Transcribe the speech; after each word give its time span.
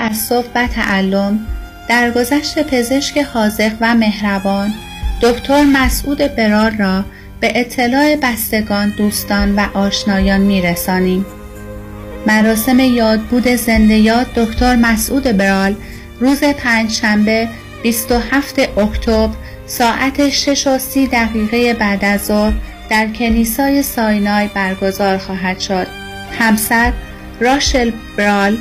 تعصب 0.00 0.44
و 0.54 0.66
تعلم 0.66 1.46
درگذشت 1.88 2.62
پزشک 2.62 3.18
حاضق 3.18 3.72
و 3.80 3.94
مهربان 3.94 4.74
دکتر 5.22 5.64
مسعود 5.64 6.18
برار 6.18 6.70
را 6.70 7.04
به 7.40 7.60
اطلاع 7.60 8.16
بستگان 8.16 8.94
دوستان 8.98 9.54
و 9.56 9.66
آشنایان 9.74 10.40
میرسانیم 10.40 11.26
مراسم 12.26 12.80
یادبود 12.80 13.48
زنده 13.48 13.94
یاد 13.94 14.26
دکتر 14.36 14.76
مسعود 14.76 15.22
برال 15.22 15.74
روز 16.20 16.44
پنجشنبه 16.44 17.48
27 17.82 18.78
اکتبر 18.78 19.36
ساعت 19.66 20.28
6 20.28 20.66
و 20.66 20.78
30 20.78 21.06
دقیقه 21.06 21.74
بعد 21.74 22.04
از 22.04 22.26
ظهر 22.26 22.52
در 22.90 23.06
کنیسای 23.06 23.82
ساینای 23.82 24.48
برگزار 24.54 25.18
خواهد 25.18 25.60
شد. 25.60 25.86
همسر 26.38 26.92
راشل 27.40 27.90
برال، 28.16 28.58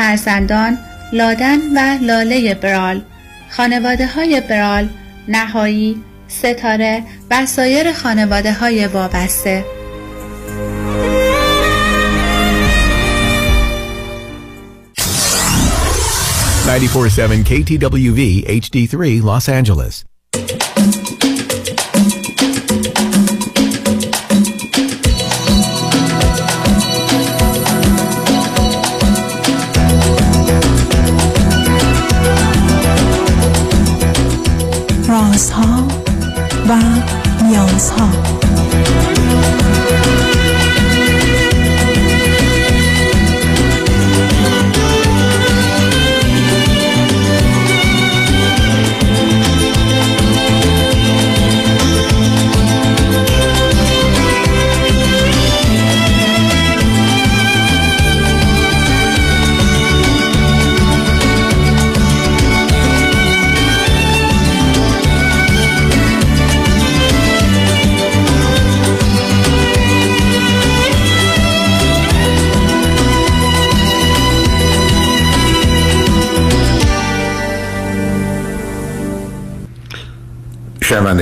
فرزندان 0.00 0.78
لادن 1.12 1.58
و 1.76 1.98
لاله 2.02 2.54
برال، 2.54 3.02
خانواده 3.50 4.06
های 4.06 4.40
برال، 4.40 4.88
نهایی، 5.28 5.96
ستاره 6.28 7.02
و 7.30 7.46
سایر 7.46 7.92
خانواده 7.92 8.52
های 8.52 8.86
وابسته 8.86 9.64
947 16.66 17.44
KTWV 17.44 18.44
HD3 18.48 19.22
Los 19.22 19.48
Angeles. 19.48 20.09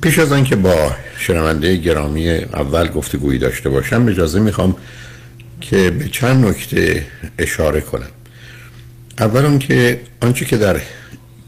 پیش 0.00 0.18
از 0.18 0.32
آنکه 0.32 0.56
با 0.56 0.92
شنونده 1.18 1.76
گرامی 1.76 2.30
اول 2.30 2.88
گفتگویی 2.88 3.38
داشته 3.38 3.68
باشم 3.68 4.08
اجازه 4.08 4.40
می‌خوام 4.40 4.76
که 5.60 5.90
به 5.90 6.08
چند 6.08 6.44
نکته 6.44 7.06
اشاره 7.38 7.80
کنم. 7.80 8.08
اول 9.18 9.58
که 9.58 10.00
آنچه 10.20 10.44
که 10.44 10.56
در 10.56 10.80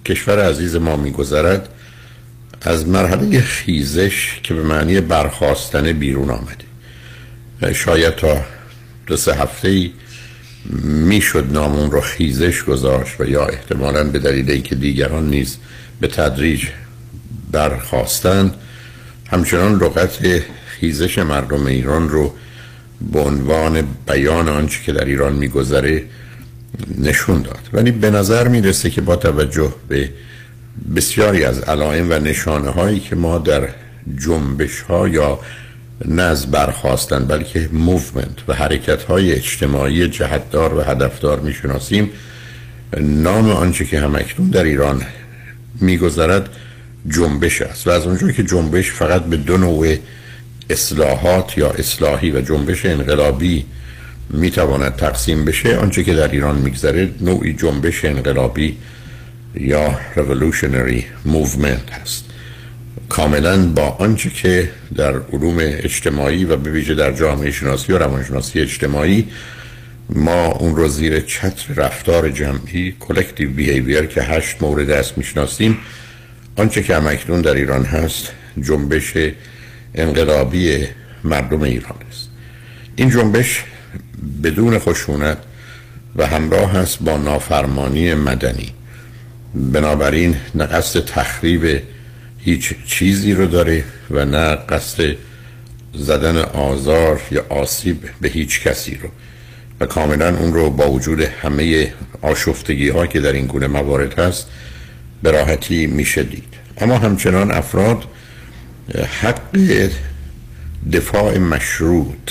کشور 0.04 0.48
عزیز 0.48 0.76
ما 0.76 0.96
میگذرد 0.96 1.68
از 2.62 2.88
مرحله 2.88 3.40
خیزش 3.40 4.40
که 4.42 4.54
به 4.54 4.62
معنی 4.62 5.00
برخواستن 5.00 5.92
بیرون 5.92 6.30
آمده. 6.30 7.74
شاید 7.74 8.14
تا 8.14 8.44
دو 9.06 9.16
سه 9.16 9.34
هفته 9.34 9.68
ای 9.68 9.92
می‌شد 10.82 11.46
نامون 11.52 11.90
رو 11.90 12.00
خیزش 12.00 12.62
گذاشت 12.62 13.20
و 13.20 13.24
یا 13.24 13.46
احتمالا 13.46 14.04
به 14.04 14.18
دلیل 14.18 14.60
که 14.60 14.74
دیگران 14.74 15.30
نیز 15.30 15.56
به 16.00 16.08
تدریج 16.08 16.66
برخواستن 17.52 18.54
همچنان 19.30 19.74
لغت 19.74 20.18
خیزش 20.66 21.18
مردم 21.18 21.66
ایران 21.66 22.08
رو 22.08 22.34
به 23.12 23.20
عنوان 23.20 23.84
بیان 24.06 24.48
آنچه 24.48 24.82
که 24.82 24.92
در 24.92 25.04
ایران 25.04 25.32
میگذره 25.32 26.04
نشون 26.98 27.42
داد. 27.42 27.68
ولی 27.72 27.90
به 27.90 28.10
نظر 28.10 28.48
می‌رسه 28.48 28.90
که 28.90 29.00
با 29.00 29.16
توجه 29.16 29.74
به 29.88 30.10
بسیاری 30.96 31.44
از 31.44 31.60
علائم 31.60 32.10
و 32.10 32.14
نشانه 32.14 32.70
هایی 32.70 33.00
که 33.00 33.16
ما 33.16 33.38
در 33.38 33.68
جنبش 34.18 34.80
ها 34.80 35.08
یا 35.08 35.38
نه 36.04 36.22
از 36.22 36.50
برخواستن 36.50 37.24
بلکه 37.24 37.68
movement 37.72 38.48
و 38.48 38.54
حرکت 38.54 39.02
های 39.02 39.32
اجتماعی 39.32 40.08
جهتدار 40.08 40.74
و 40.74 40.80
هدفدار 40.80 41.40
می‌شناسیم 41.40 42.10
نام 43.00 43.50
آنچه 43.50 43.84
که 43.84 44.00
همکنون 44.00 44.50
در 44.50 44.64
ایران 44.64 45.02
میگذرد 45.80 46.48
جنبش 47.08 47.62
است. 47.62 47.86
و 47.86 47.90
از 47.90 48.06
اونجایی 48.06 48.32
که 48.32 48.42
جنبش 48.42 48.90
فقط 48.90 49.22
به 49.22 49.36
دو 49.36 49.56
نوع 49.56 49.96
اصلاحات 50.70 51.58
یا 51.58 51.70
اصلاحی 51.70 52.30
و 52.30 52.40
جنبش 52.40 52.86
انقلابی 52.86 53.64
می‌تواند 54.30 54.96
تقسیم 54.96 55.44
بشه 55.44 55.76
آنچه 55.76 56.04
که 56.04 56.14
در 56.14 56.28
ایران 56.28 56.56
میگذره 56.56 57.10
نوعی 57.20 57.52
جنبش 57.52 58.04
انقلابی 58.04 58.76
یا 59.54 60.00
revolutionary 60.16 61.02
movement 61.26 61.92
هست 62.02 62.24
کاملا 63.08 63.66
با 63.66 63.82
آنچه 63.82 64.30
که 64.30 64.70
در 64.94 65.14
علوم 65.32 65.56
اجتماعی 65.58 66.44
و 66.44 66.56
به 66.56 66.70
ویژه 66.70 66.94
در 66.94 67.12
جامعه 67.12 67.50
شناسی 67.50 67.92
و 67.92 67.98
روانشناسی 67.98 68.60
اجتماعی 68.60 69.28
ما 70.10 70.46
اون 70.46 70.76
رو 70.76 70.88
زیر 70.88 71.20
چتر 71.20 71.74
رفتار 71.74 72.30
جمعی 72.30 72.94
collective 73.00 73.58
behavior 73.58 74.06
که 74.14 74.22
هشت 74.22 74.62
مورد 74.62 74.90
است 74.90 75.18
می‌شناسیم 75.18 75.78
آنچه 76.60 76.82
که 76.82 76.96
همکنون 76.96 77.40
در 77.40 77.54
ایران 77.54 77.84
هست 77.84 78.32
جنبش 78.62 79.12
انقلابی 79.94 80.86
مردم 81.24 81.62
ایران 81.62 81.96
است. 82.10 82.28
این 82.96 83.10
جنبش 83.10 83.64
بدون 84.42 84.78
خشونت 84.78 85.38
و 86.16 86.26
همراه 86.26 86.72
هست 86.72 86.98
با 87.02 87.16
نافرمانی 87.16 88.14
مدنی. 88.14 88.72
بنابراین 89.54 90.36
نه 90.54 90.66
قصد 90.66 91.04
تخریب 91.04 91.82
هیچ 92.38 92.74
چیزی 92.86 93.34
رو 93.34 93.46
داره 93.46 93.84
و 94.10 94.24
نه 94.24 94.56
قصد 94.56 95.16
زدن 95.94 96.36
آزار 96.36 97.20
یا 97.30 97.46
آسیب 97.48 97.98
به 98.20 98.28
هیچ 98.28 98.62
کسی 98.62 98.98
رو. 99.02 99.08
و 99.80 99.86
کاملا 99.86 100.36
اون 100.36 100.54
رو 100.54 100.70
با 100.70 100.90
وجود 100.90 101.20
همه 101.20 101.92
آشفتگی 102.22 102.88
ها 102.88 103.06
که 103.06 103.20
در 103.20 103.32
این 103.32 103.46
گونه 103.46 103.66
موارد 103.66 104.18
هست 104.18 104.46
به 105.22 105.30
راحتی 105.30 105.86
میشه 105.86 106.22
دید. 106.22 106.54
اما 106.78 106.98
همچنان 106.98 107.50
افراد 107.50 108.04
حق 109.22 109.56
دفاع 110.92 111.38
مشروط 111.38 112.30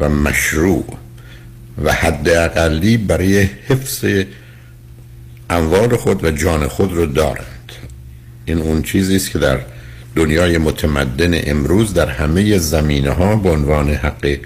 و 0.00 0.08
مشروع 0.08 0.84
و 1.84 1.92
حد 1.92 2.28
برای 3.06 3.42
حفظ 3.42 4.04
اموال 5.50 5.96
خود 5.96 6.24
و 6.24 6.30
جان 6.30 6.68
خود 6.68 6.92
رو 6.92 7.06
دارند. 7.06 7.72
این 8.44 8.58
اون 8.58 8.82
چیزی 8.82 9.16
است 9.16 9.30
که 9.30 9.38
در 9.38 9.60
دنیای 10.16 10.58
متمدن 10.58 11.40
امروز 11.50 11.94
در 11.94 12.08
همه 12.08 12.58
زمینه 12.58 13.10
ها 13.10 13.36
به 13.36 13.50
عنوان 13.50 13.90
حق 13.90 14.38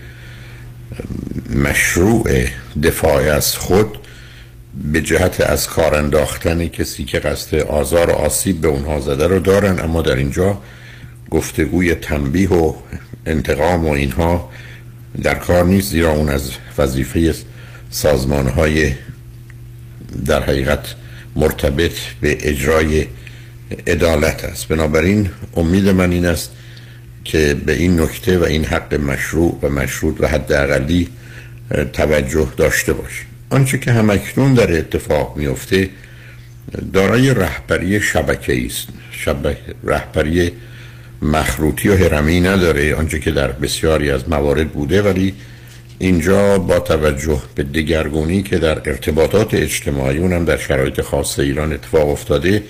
مشروع 1.55 2.47
دفاع 2.83 3.35
از 3.35 3.57
خود 3.57 3.99
به 4.85 5.01
جهت 5.01 5.41
از 5.41 5.69
کار 5.69 5.95
انداختن 5.95 6.69
کسی 6.69 7.05
که 7.05 7.19
قصد 7.19 7.55
آزار 7.55 8.11
و 8.11 8.13
آسیب 8.13 8.61
به 8.61 8.69
اونها 8.69 9.01
زده 9.01 9.27
رو 9.27 9.39
دارن 9.39 9.81
اما 9.81 10.03
در 10.03 10.17
اینجا 10.17 10.59
گفتگوی 11.31 11.95
تنبیه 11.95 12.49
و 12.49 12.75
انتقام 13.27 13.87
و 13.87 13.91
اینها 13.91 14.51
در 15.23 15.35
کار 15.35 15.65
نیست 15.65 15.91
زیرا 15.91 16.13
اون 16.13 16.29
از 16.29 16.51
وظیفه 16.79 17.35
سازمان 17.91 18.49
های 18.49 18.93
در 20.27 20.43
حقیقت 20.43 20.95
مرتبط 21.37 21.93
به 22.21 22.49
اجرای 22.49 23.07
عدالت 23.87 24.45
است. 24.45 24.69
بنابراین 24.69 25.31
امید 25.57 25.89
من 25.89 26.13
این 26.13 26.27
است 26.27 26.51
که 27.25 27.57
به 27.67 27.73
این 27.73 28.01
نکته 28.01 28.39
و 28.39 28.45
این 28.45 28.65
حق 28.65 28.95
مشروع 28.95 29.59
و 29.63 29.69
مشروط 29.69 30.21
و 30.21 30.29
حداقلی 30.29 31.09
توجه 31.93 32.49
داشته 32.57 32.93
باشیم. 32.93 33.28
آنچه 33.51 33.79
که 33.79 33.93
همکنون 33.93 34.55
در 34.55 34.79
اتفاق 34.79 35.37
میفته 35.37 35.91
دارای 36.93 37.35
رهبری 37.35 38.01
شبکه 38.01 38.67
است. 38.67 38.89
شبکه 39.11 39.75
رهبری 39.85 40.53
مخروطی 41.23 41.89
و 41.89 41.97
هرمی 41.97 42.41
نداره. 42.41 42.95
آنچه 42.95 43.21
که 43.21 43.31
در 43.31 43.53
بسیاری 43.53 44.11
از 44.11 44.29
موارد 44.29 44.69
بوده 44.69 45.03
ولی 45.03 45.35
اینجا 45.99 46.59
با 46.59 46.79
توجه 46.79 47.43
به 47.55 47.63
دگرگونی 47.63 48.43
که 48.43 48.59
در 48.59 48.91
ارتباطات 48.91 49.55
اجتماعی 49.55 50.19
اونم 50.19 50.45
در 50.45 50.57
شرایط 50.57 51.01
خاص 51.01 51.39
ایران 51.39 51.73
اتفاق 51.73 52.09
افتاده 52.09 52.63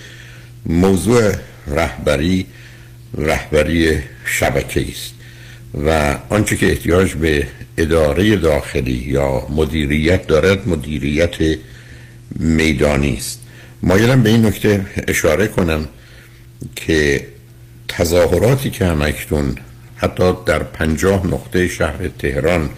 موضوع 0.65 1.31
رهبری 1.67 2.45
رهبری 3.17 3.99
شبکه 4.25 4.85
است. 4.91 5.18
و 5.73 6.17
آنچه 6.29 6.55
که 6.57 6.65
احتیاج 6.69 7.13
به 7.13 7.47
اداره 7.77 8.35
داخلی 8.35 8.91
یا 8.91 9.47
مدیریت 9.49 10.27
دارد 10.27 10.67
مدیریت 10.67 11.35
میدانی 12.39 13.15
است. 13.17 13.39
مایلم 13.83 14.23
به 14.23 14.29
این 14.29 14.45
نکته 14.45 14.85
اشاره 15.07 15.47
کنم 15.47 15.87
که 16.75 17.27
تظاهراتی 17.87 18.69
که 18.69 18.85
همکتون 18.85 19.55
حتی 19.95 20.33
در 20.45 20.63
پنجاه 20.63 21.27
نقطه 21.27 21.67
شهر 21.67 22.07
تهران 22.19 22.69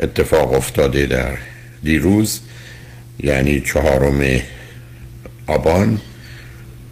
اتفاق 0.00 0.52
افتاده 0.52 1.06
در 1.06 1.38
دیروز 1.82 2.40
یعنی 3.22 3.60
چهارم 3.60 4.20
آبان 5.46 6.00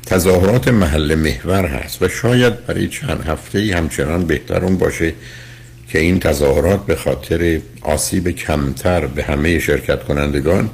تظاهرات 0.08 0.68
محل 0.68 1.14
محور 1.14 1.66
هست 1.66 2.02
و 2.02 2.08
شاید 2.08 2.66
برای 2.66 2.88
چند 2.88 3.24
هفته 3.26 3.76
همچنان 3.76 4.26
بهتر 4.26 4.64
اون 4.64 4.78
باشه 4.78 5.12
که 5.88 5.98
این 5.98 6.20
تظاهرات 6.20 6.86
به 6.86 6.96
خاطر 6.96 7.60
آسیب 7.82 8.30
کمتر 8.30 9.06
به 9.06 9.22
همه 9.22 9.58
شرکت 9.58 10.04
کنندگان 10.04 10.70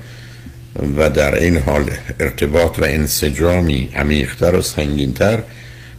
و 0.96 1.10
در 1.10 1.34
این 1.34 1.56
حال 1.56 1.90
ارتباط 2.20 2.78
و 2.78 2.84
انسجامی 2.84 3.88
عمیقتر 3.96 4.54
و 4.54 4.62
سنگینتر 4.62 5.42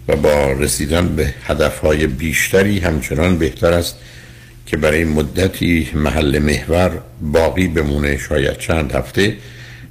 و 0.07 0.15
با 0.15 0.51
رسیدن 0.51 1.15
به 1.15 1.33
هدفهای 1.43 2.07
بیشتری 2.07 2.79
همچنان 2.79 3.37
بهتر 3.37 3.73
است 3.73 3.95
که 4.65 4.77
برای 4.77 5.03
مدتی 5.03 5.89
محل 5.93 6.39
محور 6.39 6.91
باقی 7.21 7.67
بمونه 7.67 8.17
شاید 8.17 8.57
چند 8.57 8.91
هفته. 8.91 9.33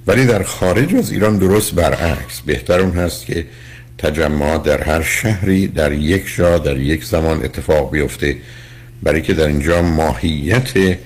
ولی 0.06 0.26
در 0.26 0.42
خارج 0.42 0.94
از 0.94 1.12
ایران 1.12 1.38
درست 1.38 1.74
برعکس. 1.74 2.40
بهتر 2.40 2.80
اون 2.80 2.92
هست 2.92 3.26
که 3.26 3.46
تجمعات 3.98 4.62
در 4.62 4.82
هر 4.82 5.02
شهری 5.02 5.66
در 5.66 5.92
یک 5.92 6.34
جا 6.36 6.58
در 6.58 6.76
یک 6.76 7.04
زمان 7.04 7.44
اتفاق 7.44 7.90
بیفته. 7.90 8.36
برای 9.02 9.22
که 9.22 9.34
در 9.34 9.46
اینجا 9.46 9.82
ماهیت 9.82 10.98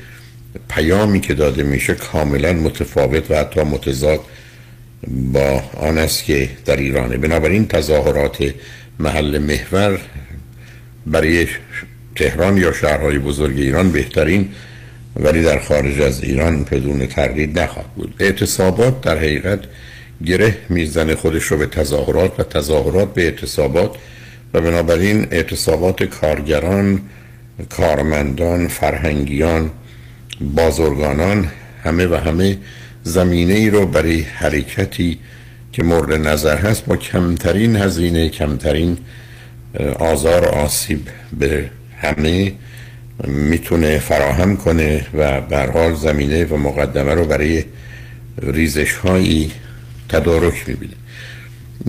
پیامی 0.68 1.20
که 1.20 1.34
داده 1.34 1.62
میشه 1.62 1.94
کاملا 1.94 2.52
متفاوت 2.52 3.30
و 3.30 3.34
حتی 3.34 3.60
متضاد 3.60 4.20
با 5.08 5.62
آن 5.76 5.98
است 5.98 6.24
که 6.24 6.50
در 6.64 6.76
ایرانه. 6.76 7.16
بنابراین 7.16 7.68
تظاهرات 7.68 8.54
محل 8.98 9.38
محور 9.38 10.00
برای 11.06 11.46
تهران 12.16 12.56
یا 12.56 12.72
شهرهای 12.72 13.18
بزرگ 13.18 13.58
ایران 13.58 13.90
بهترین 13.92 14.48
ولی 15.16 15.42
در 15.42 15.58
خارج 15.58 16.00
از 16.00 16.22
ایران 16.22 16.64
بدون 16.64 17.06
تردید 17.06 17.58
نخواهد 17.58 17.88
بود. 17.96 18.14
اعتصابات 18.18 19.00
در 19.00 19.18
حقیقت 19.18 19.60
گره 20.24 20.56
می‌زنه 20.68 21.14
خودش 21.14 21.42
رو 21.42 21.56
به 21.56 21.66
تظاهرات 21.66 22.40
و 22.40 22.42
تظاهرات 22.42 23.14
به 23.14 23.22
اعتصابات 23.22 23.96
و 24.54 24.60
بنابراین 24.60 25.26
اعتصابات 25.30 26.02
کارگران 26.02 27.00
کارمندان 27.70 28.68
فرهنگیان 28.68 29.70
بازرگانان 30.40 31.50
همه 31.84 32.06
و 32.06 32.14
همه 32.14 32.58
زمینه 33.02 33.54
ای 33.54 33.70
رو 33.70 33.86
برای 33.86 34.20
حرکتی 34.20 35.18
که 35.72 35.82
مورد 35.82 36.12
نظر 36.12 36.56
هست 36.56 36.84
با 36.84 36.96
کمترین 36.96 37.76
هزینه 37.76 38.28
کمترین 38.28 38.98
آزار 39.98 40.44
آسیب 40.44 41.08
به 41.38 41.70
همه 42.00 42.52
می‌تونه 43.26 43.98
فراهم 43.98 44.56
کنه 44.56 45.06
و 45.14 45.40
حال 45.72 45.94
زمینه 45.94 46.44
و 46.44 46.56
مقدمه 46.56 47.14
رو 47.14 47.24
برای 47.24 47.64
ریزش 48.42 48.92
هایی 48.92 49.52
تدارک 50.08 50.68
می‌بینه. 50.68 50.92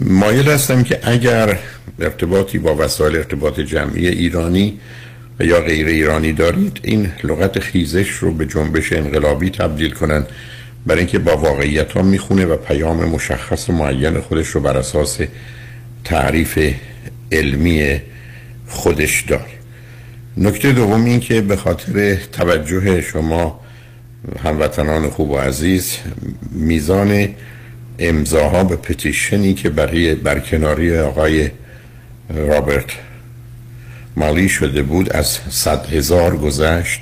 مایل 0.02 0.50
هستم 0.50 0.84
که 0.84 1.00
اگر 1.04 1.60
ارتباطی 2.00 2.58
با 2.58 2.76
وسایل 2.76 3.16
ارتباط 3.16 3.60
جمعی 3.60 4.08
ایرانی 4.08 4.80
و 5.40 5.46
یا 5.46 5.62
غیر 5.62 5.88
ایرانی 5.88 6.34
دارید 6.34 6.80
این 6.84 7.12
لغت 7.24 7.60
خیزش 7.60 8.10
رو 8.10 8.34
به 8.34 8.46
جنبش 8.46 8.94
انقلابی 8.94 9.50
تبدیل 9.50 9.92
کنن. 9.92 10.26
برای 10.86 11.00
اینکه 11.00 11.20
با 11.20 11.38
واقعیت 11.38 11.92
ها 11.92 12.02
می‌خونه 12.02 12.46
و 12.46 12.58
پیام 12.58 13.06
مشخص 13.06 13.70
و 13.70 13.74
معین 13.74 14.20
خودش 14.20 14.48
رو 14.48 14.62
بر 14.62 14.78
اساس 14.78 15.20
تعریف 16.04 16.74
علمی 17.32 18.02
خودش 18.68 19.22
داره. 19.22 19.59
نکته 20.42 20.72
دوم 20.72 21.06
این 21.06 21.20
که 21.20 21.42
به 21.42 21.56
خاطر 21.56 22.16
توجه 22.16 23.02
شما 23.02 23.60
هموطنان 24.44 25.10
خوب 25.10 25.30
و 25.30 25.38
عزیز 25.38 25.98
میزان 26.52 27.28
امضاها 28.00 28.64
به 28.64 28.76
پتیشنی 28.76 29.54
که 29.54 29.70
برای 29.70 30.16
برکناری 30.16 30.98
آقای 30.98 31.50
رابرت 32.36 32.86
مالی 34.16 34.50
شده 34.50 34.82
بود 34.82 35.14
از 35.14 35.40
صد 35.50 35.94
هزار 35.94 36.38
گذشت 36.38 37.02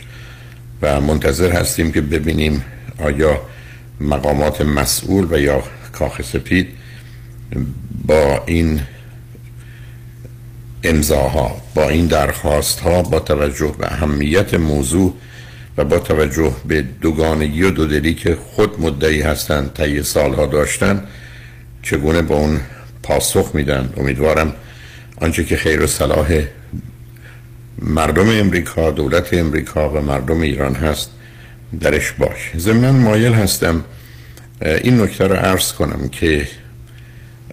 و 0.82 1.02
منتظر 1.02 1.52
هستیم 1.52 1.92
که 1.92 2.02
ببینیم 2.02 2.64
آیا 3.00 3.42
مقامات 4.02 4.62
مسئول 4.62 5.28
و 5.32 5.40
یا 5.40 5.64
کاخ 5.92 6.22
سپید 6.22 6.68
با 8.06 8.44
این 8.46 8.82
امضاها 10.90 11.62
با 11.76 11.90
این 11.90 12.08
درخواست 12.08 12.80
ها 12.80 13.02
با 13.02 13.20
توجه 13.20 13.76
به 13.80 13.94
اهمیت 13.94 14.54
موضوع 14.54 15.14
و 15.78 15.86
با 15.86 16.00
توجه 16.00 16.54
به 16.68 16.82
دوگانگی 16.82 17.64
و 17.64 17.72
دودلی 17.72 18.14
که 18.14 18.36
خود 18.36 18.82
مدعی 18.82 19.22
هستند 19.22 19.74
طی 19.74 20.04
سالها 20.04 20.46
داشتن 20.46 21.04
چگونه 21.84 22.22
با 22.22 22.36
اون 22.36 22.60
پاسخ 23.04 23.52
میدن؟ 23.54 23.94
امیدوارم 23.98 24.54
آنچه 25.22 25.44
که 25.44 25.58
خیر 25.58 25.84
و 25.84 25.88
صلاح 25.88 26.42
مردم 27.82 28.30
امریکا 28.30 28.92
دولت 28.92 29.34
امریکا 29.34 29.90
و 29.90 30.02
مردم 30.02 30.42
ایران 30.42 30.76
هست 30.76 31.10
درش 31.80 32.12
باش 32.12 32.52
ضمن 32.58 32.90
مایل 32.90 33.34
هستم 33.34 33.84
این 34.62 35.02
نکته 35.02 35.28
رو 35.28 35.36
عرض 35.36 35.74
کنم 35.74 36.10
که 36.10 36.48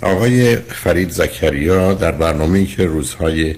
آقای 0.03 0.57
فرید 0.57 1.11
زکریا 1.11 1.95
در 1.95 2.13
برنامه‌ای 2.13 2.67
که 2.67 2.85
روزهای 2.85 3.55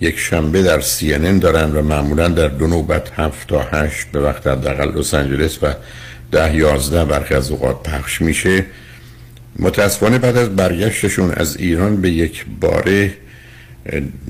یک 0.00 0.18
شنبه 0.18 0.62
در 0.62 0.80
سی 0.80 1.38
دارن 1.38 1.72
و 1.72 1.82
معمولا 1.82 2.28
در 2.28 2.48
دو 2.48 2.66
نوبت 2.66 3.10
هفت 3.16 3.48
تا 3.48 3.62
هشت 3.62 4.06
به 4.12 4.20
وقت 4.20 4.46
حداقل 4.46 4.98
لس 4.98 5.14
آنجلس 5.14 5.62
و 5.62 5.74
ده 6.32 6.56
یازده 6.56 7.04
برخی 7.04 7.34
از 7.34 7.50
اوقات 7.50 7.82
پخش 7.82 8.22
میشه. 8.22 8.64
متاسفانه 9.58 10.18
بعد 10.18 10.36
از 10.36 10.56
برگشتشون 10.56 11.30
از 11.30 11.56
ایران 11.56 12.00
به 12.00 12.10
یک 12.10 12.46
باره 12.60 13.14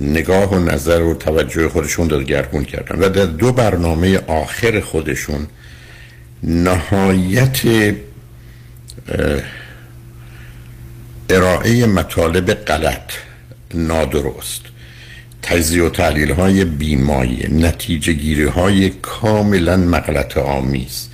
نگاه 0.01 0.55
و 0.55 0.59
نظر 0.59 1.03
و 1.03 1.15
توجه 1.15 1.69
خودشون 1.69 2.09
دلگرمون 2.09 2.65
کردن 2.65 2.99
و 2.99 3.09
در 3.09 3.25
دو 3.25 3.53
برنامه 3.53 4.19
آخر 4.27 4.81
خودشون 4.81 5.47
نهایت 6.43 7.61
ارائه 11.31 11.87
مطالب 11.87 12.55
غلط 12.55 13.13
نادرست. 13.75 14.61
تجزیه 15.43 15.83
و 15.83 15.89
تحلیل 15.89 16.31
های 16.31 16.65
بیمایی 16.65 17.49
نتیجه 17.53 18.13
گیری 18.13 18.45
های 18.45 18.91
کاملا 18.91 19.77
مغلط 19.77 20.39
آمیز. 20.39 21.09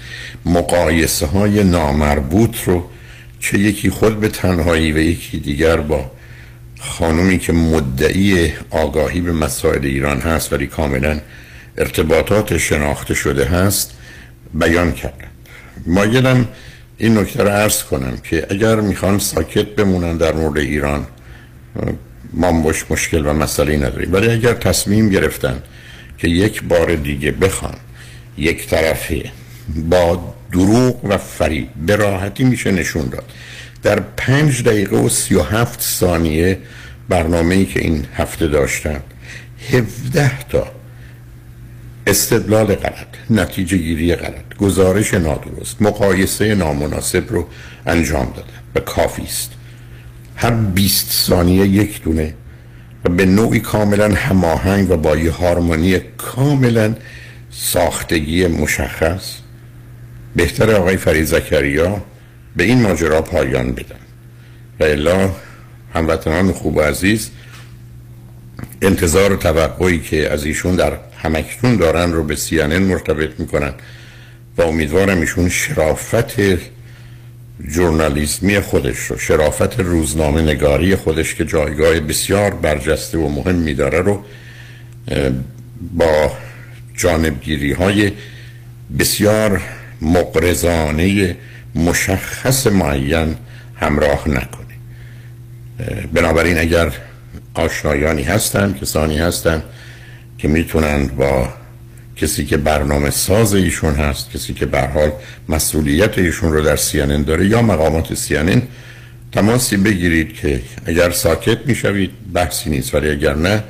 مقایسه 0.47 1.27
های 1.27 1.65
نامربوط 1.65 2.57
رو 2.65 2.91
چه 3.41 3.59
یکی 3.59 3.91
خود 3.91 4.21
به 4.21 4.29
تنهایی 4.29 4.93
و 4.93 4.99
یکی 4.99 5.39
دیگر 5.39 5.77
با 5.77 6.11
خانومی 6.81 7.39
که 7.39 7.53
مدعی 7.53 8.53
آگاهی 8.71 9.21
به 9.21 9.33
مسائل 9.33 9.85
ایران 9.85 10.21
هست 10.21 10.53
ولی 10.53 10.67
کاملا 10.67 11.21
ارتباطات 11.79 12.59
شناخته 12.59 13.15
شده 13.15 13.45
هست 13.45 13.95
بیان 14.55 14.93
کردن. 14.93 15.29
مایلم 15.87 16.49
این 16.99 17.19
نکته 17.19 17.43
رو 17.43 17.49
عرض 17.49 17.83
کنم 17.83 18.17
که 18.31 18.47
اگر 18.51 18.81
می‌خوان 18.81 19.19
ساکت 19.19 19.67
بمونن 19.67 20.17
در 20.17 20.33
مورد 20.33 20.59
ایران 20.59 21.07
ما 22.33 22.53
باش 22.53 22.85
مشکل 22.91 23.27
و 23.27 23.33
مسئله 23.33 23.77
نداریم. 23.77 24.13
ولی 24.13 24.29
اگر 24.29 24.55
تصمیم 24.55 25.09
گرفتن 25.09 25.63
که 26.19 26.29
یک 26.29 26.63
بار 26.63 26.95
دیگه 26.95 27.31
بخوان 27.31 27.75
یک 28.39 28.67
طرفه 28.67 29.31
با 29.91 30.35
دروغ 30.53 31.05
و 31.05 31.19
فریب 31.19 31.69
به 31.87 31.97
راحتی 31.97 32.45
میشه 32.45 32.71
نشون 32.71 33.07
داد. 33.07 33.33
در 33.83 34.01
پنج 34.01 34.63
دقیقه 34.63 34.97
و 34.97 35.09
سی 35.09 35.35
و 35.35 35.43
هفت 35.43 35.81
ثانیه 35.81 36.59
برنامه 37.09 37.55
ای 37.55 37.65
که 37.65 37.81
این 37.81 38.07
هفته 38.15 38.49
داشتن 38.49 39.01
هفده 39.73 40.31
تا 40.49 40.67
استدلال 42.07 42.75
غلط 42.75 43.07
نتیجه 43.31 43.77
گیری 43.77 44.15
غلط 44.15 44.57
گزارش 44.59 45.15
نادرست 45.15 45.83
مقایسه 45.83 46.55
نامناسب 46.55 47.25
رو 47.29 47.47
انجام 47.87 48.33
دادن 48.37 48.49
و 48.75 48.81
کافی 48.81 49.23
است. 49.23 49.53
هر 50.37 50.51
20 50.51 51.11
ثانیه 51.11 51.67
یک 51.67 52.03
دونه 52.03 52.35
و 53.05 53.09
به 53.09 53.27
نوعی 53.27 53.61
کاملا 53.61 54.15
هماهنگ 54.15 54.91
و 54.91 54.97
با 54.97 55.17
یه 55.17 55.31
هارمونی 55.31 55.99
کاملا 55.99 56.95
ساختگی 57.51 58.47
مشخص 58.47 59.35
بهتر 60.37 60.71
آقای 60.71 60.97
فرید 60.97 61.25
زکریا 61.25 62.03
به 62.57 62.65
این 62.65 62.83
ماجرا 62.83 63.23
پایان 63.23 63.73
بدن 63.73 63.97
و 64.81 64.85
الا 64.85 65.31
هموطنان 65.95 66.53
خوب 66.53 66.77
و 66.77 66.81
عزیز 66.81 67.31
انتظار 68.83 69.33
و 69.33 69.37
توقعی 69.37 70.01
که 70.01 70.33
از 70.33 70.45
ایشون 70.45 70.77
در 70.77 70.93
همکتون 71.23 71.77
دارن 71.77 72.13
رو 72.13 72.25
به 72.25 72.37
سیانن 72.37 72.79
مرتبط 72.79 73.41
می‌کنن 73.41 73.73
و 74.57 74.63
امیدوارم 74.63 75.21
ایشون 75.21 75.49
شرافت 75.49 76.35
جورنالیزمی 77.69 78.61
خودش 78.61 78.99
رو 78.99 79.19
شرافت 79.19 79.81
روزنامه 79.81 80.43
نگاری 80.43 80.97
خودش 80.97 81.35
که 81.35 81.45
جایگاه 81.45 82.01
بسیار 82.01 82.55
برجسته 82.55 83.19
و 83.19 83.29
مهم 83.29 83.55
میداره 83.55 84.01
رو 84.01 84.25
با 85.93 86.33
جانبگیری 86.97 87.73
های 87.73 88.13
بسیار 88.99 89.63
مقرزانه 90.03 91.37
مشخص 91.75 92.67
معین 92.67 93.37
همراه 93.77 94.29
نکنه. 94.29 94.75
بنابراین 96.13 96.59
اگر 96.59 96.93
آشنایانی 97.55 98.23
هستند 98.23 98.81
کسانی 98.81 99.19
هستند 99.19 99.63
که 100.39 100.49
می‌تونن 100.49 101.07
با 101.07 101.49
کسی 102.17 102.45
که 102.45 102.57
برنامه 102.57 103.11
ساز 103.11 103.55
ایشون 103.55 103.95
هست 103.95 104.31
کسی 104.31 104.55
که 104.55 104.67
به 104.67 104.81
حال 104.81 105.13
مسئولیت 105.49 106.19
ایشون 106.19 106.53
رو 106.53 106.63
در 106.63 106.77
سیانن 106.77 107.23
داره 107.23 107.47
یا 107.47 107.63
مقامات 107.63 108.15
سیانن 108.15 108.63
تماسی 109.33 109.77
بگیرید 109.77 110.35
که 110.35 110.63
اگر 110.87 111.11
ساکت 111.11 111.59
می‌شوید 111.67 112.11
بحثی 112.33 112.71
نیست. 112.71 112.95
ولی 112.95 113.11
اگر 113.11 113.35
نه 113.35 113.63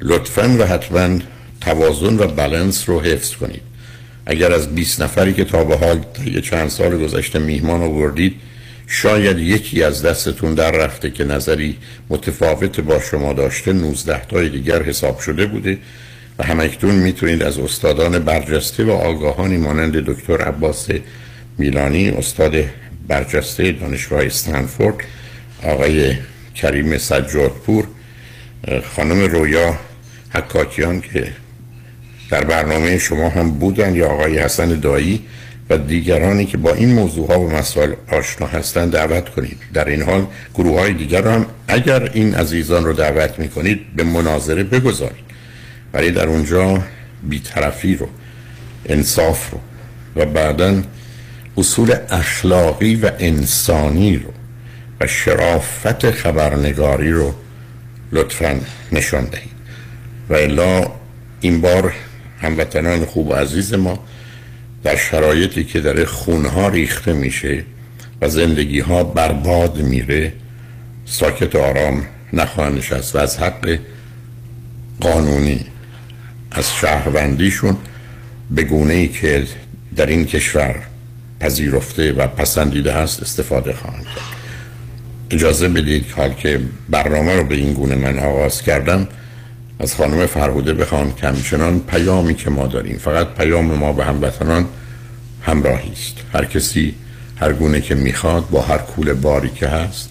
لطفا 0.00 0.56
و 0.58 0.64
حتما 0.64 1.18
توازن 1.60 2.18
و 2.18 2.26
بلنس 2.26 2.88
رو 2.88 3.00
حفظ 3.00 3.34
کنید. 3.34 3.62
اگر 4.26 4.52
از 4.52 4.74
20 4.74 5.02
نفری 5.02 5.32
که 5.32 5.44
تا 5.44 5.64
به 5.64 5.76
حال 5.76 6.04
یه 6.26 6.40
چند 6.40 6.68
سال 6.68 6.98
گذشته 6.98 7.38
میهمان 7.38 7.82
آوردید 7.82 8.34
شاید 8.90 9.38
یکی 9.38 9.82
از 9.82 10.02
دستتون 10.02 10.54
در 10.54 10.70
رفته 10.70 11.10
که 11.10 11.24
نظری 11.24 11.76
متفاوت 12.08 12.80
با 12.80 13.00
شما 13.00 13.32
داشته 13.32 13.72
19 13.72 14.24
تای 14.24 14.48
دیگر 14.48 14.82
حساب 14.82 15.18
شده 15.18 15.46
بوده 15.46 15.78
و 16.38 16.44
همکنون 16.44 16.94
می‌تونید 16.94 17.42
از 17.42 17.58
استادان 17.58 18.18
برجسته 18.18 18.84
و 18.84 18.90
آگاهانی 18.90 19.56
مانند 19.56 19.96
دکتر 19.96 20.42
عباس 20.42 20.88
میلانی 21.58 22.08
استاد 22.08 22.54
برجسته 23.08 23.72
دانشگاه 23.72 24.24
استنفورد 24.24 24.96
آقای 25.62 26.14
کریم 26.54 26.98
سجادپور 26.98 27.86
خانم 28.96 29.20
رویا 29.20 29.78
حکاکیان 30.34 31.00
که 31.00 31.32
در 32.30 32.44
برنامه 32.44 32.98
شما 32.98 33.28
هم 33.28 33.50
بودن 33.50 33.94
یا 33.94 34.08
آقای 34.08 34.38
حسن 34.38 34.80
دایی 34.80 35.22
و 35.70 35.78
دیگرانی 35.78 36.46
که 36.46 36.56
با 36.56 36.74
این 36.74 36.94
موضوع 36.94 37.28
ها 37.28 37.40
و 37.40 37.50
مسائل 37.50 37.92
آشنا 38.12 38.46
هستند 38.46 38.92
دعوت 38.92 39.28
کنید. 39.28 39.58
در 39.74 39.84
این 39.84 40.02
حال 40.02 40.26
گروه 40.54 40.80
های 40.80 40.92
دیگر 40.92 41.28
هم 41.28 41.46
اگر 41.68 42.10
این 42.14 42.34
عزیزان 42.34 42.84
رو 42.84 42.92
دعوت 42.92 43.38
می 43.38 43.48
کنید 43.48 43.80
به 43.96 44.02
مناظره 44.04 44.64
بگذارید. 44.64 45.28
ولی 45.92 46.10
در 46.10 46.26
اونجا 46.26 46.82
بیطرفی 47.22 47.96
رو 47.96 48.08
انصاف 48.86 49.50
رو 49.50 49.60
و 50.16 50.26
بعدا 50.26 50.82
اصول 51.56 51.94
اخلاقی 52.10 52.96
و 52.96 53.10
انسانی 53.18 54.16
رو 54.16 54.30
و 55.00 55.06
شرافت 55.06 56.10
خبرنگاری 56.10 57.10
رو 57.10 57.34
لطفا 58.12 58.60
نشان 58.92 59.24
دهید. 59.24 59.58
و 60.28 60.34
الا 60.34 60.90
این 61.40 61.60
بار 61.60 61.92
هموطنان 62.42 63.04
خوب 63.04 63.28
و 63.28 63.32
عزیز 63.32 63.74
ما 63.74 63.98
در 64.88 64.96
شرایطی 64.96 65.64
که 65.64 65.80
داره 65.80 66.04
خونها 66.04 66.68
ریخته 66.68 67.12
میشه 67.12 67.64
و 68.20 68.28
زندگی 68.28 68.80
ها 68.80 69.04
برباد 69.04 69.76
میره 69.76 70.32
ساکت 71.06 71.56
آرام 71.56 72.06
نخواهند 72.32 72.78
نشست 72.78 73.16
و 73.16 73.18
از 73.18 73.38
حق 73.38 73.78
قانونی 75.00 75.64
از 76.50 76.74
شهروندیشون 76.74 77.76
به 78.50 78.62
گونه 78.62 78.94
ای 78.94 79.08
که 79.08 79.44
در 79.96 80.06
این 80.06 80.24
کشور 80.24 80.76
پذیرفته 81.40 82.12
و 82.12 82.26
پسندیده 82.26 82.92
هست 82.92 83.22
استفاده 83.22 83.72
خواهند 83.72 84.04
کرد. 84.04 84.38
اجازه 85.30 85.68
بدید 85.68 86.10
حال 86.16 86.32
که 86.32 86.60
برنامه 86.88 87.36
رو 87.36 87.44
به 87.44 87.54
این 87.54 87.72
گونه 87.72 87.94
من 87.94 88.18
آغاز 88.18 88.62
کردم 88.62 89.08
از 89.80 89.94
خانم 89.94 90.26
فرهوده 90.26 90.74
بخوام 90.74 91.12
که 91.12 91.26
همچنان 91.26 91.80
پیامی 91.80 92.34
که 92.34 92.50
ما 92.50 92.66
داریم. 92.66 92.98
فقط 92.98 93.34
پیام 93.34 93.64
ما 93.64 93.92
به 93.92 94.04
هموطنان 94.04 94.66
همراهی 95.42 95.92
است. 95.92 96.16
هر 96.32 96.44
کسی 96.44 96.94
هر 97.36 97.52
گونه 97.52 97.80
که 97.80 97.94
می‌خواد 97.94 98.50
با 98.50 98.62
هر 98.62 98.78
کول 98.78 99.12
باری 99.12 99.48
که 99.48 99.68
هست 99.68 100.10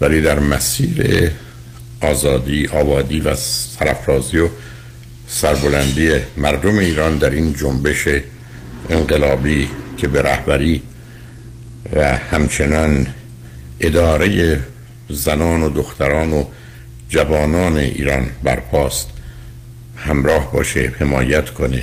ولی 0.00 0.22
در 0.22 0.38
مسیر 0.38 1.30
آزادی 2.00 2.66
آبادی 2.66 3.20
و 3.20 3.34
سرفرازی 3.34 4.38
و 4.38 4.48
سربلندی 5.28 6.10
مردم 6.36 6.78
ایران 6.78 7.18
در 7.18 7.30
این 7.30 7.54
جنبش 7.54 8.08
انقلابی 8.90 9.68
که 9.96 10.08
به 10.08 10.22
رهبری 10.22 10.82
و 11.96 12.16
همچنان 12.16 13.06
اداره 13.80 14.58
زنان 15.08 15.62
و 15.62 15.70
دختران 15.70 16.32
و 16.32 16.44
جوانان 17.10 17.76
ایران 17.76 18.26
برپاست. 18.42 19.08
همراه 19.96 20.52
باشه 20.52 20.92
حمایت 20.98 21.50
کنه 21.50 21.82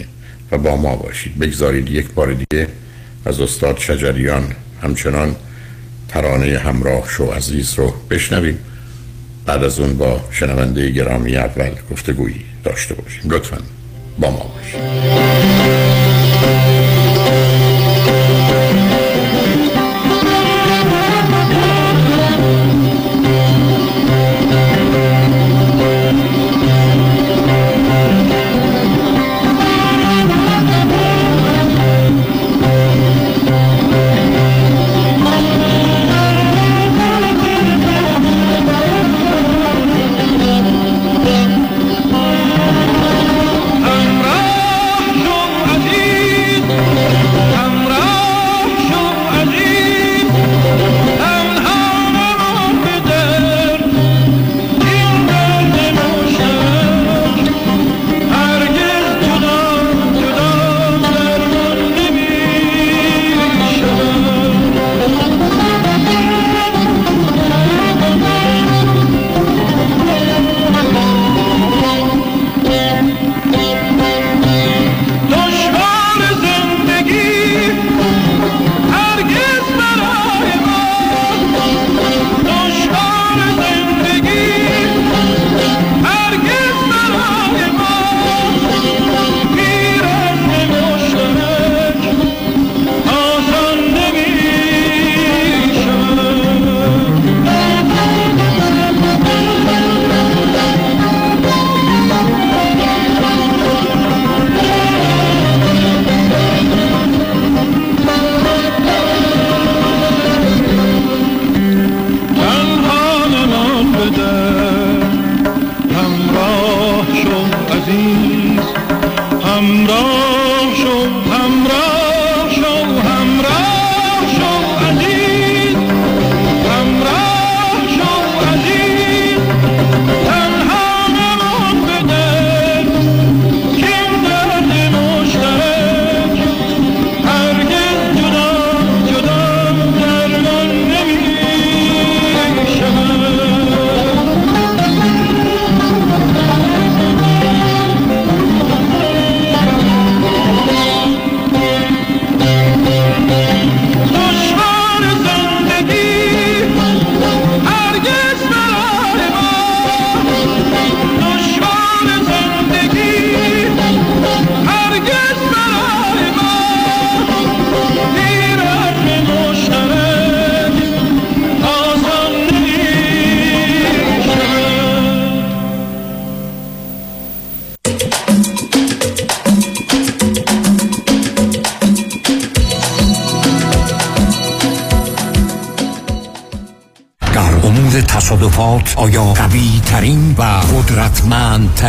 و 0.52 0.58
با 0.58 0.76
ما 0.76 0.96
باشید. 0.96 1.40
بگذارید 1.40 1.90
یک 1.90 2.12
بار 2.12 2.34
دیگه 2.34 2.68
از 3.26 3.42
استاد 3.42 3.78
شجریان 3.78 4.44
همچنان 4.84 5.36
ترانه 6.08 6.58
همراه 6.58 7.10
شو 7.10 7.32
عزیز 7.32 7.74
رو 7.74 7.94
بشنویم. 8.10 8.60
بعد 9.46 9.64
از 9.64 9.80
اون 9.80 9.98
با 9.98 10.22
شنونده 10.32 10.90
گرامی 10.90 11.38
اول 11.38 11.72
گفتگویی 11.92 12.46
داشته 12.64 12.94
باشیم. 12.94 13.32
لطفا 13.32 13.58
با 14.20 14.32
ما 14.32 14.56
باشید. 14.56 15.27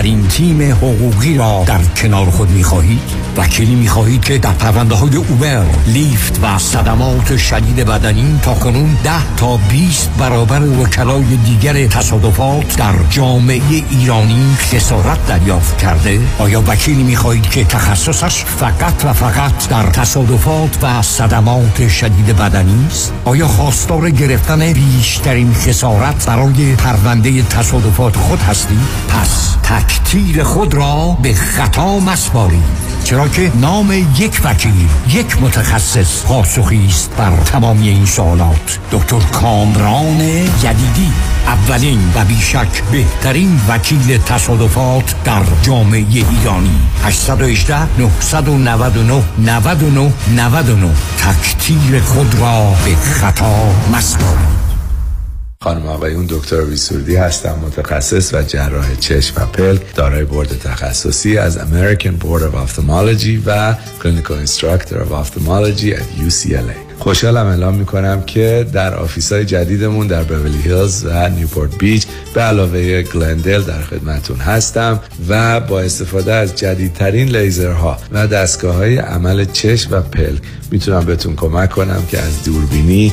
قدرتمند 0.09 0.29
ترین 0.29 0.29
تیم 0.29 0.73
حقوقی 0.73 1.37
را 1.37 1.65
در 1.67 1.81
کنار 1.97 2.31
خود 2.31 2.51
می 2.51 2.65
خواهید؟ 2.65 3.01
وکیلی 3.37 3.75
می 3.75 3.89
خواهید 3.89 4.25
که 4.25 4.39
در 4.39 4.53
پرونده 4.53 4.95
های 4.95 5.17
اوبر، 5.17 5.65
لیفت 5.87 6.41
و 6.43 6.59
صدمات 6.59 7.37
شدید 7.37 7.77
بدنی 7.77 8.39
تا 8.43 8.55
کنون 8.55 8.97
10 9.05 9.37
تا 9.37 9.57
20 9.57 10.11
برابر 10.19 10.63
وکلای 10.63 11.25
دیگر 11.25 11.87
تصادفات 11.87 12.77
در 12.77 12.95
جامعه 13.11 13.61
ایرانی 13.91 14.57
خسارت 14.59 15.27
دریافت 15.27 15.79
کرده؟ 15.79 16.21
آیا 16.39 16.63
وکیلی 16.67 17.03
می 17.03 17.17
خواهید 17.17 17.51
که 17.51 17.65
تخصصش 17.65 18.45
فقط 18.45 19.05
و 19.05 19.13
فقط 19.13 19.69
در 19.69 19.91
تصادفات 19.91 20.79
و 20.83 21.03
صدمات 21.03 21.89
شدید 21.89 22.27
بدنی 22.37 22.87
است؟ 22.87 23.13
آیا 23.25 23.49
خواستار 23.49 24.11
گرفتن 24.11 24.73
بیشترین 24.73 25.55
خسارت 25.55 26.27
برای 26.27 26.75
پرونده 26.75 27.43
تصادفات 27.43 28.17
خود 28.17 28.41
هستی؟ 28.41 28.79
پس 29.09 29.48
تکتیر 29.69 30.45
خود 30.45 30.75
را 30.75 31.17
به 31.23 31.35
خطا 31.35 31.99
مسپارید 31.99 32.63
چرا 33.05 33.29
که 33.29 33.53
نام 33.61 33.93
یک 34.19 34.41
وکیل 34.45 34.89
یک 35.11 35.43
متخصص 35.43 36.23
پاسخی 36.23 36.87
است 36.87 37.11
بر 37.17 37.37
تمامی 37.37 37.89
این 37.89 38.07
سوالات. 38.07 38.79
دکتر 38.93 39.19
کامران 39.19 40.21
یدیدی 40.21 41.13
اولین 41.47 42.13
و 42.15 42.25
بیشک 42.25 42.83
بهترین 42.93 43.61
وکیل 43.69 44.19
تصادفات 44.19 45.15
در 45.25 45.43
جامعه 45.63 46.05
ایرانی. 46.31 46.79
818 47.05 47.99
999 47.99 49.23
99 49.39 50.13
99 50.37 50.91
تکتیر 51.19 52.01
خود 52.01 52.35
را 52.35 52.75
به 52.85 52.97
خطا 52.97 53.75
مسپارید 53.93 54.58
خانم 55.61 55.87
آقایون 55.87 56.27
دکتر 56.29 56.61
ویسوردی 56.65 57.17
هستم 57.17 57.59
متخصص 57.67 58.35
و 58.35 58.43
جراح 58.43 58.95
چشم 58.95 59.43
و 59.43 59.47
پلک 59.47 59.95
دارای 59.95 60.25
بورد 60.25 60.49
تخصصی 60.59 61.39
از 61.39 61.59
American 61.59 62.25
Board 62.25 62.43
of 62.43 62.55
Ophthalmology 62.55 63.47
و 63.47 63.75
Clinical 64.01 64.47
Instructor 64.47 64.95
of 64.95 65.13
Ophthalmology 65.13 65.93
at 65.95 66.29
UCLA 66.29 66.89
خوشحالم 66.99 67.47
اعلام 67.47 67.75
می‌کنم 67.75 68.23
که 68.23 68.67
در 68.73 68.95
office 68.95 69.33
های 69.33 69.45
جدیدمون 69.45 70.07
در 70.07 70.23
بورلی 70.23 70.63
هیلز 70.63 71.07
و 71.07 71.29
نیوپورت 71.29 71.79
بیچ 71.79 72.07
به 72.35 72.41
علاوه 72.41 73.03
گلندل 73.03 73.63
در 73.63 73.83
خدمتون 73.83 74.37
هستم 74.37 75.01
و 75.29 75.61
با 75.61 75.81
استفاده 75.81 76.33
از 76.33 76.57
جدیدترین 76.57 77.29
لیزرها 77.37 77.99
و 78.13 78.27
دستگاه 78.27 78.75
های 78.75 78.97
عمل 78.97 79.45
چشم 79.45 79.95
و 79.95 80.01
پلک 80.01 80.43
می‌تونم 80.71 81.05
بهتون 81.05 81.37
کمک 81.37 81.71
کنم 81.71 82.03
که 82.11 82.19
از 82.19 82.45
دوربینی، 82.45 83.13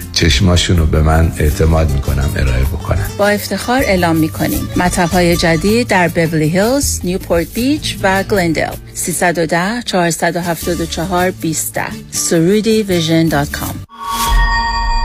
چشماشون 0.13 0.77
رو 0.77 0.85
به 0.85 1.01
من 1.01 1.31
اعتماد 1.37 1.91
می‌کنم 1.91 2.29
ارائه 2.35 2.63
بکنم 2.63 3.07
با 3.17 3.27
افتخار 3.27 3.81
اعلام 3.83 4.15
می‌کنیم. 4.15 4.69
مطب 4.75 5.09
های 5.09 5.37
جدید 5.37 5.87
در 5.87 6.07
بورلی 6.07 6.49
هیلز، 6.49 6.99
نیوپورت 7.03 7.53
بیچ 7.53 7.97
و 8.03 8.23
گلندل 8.23 8.73
310 8.93 9.81
474 9.85 11.31
20 11.31 11.79
سرودی 12.11 12.83
vision 12.83 13.27
dot 13.27 13.51
com. 13.51 13.75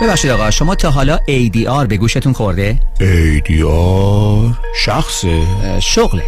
ببخشید 0.02 0.30
آقا 0.30 0.50
شما 0.50 0.74
تا 0.74 0.90
حالا 0.90 1.16
ADR 1.16 1.86
به 1.88 1.96
گوشتون 1.96 2.32
خورده؟ 2.32 2.80
ADR 3.00 4.54
شخصه؟ 4.84 5.42
شغله. 5.80 6.22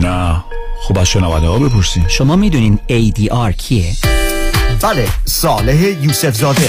نه. 0.00 0.44
خب 0.82 0.98
از 0.98 1.06
شنونده 1.06 1.46
ها 1.46 1.58
بپرسین. 1.58 2.04
شما 2.08 2.36
می‌دونین 2.36 2.78
ADR 2.88 3.56
کیه؟ 3.56 3.92
بله 4.82 5.08
صالح 5.24 5.82
یوسف 6.02 6.34
زاده 6.34 6.68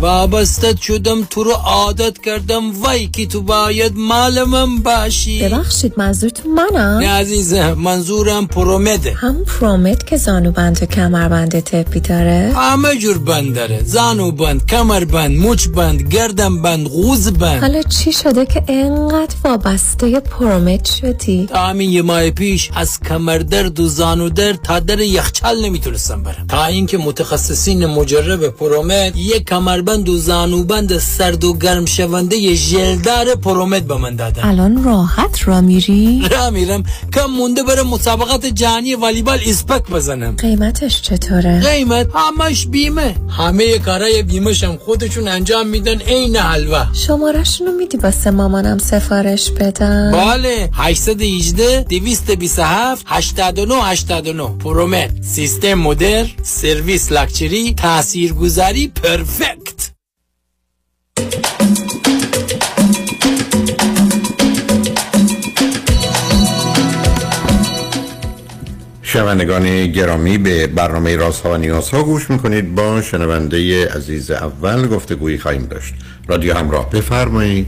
وابسته 0.00 0.74
شدم 0.82 1.24
تو 1.24 1.44
رو 1.44 1.52
عادت 1.52 2.18
کردم 2.18 2.82
وای 2.82 3.06
که 3.06 3.26
تو 3.26 3.40
باید 3.40 3.92
مال 3.96 4.44
من 4.44 4.78
باشی 4.78 5.42
ببخشید 5.48 5.92
منظورتون 5.96 6.52
منم 6.52 6.98
نه 6.98 7.08
عزیزم 7.08 7.72
منظورم 7.72 8.46
پرومده 8.46 9.12
هم 9.12 9.44
پرومد 9.44 10.04
که 10.04 10.16
زانو 10.16 10.50
بند 10.50 10.82
و 10.82 10.86
کمر 10.86 11.28
بند 11.28 11.60
تپی 11.60 12.00
داره 12.00 12.52
همه 12.56 12.96
جور 12.96 13.18
بند 13.18 13.54
داره 13.54 13.82
زانو 13.84 14.30
بند 14.30 14.66
کمر 14.66 15.04
بند 15.04 15.38
مچ 15.38 15.68
بند 15.68 16.02
گردم 16.02 16.62
بند 16.62 16.86
غوز 16.86 17.32
بند 17.32 17.60
حالا 17.60 17.82
چی 17.82 18.12
شده 18.12 18.46
که 18.46 18.62
انقدر 18.68 19.34
وابسته 19.44 20.20
پرومد 20.20 20.84
شدی 20.84 21.46
تا 21.46 21.58
همین 21.58 21.90
یه 21.90 22.02
ماه 22.02 22.30
پیش 22.30 22.70
از 22.74 23.00
کمر 23.00 23.38
درد 23.38 23.80
و 23.80 23.88
زانو 23.88 24.28
درد 24.28 24.62
تا 24.62 24.80
در 24.80 24.98
یخچال 24.98 25.64
نمی‌تونستم 25.64 26.22
برم 26.22 26.46
تا 26.48 26.64
اینکه 26.64 26.98
متخصصین 26.98 27.86
مجرب 27.86 28.48
پرومد 28.48 29.16
یه 29.16 29.40
کمر 29.40 29.85
کمربند 29.86 30.08
و 30.08 30.18
زانوبند 30.18 30.98
سرد 30.98 31.44
و 31.44 31.54
گرم 31.58 31.86
شونده 31.86 32.54
ژلدار 32.54 33.34
پرومت 33.34 33.82
به 33.82 33.96
من 33.96 34.16
دادن. 34.16 34.44
الان 34.44 34.84
راحت 34.84 35.48
را 35.48 35.60
میری؟ 35.60 36.22
را 36.30 36.50
میرم. 36.50 36.82
کم 37.14 37.26
مونده 37.26 37.62
بره 37.62 37.82
مسابقات 37.82 38.46
جهانی 38.46 38.94
والیبال 38.94 39.38
اسپک 39.46 39.90
بزنم. 39.90 40.36
قیمتش 40.36 41.02
چطوره؟ 41.02 41.60
قیمت 41.60 42.06
همش 42.14 42.66
بیمه. 42.66 43.14
همه 43.38 43.78
کارای 43.78 44.22
بیمه 44.22 44.54
هم 44.62 44.76
خودشون 44.76 45.28
انجام 45.28 45.66
میدن 45.66 45.98
عین 46.00 46.36
حلوا 46.36 46.86
شمارشونو 46.92 47.72
میدی 47.72 47.96
واسه 47.96 48.30
مامانم 48.30 48.78
سفارش 48.78 49.50
بدم؟ 49.50 50.12
بله. 50.12 50.70
818 50.72 51.84
227 51.88 53.02
89 53.06 53.74
89 53.74 54.48
پرومت 54.58 55.10
سیستم 55.22 55.74
مدر 55.74 56.26
سرویس 56.42 57.12
لاکچری 57.12 57.74
تاثیرگذاری 57.74 58.88
پرفکت. 58.88 59.75
شنوندگان 69.08 69.86
گرامی 69.86 70.38
به 70.38 70.66
برنامه 70.66 71.16
راست 71.16 71.46
ها 71.46 71.52
و 71.52 71.56
نیاز 71.56 71.90
ها 71.90 72.02
گوش 72.02 72.30
می‌کنید. 72.30 72.74
با 72.74 73.02
شنونده 73.02 73.88
عزیز 73.88 74.30
اول 74.30 74.86
گفتگویی 74.86 75.38
خواهیم 75.38 75.66
داشت. 75.66 75.94
رادیو 76.28 76.54
همراه 76.54 76.90
بفرمایید. 76.90 77.66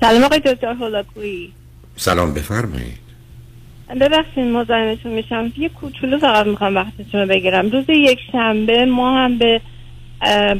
سلام 0.00 0.24
آقای 0.24 0.38
دکتر 0.38 0.72
هولاکویی. 0.72 1.52
سلام 1.96 2.34
بفرمایید. 2.34 2.98
ببخشید 4.00 4.44
مزاحمتون 4.44 5.12
میشم. 5.12 5.52
یه 5.58 5.68
کوچولو 5.68 6.18
فقط 6.18 6.46
می‌خوام 6.46 6.74
وقتتون 6.74 7.20
رو 7.20 7.26
بگیرم. 7.26 7.70
روز 7.70 7.84
یک 7.88 8.18
شنبه 8.32 8.84
ما 8.84 9.18
هم 9.18 9.38
به 9.38 9.60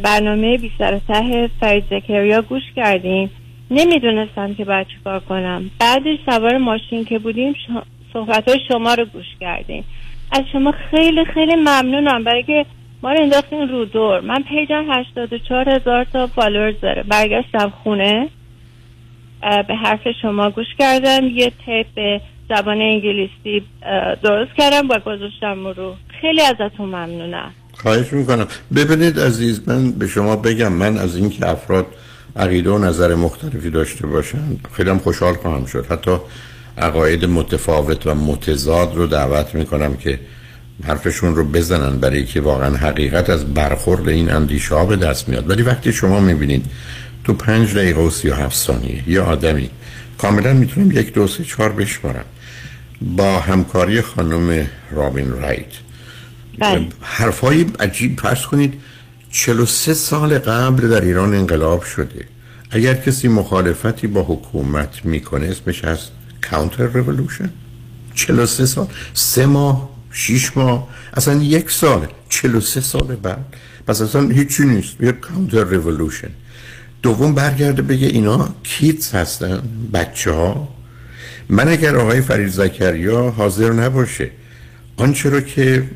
برنامه 0.02 0.58
بی 0.58 0.70
سر 0.78 0.94
و 0.94 1.00
ته 1.08 1.50
فرید 1.60 1.84
زکریا 1.90 2.42
گوش 2.42 2.62
کردیم. 2.76 3.30
نمی‌دونستم 3.70 4.54
که 4.54 4.64
باید 4.64 4.86
چیکار 4.98 5.20
کنم. 5.20 5.70
بعدش 5.80 6.18
سوار 6.26 6.58
ماشین 6.58 7.04
که 7.04 7.18
بودیم 7.18 7.54
صحبت 8.12 8.48
های 8.48 8.58
شما 8.68 8.94
رو 8.94 9.04
گوش 9.04 9.26
کردیم 9.40 9.84
از 10.32 10.42
شما 10.52 10.74
خیلی 10.90 11.24
خیلی 11.34 11.54
ممنونم. 11.54 12.24
برای 12.24 12.42
که 12.42 12.66
ما 13.02 13.12
رو 13.12 13.22
انداختین 13.22 13.68
رو 13.68 13.84
دور. 13.84 14.20
من 14.20 14.42
پیجم 14.42 14.84
84 14.90 15.68
هزار 15.68 16.04
تا 16.04 16.26
فالورز 16.26 16.74
داره. 16.82 17.02
برگشتم 17.02 17.72
خونه. 17.82 18.28
به 19.68 19.74
حرف 19.74 20.00
شما 20.22 20.50
گوش 20.50 20.66
کردم. 20.78 21.24
یه 21.24 21.52
تیپ 21.66 22.20
زبان 22.48 22.80
انگلیسی 22.80 23.62
درست 24.22 24.52
کردم 24.58 24.88
و 24.88 24.98
گذاشتم 24.98 25.66
رو. 25.66 25.94
خیلی 26.20 26.40
ازتون 26.40 26.86
ممنونم. 26.86 27.50
خواهش 27.72 28.12
می‌کنم. 28.12 28.46
ببینید 28.76 29.20
عزیز 29.20 29.68
من 29.68 29.90
به 29.90 30.06
شما 30.06 30.36
بگم 30.36 30.72
من 30.72 30.98
از 30.98 31.16
اینکه 31.16 31.48
افراد 31.48 31.86
عقیده 32.36 32.70
و 32.70 32.78
نظر 32.78 33.14
مختلفی 33.14 33.70
داشته 33.70 34.06
باشند 34.06 34.68
خیلی 34.72 34.92
خوشحال 34.92 35.34
خواهم 35.34 35.66
شد. 35.66 35.86
حتی 35.90 36.16
عقاید 36.78 37.24
متفاوت 37.24 38.06
و 38.06 38.14
متضاد 38.14 38.94
رو 38.94 39.06
دعوت 39.06 39.54
می‌کنم 39.54 39.96
که 39.96 40.20
حرفشون 40.84 41.36
رو 41.36 41.44
بزنن 41.44 41.98
برای 41.98 42.24
که 42.24 42.40
واقعا 42.40 42.76
حقیقت 42.76 43.30
از 43.30 43.54
برخورد 43.54 44.08
این 44.08 44.30
اندیشه 44.30 44.74
ها 44.74 44.84
به 44.84 44.96
دست 44.96 45.28
میاد. 45.28 45.50
ولی 45.50 45.62
وقتی 45.62 45.92
شما 45.92 46.20
می‌بینید 46.20 46.66
تو 47.24 47.34
پنج 47.34 47.74
دقیقه 47.74 48.00
و 48.00 48.10
سی 48.10 48.28
و 48.28 48.34
هفت 48.34 48.56
ثانیه 48.56 49.08
یه 49.08 49.20
آدمی 49.20 49.70
کاملا 50.18 50.52
می‌تونیم 50.52 50.90
یک 50.90 51.12
دو 51.12 51.26
سه 51.26 51.44
چهار 51.44 51.72
بشمارم 51.72 52.24
با 53.00 53.40
همکاری 53.40 54.02
خانم 54.02 54.66
رابین 54.90 55.30
رایت. 55.30 55.66
بله. 56.58 56.86
حرفای 57.00 57.66
عجیب. 57.80 58.16
پرس 58.16 58.46
کنید 58.46 58.74
43 59.30 59.94
سال 59.94 60.38
قبل 60.38 60.88
در 60.88 61.00
ایران 61.00 61.34
انقلاب 61.34 61.82
شده. 61.82 62.24
اگر 62.70 62.94
کسی 62.94 63.28
مخالفتی 63.28 64.06
با 64.06 64.22
حکومت 64.22 65.04
می‌کنه 65.04 65.46
اسمش 65.46 65.84
هست 65.84 66.12
کانتر 66.50 66.86
رولوشن 66.86 67.50
43 68.14 68.66
سال؟ 68.66 68.86
سه 69.14 69.46
ماه؟ 69.46 69.90
شیش 70.12 70.56
ماه؟ 70.56 70.88
اصلا 71.16 71.42
یک 71.42 71.70
سال 71.70 72.06
43 72.28 72.80
سال 72.80 73.16
بعد. 73.16 73.44
پس 73.86 74.00
اصلا 74.00 74.28
هیچی 74.28 74.64
نیست. 74.64 75.00
یه 75.00 75.12
کانتر 75.12 75.64
رولوشن 75.64 76.30
دوم 77.02 77.34
برگرده 77.34 77.82
بگه 77.82 78.06
اینا 78.06 78.48
کیتز 78.62 79.12
هستن؟ 79.12 79.62
بچه 79.92 80.32
ها 80.32 80.68
من 81.48 81.68
اگر 81.68 81.96
آقای 81.96 82.20
فرید 82.20 82.48
زکریا 82.48 83.30
حاضر 83.30 83.72
نباشه 83.72 84.30
آنچه 84.96 85.30
رو 85.30 85.40
که 85.40 85.90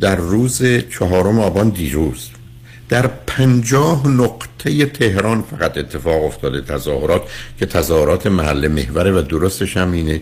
در 0.00 0.16
روز 0.16 0.62
چهارم 0.90 1.38
آبان 1.38 1.68
دیروز 1.68 2.28
در 2.92 3.06
پنجاه 3.06 4.08
نقطه 4.08 4.86
تهران 4.86 5.42
فقط 5.42 5.78
اتفاق 5.78 6.24
افتاده 6.24 6.60
تظاهرات 6.60 7.22
که 7.58 7.66
تظاهرات 7.66 8.26
محل 8.26 8.68
محوره 8.68 9.12
و 9.12 9.22
درستش 9.22 9.76
هم 9.76 9.92
اینه. 9.92 10.20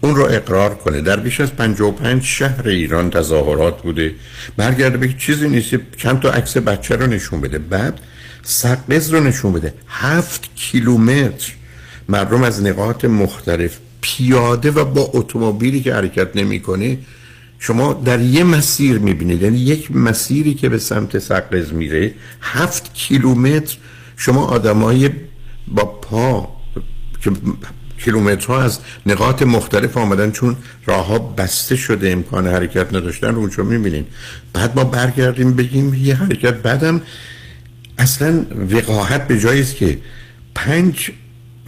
اون 0.00 0.16
رو 0.16 0.24
اقرار 0.24 0.74
کنه. 0.74 1.00
در 1.00 1.20
بیش 1.20 1.40
از 1.40 1.56
55 1.56 2.22
شهر 2.22 2.68
ایران 2.68 3.10
تظاهرات 3.10 3.82
بوده. 3.82 4.14
برگرده 4.56 4.96
به 4.98 5.14
چیزی 5.18 5.48
نیست 5.48 5.74
چند 5.96 6.20
تا 6.20 6.30
عکس 6.30 6.56
بچه 6.56 6.96
رو 6.96 7.06
نشون 7.06 7.40
بده. 7.40 7.58
بعد 7.58 8.00
سقز 8.42 9.10
رو 9.10 9.20
نشون 9.20 9.52
بده. 9.52 9.74
هفت 9.88 10.50
کیلومتر 10.54 11.52
مردم 12.08 12.42
از 12.42 12.62
نقاط 12.62 13.04
مختلف 13.04 13.78
پیاده 14.00 14.70
و 14.70 14.84
با 14.84 15.10
اتومبیلی 15.12 15.80
که 15.80 15.94
حرکت 15.94 16.36
نمی‌کنه 16.36 16.98
شما 17.64 17.92
در 17.92 18.20
یه 18.20 18.44
مسیر 18.44 18.98
می‌بینید. 18.98 19.42
یعنی 19.42 19.58
یک 19.58 19.96
مسیری 19.96 20.54
که 20.54 20.68
به 20.68 20.78
سمت 20.78 21.18
سقز 21.18 21.72
میره 21.72 22.14
هفت 22.40 22.94
کیلومتر 22.94 23.76
شما 24.16 24.44
آدمای 24.44 25.10
با 25.68 25.84
پا 25.84 26.56
که 27.20 27.30
کیلومترها 28.04 28.62
از 28.62 28.78
نقاط 29.06 29.42
مختلف 29.42 29.96
آمدن 29.96 30.30
چون 30.30 30.56
راه 30.86 31.06
ها 31.06 31.18
بسته 31.18 31.76
شده 31.76 32.10
امکان 32.10 32.46
حرکت 32.46 32.94
نداشتن 32.94 33.28
رو 33.28 33.38
اونجا 33.38 33.62
می‌بینین. 33.62 34.06
بعد 34.52 34.76
ما 34.76 34.84
برگردیم 34.84 35.52
بگیم 35.54 35.94
یه 35.94 36.14
حرکت. 36.14 36.54
بعدم 36.54 37.00
اصلا 37.98 38.46
وقاحت 38.70 39.28
به 39.28 39.40
جایی 39.40 39.64
که 39.64 39.98
پنج 40.54 41.10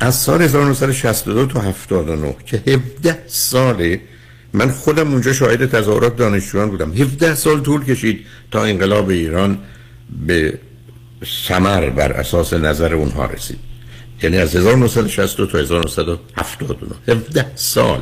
از 0.00 0.14
سال 0.14 0.42
1962 0.42 1.46
تا 1.46 1.60
79 1.60 2.36
که 2.46 2.56
17 2.56 3.18
ساله 3.26 4.00
من 4.52 4.70
خودم 4.70 5.12
اونجا 5.12 5.32
شاهد 5.32 5.70
تظاهرات 5.70 6.16
دانشجویان 6.16 6.70
بودم. 6.70 6.92
17 6.92 7.34
سال 7.34 7.60
طول 7.60 7.84
کشید 7.84 8.26
تا 8.50 8.64
انقلاب 8.64 9.08
ایران 9.08 9.58
به 10.26 10.58
سمر 11.48 11.90
بر 11.90 12.12
اساس 12.12 12.52
نظر 12.52 12.94
اونها 12.94 13.26
رسید. 13.26 13.71
یعنی 14.22 14.36
از 14.36 14.56
1962 14.56 15.46
تا 15.46 15.58
1979 15.58 16.94
17 17.08 17.46
سال. 17.54 18.00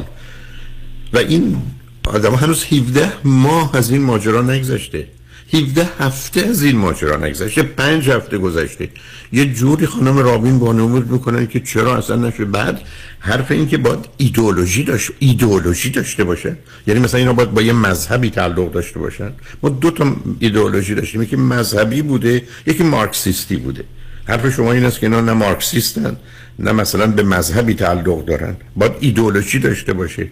و 1.12 1.18
این 1.18 1.56
آدم 2.04 2.34
هنوز 2.34 2.64
17 2.64 3.12
ماه 3.24 3.76
از 3.76 3.90
این 3.90 4.02
ماجرا 4.02 4.42
نگذشته. 4.42 5.06
17 5.52 5.88
هفته 5.98 6.40
از 6.40 6.62
این 6.62 6.76
ماجرا 6.76 7.16
نگذشته. 7.16 7.62
پنج 7.62 8.10
هفته 8.10 8.38
گذشته. 8.38 8.88
یه 9.32 9.54
جوری 9.54 9.86
خانم 9.86 10.18
رابین 10.18 10.58
بانمود 10.58 11.10
می‌کنن 11.10 11.46
که 11.46 11.60
چرا 11.60 11.96
اصلا 11.96 12.16
نشه. 12.16 12.44
بعد 12.44 12.80
حرف 13.18 13.50
این 13.50 13.68
که 13.68 13.78
باید 13.78 13.98
ایدئولوژی 14.16 14.84
داشت 14.84 15.10
ایدئولوژی 15.18 15.90
داشته 15.90 16.24
باشه. 16.24 16.56
یعنی 16.86 17.00
مثلا 17.00 17.20
اینا 17.20 17.32
باید 17.32 17.50
با 17.50 17.62
یه 17.62 17.72
مذهبی 17.72 18.30
تعلق 18.30 18.72
داشته 18.72 18.98
باشن. 18.98 19.32
ما 19.62 19.68
دو 19.68 19.90
تا 19.90 20.16
ایدئولوژی 20.38 20.94
داشتیم. 20.94 21.22
یکی 21.22 21.36
مذهبی 21.36 22.02
بوده 22.02 22.42
یکی 22.66 22.82
مارکسیستی 22.82 23.56
بوده. 23.56 23.84
حرف 24.30 24.54
شما 24.54 24.72
این 24.72 24.84
است 24.84 25.00
که 25.00 25.06
اینا 25.06 25.20
نه 25.20 25.32
مارکسیستن 25.32 26.16
نه 26.58 26.72
مثلا 26.72 27.06
به 27.06 27.22
مذهبی 27.22 27.74
تعلق 27.74 28.24
دارن. 28.24 28.56
باید 28.76 28.92
ایدئولوژی 29.00 29.58
داشته 29.58 29.92
باشه. 29.92 30.28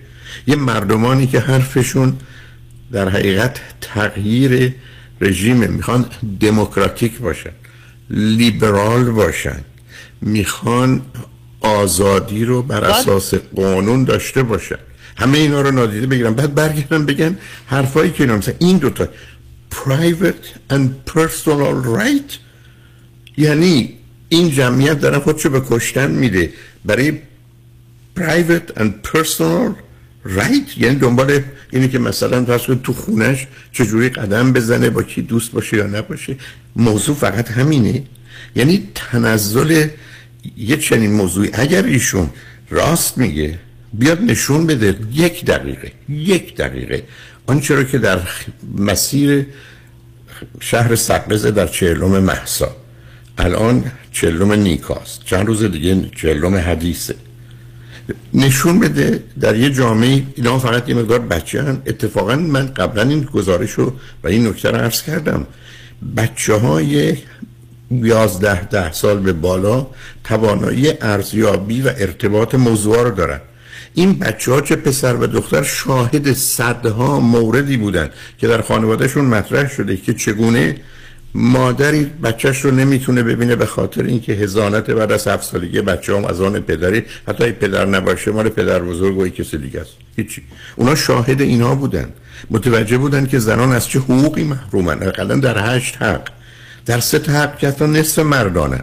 یه 0.47 0.57
مردمانی 0.57 1.27
که 1.27 1.41
حرفشون 1.41 2.17
در 2.93 3.09
حقیقت 3.09 3.61
تغییر 3.81 4.75
رژیم 5.21 5.57
می‌خوان 5.57 6.07
دموکراتیک 6.41 7.19
باشن 7.19 7.51
لیبرال 8.11 9.05
باشن. 9.05 9.61
می‌خوان 10.21 11.03
آزادی 11.61 12.45
رو 12.45 12.63
بر 12.63 12.85
اساس 12.85 13.35
قانون 13.35 14.05
داشته 14.05 14.43
باشن. 14.43 14.79
همه 15.17 15.39
اینا 15.39 15.61
رو 15.61 15.71
نادیده 15.71 16.07
بگیرن. 16.07 16.35
بعد 16.35 16.55
برگردن 16.55 17.07
بگن 17.07 17.39
حرفایی 17.67 18.11
که 18.11 18.23
اینا 18.23 18.37
مثلا 18.37 18.55
این 18.59 18.79
دوتا 18.79 19.09
private 19.71 20.73
and 20.75 21.13
personal 21.13 21.75
right 21.99 22.48
یعنی 23.39 23.95
این 24.29 24.51
جمعیت 24.51 25.01
دارن 25.01 25.19
خودشو 25.19 25.51
به 25.51 25.63
کشتن 25.71 26.11
میده. 26.11 26.53
برای 26.85 27.13
private 28.17 28.79
and 28.81 28.91
personal 29.09 29.73
رایت 30.25 30.79
یعنی 30.79 30.95
دنبال 30.95 31.41
اینی 31.73 31.89
که 31.89 31.99
مثلا 31.99 32.45
فرض 32.45 32.79
تو 32.85 32.93
خونش 32.93 33.47
چجوری 33.73 34.09
قدم 34.09 34.53
بزنه 34.53 34.91
با 34.91 35.03
کی 35.03 35.23
دوست 35.23 35.53
باشه 35.53 35.77
یا 35.77 35.87
نباشه. 35.87 36.37
موضوع 36.77 37.15
فقط 37.15 37.51
همینه. 37.51 38.03
یعنی 38.57 38.89
تنزل 38.95 39.89
یه 40.57 40.77
چنین 40.77 41.13
موضوعی 41.13 41.51
اگر 41.53 41.85
ایشون 41.85 42.31
راست 42.71 43.19
میگه 43.19 43.59
بیاد 43.93 44.23
نشون 44.23 44.67
بده 44.67 44.97
یک 45.13 45.45
دقیقه 45.45 45.93
یک 46.09 46.57
دقیقه. 46.57 47.03
آنچه 47.47 47.75
رو 47.75 47.85
که 47.85 47.99
در 47.99 48.21
مسیر 48.79 49.47
شهر 50.61 50.95
سقزه 50.97 51.51
در 51.51 51.67
چهلم 51.67 52.19
محسا. 52.19 52.77
الان 53.39 53.85
چهلم 54.13 54.53
نیکاست. 54.53 55.25
چند 55.25 55.47
روز 55.47 55.63
دیگه 55.65 56.11
چهلم 56.17 56.55
حدیثه. 56.55 57.15
نشون 58.35 58.81
بده 58.81 59.23
در 59.41 59.57
یه 59.57 59.71
جامعه 59.71 60.23
اینا 60.35 60.59
فقط 60.59 60.89
یه 60.89 60.95
مقدار 60.95 61.19
بچه 61.19 61.63
هن. 61.63 61.83
اتفاقا 61.87 62.37
من 62.37 62.67
قبلا 62.67 63.03
این 63.03 63.23
گزارش 63.23 63.71
رو 63.71 63.93
و 64.25 64.29
این 64.29 64.47
نکته 64.47 64.71
رو 64.71 64.77
عرض 64.77 65.03
کردم. 65.03 65.47
بچه 66.17 66.55
های 66.55 67.17
یازده 67.91 68.65
ده 68.65 68.93
سال 68.93 69.19
به 69.19 69.33
بالا 69.33 69.87
توانایی 70.25 70.93
ارزیابی 71.01 71.83
و 71.83 71.93
ارتباط 71.97 72.55
موضوع 72.55 73.03
رو 73.03 73.11
دارن. 73.11 73.41
این 73.95 74.19
بچه 74.19 74.53
ها 74.53 74.61
چه 74.61 74.77
پسر 74.77 75.17
و 75.17 75.27
دختر 75.27 75.63
شاهد 75.63 76.33
صدها 76.33 77.21
موردی 77.21 77.77
بودن 77.77 78.11
که 78.39 78.49
در 78.49 78.63
خانوادهشون 78.63 79.25
مطرح 79.25 79.71
شده 79.71 79.97
که 79.97 80.15
چگونه 80.15 80.77
مادری 81.35 82.05
بچهش 82.05 82.61
رو 82.61 82.71
نمی‌تونه 82.71 83.23
ببینه 83.23 83.57
به 83.57 83.67
خاطر 83.67 84.03
اینکه 84.03 84.33
هزانت 84.33 84.91
بعد 84.91 85.13
از 85.13 85.29
هفت 85.29 85.45
سالگی 85.45 85.81
بچه 85.81 86.17
هم 86.17 86.25
از 86.25 86.41
آن 86.41 86.61
پدری 86.61 87.03
حتی 87.29 87.45
ای 87.45 87.53
پدر 87.53 87.87
نباشه 87.87 88.31
مال 88.31 88.49
پدر 88.49 88.79
بزرگ 88.79 89.19
و 89.19 89.29
کسی 89.29 89.59
دیگه 89.59 89.81
است. 89.81 89.93
هیچی. 90.17 90.43
اونا 90.77 90.95
شاهد 90.95 91.41
اینا 91.41 91.75
بودن. 91.75 92.09
متوجه 92.51 92.99
بودن 92.99 93.27
که 93.27 93.39
زنان 93.39 93.73
از 93.73 93.89
چه 93.89 93.99
حقوقی 93.99 94.45
محرومن. 94.45 95.03
اقلا 95.03 95.37
در 95.37 95.77
هشت 95.77 96.03
حق. 96.03 96.29
در 96.87 97.01
سه 97.01 97.19
حق 97.19 97.59
که 97.59 97.85
نصف 97.85 98.19
مردانن. 98.19 98.83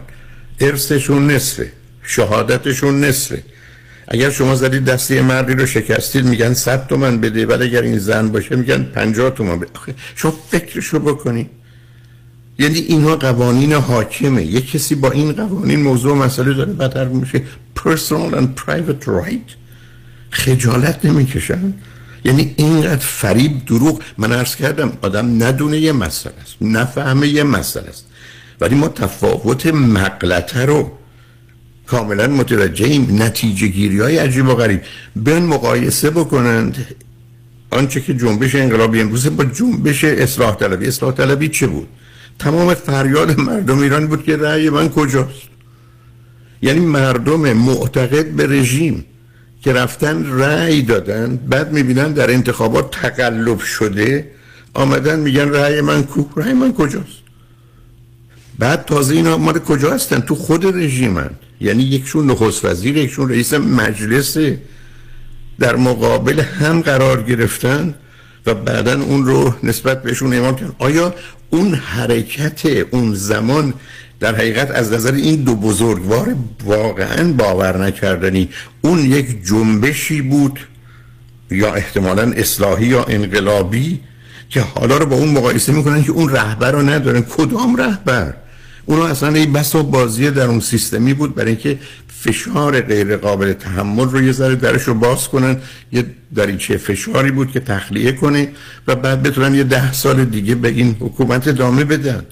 ارثشون 0.60 1.30
نصفه. 1.30 1.72
شهادتشون 2.02 3.04
نصفه. 3.04 3.42
اگر 4.08 4.30
شما 4.30 4.54
زدید 4.54 4.84
دستی 4.84 5.20
مردی 5.20 5.54
رو 5.54 5.66
شکستید 5.66 6.24
میگن 6.24 6.54
100 6.54 6.86
تومن 6.86 7.20
بده. 7.20 7.46
ولی 7.46 7.64
اگر 7.64 7.82
این 7.82 7.98
زن 7.98 8.28
باشه 8.28 8.56
میگن 8.56 8.82
50 8.82 9.30
تومن 9.30 9.58
بده. 9.58 9.70
شما 10.16 10.34
فکرشو 10.50 10.98
بکنید 10.98 11.50
یعنی 12.58 12.78
اینها 12.78 13.16
قوانین 13.16 13.72
حاکمه. 13.72 14.42
یک 14.42 14.70
کسی 14.70 14.94
با 14.94 15.10
این 15.10 15.32
قوانین 15.32 15.82
موضوع 15.82 16.16
مسئله 16.16 16.54
داره 16.54 16.72
بدتر 16.72 17.08
میشه 17.08 17.42
personal 17.78 18.34
and 18.34 18.62
private 18.66 19.06
right 19.06 19.52
خجالت 20.30 21.04
نمی‌کشن. 21.04 21.74
یعنی 22.24 22.54
اینقدر 22.56 22.96
فریب 22.96 23.64
دروغ. 23.66 24.00
من 24.18 24.32
عرض 24.32 24.56
کردم 24.56 24.92
آدم 25.02 25.42
ندونه 25.44 25.78
یه 25.78 25.92
مسئله 25.92 26.34
است 26.42 26.56
نفهمه 26.60 27.28
یه 27.28 27.42
مسئله 27.42 27.88
است. 27.88 28.06
ولی 28.60 28.74
ما 28.74 28.88
تفاوت 28.88 29.66
مقلته 29.66 30.64
رو 30.64 30.90
کاملا 31.86 32.26
متوجه 32.26 32.86
این 32.86 33.22
نتیجه 33.22 33.66
گیری 33.66 34.00
های 34.00 34.18
عجیب 34.18 34.48
و 34.48 34.54
غریب. 34.54 34.80
بیان 35.16 35.42
مقایسه 35.42 36.10
بکنند. 36.10 36.86
آنچه 37.70 38.00
که 38.00 38.14
جنبش 38.14 38.54
انقلابی 38.54 39.00
امروزه 39.00 39.30
با 39.30 39.44
جنبش 39.44 40.04
اصلاح 40.04 40.54
طلبی. 40.54 40.86
اصلاح 40.86 41.12
طلبی 41.12 41.48
چه 41.48 41.66
بود؟ 41.66 41.88
تمام 42.38 42.74
فریاد 42.74 43.40
مردم 43.40 43.78
ایران 43.78 44.06
بود 44.06 44.24
که 44.24 44.36
رأی 44.36 44.70
من 44.70 44.88
کجاست؟ 44.88 45.48
یعنی 46.62 46.80
مردم 46.80 47.52
معتقد 47.52 48.26
به 48.30 48.46
رژیم 48.46 49.04
که 49.62 49.72
رفتن 49.72 50.32
رأی 50.40 50.82
دادن 50.82 51.36
بعد 51.36 51.72
می‌بینن 51.72 52.12
در 52.12 52.30
انتخابات 52.30 52.90
تقلب 52.90 53.60
شده 53.60 54.30
آمدن 54.74 55.18
میگن 55.18 55.48
رأی 55.48 55.80
من 55.80 56.02
کو؟ 56.02 56.24
رأی 56.36 56.52
من 56.52 56.72
کجاست؟ 56.72 57.26
بعد 58.58 58.84
تازه 58.84 59.14
اینا 59.14 59.36
مال 59.36 59.58
کجا 59.58 59.94
هستن؟ 59.94 60.20
تو 60.20 60.34
خود 60.34 60.66
رژیمن. 60.76 61.30
یعنی 61.60 61.82
یکشون 61.82 62.30
نخست 62.30 62.64
وزیر 62.64 62.96
یکشون 62.96 63.28
رئیس 63.28 63.54
مجلس. 63.54 64.36
در 65.58 65.76
مقابل 65.76 66.40
هم 66.40 66.80
قرار 66.80 67.22
گرفتن 67.22 67.94
و 68.46 68.54
بعدا 68.54 69.02
اون 69.02 69.26
رو 69.26 69.54
نسبت 69.62 70.02
بهشون 70.02 70.32
اعمال 70.32 70.54
کردن. 70.54 70.74
آیا 70.78 71.14
اون 71.50 71.74
حرکت 71.74 72.66
اون 72.90 73.14
زمان 73.14 73.74
در 74.20 74.34
حقیقت 74.34 74.70
از 74.70 74.92
نظر 74.92 75.12
این 75.12 75.42
دو 75.44 75.54
بزرگوار 75.54 76.36
واقعا 76.64 77.32
باور 77.32 77.86
نکردنی. 77.86 78.48
اون 78.82 78.98
یک 78.98 79.44
جنبشی 79.44 80.22
بود 80.22 80.60
یا 81.50 81.74
احتمالا 81.74 82.22
اصلاحی 82.22 82.86
یا 82.86 83.04
انقلابی 83.04 84.00
که 84.50 84.60
حالا 84.60 84.98
رو 84.98 85.06
با 85.06 85.16
اون 85.16 85.28
مقایسه 85.28 85.72
می‌کنن 85.72 86.02
که 86.04 86.10
اون 86.10 86.30
رهبر 86.30 86.72
رو 86.72 86.82
ندارن. 86.82 87.22
کدام 87.22 87.76
رهبر؟ 87.76 88.34
اونو 88.86 89.02
اصلا 89.02 89.28
این 89.28 89.52
بس 89.52 89.74
و 89.74 89.82
بازی 89.82 90.30
در 90.30 90.46
اون 90.46 90.60
سیستمی 90.60 91.14
بود 91.14 91.34
برای 91.34 91.50
اینکه 91.50 91.78
فشار 92.08 92.80
غیر 92.80 93.16
قابل 93.16 93.52
تحمل 93.52 94.08
رو 94.08 94.22
یه 94.22 94.32
ذره 94.32 94.54
درش 94.56 94.82
رو 94.82 94.94
باز 94.94 95.28
کنن. 95.28 95.56
یه 95.92 96.06
دریچه 96.34 96.76
فشاری 96.76 97.30
بود 97.30 97.50
که 97.50 97.60
تخلیه 97.60 98.12
کنه 98.12 98.48
و 98.86 98.96
بعد 98.96 99.22
بتونن 99.22 99.54
یه 99.54 99.64
ده 99.64 99.92
سال 99.92 100.24
دیگه 100.24 100.54
به 100.54 100.68
این 100.68 100.96
حکومت 101.00 101.48
ادامه 101.48 101.84
بدن. 101.84 102.22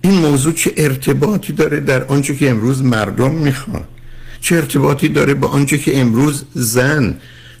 این 0.00 0.14
موضوع 0.14 0.52
چه 0.52 0.72
ارتباطی 0.76 1.52
داره 1.52 1.80
در 1.80 2.04
آنچه 2.04 2.36
که 2.36 2.50
امروز 2.50 2.82
مردم 2.82 3.30
می‌خوان؟ 3.30 3.84
چه 4.40 4.56
ارتباطی 4.56 5.08
داره 5.08 5.34
با 5.34 5.48
آنچه 5.48 5.78
که 5.78 6.00
امروز 6.00 6.44
زن 6.54 7.14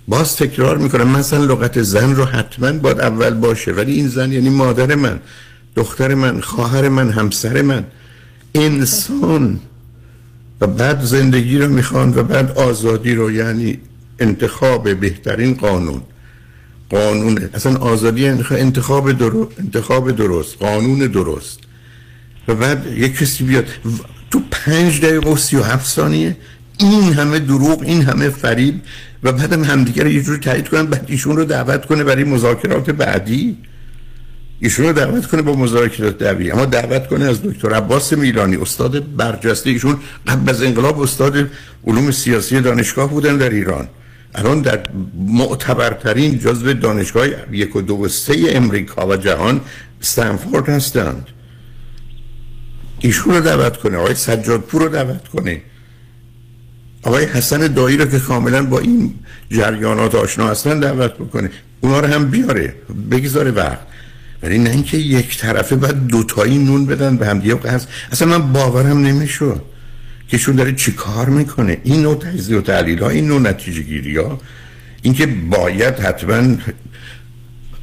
باز 0.08 0.36
تکرار 0.36 0.78
می‌کنم 0.78 1.08
مثلا 1.08 1.44
لغت 1.44 1.82
زن 1.82 2.14
رو 2.14 2.24
حتما 2.24 2.72
باید 2.72 3.00
اول 3.00 3.34
باشه 3.34 3.72
ولی 3.72 3.92
این 3.92 4.08
زن 4.08 4.32
یعنی 4.32 4.50
مادر 4.50 4.94
من 4.94 5.20
دختر 5.76 6.14
من 6.14 6.40
خواهر 6.40 6.88
من 6.88 7.10
همسر 7.10 7.62
من. 7.62 7.84
انسان 8.56 9.60
و 10.60 10.66
بعد 10.66 11.00
زندگی 11.04 11.58
رو 11.58 11.68
می‌خوان 11.68 12.18
و 12.18 12.22
بعد 12.22 12.50
آزادی 12.50 13.14
رو 13.14 13.30
یعنی 13.30 13.78
انتخاب 14.18 14.94
بهترین 15.00 15.54
قانون. 15.54 16.02
قانون 16.90 17.38
اصلا 17.54 17.76
آزادی 17.76 18.26
انتخاب 18.50 19.12
درست 19.12 19.50
انتخاب 19.58 20.10
درست 20.10 20.56
قانون 20.58 20.98
درست. 20.98 21.58
و 22.48 22.54
بعد 22.54 22.86
یک 22.86 23.16
کسی 23.16 23.44
بیاد 23.44 23.64
تو 24.30 24.40
پنج 24.50 25.00
دقیقه 25.00 25.30
و 25.30 25.36
سی 25.36 25.56
و 25.56 25.62
هفت 25.62 25.86
ثانیه 25.86 26.36
این 26.78 27.12
همه 27.12 27.38
دروغ 27.38 27.82
این 27.82 28.02
همه 28.02 28.28
فریب 28.28 28.80
و 29.22 29.32
بعدم 29.32 29.64
همدیگه 29.64 30.02
رو 30.02 30.10
یه 30.10 30.22
جور 30.22 30.36
تایید 30.36 30.68
کنن 30.68 30.86
بعد 30.86 31.04
ایشون 31.08 31.36
رو 31.36 31.44
دعوت 31.44 31.86
کنه 31.86 32.04
برای 32.04 32.24
مذاکرات 32.24 32.90
بعدی. 32.90 33.56
ایشون 34.60 34.86
رو 34.86 34.92
دعوت 34.92 35.26
کنه 35.26 35.42
با 35.42 35.56
مذاکرات 35.56 36.18
دوی 36.18 36.50
اما 36.50 36.64
دعوت 36.64 37.06
کنه 37.06 37.24
از 37.24 37.42
دکتر 37.42 37.74
عباس 37.74 38.12
میلانی 38.12 38.56
استاد 38.56 39.16
برجسته 39.16 39.70
ایشون 39.70 39.98
قبل 40.26 40.50
از 40.50 40.62
انقلاب 40.62 41.00
استاد 41.00 41.50
علوم 41.86 42.10
سیاسی 42.10 42.60
دانشگاه 42.60 43.10
بودن 43.10 43.36
در 43.36 43.50
ایران. 43.50 43.88
الان 44.34 44.60
در 44.60 44.88
معتبرترین 45.14 46.38
جزو 46.38 46.72
دانشگاه 46.72 47.26
یک 47.52 47.76
و 47.76 47.82
دو 47.82 47.94
و 47.94 48.08
سه 48.08 48.34
امریکا 48.48 49.06
و 49.06 49.16
جهان 49.16 49.60
استنفورد 50.00 50.68
هستند. 50.68 51.26
ایشون 53.00 53.34
رو 53.34 53.40
دعوت 53.40 53.76
کنه 53.76 53.96
آقای 53.96 54.14
سجادپور 54.14 54.82
رو 54.82 54.88
دعوت 54.88 55.28
کنه. 55.28 55.62
آقای 57.02 57.24
حسن 57.24 57.66
دایی 57.66 57.96
رو 57.96 58.04
که 58.04 58.18
کاملا 58.18 58.62
با 58.62 58.78
این 58.78 59.14
جریانات 59.50 60.14
آشنا 60.14 60.48
هستن 60.48 60.80
دعوت 60.80 61.14
بکنه. 61.14 61.50
اونا 61.80 62.00
رو 62.00 62.06
هم 62.06 62.30
بیاره 62.30 62.74
بگذاره 63.10 63.50
وقت. 63.50 63.86
ولی 64.42 64.58
نه 64.58 64.70
اینکه 64.70 64.98
یک 64.98 65.38
طرفه 65.38 65.76
باید 65.76 66.06
دوتایی 66.06 66.58
نون 66.58 66.86
بدن 66.86 67.16
به 67.16 67.26
هم 67.26 67.38
دیگه 67.38 67.58
اصلا 68.12 68.28
من 68.28 68.52
باورم 68.52 68.98
نمی‌شد. 68.98 69.62
که 70.28 70.38
شون 70.38 70.56
داره 70.56 70.72
چی 70.72 70.92
کار 70.92 71.28
می‌کنه؟ 71.28 71.78
این 71.84 72.02
نوع 72.02 72.14
تجزیه 72.14 72.58
و 72.58 72.60
تحلیل 72.60 72.98
ها 72.98 73.08
این 73.08 73.28
نوع 73.28 73.40
نتیجه 73.40 73.82
گیری 73.82 74.16
ها. 74.16 74.40
اینکه 75.02 75.26
باید 75.26 75.94
حتما 75.94 76.56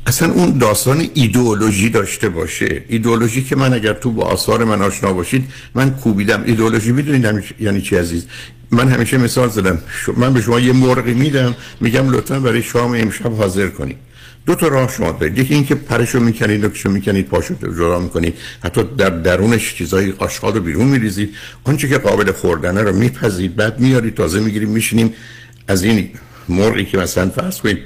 اصلا 0.07 0.31
اون 0.31 0.57
داستان 0.57 1.09
ایدئولوژی 1.13 1.89
داشته 1.89 2.29
باشه. 2.29 2.83
ایدئولوژی 2.87 3.43
که 3.43 3.55
من 3.55 3.73
اگر 3.73 3.93
تو 3.93 4.11
با 4.11 4.23
آثار 4.23 4.63
من 4.63 4.81
آشنا 4.81 5.13
باشید 5.13 5.45
من 5.75 5.89
کوبیدم. 5.91 6.43
ایدئولوژی 6.45 6.91
می‌دونید 6.91 7.43
یعنی 7.59 7.81
چی 7.81 7.95
عزیز؟ 7.95 8.25
من 8.71 8.87
همیشه 8.87 9.17
مثال 9.17 9.49
زدم. 9.49 9.79
من 10.17 10.33
به 10.33 10.41
شما 10.41 10.59
یه 10.59 10.73
مرغی 10.73 11.13
میدم. 11.13 11.55
میگم 11.81 12.09
لطفا 12.09 12.39
برای 12.39 12.63
شام 12.63 12.91
امشب 12.91 13.33
حاضر 13.33 13.67
کنید. 13.67 13.97
دو 14.45 14.55
تا 14.55 14.67
راه 14.67 14.91
شما 14.91 15.11
دارید. 15.11 15.37
یکی 15.37 15.53
اینکه 15.53 15.75
پرشو 15.75 16.19
می‌کنید 16.19 16.65
نکشو 16.65 16.89
می‌کنید 16.89 17.27
پاشو 17.27 17.55
جدا 17.61 17.99
می‌کنید. 17.99 18.33
حتی 18.63 18.83
در 18.97 19.09
درونش 19.09 19.75
چیزای 19.75 20.13
آشغال 20.17 20.53
رو 20.53 20.59
بیرون 20.59 20.87
میریزید. 20.87 21.35
آنچه 21.63 21.89
که 21.89 21.97
قابل 21.97 22.31
خوردنه 22.31 22.81
رو 22.81 22.95
میپزید 22.95 23.55
بعد 23.55 23.79
میارید 23.79 24.15
تازه 24.15 24.39
می‌گیریم 24.39 24.69
میشینیم 24.69 25.13
از 25.67 25.83
این 25.83 26.09
مرغی 26.49 26.85
که 26.85 26.97
مثلا 26.97 27.29
فرض 27.29 27.59
کنید 27.59 27.77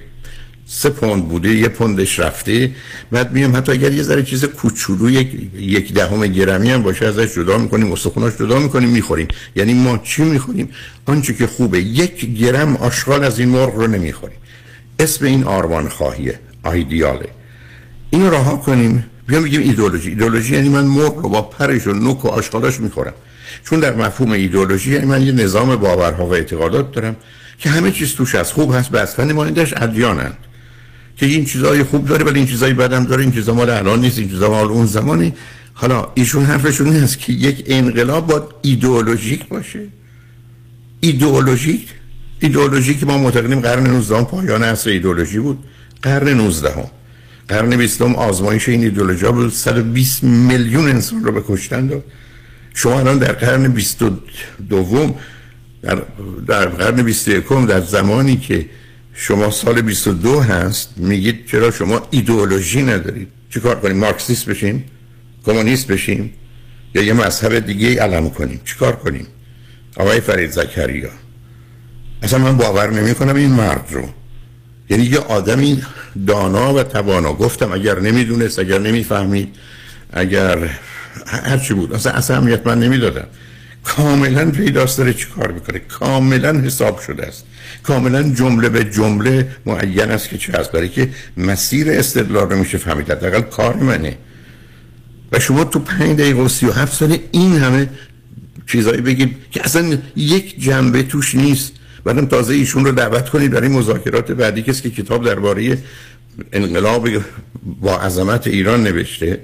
سه 0.65 0.89
پوند 0.89 1.27
بوده 1.27 1.49
یه 1.49 1.67
پوندش 1.67 2.19
رفته. 2.19 2.71
بعد 3.11 3.31
میام 3.33 3.55
حتی 3.55 3.71
اگر 3.71 3.91
یه 3.91 4.03
ذره 4.03 4.23
چیز 4.23 4.45
کوچولو 4.45 5.09
یک, 5.09 5.27
یک 5.55 5.93
دهم 5.93 6.27
گرمی 6.27 6.71
هم 6.71 6.83
باشه 6.83 7.05
ازش 7.05 7.35
جدا 7.35 7.57
می‌کنیم 7.57 7.91
استخوناش 7.91 8.33
جدا 8.33 8.59
می‌کنیم 8.59 8.89
می‌خوریم. 8.89 9.27
یعنی 9.55 9.73
ما 9.73 9.97
چی 9.97 10.23
می‌خوریم؟ 10.23 10.69
آنچه 11.05 11.33
که 11.33 11.47
خوبه. 11.47 11.79
یک 11.79 12.25
گرم 12.25 12.75
آشغال 12.77 13.23
از 13.23 13.39
این 13.39 13.49
مرغ 13.49 13.75
رو 13.75 13.87
نمی‌خوریم. 13.87 14.37
اسم 14.99 15.25
این 15.25 15.43
آرمان 15.43 15.89
خواهیه 15.89 16.39
آیدیاله 16.67 17.29
این 18.09 18.31
راه 18.31 18.61
کنیم. 18.63 19.05
بیام 19.27 19.43
بگیم 19.43 19.61
ایدولوژی 19.61 20.09
ایدولوژی 20.09 20.53
یعنی 20.55 20.69
من 20.69 20.85
مرغ 20.85 21.17
رو 21.17 21.29
با 21.29 21.41
پرش 21.41 21.87
و 21.87 21.93
نوک 21.93 22.25
و 22.25 22.27
آشغالش 22.27 22.79
می‌خورم. 22.79 23.13
چون 23.65 23.79
در 23.79 23.95
مفهوم 23.95 24.31
ایدولوژی 24.31 24.91
یعنی 24.93 25.05
من 25.05 25.21
یه 25.21 25.31
نظام 25.31 25.75
باورها 25.75 26.25
و 26.25 26.33
اعتقادات 26.33 26.91
دارم 26.91 27.15
که 27.59 27.69
همه 27.69 27.91
چیز 27.91 28.15
توش 28.15 28.35
از 28.35 28.53
خوب 28.53 28.75
هست 28.75 28.91
بس 28.91 29.19
و 29.19 29.25
نمایندش 29.25 29.73
ادیانند. 29.77 30.37
که 31.17 31.25
این 31.25 31.45
چیزای 31.45 31.83
خوب 31.83 32.07
داره 32.07 32.25
ولی 32.25 32.39
این 32.39 32.47
چیزای 32.47 32.73
بدم 32.73 33.03
داره. 33.05 33.21
این 33.21 33.31
چیزا 33.31 33.53
مال 33.53 33.69
الان 33.69 34.01
نیست 34.01 34.19
این 34.19 34.29
چیزا 34.29 34.49
مال 34.49 34.67
اون 34.67 34.85
زمانی. 34.85 35.33
حالا 35.73 36.07
ایشون 36.13 36.45
حرفشون 36.45 36.87
این 36.87 37.03
است 37.03 37.19
که 37.19 37.33
یک 37.33 37.63
انقلاب 37.67 38.27
با 38.27 38.49
ایدئولوژیک 38.61 39.47
باشه. 39.47 39.79
ایدئولوژیک. 40.99 41.87
ایدئولوژی 42.39 42.95
که 42.95 43.05
ما 43.05 43.17
معتقدیم 43.17 43.59
قرن 43.59 43.87
19 43.87 44.23
پایان 44.23 44.63
عصر 44.63 44.89
ایدئولوژی 44.89 45.39
بود. 45.39 45.59
قرن 46.03 46.29
19 46.29 46.91
قرن 47.47 47.77
20 47.77 48.01
آزمایش 48.01 48.69
این 48.69 48.83
ایدئولوژی 48.83 49.25
بود. 49.25 49.51
120 49.51 50.23
میلیون 50.23 50.89
انسان 50.89 51.23
رو 51.23 51.31
به 51.31 51.43
کشتن 51.47 51.87
داد 51.87 52.03
شما 52.73 52.99
الان 52.99 53.17
در 53.17 53.31
قرن 53.31 53.67
22 53.67 55.15
در, 55.81 56.01
در 56.47 56.65
قرن 56.65 57.01
21 57.01 57.43
در 57.67 57.81
زمانی 57.81 58.37
که 58.37 58.65
شما 59.13 59.51
سال 59.51 59.81
22 59.81 60.39
هست 60.39 60.93
میگید 60.97 61.45
چرا 61.45 61.71
شما 61.71 62.01
ایدئولوژی 62.11 62.83
ندارید؟ 62.83 63.27
چی 63.49 63.59
کار 63.59 63.79
کنیم؟ 63.79 63.97
مارکسیست 63.97 64.45
بشیم؟ 64.45 64.83
کمونیست 65.45 65.87
بشیم؟ 65.87 66.33
یا 66.95 67.01
یه 67.01 67.13
مذهب 67.13 67.59
دیگه 67.59 68.01
علم 68.01 68.29
کنیم؟ 68.29 68.61
چیکار 68.65 68.95
کنیم؟ 68.95 69.27
آقای 69.97 70.19
فرید 70.19 70.51
زکریا 70.51 71.09
اصلا 72.23 72.39
من 72.39 72.57
باور 72.57 72.89
نمی 72.89 73.15
کنم 73.15 73.35
این 73.35 73.51
مرد 73.51 73.85
رو. 73.91 74.09
یعنی 74.89 75.03
یه 75.03 75.19
آدمی 75.19 75.83
دانا 76.27 76.73
و 76.73 76.83
توانا. 76.83 77.33
گفتم 77.33 77.71
اگر 77.71 77.99
نمی‌دونست 77.99 78.59
اگر 78.59 78.79
نمی‌فهمید 78.79 79.55
اگر 80.13 80.69
هرچی 81.27 81.73
بود 81.73 81.93
اصلا 81.93 82.11
اصلا 82.11 82.59
من 82.65 82.79
نمی‌دادم. 82.79 83.27
کاملا 83.83 84.51
پیداست 84.51 84.97
داره 84.97 85.13
چی 85.13 85.25
کار 85.35 85.51
می‌کنه. 85.51 85.79
کاملا 85.79 86.59
حساب 86.59 86.99
شده 86.99 87.25
است. 87.25 87.45
کاملا 87.83 88.23
جمله 88.23 88.69
به 88.69 88.83
جمله 88.83 89.47
معین 89.65 90.11
است 90.11 90.29
که 90.29 90.37
چه 90.37 90.53
هست 90.53 90.71
برای 90.71 90.89
که 90.89 91.09
مسیر 91.37 91.91
استدلال 91.91 92.49
رو 92.49 92.57
میشه 92.57 92.77
فهمید. 92.77 93.11
حداقل 93.11 93.41
کار 93.41 93.75
منه. 93.75 94.17
و 95.31 95.39
شما 95.39 95.63
تو 95.63 95.79
پنج 95.79 96.17
دقیقه 96.19 96.41
و 96.41 96.47
سی 96.47 96.65
و 96.65 96.71
هفت 96.71 96.93
ساله 96.93 97.19
این 97.31 97.57
همه 97.57 97.89
چیزایی 98.67 99.01
بگید 99.01 99.35
که 99.51 99.65
اصلا 99.65 99.97
یک 100.15 100.61
جنبه 100.61 101.03
توش 101.03 101.35
نیست. 101.35 101.73
بعدم 102.07 102.25
تازه 102.25 102.53
ایشون 102.53 102.85
رو 102.85 102.91
دعوت 102.91 103.29
کنید 103.29 103.51
برای 103.51 103.67
مذاکرات 103.67 104.31
بعدی. 104.31 104.61
کسی 104.61 104.89
که 104.89 105.03
کتاب 105.03 105.25
درباره 105.25 105.77
انقلاب 106.53 107.07
با 107.81 107.97
عظمت 107.97 108.47
ایران 108.47 108.83
نوشته 108.83 109.39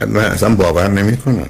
من 0.00 0.24
اصلا 0.24 0.54
باور 0.54 0.88
نمی 0.88 1.16
کنم 1.16 1.48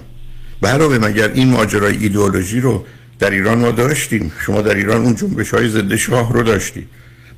علاوه 0.62 0.98
مگر 0.98 1.28
این 1.28 1.48
ماجرای 1.48 1.96
ایدئولوژی 1.96 2.60
رو 2.60 2.84
در 3.18 3.30
ایران 3.30 3.58
ما 3.58 3.70
داشتیم؟ 3.70 4.32
شما 4.46 4.62
در 4.62 4.74
ایران 4.74 5.02
اون 5.02 5.14
جنبش 5.14 5.50
های 5.50 5.68
ضد 5.68 5.94
شاه 5.94 6.32
رو 6.32 6.42
داشتید. 6.42 6.88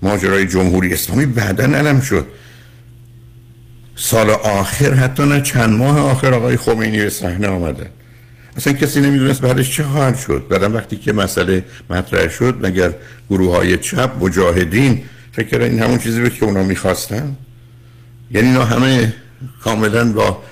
ماجرای 0.02 0.46
جمهوری 0.46 0.92
اسلامی 0.92 1.26
بعدا 1.26 1.64
علم 1.64 2.00
شد. 2.00 2.26
سال 3.96 4.30
آخر 4.30 4.94
حتی 4.94 5.22
نه 5.22 5.40
چند 5.40 5.78
ماه 5.78 5.98
آخر 5.98 6.34
آقای 6.34 6.56
خمینی 6.56 6.98
به 6.98 7.10
صحنه 7.10 7.48
آمده. 7.48 7.90
اصلا 8.56 8.72
کسی 8.72 9.00
نمی‌دونست 9.00 9.40
بعدش 9.40 9.76
چه 9.76 9.82
خواهد 9.82 10.18
شد. 10.18 10.46
بعدم 10.50 10.74
وقتی 10.74 10.96
که 10.96 11.12
مسئله 11.12 11.64
مطرح 11.90 12.28
شد 12.28 12.58
مگر 12.62 12.94
گروه 13.30 13.56
های 13.56 13.76
چپ 13.76 14.10
مجاهدین 14.20 15.02
فکر 15.32 15.60
این 15.60 15.82
همون 15.82 15.98
چیزی 15.98 16.20
بود 16.20 16.34
که 16.34 16.44
اونا 16.44 16.62
می‌خواستن؟ 16.62 17.36
یعنی 18.30 18.48
اینا 18.48 18.64
همه 18.64 19.14
کاملا 19.64 20.12
با 20.12 20.42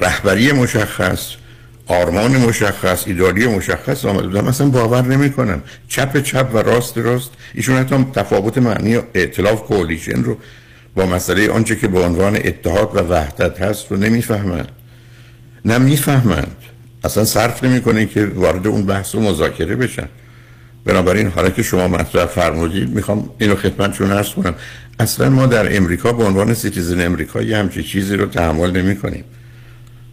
رهبری 0.00 0.52
مشخص 0.52 1.34
آرمان 1.86 2.36
مشخص 2.36 3.06
ایدالی 3.06 3.46
مشخص 3.46 4.04
آمده 4.04 4.26
بودم 4.26 4.46
اصلا 4.46 4.68
باور 4.68 5.02
نمی 5.02 5.32
کنم 5.32 5.62
چپ 5.88 6.22
چپ 6.22 6.50
و 6.54 6.58
راست 6.58 6.98
راست. 6.98 7.30
ایشون 7.54 7.76
حتی 7.76 8.06
تفاوت 8.14 8.58
معنی 8.58 8.96
اعتلاف 9.14 9.62
کولیشن 9.62 10.22
رو 10.22 10.36
با 10.94 11.06
مسئله 11.06 11.50
آنچه 11.50 11.76
که 11.76 11.88
به 11.88 12.00
عنوان 12.00 12.36
اتحاد 12.36 12.90
و 12.96 12.98
وحدت 12.98 13.62
هست 13.62 13.86
رو 13.90 13.96
نمی‌فهمند 13.96 14.68
نه 15.64 15.78
می‌فهمند. 15.78 16.56
اصلا 17.04 17.24
صرف 17.24 17.64
نمی‌کنه 17.64 18.06
که 18.06 18.26
وارد 18.26 18.66
اون 18.66 18.86
بحث 18.86 19.14
و 19.14 19.20
مذاکره 19.20 19.76
بشن. 19.76 20.08
بنابراین 20.84 21.26
حالا 21.26 21.50
که 21.50 21.62
شما 21.62 21.88
مطرح 21.88 22.26
فرمودید 22.26 22.90
می‌خوام 22.90 23.30
اینو 23.38 23.54
خدمتتون 23.54 24.12
عرض 24.12 24.28
کنم. 24.28 24.54
اصلا 24.98 25.30
ما 25.30 25.46
در 25.46 25.76
امریکا 25.76 26.12
به 26.12 26.24
عنوان 26.24 26.54
citizen 26.54 27.06
امریکا 27.06 27.42
یه 27.42 27.56
همچی 27.56 27.82
چیزی 27.82 28.16
رو 28.16 28.26
تحمل 28.26 28.70
نمی 28.70 28.96
کنیم 28.96 29.24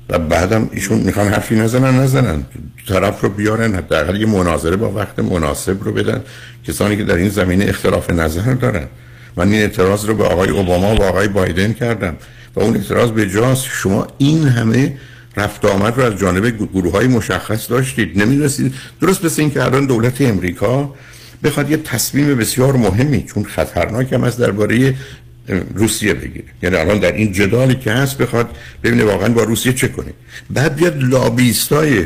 و 0.10 0.20
بعدم 0.20 0.70
ایشون 0.72 1.00
می‌خوان 1.00 1.28
حرفی 1.28 1.56
نزنن 1.56 2.00
نزنن. 2.00 2.44
طرف 2.88 3.22
رو 3.22 3.30
بیارن 3.30 3.76
حداقل 3.76 4.22
یه 4.22 4.26
مناظره 4.26 4.76
با 4.76 4.92
وقت 4.92 5.20
مناسب 5.20 5.84
رو 5.84 5.92
بدن. 5.92 6.22
کسانی 6.68 6.98
که 6.98 7.04
در 7.04 7.16
این 7.16 7.30
زمینه 7.30 7.66
اختلاف 7.66 8.10
نظر 8.10 8.54
دارن. 8.54 8.88
من 9.36 9.52
این 9.52 9.62
اعتراض 9.62 10.06
رو 10.06 10.16
به 10.16 10.24
آقای 10.24 10.50
اوباما 10.50 10.96
و 10.96 11.04
آقای 11.04 11.28
بایدن 11.28 11.74
کردم. 11.74 12.16
و 12.56 12.60
اون 12.60 12.76
اعتراض 12.76 13.10
به 13.10 13.30
جاست. 13.30 13.66
شما 13.66 14.08
این 14.18 14.48
همه 14.48 14.98
رفت 15.38 15.66
آمد 15.66 15.98
رو 15.98 16.04
از 16.04 16.20
جانب 16.20 16.48
گروه 16.48 16.92
های 16.92 17.08
مشخص 17.08 17.70
داشتید. 17.70 18.22
نمی‌دونستید؟ 18.22 18.74
درست 19.02 19.26
مثل 19.26 19.42
این 19.42 19.52
که 19.52 19.64
الان 19.64 19.86
دولت 19.86 20.22
امریکا 20.22 20.94
بخواد 21.44 21.72
یه 21.72 21.78
تصمیم 21.78 22.36
بسیار 22.36 22.76
مهمی 22.76 23.24
چون 23.24 23.44
خطرناک 23.44 24.14
هم 24.14 24.24
از 24.24 24.38
درباره 24.38 24.96
روسیه 25.76 26.14
بگیره. 26.14 26.46
یعنی 26.64 26.76
الان 26.76 27.00
در 27.00 27.12
این 27.12 27.32
جدالی 27.32 27.76
که 27.76 27.92
هست 27.92 28.18
بخواد 28.18 28.50
ببینه 28.84 29.04
واقعا 29.04 29.30
با 29.30 29.44
روسیه 29.44 29.74
چه 29.74 29.88
کنه. 29.88 30.14
بعد 30.50 30.76
بیاد 30.76 31.04
لابیستای 31.04 32.06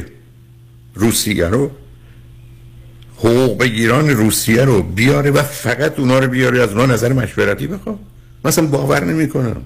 روسیه 0.95 1.45
رو 1.45 1.71
حقوق 3.17 3.57
بگیران 3.57 4.09
روسیه 4.09 4.61
رو 4.61 4.83
بیاره 4.83 5.31
و 5.31 5.43
فقط 5.43 5.99
اونا 5.99 6.19
رو 6.19 6.27
بیاره 6.27 6.61
از 6.61 6.69
اونا 6.69 6.85
نظر 6.85 7.13
مشورتی 7.13 7.67
بخواد. 7.67 7.99
مثلا 8.45 8.67
باور 8.67 9.03
نمی 9.03 9.29
کنم 9.29 9.61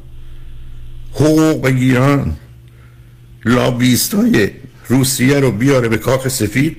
حقوق 1.13 1.61
بگیران. 1.61 2.35
لابیستای 3.45 4.49
روسیه 4.88 5.39
رو 5.39 5.52
بیاره 5.52 5.88
به 5.88 5.97
کاخ 5.97 6.28
سفید 6.28 6.78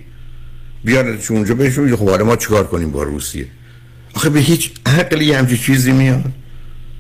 بیاره 0.85 1.19
چون 1.19 1.37
اونجا 1.37 1.55
بهشون 1.55 1.97
خب 1.97 2.11
ما 2.11 2.37
چیکار 2.37 2.67
کنیم 2.67 2.91
با 2.91 3.03
روسیه؟ 3.03 3.47
آخه 4.15 4.31
به 4.31 4.41
هیچ 4.41 4.71
عقلی 4.87 5.33
همچی 5.33 5.59
چیزی 5.59 5.93
میاد. 5.93 6.33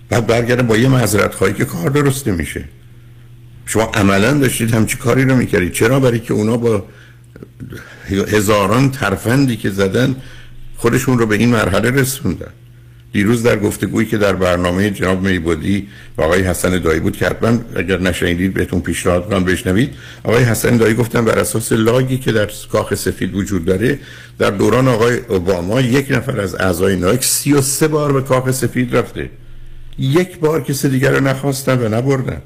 بعد 0.09 0.27
برگرده 0.27 0.63
با 0.63 0.77
یه 0.77 0.89
معذرت 0.89 1.35
خواهی 1.35 1.53
که 1.53 1.65
کار 1.65 1.91
درسته 1.91 2.33
میشه. 2.33 2.65
شما 3.67 3.83
عملا 3.83 4.33
داشتید 4.33 4.75
همچی 4.75 4.97
کاری 4.97 5.25
رو 5.25 5.37
می‌کردید. 5.37 5.73
چرا 5.73 6.01
برای 6.01 6.21
که 6.21 6.35
اونا 6.35 6.57
با 6.57 6.85
هزاران 8.11 8.91
ترفندی 8.91 9.57
که 9.57 9.71
زدن 9.71 10.17
خودشون 10.77 11.19
رو 11.19 11.27
به 11.27 11.37
این 11.37 11.49
مرحله 11.49 11.91
رسوندن؟ 11.91 12.53
دیروز 13.13 13.43
در 13.43 13.59
گفتگویی 13.59 14.07
که 14.09 14.19
در 14.19 14.33
برنامه 14.33 14.91
جناب 14.91 15.27
میبودی 15.27 15.89
و 16.19 16.23
آقای 16.23 16.43
حسن 16.43 16.79
دایی 16.79 17.01
بود 17.01 17.17
که 17.17 17.27
حتما 17.27 17.59
اگر 17.77 18.01
نشنیدید 18.01 18.55
بهتون 18.55 18.81
پیشنهاد 18.81 19.29
کنم 19.29 19.45
بشنوید. 19.45 19.95
آقای 20.25 20.45
حسن 20.45 20.77
دایی 20.77 20.95
گفتن 20.95 21.25
بر 21.25 21.39
اساس 21.39 21.73
لاگی 21.73 22.19
که 22.19 22.33
در 22.33 22.51
کاخ 22.73 22.95
سفید 22.95 23.35
وجود 23.35 23.65
داره 23.65 23.99
در 24.39 24.51
دوران 24.51 24.89
آقای 24.89 25.19
اوباما 25.29 25.81
یک 25.81 26.07
نفر 26.11 26.41
از 26.41 26.55
اعضای 26.55 26.97
نایک 26.97 27.25
33 27.25 27.89
بار 27.89 28.13
به 28.13 28.23
کاخ 28.23 28.51
سفید 28.51 28.97
رفته. 28.97 29.31
یک 29.99 30.39
بار 30.39 30.63
کسی 30.63 30.89
دیگر 30.89 31.11
رو 31.11 31.21
نخواستن 31.21 31.79
و 31.79 31.89
نبردن. 31.89 32.43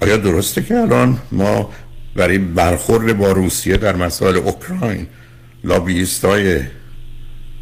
آیا 0.00 0.16
درسته 0.16 0.62
که 0.62 0.74
الان 0.76 1.18
ما 1.32 1.70
برای 2.16 2.38
برخورد 2.38 3.18
با 3.18 3.32
روسیه 3.32 3.76
در 3.76 3.96
مسائل 3.96 4.36
اوکراین 4.36 5.06
لابیستای 5.64 6.60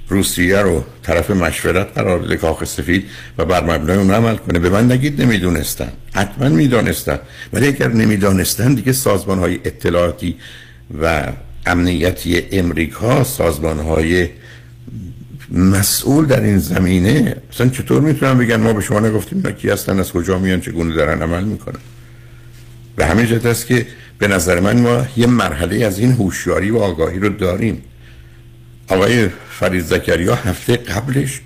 روسیه 0.08 0.58
رو 0.58 0.84
طرف 1.02 1.30
مشورت 1.30 1.94
قرار 1.94 2.18
بده 2.18 2.36
کاخ 2.36 2.64
سفید 2.64 3.04
و 3.38 3.44
بر 3.44 3.64
مبنای 3.64 3.96
اون 3.96 4.10
عمل 4.10 4.36
کنه. 4.36 4.58
به 4.58 4.70
من 4.70 4.92
نگید 4.92 5.22
نمی‌دونستن. 5.22 5.92
حتما 6.12 6.48
می‌دانستن. 6.48 7.18
ولی 7.52 7.66
اگر 7.66 7.88
نمی‌دانستن 7.88 8.74
دیگه 8.74 8.92
سازمان 8.92 9.38
های 9.38 9.54
اطلاعاتی 9.64 10.36
و 11.02 11.32
امنیتی 11.66 12.42
امریکا 12.52 13.24
سازمان 13.24 13.78
های 13.78 14.28
مسئول 15.52 16.26
در 16.26 16.40
این 16.40 16.58
زمینه. 16.58 17.36
اصلا 17.52 17.68
چطور 17.68 18.00
می‌تونن 18.02 18.38
بگن 18.38 18.56
ما 18.56 18.72
به 18.72 18.80
شما 18.80 19.00
نگفتیم 19.00 19.38
اینا 19.38 19.50
کی 19.50 19.70
هستن 19.70 20.00
از 20.00 20.12
کجا 20.12 20.38
میان 20.38 20.60
چگونه 20.60 20.94
دارن 20.94 21.22
عمل 21.22 21.44
می‌کنن؟ 21.44 21.80
به 22.96 23.06
همین 23.06 23.26
جهت 23.26 23.46
است 23.46 23.66
که 23.66 23.86
به 24.18 24.28
نظر 24.28 24.60
من 24.60 24.80
ما 24.80 25.06
یه 25.16 25.26
مرحله 25.26 25.84
از 25.84 25.98
این 25.98 26.12
هوشیاری 26.12 26.70
و 26.70 26.78
آگاهی 26.78 27.18
رو 27.18 27.28
داریم. 27.28 27.82
آقای 28.88 29.28
فرید 29.50 29.84
زکریا 29.84 30.34
هفته 30.34 30.76
قبلش 30.76 31.40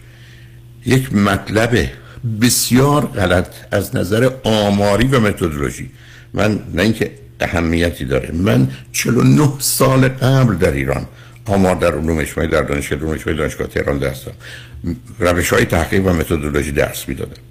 یک 0.86 1.14
مطلب 1.14 1.88
بسیار 2.40 3.06
غلط 3.06 3.48
از 3.70 3.96
نظر 3.96 4.30
آماری 4.44 5.06
و 5.06 5.20
متدولوژی. 5.20 5.90
من 6.34 6.60
نه 6.74 6.82
اینکه 6.82 7.10
اهمیتی 7.40 8.04
داره 8.04 8.32
من 8.32 8.68
49 8.92 9.52
سال 9.58 10.08
قبل 10.08 10.54
در 10.54 10.72
ایران 10.72 11.06
آمار 11.46 11.74
در 11.74 11.92
علوم 11.92 12.18
اجتماعی 12.18 12.50
در 12.50 12.62
دانشگاه 12.62 12.98
علوم 12.98 13.10
اجتماعی 13.10 13.38
دانشگاه 13.38 13.66
تهران 13.66 13.98
دستم 13.98 14.32
روش 15.18 15.52
های 15.52 15.64
تحقیق 15.64 16.06
و 16.06 16.12
متدولوژی 16.12 16.72
درس 16.72 17.08
می‌دادم. 17.08 17.42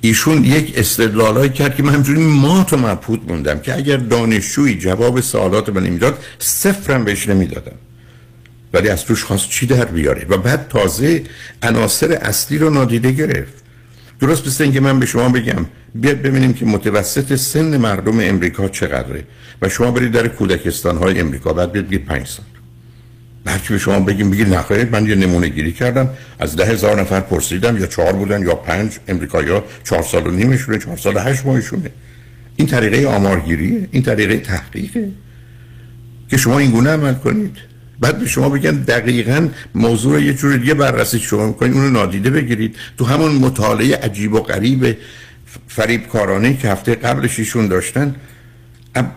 ایشون 0.00 0.44
یک 0.44 0.72
استدلالایی 0.76 1.50
کرد 1.50 1.76
که 1.76 1.82
من 1.82 1.94
همجوری 1.94 2.22
ما 2.22 2.64
تو 2.64 2.76
مبهوت 2.76 3.20
موندم 3.28 3.58
که 3.58 3.76
اگر 3.76 3.96
دانشجویی 3.96 4.78
جواب 4.78 5.20
سوالات 5.20 5.68
من 5.68 5.82
نمی‌داد 5.82 6.24
صفرم 6.38 7.04
بهش 7.04 7.28
نمی‌دادم. 7.28 7.76
ولی 8.74 8.88
از 8.88 9.04
توش 9.04 9.24
خواست 9.24 9.48
چی 9.50 9.66
در 9.66 9.84
بیاره؟ 9.84 10.26
و 10.28 10.36
بعد 10.36 10.68
تازه 10.68 11.22
عناصر 11.62 12.12
اصلی 12.12 12.58
رو 12.58 12.70
نادیده 12.70 13.12
گرفت. 13.12 13.64
درست 14.20 14.46
مثل 14.46 14.64
اینکه 14.64 14.80
من 14.80 15.00
به 15.00 15.06
شما 15.06 15.28
بگم 15.28 15.66
بیاد 15.94 16.22
ببینیم 16.22 16.52
که 16.52 16.64
متوسط 16.64 17.34
سن 17.34 17.76
مردم 17.76 18.20
امریکا 18.20 18.68
چقدره. 18.68 19.24
و 19.62 19.68
شما 19.68 19.90
برید 19.90 20.12
در 20.12 20.28
کودکستان 20.28 20.96
های 20.96 21.20
امریکا 21.20 21.52
بعد 21.52 21.72
بیاد 21.72 21.86
بگید 21.86 22.04
پنج 22.04 22.26
سال. 22.26 22.46
هرچی 23.46 23.72
به 23.72 23.78
شما 23.78 24.00
بگیم 24.00 24.30
بگید 24.30 24.54
نخواهید 24.54 24.92
من 24.92 25.06
یه 25.06 25.14
نمونه 25.14 25.48
گیری 25.48 25.72
کردم. 25.72 26.08
از 26.38 26.56
ده 26.56 26.64
هزار 26.64 27.00
نفر 27.00 27.20
پرسیدم 27.20 27.78
یا 27.78 27.86
چهار 27.86 28.12
بودن 28.12 28.42
یا 28.42 28.54
پنج 28.54 28.98
امریکایی 29.08 29.48
ها 29.48 29.64
چهار 29.84 30.02
سال 30.02 30.26
و 30.26 30.30
نیمشونه 30.30 30.78
چهار 30.78 30.96
سال 30.96 31.16
و 31.16 31.18
هشت 31.18 31.46
ماهشونه. 31.46 31.90
این 32.56 32.68
طریقه 32.68 33.08
آمارگیریه 33.08 33.88
این 33.90 34.02
طریقه 34.02 34.36
تحقیقه. 34.36 35.08
که 36.30 36.36
شما 36.36 36.58
این 36.58 36.70
گونه 36.70 36.90
عمل 36.90 37.14
کنید. 37.14 37.73
بعد 38.04 38.18
به 38.18 38.26
شما 38.26 38.48
بگن 38.48 38.70
دقیقا 38.70 39.48
موضوع 39.74 40.22
یه 40.22 40.34
جور 40.34 40.56
دیگه 40.56 40.74
بررسی 40.74 41.18
شما 41.18 41.46
می‌کنید 41.46 41.72
اونو 41.72 41.90
نادیده 41.90 42.30
بگیرید. 42.30 42.76
تو 42.98 43.04
همون 43.04 43.32
مطالعه 43.32 43.96
عجیب 43.96 44.32
و 44.32 44.40
غریب 44.40 44.96
فریب 45.68 46.06
کارانه 46.06 46.56
که 46.56 46.68
هفته 46.68 46.94
قبلش 46.94 47.38
ایشون 47.38 47.68
داشتن 47.68 48.14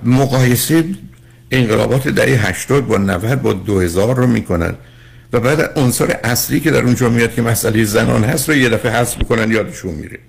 مقایسه 0.03 0.83
انقلابات 1.51 2.07
دهه 2.07 2.47
80 2.47 2.87
با 2.87 2.97
90 2.97 3.41
با 3.41 3.53
2000 3.53 4.15
رو 4.15 4.27
می‌کنن. 4.27 4.73
و 5.33 5.39
بعد 5.39 5.79
عنصر 5.79 6.17
اصلی 6.23 6.59
که 6.59 6.71
در 6.71 6.83
اونجا 6.83 7.09
میاد 7.09 7.33
که 7.33 7.41
مسئله 7.41 7.83
زنان 7.83 8.23
هست 8.23 8.49
رو 8.49 8.55
یه 8.55 8.69
دفعه 8.69 8.91
حذف 8.91 9.17
می‌کنن 9.17 9.51
یادشون 9.51 9.93
میره. 9.93 10.19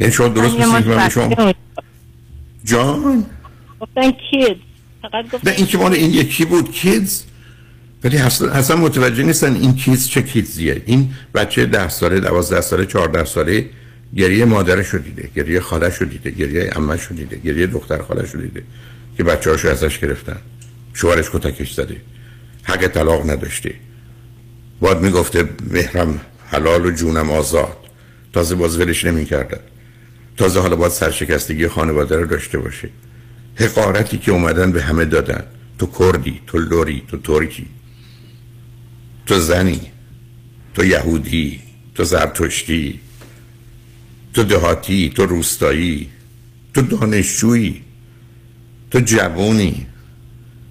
یعنی 0.00 0.12
شما 0.12 0.28
درست 0.28 0.56
که 0.56 0.66
من 0.66 1.08
شما 1.08 1.54
جان؟ 2.64 3.26
کید 5.02 5.48
نه 5.48 5.54
این 5.56 5.66
که 5.66 5.78
مال 5.78 5.92
این 5.92 6.10
یکی 6.10 6.44
بود 6.44 6.72
کیدز 6.72 7.22
ولی 8.04 8.16
اصلا 8.18 8.76
متوجه 8.76 9.22
نیستن 9.22 9.54
این 9.54 9.74
کیدز 9.74 10.08
چه 10.08 10.22
کیدزیه. 10.22 10.82
این 10.86 11.14
بچه 11.34 11.66
ده 11.66 11.88
ساله 11.88 12.20
دوازده 12.20 12.60
ساله 12.60 12.86
چهارده 12.86 13.24
ساله 13.24 13.70
گریه 14.16 14.44
مادرش 14.44 14.88
رو 14.88 14.98
دیده 14.98 15.30
گریه 15.36 15.60
خالش 15.60 15.96
رو 15.96 16.06
دیده 16.06 16.30
گریه 16.30 16.72
امش 16.76 17.02
رو 17.02 17.16
دیده 17.16 17.36
گریه 17.36 17.66
دختر 17.66 18.02
خالش 18.02 18.30
رو 18.30 18.40
دیده 18.40 18.62
که 19.16 19.24
بچه 19.24 19.50
هاشو 19.50 19.68
ازش 19.68 19.98
گرفتن. 19.98 20.36
شوهرش 20.94 21.30
کتکش 21.30 21.72
زده. 21.72 21.96
حق 22.62 22.86
طلاق 22.88 23.30
نداشته. 23.30 23.74
باید 24.80 24.98
می‌گفته 24.98 25.48
مهرم 25.70 26.20
حلال 26.46 26.86
و 26.86 26.90
جونم 26.90 27.30
آزاد. 27.30 27.76
تازه 28.32 28.54
باز 28.54 28.78
ولش 28.78 29.04
نمی 29.04 29.24
کردن. 29.24 29.60
تازه 30.36 30.60
حالا 30.60 30.76
باید 30.76 30.92
سرشکستگی 30.92 31.68
خانواده 31.68 32.16
رو 32.16 32.26
داشته 32.26 32.58
باشه. 32.58 32.88
حقارتی 33.60 34.18
که 34.18 34.32
اومدن 34.32 34.72
به 34.72 34.82
همه 34.82 35.04
دادن. 35.04 35.44
تو 35.78 35.86
کردی 35.98 36.40
تو 36.46 36.58
لوری 36.58 37.02
تو 37.08 37.16
ترکی. 37.16 37.66
تو 39.26 39.38
زنی 39.38 39.80
تو 40.74 40.84
یهودی 40.84 41.60
تو 41.94 42.04
زرتشتی. 42.04 43.00
تو 44.34 44.42
دهاتی 44.42 45.12
تو 45.16 45.26
روستایی. 45.26 46.10
تو 46.74 46.82
دانشجویی. 46.82 47.82
تو 48.90 49.00
جوونی. 49.00 49.86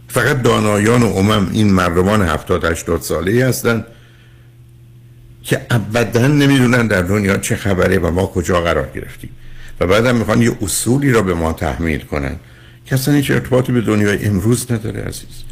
فقط 0.07 0.41
دانایان 0.41 1.03
و 1.03 1.17
امم 1.17 1.49
این 1.53 1.73
مردمان 1.73 2.21
هفتاد 2.21 2.65
هشتاد 2.65 3.01
ساله 3.01 3.45
هستن 3.45 3.85
که 5.43 5.65
ابدا 5.69 6.27
نمی‌دونن 6.27 6.87
در 6.87 7.01
دنیا 7.01 7.37
چه 7.37 7.55
خبره 7.55 7.99
و 7.99 8.11
ما 8.11 8.25
کجا 8.25 8.61
قرار 8.61 8.89
گرفتیم. 8.95 9.29
و 9.79 9.87
بعدم 9.87 10.15
می‌خوان 10.15 10.41
یه 10.41 10.57
اصولی 10.61 11.11
را 11.11 11.21
به 11.21 11.33
ما 11.33 11.53
تحمیل 11.53 11.99
کنن. 11.99 12.35
اصلا 12.91 13.13
هیچ 13.13 13.31
ارتباطی 13.31 13.71
به 13.71 13.81
دنیای 13.81 14.25
امروز 14.25 14.71
نداره 14.71 15.01
عزیز. 15.01 15.43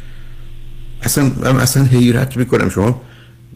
اصلا 1.02 1.24
من 1.24 1.56
اصلا 1.56 1.84
حیرت 1.84 2.36
می‌کنم. 2.36 2.68
شما 2.68 3.02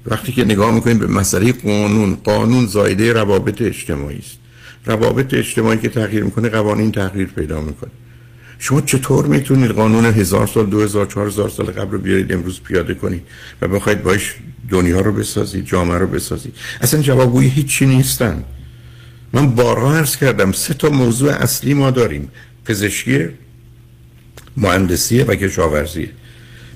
وقتی 0.06 0.32
که 0.32 0.44
نگاه 0.44 0.74
می‌کنید 0.74 0.98
به 0.98 1.06
مسئله 1.06 1.52
قانون 1.52 2.14
قانون 2.14 2.66
زایده 2.66 3.12
روابط 3.12 3.62
اجتماعی 3.62 4.18
است. 4.18 4.38
روابط 4.86 5.34
اجتماعی 5.34 5.78
که 5.78 5.88
تغییر 5.88 6.24
می‌کنه 6.24 6.48
قوانین 6.48 6.92
تغییر 6.92 7.26
پیدا 7.26 7.60
می‌کنه. 7.60 7.90
شما 8.58 8.80
چطور 8.80 9.26
می‌تونید 9.26 9.70
قانون 9.70 10.04
هزار 10.04 10.46
سال 10.46 10.66
دو 10.66 10.80
هزار 10.80 11.06
چهار 11.06 11.26
هزار 11.26 11.48
سال 11.48 11.66
قبل 11.66 11.90
رو 11.90 11.98
بیارید 11.98 12.32
امروز 12.32 12.60
پیاده 12.60 12.94
کنید 12.94 13.22
و 13.62 13.68
بخواید 13.68 14.02
باش 14.02 14.34
دنیا 14.70 15.00
رو 15.00 15.12
بسازید 15.12 15.64
جامعه 15.64 15.98
رو 15.98 16.06
بسازید؟ 16.06 16.54
اصلا 16.80 17.02
جوابگوی 17.02 17.48
هیچی 17.48 17.86
نیستن. 17.86 18.44
من 19.32 19.54
بارها 19.54 19.96
عرض 19.96 20.16
کردم 20.16 20.52
سه 20.52 20.74
تا 20.74 20.90
موضوع 20.90 21.32
اصلی 21.32 21.74
ما 21.74 21.90
داریم. 21.90 22.28
پزشکی 22.64 23.28
مهندسیه 24.56 25.24
و 25.24 25.34
کشاورزیه. 25.34 26.10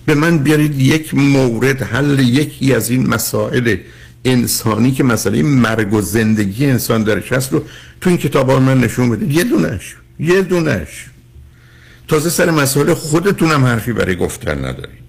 به 0.07 0.15
من 0.15 0.39
بیارید 0.39 0.81
یک 0.81 1.15
مورد 1.15 1.83
حل 1.83 2.19
یکی 2.19 2.75
از 2.75 2.91
این 2.91 3.09
مسائل 3.09 3.77
انسانی 4.25 4.93
که 4.93 5.05
مسئله 5.05 5.43
مرگ 5.43 5.93
و 5.93 6.01
زندگی 6.01 6.67
انسان 6.67 7.03
درش 7.03 7.33
هست 7.33 7.53
رو 7.53 7.65
تو 8.01 8.11
این 8.11 8.19
کتاب 8.19 8.51
من 8.51 8.81
نشون 8.81 9.11
بدید 9.11 9.33
یه 9.33 9.45
دونش 9.45 9.97
یه 10.21 10.43
دونش 10.43 11.07
تازه 12.09 12.31
سر 12.31 12.51
مسائل 12.51 12.95
خودتونم 12.95 13.65
حرفی 13.65 13.93
برای 13.93 14.17
گفتن 14.17 14.59
ندارید. 14.59 15.07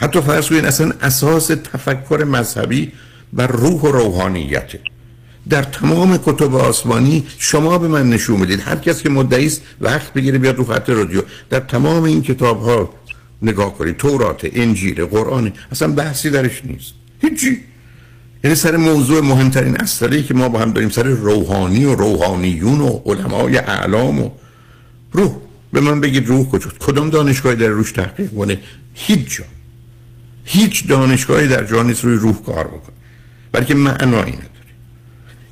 حتی 0.00 0.20
فرض 0.20 0.48
کنید 0.48 0.64
اصلا 0.64 0.92
اساس 1.02 1.46
تفکر 1.46 2.24
مذهبی 2.24 2.92
بر 3.32 3.46
روح 3.46 3.80
و 3.80 3.86
روحانیته. 3.86 4.80
در 5.50 5.62
تمام 5.62 6.16
کتب 6.16 6.54
آسمانی 6.54 7.26
شما 7.38 7.78
به 7.78 7.88
من 7.88 8.10
نشون 8.10 8.40
بدید. 8.40 8.60
هر 8.60 8.76
کس 8.76 9.02
که 9.02 9.08
مدعی 9.08 9.46
است 9.46 9.62
وقت 9.80 10.12
بگیره 10.12 10.38
بیاد 10.38 10.56
رو 10.56 10.64
خط 10.64 10.90
رادیو. 10.90 11.22
در 11.50 11.60
تمام 11.60 12.02
این 12.02 12.22
کتاب 12.22 12.62
ها 12.62 12.94
نگاه 13.42 13.74
کنید. 13.78 13.96
تورات 13.96 14.48
انجیل 14.52 15.04
قرآن 15.04 15.52
اصلا 15.72 15.92
بحثی 15.92 16.30
درش 16.30 16.62
نیست. 16.64 16.92
هیچی. 17.22 17.60
یعنی 18.44 18.56
سر 18.56 18.76
موضوع 18.76 19.20
مهمترین 19.20 19.76
اصلی 19.76 20.22
که 20.22 20.34
ما 20.34 20.48
با 20.48 20.58
هم 20.58 20.72
داریم 20.72 20.88
سر 20.88 21.02
روحانی 21.02 21.84
و 21.84 21.94
روحانیون 21.94 22.80
و 22.80 23.00
علمای 23.06 23.58
اعلام 23.58 24.20
و 24.20 24.30
روح. 25.12 25.36
به 25.72 25.80
من 25.80 26.00
بگید 26.00 26.26
روح 26.26 26.48
کجا 26.48 26.70
کدام 26.78 27.10
دانشگاهی 27.10 27.56
در 27.56 27.66
روش 27.66 27.92
تحقیق 27.92 28.30
کنه؟ 28.34 28.58
هیچ 28.94 29.36
جا. 29.36 29.44
هیچ 30.44 30.86
دانشگاهی 30.86 31.48
در 31.48 31.82
نیست 31.82 32.04
روی 32.04 32.16
روح 32.16 32.42
کار 32.42 32.66
بکنه. 32.66 32.96
بلکه 33.52 33.74
معنایی 33.74 34.32
نداره 34.32 34.57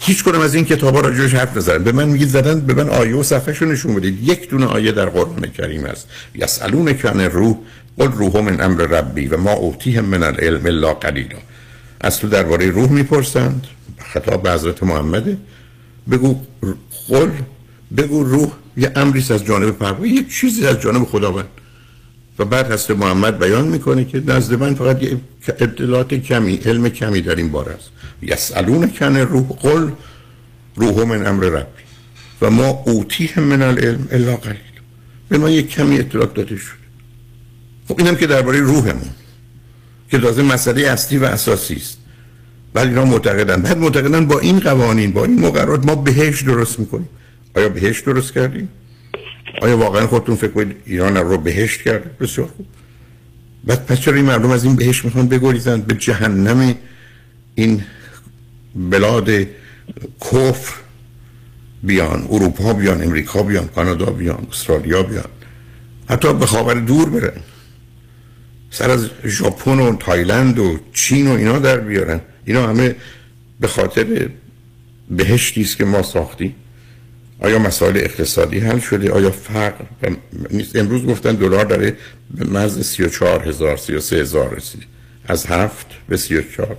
هیچ 0.07 0.25
کنم 0.25 0.41
از 0.41 0.55
این 0.55 0.65
کتاب 0.65 0.95
ها 0.95 1.01
راجعش 1.01 1.35
حرف 1.35 1.57
نزدن 1.57 1.85
به 1.85 1.93
من 1.93 2.09
میگید 2.09 2.29
زدن 2.29 2.61
به 2.61 2.75
من 2.75 2.89
آیه 2.89 3.17
و 3.17 3.23
صفحه 3.23 3.69
نشون 3.69 3.95
بدید. 3.95 4.29
یک 4.29 4.51
دونه 4.51 4.67
آیه 4.67 4.93
در 4.93 5.07
قرآن 5.07 5.47
کریم 5.47 5.85
است 5.85 6.09
یسالون 6.35 6.93
کن 6.93 7.21
روح 7.21 7.57
قل 7.99 8.13
روح 8.13 8.41
من 8.41 8.61
امر 8.61 8.83
ربی 8.83 9.27
و 9.27 9.37
ما 9.37 9.53
اوتیهم 9.53 10.05
من 10.05 10.23
العلم 10.23 10.67
الا 10.67 10.95
قلیلا. 10.95 11.39
از 12.01 12.19
تو 12.21 12.29
درباره 12.29 12.71
روح 12.71 12.93
می‌پرسند. 12.93 13.67
خطاب 13.99 14.43
به 14.43 14.53
حضرت 14.53 14.83
محمده 14.83 15.37
بگو 16.11 16.37
قل 17.09 17.31
بگو 17.97 18.25
روح 18.25 18.53
یه 18.77 18.93
امریست 18.97 19.31
از 19.31 19.45
جانب 19.45 19.71
پروا 19.71 20.07
یه 20.07 20.25
چیزی 20.25 20.67
از 20.67 20.81
جانب 20.81 21.05
خداوند. 21.05 21.49
و 22.39 22.45
بعد 22.45 22.71
هست 22.73 22.91
محمد 22.91 23.39
بیان 23.39 23.69
می‌کنه 23.69 24.05
که 24.05 24.23
نزد 24.27 24.55
من 24.55 24.75
فقط 24.75 25.03
یه 25.03 25.21
اطلاعات 25.49 26.15
کمی 26.15 26.57
علم 26.57 26.89
کمی 26.89 27.21
در 27.21 27.35
این 27.35 27.49
بار 27.49 27.69
است. 27.71 27.91
یسالون 28.23 28.91
کن 28.91 29.17
روح 29.17 29.49
قل 29.49 29.91
روح 30.77 31.05
من 31.05 31.27
امر 31.27 31.45
ربی. 31.45 31.83
و 32.43 32.51
ما 32.51 32.83
اوتیه 32.87 33.41
من 33.41 33.63
العلم 33.63 34.09
الا 34.11 34.37
قلیل. 34.37 34.57
به 35.29 35.39
ما 35.39 35.51
یک 35.51 35.69
کمی 35.69 35.99
اطلاعات 35.99 36.35
داده 36.35 36.57
شده. 36.57 36.87
خب 37.89 37.95
اینم 37.99 38.17
که 38.17 38.27
درباره 38.27 38.61
روحمون 38.61 39.11
که 40.11 40.19
تازه 40.19 40.43
مسئله 40.43 40.87
اصلی 40.87 41.19
و 41.19 41.25
اساسی 41.25 41.75
است. 41.75 41.99
ولی 42.75 42.89
اینا 42.89 43.05
معتقدن. 43.05 43.63
بعد 43.63 43.79
معتقدن 43.79 44.27
با 44.27 44.39
این 44.39 44.61
قوانین 44.61 45.13
با 45.13 45.25
این 45.25 45.41
مقررات 45.41 45.87
ما 45.87 45.95
بهش 45.95 46.43
درست 46.43 46.81
می‌کنیم. 46.81 47.09
آیا 47.55 47.69
بهش 47.69 48.01
درست 48.01 48.33
کردیم؟ 48.33 48.69
آیا 49.63 49.79
واقعا 49.79 50.07
خودتون 50.07 50.37
فکر 50.37 50.51
کنید 50.51 50.77
ایران 50.85 51.17
رو 51.17 51.39
بهشت 51.39 51.83
کرد 51.83 52.19
بسیار 52.19 52.47
خوب. 52.57 52.67
بعد 53.65 53.87
پس 53.87 54.01
چرا 54.01 54.15
این 54.15 54.25
مردم 54.25 54.51
از 54.51 54.65
این 54.65 54.77
بهشت 54.77 55.05
می‌خوان 55.05 55.29
بگریزن 55.29 55.81
به 55.81 55.95
جهنم 55.95 56.75
این 57.55 57.85
بلاد 58.75 59.31
کفر 60.21 60.75
بیان 61.83 62.27
اروپا 62.31 62.73
بیان 62.73 63.03
امریکا 63.03 63.43
بیان 63.43 63.69
کانادا 63.69 64.07
بیان 64.07 64.47
استرالیا 64.51 65.03
بیان. 65.03 65.25
حتی 66.09 66.35
به 66.35 66.47
خاور 66.47 66.75
دور 66.75 67.09
برن. 67.11 67.41
سر 68.71 68.91
از 68.91 69.11
ژاپن 69.25 69.79
و 69.79 69.97
تایلند 69.97 70.59
و 70.59 70.79
چین 70.93 71.27
و 71.29 71.31
اینا 71.31 71.59
در 71.59 71.81
بیارن. 71.81 72.21
اینا 72.45 72.69
همه 72.69 72.97
به 73.61 73.69
خاطر 73.69 74.29
بهشتی 75.11 75.63
است 75.63 75.77
که 75.77 75.85
ما 75.85 76.03
ساختیم. 76.03 76.55
آیا 77.41 77.59
مسائل 77.59 77.97
اقتصادی 77.97 78.59
حل 78.59 78.79
شده؟ 78.79 79.13
آیا 79.13 79.35
نیست؟ 80.51 80.77
امروز 80.77 81.07
گفتن 81.07 81.35
دلار 81.35 81.65
داره 81.65 81.97
به 82.31 82.45
مرز 82.45 82.87
34 82.87 83.49
هزار 83.49 83.77
33 83.77 84.17
هزار 84.17 84.55
رسید. 84.55 84.83
از 85.29 85.47
هفت 85.47 85.87
به 86.09 86.17
34 86.17 86.77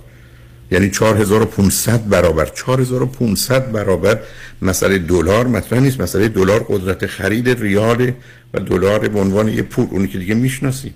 یعنی 0.70 0.90
4500 0.90 2.08
برابر. 2.08 2.50
4500 2.54 3.72
برابر 3.72 4.18
مسئله 4.62 4.98
دلار 4.98 5.46
مطرح 5.46 5.80
نیست. 5.80 6.00
مسئله 6.00 6.28
دلار 6.28 6.66
قدرت 6.68 7.06
خرید 7.06 7.48
ریال 7.48 8.12
و 8.54 8.60
دلار 8.60 9.08
به 9.08 9.20
عنوان 9.20 9.48
یه 9.48 9.62
پول. 9.62 9.86
اونی 9.90 10.08
که 10.08 10.18
دیگه 10.18 10.34
می‌شناسید 10.34 10.94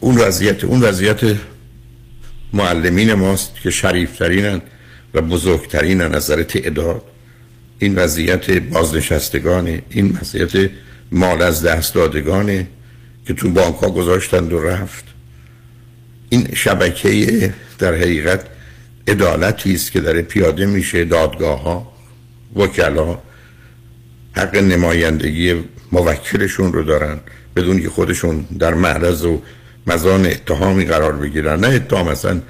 اون 0.00 0.18
وضعیت 0.18 0.64
اون 0.64 0.80
وضعیت 0.80 1.20
معلمین 2.52 3.14
ماست 3.14 3.54
که 3.62 3.70
شریفترینن 3.70 4.60
و 5.14 5.20
بزرگترین 5.20 6.00
از 6.00 6.12
نظر 6.12 6.42
تعداد. 6.42 7.02
این 7.78 7.94
وضعیت 7.94 8.50
بازنشستگانه 8.50 9.82
این 9.90 10.18
وضعیت 10.20 10.70
مال 11.12 11.42
از 11.42 11.62
دست 11.62 11.94
دادگانه 11.94 12.66
که 13.26 13.34
تو 13.34 13.50
بانک 13.50 13.74
ها 13.74 13.90
گذاشتند 13.90 14.52
و 14.52 14.60
رفت. 14.60 15.04
این 16.28 16.48
شبکه 16.54 17.54
در 17.78 17.94
حقیقت 17.94 18.46
عدالتی 19.08 19.74
است 19.74 19.92
که 19.92 20.00
داره 20.00 20.22
پیاده 20.22 20.66
میشه 20.66 21.04
دادگاه 21.04 21.62
ها 21.62 21.92
وکلا 22.56 23.18
حق 24.32 24.56
نمایندگی 24.56 25.54
موکلشون 25.92 26.72
رو 26.72 26.82
دارن 26.82 27.20
بدون 27.56 27.82
که 27.82 27.88
خودشون 27.88 28.46
در 28.58 28.74
معرض 28.74 29.24
و 29.24 29.42
مزان 29.86 30.26
اتهامی 30.26 30.84
قرار 30.84 31.12
بگیرن. 31.12 31.60
نه 31.60 31.68
اتهام 31.68 32.08
اصلا 32.08 32.40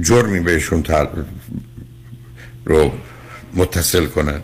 جرمی 0.00 0.40
بهشون 0.40 0.82
تل... 0.82 1.06
رو 2.64 2.92
متصل 3.56 4.06
کنن. 4.06 4.40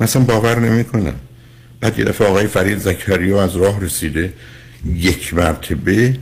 مثلا 0.00 0.22
باور 0.22 0.58
نمی‌کنن 0.58 1.14
بعد 1.80 1.98
یه 1.98 2.04
دفعه 2.04 2.28
آقای 2.28 2.46
فرید 2.46 2.78
زکریا 2.78 3.42
از 3.42 3.56
راه 3.56 3.80
رسیده 3.80 4.32
یک 4.94 5.34
مرتبه 5.34 6.18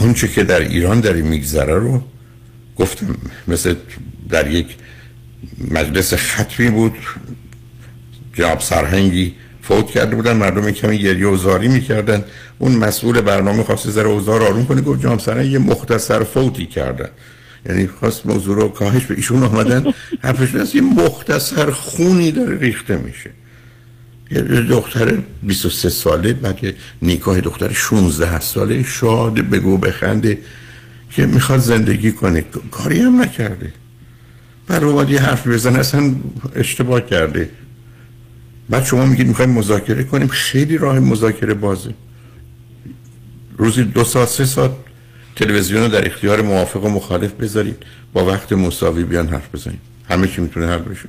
اونچه 0.00 0.28
که 0.28 0.44
در 0.44 0.60
ایران 0.60 1.00
داری 1.00 1.22
میگذره 1.22 1.74
رو 1.74 2.02
گفتم 2.76 3.06
مثل 3.48 3.74
در 4.28 4.50
یک 4.50 4.66
مجلس 5.70 6.14
ختمی 6.14 6.70
بود 6.70 6.94
جناب 8.34 8.60
سرهنگی 8.60 9.34
فوت 9.62 9.90
کرده 9.90 10.16
بودن 10.16 10.36
مردم 10.36 10.70
کمی 10.70 10.98
گریه 10.98 11.26
و 11.26 11.36
زاری 11.36 11.68
می‌کردن. 11.68 12.24
اون 12.58 12.72
مسئول 12.72 13.20
برنامه 13.20 13.62
خواست 13.62 13.90
ذره 13.90 14.08
اوزار 14.08 14.42
آروم 14.42 14.66
کنه 14.66 14.80
گفت 14.80 15.02
جناب 15.02 15.20
سرهنگ 15.20 15.52
یه 15.52 15.58
مختصر 15.58 16.24
فوتی 16.24 16.66
کردن. 16.66 17.08
یعنی 17.66 17.86
خواست 17.86 18.26
موضوع 18.26 18.56
رو 18.56 18.68
کاهش 18.68 19.04
به 19.04 19.14
ایشون 19.14 19.42
آمدن. 19.42 19.92
حرفش 20.20 20.54
از 20.54 20.74
یه 20.74 20.80
مختصر 20.82 21.70
خونی 21.70 22.32
داره 22.32 22.58
ریخته 22.58 22.96
میشه. 22.96 23.30
یه 24.30 24.42
دختر 24.42 25.18
23 25.42 25.88
ساله 25.88 26.32
بعد 26.32 26.58
نیکاه 27.02 27.40
دختر 27.40 27.72
16 27.72 28.40
ساله 28.40 28.82
شاد 28.82 29.34
بگو 29.34 29.78
بخنده 29.78 30.38
که 31.10 31.26
می‌خواد 31.26 31.58
زندگی 31.58 32.12
کنه. 32.12 32.44
کاری 32.70 33.00
هم 33.00 33.22
نکرده. 33.22 33.72
بعد 34.66 34.82
باید 34.82 35.10
یه 35.10 35.20
حرف 35.20 35.46
بزن 35.46 35.76
اصلا 35.76 36.14
اشتباه 36.54 37.00
کرده. 37.00 37.50
بعد 38.70 38.84
شما 38.84 39.06
میگید 39.06 39.26
می‌خوایم 39.26 39.50
مذاکره 39.50 40.04
کنیم. 40.04 40.28
خیلی 40.28 40.78
راه 40.78 40.98
مذاکره 40.98 41.54
بازه. 41.54 41.94
روزی 43.56 43.84
دو 43.84 44.04
ساعت 44.04 44.28
سه 44.28 44.44
ساعت 44.44 44.70
تلویزیون 45.36 45.82
رو 45.82 45.88
در 45.88 46.06
اختیار 46.06 46.42
موافق 46.42 46.84
و 46.84 46.88
مخالف 46.88 47.32
بذارید 47.32 47.76
با 48.12 48.24
وقت 48.24 48.52
مساوی 48.52 49.04
بیان 49.04 49.28
حرف 49.28 49.54
بزنید 49.54 49.80
همه 50.08 50.26
چی 50.28 50.40
می‌تونه 50.40 50.66
حل 50.66 50.78
بشه 50.78 51.08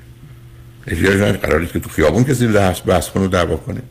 احتیاج 0.88 1.16
نداره 1.16 1.38
قراره 1.38 1.68
که 1.68 1.80
تو 1.80 1.90
خیابون 1.90 2.24
کسی 2.24 2.48
بحث 2.48 2.82
بحث 2.86 3.10
کنه 3.10 3.24
و 3.24 3.28
دعوا 3.28 3.56
کنه 3.56 3.82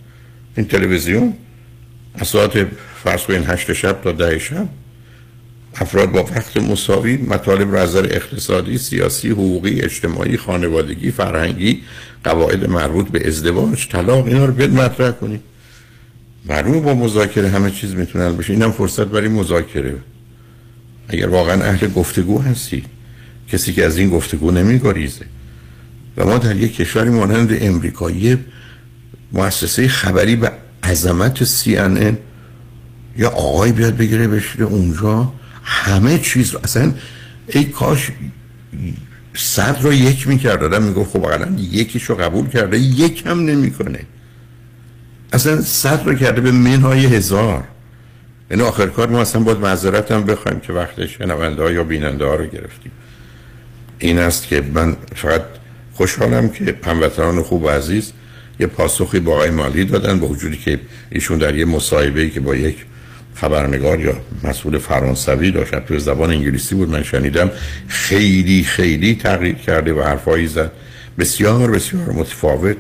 این 0.56 0.66
تلویزیون 0.66 1.32
از 2.14 2.28
ساعت 2.28 2.66
فرض 3.04 3.22
کنین 3.22 3.44
هشت 3.46 3.72
شب 3.72 4.00
تا 4.02 4.12
ده 4.12 4.38
شب 4.38 4.68
افراد 5.74 6.10
با 6.10 6.22
وقت 6.22 6.56
مساوی 6.56 7.16
مطالب 7.16 7.74
را 7.74 7.80
از 7.80 7.88
نظر 7.88 8.04
اقتصادی، 8.10 8.78
سیاسی، 8.78 9.30
حقوقی، 9.30 9.80
اجتماعی، 9.80 10.36
خانوادگی، 10.36 11.10
فرهنگی، 11.10 11.82
قواعد 12.24 12.70
مربوط 12.70 13.08
به 13.08 13.28
ازدواج، 13.28 13.88
طلاق 13.88 14.26
اینا 14.26 14.44
رو 14.44 14.52
بد 14.52 14.70
مطرح 14.70 15.10
کنید. 15.10 15.40
معلومه 16.44 16.80
با 16.80 16.94
مذاکره 16.94 17.48
همه 17.48 17.70
چیز 17.70 17.94
می‌تونه 17.94 18.30
بشه. 18.30 18.52
اینم 18.52 18.72
فرصت 18.72 19.04
برای 19.04 19.28
مذاکره. 19.28 19.94
اگر 21.12 21.28
واقعا 21.28 21.64
اهل 21.64 21.88
گفتگو 21.88 22.42
هستی. 22.42 22.84
کسی 23.48 23.72
که 23.72 23.84
از 23.84 23.96
این 23.96 24.10
گفتگو 24.10 24.50
نمیگریزه. 24.50 25.24
و 26.16 26.24
ما 26.24 26.38
در 26.38 26.56
یک 26.56 26.76
کشوری 26.76 27.10
مانند 27.10 27.58
امریکایی 27.60 28.38
مؤسسه 29.32 29.88
خبری 29.88 30.36
به 30.36 30.52
عظمت 30.82 31.44
CNN 31.44 32.14
یا 33.18 33.28
آقای 33.28 33.72
بیاد 33.72 33.96
بگیره 33.96 34.28
بشیره 34.28 34.64
اونجا 34.64 35.32
همه 35.62 36.18
چیز 36.18 36.50
رو 36.50 36.60
اصلا 36.64 36.92
ای 37.48 37.64
کاش 37.64 38.10
صد 39.34 39.78
رو 39.82 39.92
یک 39.92 40.28
می‌کرد. 40.28 40.62
آدم 40.62 40.82
می‌گفت 40.82 41.10
خب 41.10 41.24
اقلا 41.24 41.56
یکیش 41.58 42.04
رو 42.04 42.14
قبول 42.14 42.48
کرده 42.48 42.78
یک 42.78 43.22
هم 43.26 43.40
نمی‌کنه. 43.40 44.00
اصلا 45.32 45.60
صد 45.60 46.02
رو 46.04 46.14
کرده 46.14 46.40
به 46.40 46.52
منهای 46.52 47.06
هزار. 47.06 47.64
یعنی 48.50 48.62
آخر 48.62 48.86
کار 48.86 49.08
ما 49.08 49.20
اصلا 49.20 49.42
باید 49.42 49.58
معذرت 49.58 50.12
هم 50.12 50.24
بخوایم 50.24 50.60
که 50.60 50.72
وقتش 50.72 51.18
شنونده 51.18 51.62
ها 51.62 51.70
یا 51.70 51.84
بیننده 51.84 52.24
ها 52.24 52.34
رو 52.34 52.46
گرفتیم. 52.46 52.92
این 53.98 54.18
است 54.18 54.48
که 54.48 54.62
من 54.74 54.96
فقط 55.14 55.42
خوشحالم 55.92 56.48
که 56.48 56.74
هموطنان 56.86 57.42
خوب 57.42 57.62
و 57.62 57.68
عزیز 57.68 58.12
یه 58.60 58.66
پاسخی 58.66 59.20
با 59.20 59.32
آقای 59.32 59.50
مالی 59.50 59.84
دادن 59.84 60.20
با 60.20 60.26
وجودی 60.26 60.56
که 60.56 60.80
ایشون 61.10 61.38
در 61.38 61.54
یه 61.54 61.64
مصاحبه‌ای 61.64 62.30
که 62.30 62.40
با 62.40 62.56
یک 62.56 62.76
خبرنگار 63.34 64.00
یا 64.00 64.16
مسئول 64.44 64.78
فرانسوی 64.78 65.50
داشت 65.50 65.86
تو 65.86 65.98
زبان 65.98 66.30
انگلیسی 66.30 66.74
بود 66.74 66.88
من 66.88 67.02
شنیدم 67.02 67.50
خیلی 67.88 68.62
خیلی 68.62 69.14
تغییر 69.14 69.54
کرده 69.54 69.94
و 69.94 70.02
حرفایی 70.02 70.46
زد. 70.46 70.72
بسیار 71.18 71.70
بسیار 71.70 72.12
متفاوت. 72.12 72.76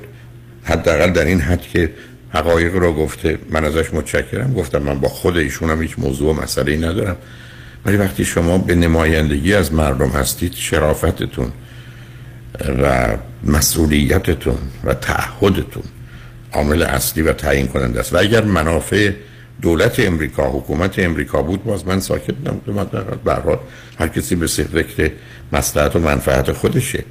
حداقل 0.64 1.10
در 1.10 1.24
این 1.24 1.40
حد 1.40 1.62
که 1.62 1.90
حقایق 2.32 2.74
رو 2.74 2.92
گفته. 2.92 3.38
من 3.50 3.64
ازش 3.64 3.94
متشکرم. 3.94 4.52
گفتم 4.54 4.82
من 4.82 5.00
با 5.00 5.08
خود 5.08 5.36
ایشون 5.36 5.70
هم 5.70 5.82
هیچ 5.82 5.98
موضوع 5.98 6.34
و 6.34 6.42
مسئله 6.42 6.76
ندارم. 6.76 7.16
ولی 7.86 7.96
وقتی 7.96 8.24
شما 8.24 8.58
به 8.58 8.74
نمایندگی 8.74 9.54
از 9.54 9.72
مردم 9.72 10.08
هستید 10.08 10.54
شرافتتون 10.54 11.52
و 12.82 13.16
مسئولیتتون 13.44 14.58
و 14.84 14.94
تعهدتون 14.94 15.82
عامل 16.52 16.82
اصلی 16.82 17.22
و 17.22 17.32
تعیین 17.32 17.66
کننده 17.66 18.00
است. 18.00 18.14
و 18.14 18.18
اگر 18.18 18.44
منافع 18.44 19.12
دولت 19.62 20.00
امریکا 20.00 20.50
حکومت 20.50 20.98
امریکا 20.98 21.42
بود 21.42 21.64
باز 21.64 21.86
من 21.86 22.00
ساکت 22.00 22.34
نبودم. 22.46 23.18
به 23.24 23.58
هر 23.98 24.08
کسی 24.08 24.34
به 24.34 24.46
فکر 24.46 25.10
مصلحت 25.52 25.96
و 25.96 25.98
منفعت 25.98 26.52
خودشه. 26.52 27.04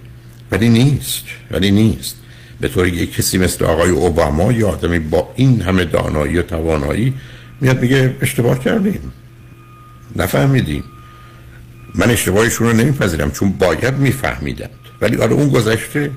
ولی 0.52 0.70
نیست. 0.70 1.26
ولی 1.52 1.72
نیست. 1.72 2.21
به 2.62 2.68
طور 2.68 2.88
یک 2.88 3.16
کسی 3.16 3.38
مثل 3.38 3.66
آقای 3.66 3.90
اوباما 3.90 4.52
یا 4.52 4.70
آدمی 4.70 5.00
با 5.00 5.34
این 5.36 5.62
همه 5.62 5.86
دانایی 5.86 6.38
و 6.38 6.42
توانایی 6.42 7.14
میاد 7.62 7.82
میگه 7.82 8.16
اشتباه 8.22 8.60
کردیم. 8.60 9.12
نفهمیدیم. 10.16 10.84
من 11.96 12.10
اشتباهشون 12.10 12.68
رو 12.68 12.74
نمیپذیرم 12.74 13.32
چون 13.32 13.52
باید 13.52 13.98
میفهمیدند. 13.98 14.70
ولی 15.02 15.18
آره 15.18 15.34
اون 15.34 15.50
گذشته 15.50 16.12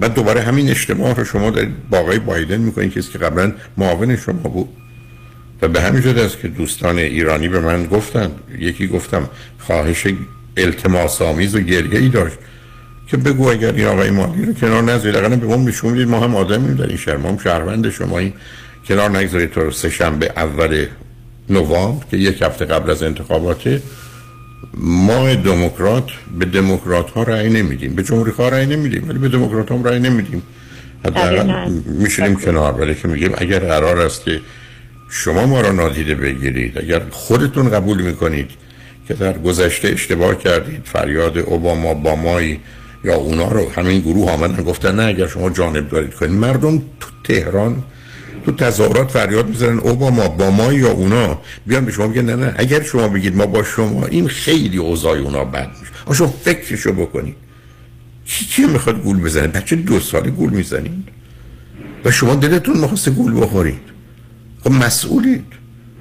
بعد 0.00 0.14
دوباره 0.14 0.40
همین 0.40 0.70
اشتباه 0.70 1.14
رو 1.14 1.24
شما 1.24 1.50
دارید 1.50 1.88
با 1.90 1.98
آقای 1.98 2.18
بایدن 2.18 2.56
می‌کنید 2.56 2.92
کسی 2.92 3.12
که 3.12 3.18
قبلا 3.18 3.52
معاون 3.76 4.16
شما 4.16 4.48
بود. 4.48 4.68
و 5.62 5.68
به 5.68 5.80
همین 5.80 6.02
جد 6.02 6.18
است 6.18 6.40
که 6.40 6.48
دوستان 6.48 6.98
ایرانی 6.98 7.48
به 7.48 7.60
من 7.60 7.86
گفتن 7.86 8.30
یکی 8.58 8.86
گفتم 8.86 9.28
خواهش 9.58 10.06
التماس 10.56 11.22
آمیز 11.22 11.54
و 11.54 11.60
گریه 11.60 12.00
ای 12.00 12.08
داشت. 12.08 12.36
که 13.06 13.16
بگو 13.16 13.48
اگر 13.48 13.72
این 13.72 13.86
آقای 13.86 14.10
مالی 14.10 14.44
رو 14.44 14.52
کنار 14.52 14.82
نذارید. 14.82 15.16
اگر 15.16 15.28
به 15.28 15.46
ما 15.46 15.56
میشون 15.56 15.92
می‌دید 15.92 16.08
ما 16.08 16.20
هم 16.20 16.36
آدمیم 16.36 16.74
در 16.74 16.86
این 16.86 16.96
شهر. 16.96 17.16
ما 17.16 17.28
هم 17.28 17.38
شهروند 17.38 17.90
شما 17.90 18.18
این 18.18 18.32
کنار 18.88 19.10
نگذارید. 19.18 19.50
تا 19.50 19.70
سه 19.70 19.90
شنبه 19.90 20.32
اول 20.36 20.86
نوامبر 21.50 22.04
که 22.10 22.16
یک 22.16 22.42
هفته 22.42 22.64
قبل 22.64 22.90
از 22.90 23.02
انتخابات 23.02 23.80
ما 24.78 25.34
دموکرات 25.34 26.06
به 26.38 26.44
دموکرات 26.44 27.10
ها 27.10 27.22
رأی 27.22 27.50
نمیدیم. 27.50 27.94
به 27.94 28.02
جمهوری 28.02 28.30
ها 28.30 28.48
رأی 28.48 28.66
نمیدیم 28.66 29.08
ولی 29.08 29.18
به 29.18 29.28
دموکرات 29.28 29.72
هم 29.72 29.84
رأی 29.84 29.98
نمیدیم. 29.98 30.42
حداقل 31.04 31.70
میشینیم 31.86 32.36
کنار. 32.36 32.80
ولی 32.80 32.94
که 32.94 33.08
میگیم 33.08 33.32
اگر 33.38 33.58
قرار 33.58 34.00
است 34.00 34.24
که 34.24 34.40
شما 35.10 35.46
ما 35.46 35.60
را 35.60 35.72
نادیده 35.72 36.14
بگیرید 36.14 36.78
اگر 36.78 37.02
خودتون 37.10 37.70
قبول 37.70 38.02
می‌کنید 38.02 38.50
که 39.08 39.14
در 39.14 39.38
گذشته 39.38 39.88
اشتباه 39.88 40.38
کردید 40.38 40.82
فریاد 40.84 41.38
اوباما 41.38 41.94
بامایی 41.94 42.60
یا 43.04 43.14
اونا 43.14 43.48
رو 43.48 43.70
همین 43.76 44.00
گروه 44.00 44.30
آمدن 44.30 44.62
گفتن 44.62 44.94
نه 44.94 45.02
اگر 45.02 45.26
شما 45.26 45.50
جانب 45.50 45.88
دارید 45.88 46.14
کنید. 46.14 46.32
مردم 46.32 46.78
تو 46.78 47.08
تهران 47.24 47.82
تو 48.46 48.52
تظاهرات 48.52 49.10
فریاد 49.10 49.48
می‌زنن 49.48 49.78
اوباما 49.78 50.28
با 50.28 50.50
ما 50.50 50.72
یا 50.72 50.90
اونا. 50.90 51.40
بیان 51.66 51.84
به 51.84 51.92
شما 51.92 52.08
بگن 52.08 52.24
نه 52.24 52.36
نه 52.36 52.54
اگر 52.56 52.82
شما 52.82 53.08
بگید 53.08 53.36
ما 53.36 53.46
با 53.46 53.62
شما 53.62 54.06
این 54.06 54.28
خیلی 54.28 54.76
اوضاع 54.76 55.18
اونا 55.18 55.44
بد 55.44 55.70
میشه. 55.80 56.14
شما 56.14 56.34
فکرشو 56.44 56.92
بکنید. 56.92 57.36
کی 58.26 58.44
کی 58.44 58.66
می‌خواد 58.66 59.02
گول 59.02 59.20
بزنه؟ 59.20 59.46
بچه 59.46 59.76
دو 59.76 60.00
ساله 60.00 60.30
گول 60.30 60.50
می‌زنید 60.50 61.08
و 62.04 62.10
شما 62.10 62.34
دلتون 62.34 62.76
می‌خواسته 62.76 63.10
گول 63.10 63.40
بخورید. 63.40 63.80
خب 64.64 64.70
مسئولید. 64.70 65.44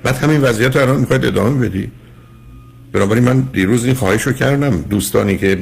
بعد 0.03 0.15
همین 0.15 0.41
وضعیت 0.41 0.75
رو 0.75 0.81
الان 0.81 0.99
می‌خواید 0.99 1.25
ادامه 1.25 1.67
بدید. 1.67 1.91
بنابراین 2.93 3.23
من 3.23 3.39
دیروز 3.39 3.85
این 3.85 3.93
خواهش 3.93 4.21
رو 4.21 4.33
کردم. 4.33 4.81
دوستانی 4.81 5.37
که 5.37 5.57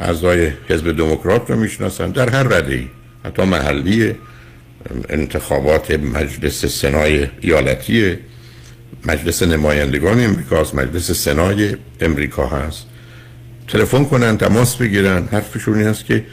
اعضای 0.00 0.52
حزب 0.68 0.96
دموکرات 0.96 1.50
رو 1.50 1.56
می‌شناسن 1.56 2.10
در 2.10 2.30
هر 2.30 2.42
رده 2.42 2.74
ای 2.74 2.86
حتی 3.24 3.42
محلی 3.42 4.14
انتخابات 5.08 5.90
مجلس 5.90 6.66
سنای 6.66 7.26
ایالتی 7.40 8.16
مجلس 9.06 9.42
نمایندگان 9.42 10.24
امریکاست 10.24 10.74
مجلس 10.74 11.10
سنای 11.10 11.76
امریکا 12.00 12.46
هست. 12.46 12.86
تلفن 13.68 14.04
کنن 14.04 14.38
تماس 14.38 14.76
بگیرن 14.76 15.28
حرفشون 15.32 15.78
این 15.78 15.86
هست 15.86 16.06
که 16.06 16.24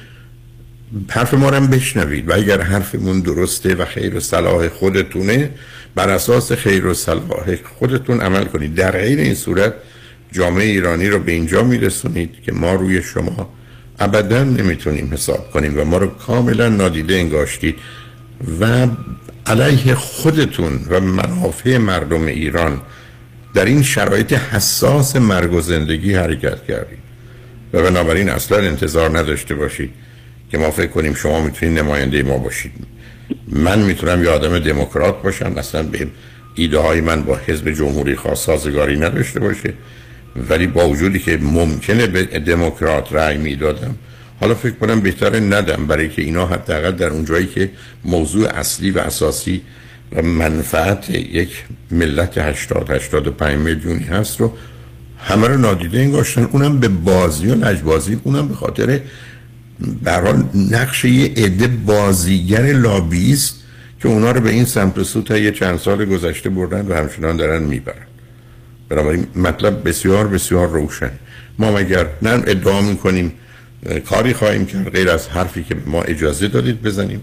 حرف 1.09 1.33
ما 1.33 1.49
رو 1.49 1.67
بشنوید. 1.67 2.29
و 2.29 2.33
اگر 2.33 2.61
حرفمون 2.61 3.19
درسته 3.19 3.75
و 3.75 3.85
خیر 3.85 4.15
و 4.15 4.19
صلاح 4.19 4.67
خودتونه 4.67 5.49
بر 5.95 6.09
اساس 6.09 6.51
خیر 6.51 6.85
و 6.85 6.93
صلاح 6.93 7.55
خودتون 7.79 8.21
عمل 8.21 8.43
کنید. 8.43 8.75
در 8.75 8.91
غیر 8.91 9.19
این 9.19 9.35
صورت 9.35 9.73
جامعه 10.33 10.65
ایرانی 10.65 11.07
رو 11.07 11.19
به 11.19 11.31
اینجا 11.31 11.63
میرسونید 11.63 12.29
که 12.45 12.51
ما 12.51 12.73
روی 12.73 13.01
شما 13.01 13.49
ابدا 13.99 14.43
نمی‌تونیم 14.43 15.09
حساب 15.13 15.51
کنیم 15.51 15.79
و 15.79 15.83
ما 15.83 15.97
رو 15.97 16.07
کاملا 16.07 16.69
نادیده 16.69 17.15
انگاشتید 17.15 17.75
و 18.59 18.87
علیه 19.45 19.95
خودتون 19.95 20.79
و 20.89 20.99
منافع 20.99 21.77
مردم 21.77 22.25
ایران 22.25 22.81
در 23.53 23.65
این 23.65 23.83
شرایط 23.83 24.33
حساس 24.33 25.15
مرگ 25.15 25.53
و 25.53 25.61
زندگی 25.61 26.13
حرکت 26.13 26.63
کردید. 26.67 27.03
و 27.73 27.81
بنابراین 27.81 28.29
اصلا 28.29 28.57
انتظار 28.57 29.17
نداشته 29.17 29.55
باشید 29.55 29.91
که 30.51 30.57
ما 30.57 30.71
فکر 30.71 30.87
کنیم 30.87 31.13
شما 31.13 31.41
می‌تونید 31.41 31.79
نماینده 31.79 32.23
ما 32.23 32.37
باشید. 32.37 32.71
من 33.47 33.79
می‌تونم 33.79 34.23
یه 34.23 34.29
آدم 34.29 34.59
دموکرات 34.59 35.21
باشم. 35.21 35.53
اصلا 35.57 35.83
به 35.83 36.07
ایده 36.55 36.79
های 36.79 37.01
من 37.01 37.23
با 37.23 37.39
حزب 37.47 37.71
جمهوری 37.71 38.15
خاص 38.15 38.45
سازگاری 38.45 38.99
نداشته 38.99 39.39
باشه. 39.39 39.73
ولی 40.49 40.67
با 40.67 40.89
وجودی 40.89 41.19
که 41.19 41.37
ممکنه 41.37 42.07
به 42.07 42.23
دموکرات 42.23 43.13
رأی 43.13 43.37
می‌دادم 43.37 43.95
حالا 44.39 44.55
فکر 44.55 44.73
کنم 44.73 45.01
بهتره 45.01 45.39
ندم 45.39 45.87
برای 45.87 46.09
که 46.09 46.21
اینا 46.21 46.45
حداقل 46.45 46.91
در 46.91 47.07
اون 47.07 47.25
جایی 47.25 47.47
که 47.47 47.71
موضوع 48.05 48.49
اصلی 48.49 48.91
و 48.91 48.99
اساسی 48.99 49.61
و 50.15 50.21
منفعت 50.21 51.09
یک 51.09 51.63
ملت 51.91 52.37
80 52.37 52.89
85 52.89 53.57
میلیونی 53.57 54.03
هست 54.03 54.39
رو 54.39 54.53
همه 55.17 55.47
رو 55.47 55.57
نادیده 55.57 55.99
انگاشتن. 55.99 56.43
اونم 56.43 56.79
به 56.79 56.87
بازی 56.87 57.47
و 57.47 57.55
لجبازی 57.55 58.19
اونم 58.23 58.47
به 58.47 58.53
خاطر 58.53 58.99
برای 60.03 60.33
نقش 60.71 61.05
یه 61.05 61.33
عده 61.37 61.67
بازیگر 61.67 62.61
لابیست 62.61 63.63
که 64.01 64.07
اونا 64.09 64.31
رو 64.31 64.41
به 64.41 64.49
این 64.49 64.65
سمت 64.65 64.97
و 64.97 65.03
سو 65.03 65.21
تا 65.21 65.37
یه 65.37 65.51
چند 65.51 65.79
سال 65.79 66.05
گذشته 66.05 66.49
بردن 66.49 66.87
و 66.87 66.93
همچنان 66.93 67.37
دارن 67.37 67.63
می‌برن. 67.63 68.12
بنابراین 68.89 69.27
مطلب 69.35 69.89
بسیار 69.89 70.27
بسیار 70.27 70.67
روشن. 70.67 71.11
ما 71.59 71.71
مگر 71.71 72.07
نه 72.21 72.29
ادعا 72.29 72.81
می‌کنیم 72.81 73.33
کاری 74.09 74.33
خواهیم 74.33 74.65
کرد 74.65 74.89
غیر 74.89 75.09
از 75.09 75.27
حرفی 75.27 75.63
که 75.63 75.75
ما 75.85 76.01
اجازه 76.01 76.47
دادید 76.47 76.81
بزنیم. 76.81 77.21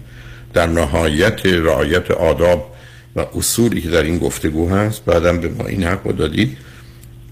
در 0.53 0.67
نهایت 0.67 1.45
رعایت 1.45 2.11
آداب 2.11 2.75
و 3.15 3.25
اصولی 3.35 3.81
که 3.81 3.89
در 3.89 4.03
این 4.03 4.17
گفتگو 4.17 4.69
هست 4.69 5.05
بعدم 5.05 5.41
به 5.41 5.49
ما 5.49 5.65
این 5.65 5.83
حق 5.83 6.03
دادید 6.03 6.57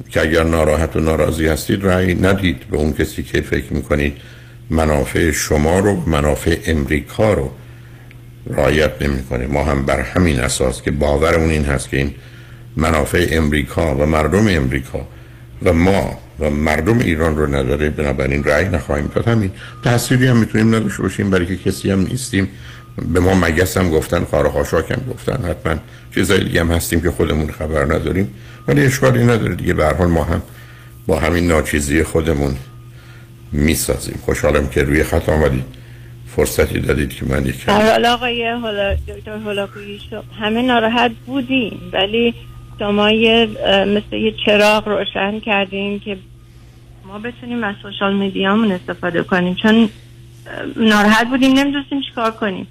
که 0.10 0.22
اگر 0.22 0.44
ناراحت 0.44 0.96
و 0.96 1.00
ناراضی 1.00 1.48
هستید 1.48 1.86
رأی 1.86 2.16
ندید 2.16 2.60
به 2.72 2.78
اون 2.78 2.94
کسی 2.94 3.24
که 3.24 3.42
فکر 3.42 3.74
می‌کنید 3.74 4.18
منافع 4.70 5.32
شما 5.32 5.80
رو 5.80 6.10
منافع 6.10 6.58
امریکا 6.66 7.34
رو 7.34 7.52
رعایت 8.50 9.02
نمی‌کنه. 9.02 9.48
ما 9.48 9.64
هم 9.64 9.86
بر 9.86 10.00
همین 10.00 10.40
اساس 10.40 10.82
که 10.82 10.92
باورمون 10.92 11.50
این 11.50 11.66
هست 11.66 11.90
که 11.90 11.98
این 11.98 12.14
منافع 12.78 13.28
امریکا 13.32 13.96
و 13.96 14.06
مردم 14.06 14.48
امریکا 14.48 15.08
و 15.64 15.74
ما 15.74 16.20
و 16.40 16.50
مردم 16.50 17.00
ایران 17.00 17.36
رو 17.38 17.56
نداره 17.56 17.90
بنابراین 17.90 18.44
رأی 18.44 18.70
نخواهیم 18.70 19.12
داد. 19.16 19.28
همین 19.28 19.52
تأثیری 19.84 20.28
هم 20.28 20.38
می‌تونیم 20.38 20.76
نداشته 20.76 21.04
باشیم 21.04 21.30
برای 21.30 21.46
که 21.46 21.58
کسی 21.58 21.92
هم 21.92 22.00
نیستیم. 22.00 22.50
به 23.14 23.20
ما 23.20 23.34
مگس 23.34 23.78
هم 23.78 23.90
گفتن 23.90 24.26
خارخاشاک 24.26 24.92
هم 24.92 25.02
گفتن. 25.14 25.50
حتما 25.50 25.76
چیزای 26.16 26.44
دیگه 26.44 26.62
هم 26.62 26.72
هستیم 26.72 27.02
که 27.02 27.12
خودمون 27.12 27.52
خبر 27.52 27.86
نداریم. 27.86 28.34
ولی 28.68 28.86
اشکالی 28.86 29.24
نداره 29.24 29.56
دیگه. 29.56 29.74
به 29.74 29.86
حال 29.86 30.08
ما 30.08 30.24
هم 30.24 30.42
با 31.08 31.20
همین 31.20 31.48
ناچیزی 31.48 32.04
خودمون 32.04 32.56
می‌سازیم. 33.52 34.20
خوشحالم 34.26 34.68
که 34.68 34.84
روی 34.84 35.04
خط 35.04 35.30
آمدید. 35.30 35.64
فرصتی 36.36 36.80
دادید 36.80 37.14
که 37.14 37.26
من 37.26 37.46
یک 37.46 37.70
حالا 37.70 38.14
آقای 38.14 38.46
دکتر 39.08 39.32
هولاکویی 39.32 40.00
همه 40.40 40.62
ناراحت 40.62 41.12
بودیم 41.26 41.80
ولی 41.94 42.36
شما 42.80 43.12
یه 43.12 43.48
مثل 43.88 44.16
یه 44.16 44.34
چراغ 44.46 44.88
روشن 44.88 45.40
کردیم 45.40 46.00
که 46.00 46.18
ما 47.08 47.20
بتونیم 47.20 47.64
از 47.64 47.76
سوشال 47.82 48.16
میدیامون 48.16 48.72
استفاده 48.72 49.24
کنیم. 49.24 49.56
چون 49.56 49.90
ناراحت 50.76 51.28
بودیم 51.28 51.54
نمی‌دونستیم 51.54 52.02
چیکار 52.02 52.32
کنیم. 52.32 52.68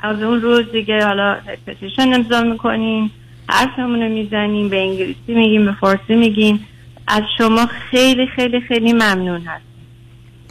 از 0.00 0.22
اون 0.22 0.40
روز 0.40 0.64
دیگه 0.72 1.04
حالا 1.04 1.36
پتیشن 1.66 2.12
امضا 2.14 2.42
می‌کنیم 2.42 3.10
حرفمون 3.48 4.02
رو 4.02 4.08
می‌زنیم 4.08 4.68
به 4.68 4.80
انگلیسی 4.80 5.34
میگیم 5.34 5.64
به 5.64 5.72
فارسی 5.80 6.14
میگیم. 6.14 6.66
از 7.08 7.22
شما 7.38 7.66
خیلی 7.90 8.26
خیلی 8.26 8.60
خیلی 8.60 8.92
ممنون 8.92 9.40
هست 9.40 9.64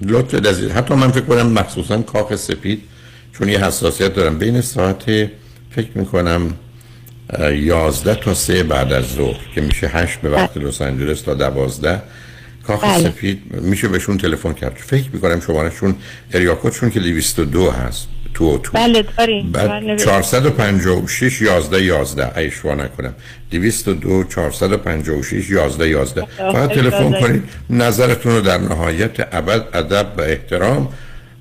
لطف 0.01 0.35
دزید 0.35 0.71
حتی 0.71 0.93
من 0.93 1.07
فکر 1.07 1.25
کنم 1.25 1.51
مخصوصا 1.51 2.01
کاخ 2.01 2.35
سپید 2.35 2.83
چون 3.33 3.49
یه 3.49 3.65
حساسیت 3.65 4.13
دارم. 4.13 4.39
بین 4.39 4.61
ساعت 4.61 5.03
فکر 5.69 5.89
می‌کنم 5.95 6.53
یازده 7.53 8.15
تا 8.15 8.33
سه 8.33 8.63
بعد 8.63 8.93
از 8.93 9.05
ظهر 9.05 9.39
که 9.55 9.61
میشه 9.61 9.87
هشت 9.87 10.19
به 10.21 10.29
وقت 10.29 10.57
لس 10.57 10.81
آنجلس 10.81 11.21
تا 11.21 11.33
دوازده. 11.33 12.01
کاخ 12.67 12.83
بله. 12.83 13.03
سفید 13.03 13.41
میشه 13.61 13.87
بهشون 13.87 14.17
تلفن 14.17 14.53
کرد. 14.53 14.75
فکر 14.75 15.09
می‌کنم 15.13 15.39
شمارهشون 15.39 15.95
اریاکوتشون 16.33 16.89
که 16.89 16.99
202 16.99 17.71
هست. 17.71 18.07
تو 18.33 18.57
تو. 18.57 18.71
بله 18.73 19.05
داریم 19.17 19.51
بعد 19.51 19.97
456 19.97 21.41
11 21.41 21.83
11 21.83 22.37
ایشوا 22.37 22.75
نکنم. 22.75 23.13
202 23.51 24.23
456 24.23 25.49
11 25.49 25.89
11 25.89 26.25
فقط 26.37 26.69
تلفن 26.69 27.21
کنید. 27.21 27.43
نظرتون 27.69 28.35
رو 28.35 28.41
در 28.41 28.57
نهایت 28.57 29.27
ابد 29.31 29.63
ادب 29.73 30.07
و 30.17 30.21
احترام 30.21 30.89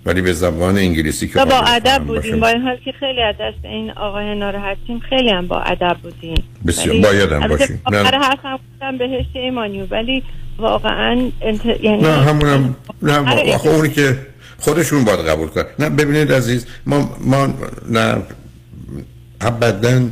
ولی 0.08 0.22
به 0.22 0.32
زبان 0.32 0.78
انگلیسی 0.78 1.28
که 1.28 1.44
با 1.44 1.58
ادب 1.58 2.04
بودیم. 2.06 2.40
با 2.40 2.48
این 2.48 2.62
حال 2.62 2.76
که 2.84 2.92
خیلی 3.00 3.22
از 3.22 3.34
دست 3.40 3.64
این 3.64 3.90
آقای 3.90 4.34
ناراحتیم 4.34 5.00
خیلی 5.08 5.30
هم 5.30 5.46
با 5.46 5.60
ادب 5.60 5.96
بودیم. 6.02 6.44
بسیار 6.66 7.00
باید 7.00 7.32
هم 7.32 7.48
باشیم 7.48 7.82
نه. 7.90 7.98
حرف 7.98 8.38
هم 8.44 8.58
بودم 8.72 8.98
بهش 8.98 9.26
ایمانیو 9.32 9.86
ولی 9.90 10.22
واقعا 10.58 11.30
انت... 11.42 11.66
یعنی 11.66 12.02
نه 12.02 12.12
همونم 12.12 12.76
نه 13.02 13.18
آره 13.18 13.66
اونی 13.66 13.88
که 13.88 14.18
خودشون 14.58 15.04
باید 15.04 15.20
قبول 15.20 15.48
کن 15.48 15.62
نه 15.78 15.90
ببینید 15.90 16.32
عزیز 16.32 16.66
ما 16.86 17.16
ما 17.20 17.54
نه 17.90 18.16
ابدا 19.40 20.08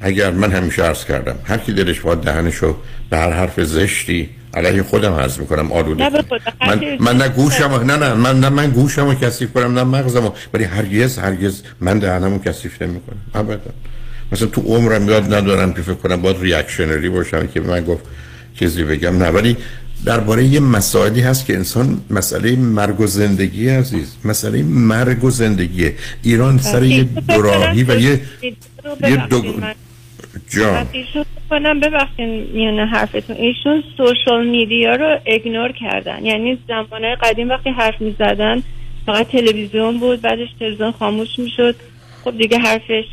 اگر 0.00 0.30
من 0.30 0.52
همیشه 0.52 0.82
عرض 0.82 1.04
کردم 1.04 1.36
هر 1.44 1.58
کی 1.58 1.72
دلش 1.72 2.00
باید 2.00 2.18
دهنشو 2.18 2.76
به 3.10 3.18
هر 3.18 3.30
حرف 3.30 3.60
زشتی 3.60 4.30
علیه 4.56 4.82
خودم 4.82 5.12
عرض 5.12 5.38
می‌کنم 5.38 5.72
آلوده. 5.72 6.10
من 6.66 6.80
من 7.00 7.16
نه 7.16 7.28
گوشم 7.28 7.72
نه 7.86 7.96
نه 7.96 8.14
من 8.14 8.40
نه 8.40 8.48
من 8.48 8.70
گوشمو 8.70 9.14
کثیف 9.14 9.52
کنم 9.52 9.78
نه 9.78 9.84
مغزمو 9.84 10.30
ولی 10.54 10.64
هرگز 10.64 11.18
هرگز 11.18 11.62
من 11.80 11.98
دهنمو 11.98 12.38
کثیف 12.38 12.82
نمی‌کنم. 12.82 13.16
ابدا. 13.34 13.70
مثلا 14.32 14.48
تو 14.48 14.60
عمرم 14.60 15.08
یاد 15.08 15.34
ندارم 15.34 15.72
که 15.72 15.82
فکر 15.82 15.94
کنم 15.94 16.22
باید 16.22 16.36
ریاکشنری 16.40 17.08
باشم 17.08 17.46
که 17.46 17.60
من 17.60 17.84
گفت 17.84 18.04
چیزی 18.58 18.84
بگم. 18.84 19.18
نه 19.22 19.28
ولی 19.28 19.56
درباره 20.04 20.44
یه 20.44 20.60
مسائلی 20.60 21.20
هست 21.20 21.46
که 21.46 21.54
انسان 21.56 22.00
مسئله 22.10 22.56
مرگ 22.56 23.00
و 23.00 23.06
زندگی 23.06 23.68
عزیز 23.68 24.08
مسئله 24.24 24.62
مرگ 24.62 25.24
و 25.24 25.30
زندگی 25.30 25.90
ایران 26.22 26.58
سر 26.58 26.82
یه 26.82 27.04
دوراهی 27.04 27.82
و 27.82 28.00
یه 28.00 28.20
یه 29.00 29.26
دو 29.26 29.42
جان. 30.48 30.86
کنم 31.54 31.80
ببخشین 31.80 32.46
میانه 32.52 32.86
حرفتون. 32.86 33.36
ایشون 33.36 33.82
سوشال 33.96 34.46
میدیا 34.46 34.96
رو 34.96 35.18
اگنور 35.26 35.72
کردن. 35.72 36.26
یعنی 36.26 36.58
زمانه 36.68 37.14
قدیم 37.14 37.48
وقتی 37.48 37.70
حرف 37.70 38.00
می‌زدن 38.00 38.62
فقط 39.06 39.28
تلویزیون 39.28 39.98
بود 39.98 40.20
بعدش 40.20 40.48
تلویزیون 40.58 40.92
خاموش 40.92 41.38
می‌شد. 41.38 41.74
خب 42.24 42.38
دیگه 42.38 42.58
حرفش 42.58 43.04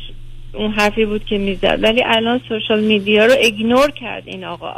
اون 0.54 0.70
حرفی 0.70 1.04
بود 1.04 1.24
که 1.24 1.38
می‌زد. 1.38 1.78
ولی 1.82 2.02
الان 2.06 2.40
social 2.48 2.80
media 2.80 3.26
رو 3.26 3.32
ignore 3.42 3.90
کرد 3.90 4.22
این 4.26 4.44
آقا. 4.44 4.74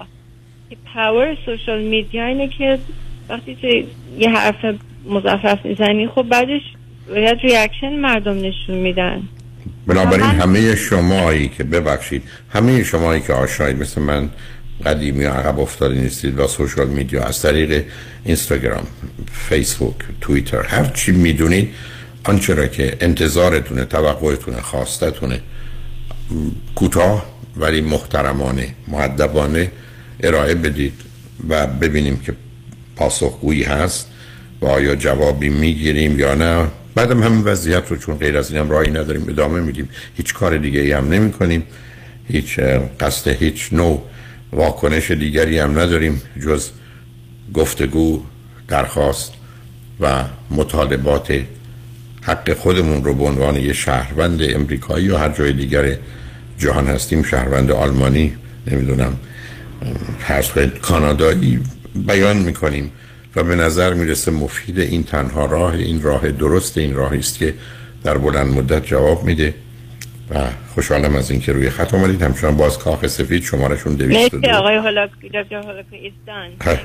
power 0.95 1.37
social 1.47 1.82
media 1.82 2.26
اینه 2.27 2.49
که 2.49 2.79
وقتی 3.29 3.55
تو 3.55 3.67
یه 4.19 4.31
حرف 4.31 4.75
مزخرف 5.07 5.66
می‌زنی 5.67 6.09
خب 6.09 6.23
بعدش 6.23 6.62
باید 7.09 7.39
reaction 7.43 7.93
مردم 7.93 8.37
نشون 8.41 8.77
میدن. 8.77 9.23
بنابراین 9.87 10.24
همه 10.24 10.76
شمایی 10.76 11.49
که 11.49 11.64
ببخشید 11.64 12.22
همه 12.51 12.85
شمایی 12.85 13.20
که 13.20 13.32
آشنایی 13.32 13.74
مثل 13.74 14.01
من 14.01 14.30
قدیمی 14.87 15.24
عقب 15.24 15.61
افتاده 15.61 15.95
نیستید 15.95 16.39
و 16.39 16.49
social 16.49 16.89
media 16.89 17.24
از 17.24 17.43
طریق 17.43 17.85
اینستاگرام 18.24 18.87
فیسبوک 19.49 19.95
توییتر 20.20 20.62
هر 20.62 20.85
چی 20.85 21.12
می‌دونید 21.12 21.74
آنچه 22.24 22.55
را 22.55 22.66
که 22.66 22.97
انتظارتونه 23.01 23.85
توقعتونه 23.85 24.61
خواستتونه 24.61 25.41
کوتاه 26.74 27.26
ولی 27.57 27.80
محترمانه 27.80 28.68
معدبانه 28.89 29.70
ارائه 30.20 30.55
بدید 30.55 30.93
و 31.49 31.66
ببینیم 31.66 32.16
که 32.16 32.35
پاسخگویی 32.97 33.62
هست 33.62 34.09
و 34.61 34.66
آیا 34.66 34.95
جوابی 34.95 35.49
می‌گیریم 35.49 36.18
یا 36.18 36.35
نه. 36.35 36.66
بعدم 36.95 37.22
همین 37.22 37.42
وضعیت 37.45 37.90
رو 37.90 37.97
چون 37.97 38.16
غیر 38.16 38.38
از 38.38 38.53
این 38.53 38.68
راهی 38.68 38.90
نداریم 38.90 39.28
ادامه 39.28 39.61
میدیم. 39.61 39.88
هیچ 40.16 40.34
کار 40.34 40.57
دیگه 40.57 40.80
ای 40.80 40.92
هم 40.92 41.09
نمی 41.09 41.32
کنیم 41.32 41.62
هیچ 42.28 42.59
قصد 43.01 43.28
هیچ 43.30 43.68
نوع 43.72 44.03
واکنش 44.53 45.11
دیگری 45.11 45.59
هم 45.59 45.78
نداریم 45.78 46.22
جز 46.45 46.70
گفتگو 47.55 48.22
درخواست 48.68 49.32
و 50.01 50.24
مطالبات 50.51 51.40
حق 52.22 52.53
خودمون 52.53 53.05
رو 53.05 53.14
به 53.14 53.24
عنوان 53.24 53.57
یه 53.57 53.72
شهروند 53.72 54.40
امریکایی 54.42 55.07
یا 55.07 55.18
هر 55.18 55.28
جای 55.28 55.53
دیگر 55.53 55.97
جهان 56.59 56.86
هستیم. 56.86 57.22
شهروند 57.22 57.70
آلمانی 57.70 58.36
نمی‌دونم 58.66 59.16
فرض 60.18 60.51
کانادایی 60.82 61.61
بیان 61.95 62.36
می‌کنیم. 62.36 62.92
و 63.37 63.43
به 63.43 63.55
نظر 63.55 63.95
می‌رسه 63.95 64.30
مفید 64.30 64.78
این 64.78 65.05
تنها 65.05 65.47
راه 65.47 65.74
این 65.74 66.03
راه 66.03 66.30
درست 66.30 66.78
این 66.78 66.95
راهی 66.95 67.18
است 67.18 67.39
که 67.39 67.55
در 68.05 68.18
بلند 68.18 68.47
مدت 68.47 68.87
جواب 68.87 69.24
میده. 69.24 69.55
و 70.30 70.39
خوشحالم 70.74 71.16
از 71.16 71.30
اینکه 71.30 71.53
روی 71.53 71.70
خط 71.70 71.95
آمدید 71.95 72.22
همچنان 72.22 72.57
باز 72.57 72.78
کاخ 72.78 73.07
سفید 73.07 73.43
شمارشون 73.43 73.95
202 73.95 74.39
مرسی 74.39 74.57
آقای 74.57 74.74
هولاکوی 74.76 75.28
دکتر 75.28 75.57
هولاکوی 75.57 75.99
ایستان. 75.99 76.78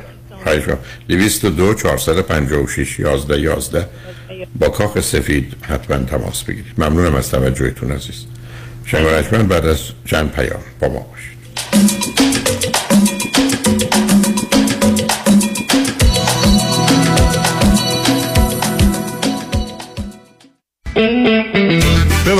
خواهش 0.44 0.64
202 1.08 1.74
456 1.74 3.00
11 3.00 3.40
11 3.40 3.86
با 4.60 4.70
کاخ 4.70 5.00
سفید 5.00 5.56
حتما 5.62 5.98
تماس 5.98 6.44
بگیرید. 6.44 6.74
ممنونم 6.78 7.16
از 7.16 7.32
توجهتون 7.32 7.92
عزیز. 7.92 8.26
شنگارشمن 8.86 9.48
بعد 9.48 9.66
از 9.66 9.80
چند 10.06 10.32
پیام 10.32 10.62
با 10.80 10.88
ما 10.88 11.06
باشید. 11.12 12.49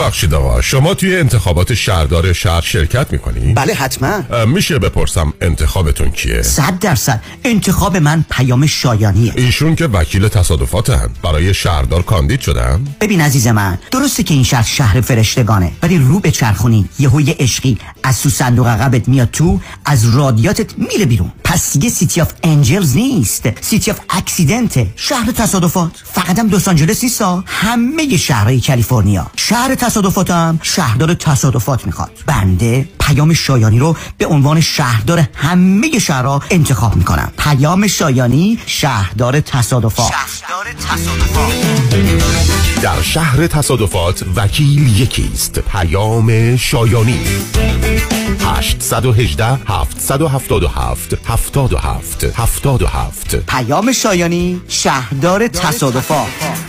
ببخشید 0.10 0.34
آقا. 0.34 0.62
شما 0.62 0.94
توی 0.94 1.18
انتخابات 1.18 1.74
شهردار 1.74 2.34
شهر 2.34 2.62
شرکت 2.62 3.12
می‌کنی؟ 3.12 3.54
بله 3.54 3.74
حتما. 3.74 4.46
میشه 4.46 4.80
بپرسم 4.80 5.34
انتخابتون 5.42 6.12
کیه؟ 6.12 6.42
صد 6.42 6.80
درصد. 6.80 7.22
انتخاب 7.44 7.98
من 7.98 8.26
پیام 8.32 8.66
شایانیه. 8.66 9.34
ایشون 9.36 9.76
که 9.76 9.86
وکیل 9.86 10.28
تصادفاتن. 10.28 11.10
برای 11.24 11.54
شهردار 11.54 12.02
کاندید 12.02 12.40
شدن؟ 12.40 12.88
ببین 13.02 13.22
عزیز 13.22 13.48
من 13.48 13.78
درسته 13.92 14.24
که 14.24 14.34
این 14.34 14.44
شهر 14.44 14.64
شهر 14.64 15.02
فرشتگانه 15.02 15.72
ولی 15.84 15.98
رو 15.98 16.20
بچرخونی. 16.20 16.32
یهو 16.32 16.90
یه 17.00 17.32
عشقی 17.32 17.78
از 18.04 18.22
تو 18.22 18.30
صندوق 18.30 18.68
عقبت 18.68 19.08
میاد 19.08 19.30
تو 19.32 19.60
از 19.86 20.16
رادیاتورت 20.16 20.78
میره 20.78 21.06
بیرون. 21.06 21.32
پس 21.50 21.74
دیگه 21.74 21.90
City 21.90 22.22
of 22.22 22.32
Angels 22.44 22.96
نیست. 22.96 23.62
City 23.62 23.92
of 23.92 24.00
Accident 24.10 24.79
ه 24.79 24.88
شهر 24.96 25.32
تصادفات. 25.32 25.92
فقط 26.14 26.40
هم 26.40 26.48
لوس 26.48 26.68
آنجلس 26.68 27.04
نیستا 27.04 27.44
همه 27.48 28.18
شهرهای 28.18 28.62
کالیفرنیا. 28.62 29.32
شهر 29.36 29.76
تصادفاتم 29.76 30.60
شهردار 30.64 31.14
تصادفات 31.14 31.86
می‌خواد. 31.86 32.12
بنده 32.26 32.90
پیام 33.00 33.34
شایانی 33.34 33.80
رو 33.80 33.98
به 34.18 34.26
عنوان 34.26 34.62
شهردار 34.62 35.24
همه 35.36 36.00
شهرها 36.00 36.42
انتخاب 36.50 36.96
می‌کنم. 36.96 37.32
پیام 37.38 37.88
شایانی 37.88 38.60
شهردار 38.66 39.40
تصادفات. 39.40 40.12
شهردار 40.12 40.74
تصادفات. 40.74 41.54
در 42.82 43.02
شهر 43.02 43.48
تصادفات 43.48 44.24
وکیل 44.36 45.00
یکیست. 45.02 45.60
پیام 45.60 46.56
شایانی. 46.56 47.20
818 48.46 49.46
777 49.68 51.16
77 51.40 52.24
77 52.36 53.36
پیام 53.36 53.92
شایانی 53.92 54.62
شهردار 54.68 55.48
تصادفات. 55.48 56.69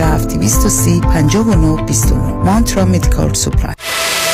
230 0.00 1.00
59 1.00 1.76
29 1.86 2.16
Mantra 2.44 2.84
Medical 2.84 3.34
Supply. 3.34 3.74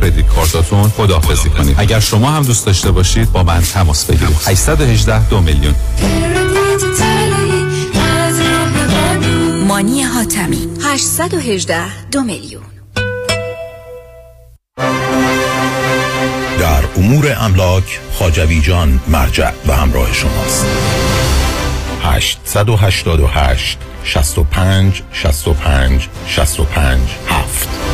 کردیت 0.00 0.26
کارتاتون 0.26 0.88
خداحافظی 0.88 1.48
کنید. 1.48 1.74
اگر 1.78 2.00
شما 2.00 2.30
هم 2.30 2.42
دوست 2.42 2.66
داشته 2.66 2.90
باشید 2.90 3.32
با 3.32 3.42
من 3.42 3.62
تماس 3.62 4.04
بگیرید. 4.04 4.36
818 4.46 5.28
دو 5.28 5.40
میلیون. 5.40 5.74
مانی 9.68 10.02
حاتمی. 10.02 10.68
818 10.84 12.06
دو 12.10 12.22
میلیون. 12.22 12.62
در 16.58 16.84
امور 16.96 17.36
املاک 17.38 18.00
خاجوی 18.18 18.60
جان 18.60 19.00
مرجع 19.08 19.50
و 19.66 19.72
همراه 19.72 20.12
شماست. 20.12 20.66
888 22.02 23.78
65 24.04 25.02
65 25.12 26.08
65 26.26 27.00
7 27.28 27.93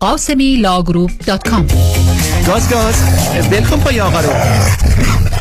قاسمی 0.00 0.56
law 0.56 0.76
group 0.76 1.10
dot 1.26 1.48
com 1.48 1.66
گاز 2.46 2.70
گاز. 2.70 2.94
ول 3.50 3.62
کن 3.62 3.80
پای 3.80 4.00
آقا 4.00 4.20
رو. 4.20 4.30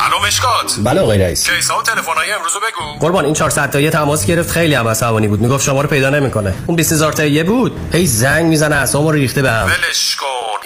الو 0.00 0.18
مشکات. 0.26 0.76
بله 0.84 1.00
آقای 1.00 1.18
رئیس. 1.18 1.50
کیسا 1.50 1.78
و 1.78 1.82
تلفن‌های 1.82 2.32
امروز 2.32 2.52
بگو. 2.52 2.98
قربان 3.00 3.24
این 3.24 3.34
400 3.34 3.70
تایی 3.70 3.90
تماس 3.90 4.26
گرفت 4.26 4.50
خیلی 4.50 4.74
هم 4.74 4.88
عصبانی 4.88 5.28
بود. 5.28 5.40
می‌گفت 5.40 5.64
شما 5.64 5.80
رو 5.80 5.88
پیدا 5.88 6.10
نمی‌کنه. 6.10 6.54
اون 6.66 6.76
20000 6.76 7.12
تایی 7.12 7.42
بود. 7.42 7.72
هی 7.92 8.06
زنگ 8.06 8.46
می‌زنه 8.46 8.76
اعصابمو 8.76 9.12
ریخته 9.12 9.42
بهم 9.42 9.66
ولش 9.66 10.16
کن. 10.16 10.53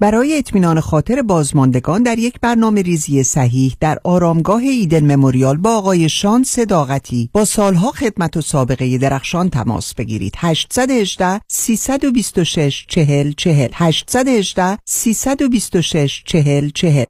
برای 0.00 0.38
اطمینان 0.38 0.80
خاطر 0.80 1.22
بازماندگان 1.22 2.02
در 2.02 2.18
یک 2.18 2.34
برنامه 2.42 2.82
ریزی 2.82 3.22
صحیح 3.22 3.76
در 3.80 3.98
آرامگاه 4.04 4.62
ایدن 4.62 5.14
مموریال 5.14 5.56
با 5.56 5.76
آقای 5.76 6.08
شان 6.08 6.42
صداقتی 6.42 7.30
با 7.32 7.44
سالها 7.44 7.92
خدمت 7.92 8.36
و 8.36 8.40
سابقه 8.40 8.98
درخشان 8.98 9.50
تماس 9.50 9.94
بگیرید. 9.94 10.34
818 10.38 11.40
326 11.48 12.84
40 12.88 13.32
40 13.32 13.68
818 13.74 14.78
326 14.84 16.22
40 16.26 16.70
40 16.70 17.04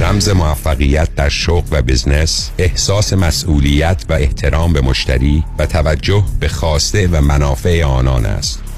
رمز 0.00 0.28
موفقیت 0.28 1.14
در 1.14 1.28
شغل 1.28 1.66
و 1.70 1.82
بزنس 1.82 2.50
احساس 2.58 3.12
مسئولیت 3.12 4.04
و 4.08 4.12
احترام 4.12 4.72
به 4.72 4.80
مشتری 4.80 5.44
و 5.58 5.66
توجه 5.66 6.24
به 6.40 6.48
خواسته 6.48 7.08
و 7.08 7.20
منافع 7.20 7.84
آنان 7.84 8.26
است. 8.26 8.69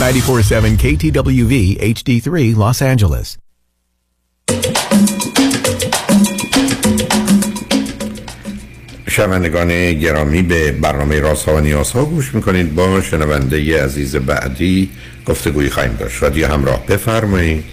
947 0.00 0.76
KTWV 0.76 1.54
HD3 1.80 2.54
Los 2.54 2.82
Angeles. 2.82 3.38
شنوندگان 9.10 9.92
گرامی 9.92 10.42
به 10.42 10.72
برنامه 10.72 11.20
راست 11.20 11.48
ها 11.48 11.56
و 11.56 11.60
نیاز 11.60 11.92
ها 11.92 12.04
گوش 12.04 12.34
می‌کنید. 12.34 12.74
با 12.74 13.00
شنونده 13.00 13.84
عزیز 13.84 14.16
بعدی 14.16 14.90
گفتگوی 15.26 15.70
خواهیم 15.70 15.92
داشت. 15.92 16.22
رادیو 16.22 16.46
همراه 16.46 16.86
بفرمایید. 16.86 17.64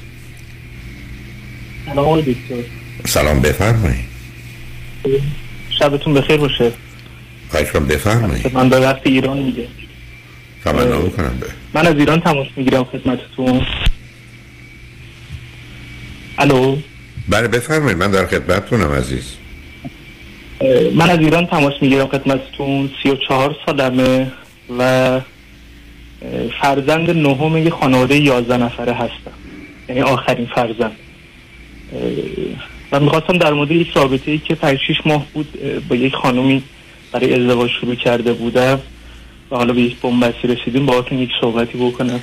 سلام 1.85 2.21
دکتر. 2.21 2.63
سلام 3.05 3.39
بفرمایید. 3.39 4.05
شبتون 5.79 6.13
بخیر 6.13 6.37
باشه. 6.37 6.71
خواهش 7.49 7.71
کنم 7.71 7.85
بفرمایید. 7.85 8.53
من 8.53 8.69
به 8.69 8.79
وقت 8.79 9.01
ایران 9.03 9.37
میگه 9.37 9.67
تمنا 10.63 10.99
می‌کنم 10.99 11.37
به 11.39 11.47
من 11.73 11.87
از 11.87 11.95
ایران 11.95 12.19
تماس 12.19 12.47
می‌گیرم 12.55 12.83
خدمتتون. 12.83 13.61
الو؟ 16.37 16.77
بله 17.29 17.47
بفرمایید 17.47 17.97
من 17.97 18.11
در 18.11 18.27
خدمتتونم 18.27 18.91
عزیز. 18.91 19.33
من 20.95 21.09
از 21.09 21.19
ایران 21.19 21.45
تماس 21.45 21.73
می‌گیرم 21.81 22.07
خدمتتون. 22.07 22.89
سی 23.03 23.09
و 23.09 23.15
چهار 23.15 23.55
سالمه 23.65 24.31
و 24.79 25.21
فرزند 26.61 27.09
نهم 27.09 27.57
یه 27.57 27.69
خانواده 27.69 28.17
یازده 28.17 28.57
نفره 28.57 28.93
هستم. 28.93 29.33
یعنی 29.89 30.01
آخرین 30.01 30.45
فرزند. 30.55 30.95
و 32.91 32.99
می‌خواستم 32.99 33.37
در 33.37 33.53
مورد 33.53 33.71
یک 33.71 33.89
رابطه 33.89 34.31
ای 34.31 34.37
که 34.37 34.55
پنج 34.55 34.79
شیش 34.87 34.97
ماه 35.05 35.25
بود 35.33 35.47
با 35.89 35.95
یک 35.95 36.13
خانومی 36.13 36.63
برای 37.11 37.33
ازدواج 37.33 37.71
شروع 37.81 37.95
کرده 37.95 38.33
بودم. 38.33 38.79
حالا 39.57 39.73
به 39.73 39.81
یک 39.81 40.01
بنبستی 40.01 40.47
رسیدیم 40.47 40.85
با 40.85 41.05
یک 41.11 41.29
صحبتی 41.41 41.77
بکنم. 41.77 42.19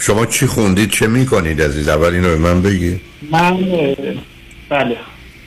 شما 0.00 0.26
چی 0.26 0.46
خوندید؟ 0.46 0.90
چه 0.90 1.06
می‌کنید 1.06 1.62
عزیز؟ 1.62 1.88
اول 1.88 2.14
اینو 2.14 2.28
به 2.28 2.36
من 2.36 2.62
بگی. 2.62 3.00
من 3.30 3.56
بله. 4.68 4.96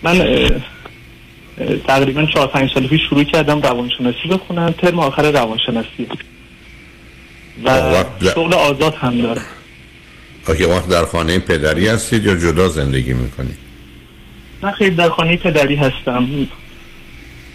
من 0.03 0.49
تقریبا 1.87 2.25
چهار 2.25 2.47
پنج 2.47 2.69
سال 2.73 2.87
پیش 2.87 3.01
شروع 3.09 3.23
کردم 3.23 3.61
روانشناسی 3.61 4.27
بخونم 4.29 4.71
ترم 4.71 4.99
آخر 4.99 5.31
روانشناسی. 5.31 6.07
و 7.63 8.03
شغل 8.21 8.53
آزاد 8.53 8.93
هم 8.93 9.21
دارم. 9.21 9.45
آخه 10.47 10.67
وقت 10.67 10.89
در 10.89 11.05
خانه 11.05 11.39
پدری 11.39 11.87
هستید 11.87 12.25
یا 12.25 12.35
جدا 12.35 12.69
زندگی 12.69 13.13
می‌کنید؟ 13.13 13.57
من 14.61 14.71
خیلی 14.71 14.95
در 14.95 15.09
خانه 15.09 15.37
پدری 15.37 15.75
هستم. 15.75 16.27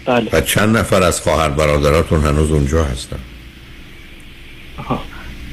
بله. 0.05 0.29
و 0.33 0.41
چند 0.41 0.77
نفر 0.77 1.03
از 1.03 1.21
خواهر 1.21 1.49
برادراتون 1.49 2.21
هنوز 2.21 2.51
اونجا 2.51 2.83
هستن. 2.83 3.19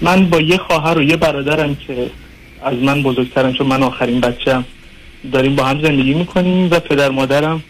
من 0.03 0.31
با 0.31 0.41
یه 0.41 0.57
خواهر 0.57 0.99
و 0.99 1.03
یه 1.03 1.17
برادرم 1.17 1.75
که 1.75 2.11
از 2.65 2.75
من 2.75 3.03
بزرگترم 3.03 3.53
چون 3.53 3.67
من 3.67 3.83
آخرین 3.83 4.21
بچم 4.21 4.65
داریم 5.33 5.57
با 5.57 5.65
هم 5.65 5.83
زندگی 5.83 6.15
می‌کنیم 6.15 6.71
و 6.71 6.81
پدر 6.81 7.11
مادرم 7.11 7.63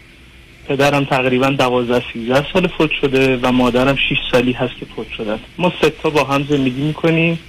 پدرم 0.67 1.05
تقریبا 1.05 1.49
دوازده 1.49 2.03
سیزده 2.13 2.45
سال 2.53 2.67
فوت 2.67 2.91
شده 3.01 3.37
و 3.37 3.51
مادرم 3.51 3.95
6 3.95 4.01
سالی 4.31 4.51
هست 4.51 4.73
که 4.79 4.85
فوت 4.95 5.07
شدن 5.17 5.39
ما 5.57 5.73
سه 5.81 5.89
تا 6.03 6.09
با 6.09 6.23
هم 6.23 6.45
زندگی 6.49 6.81
می‌کنیم 6.81 7.39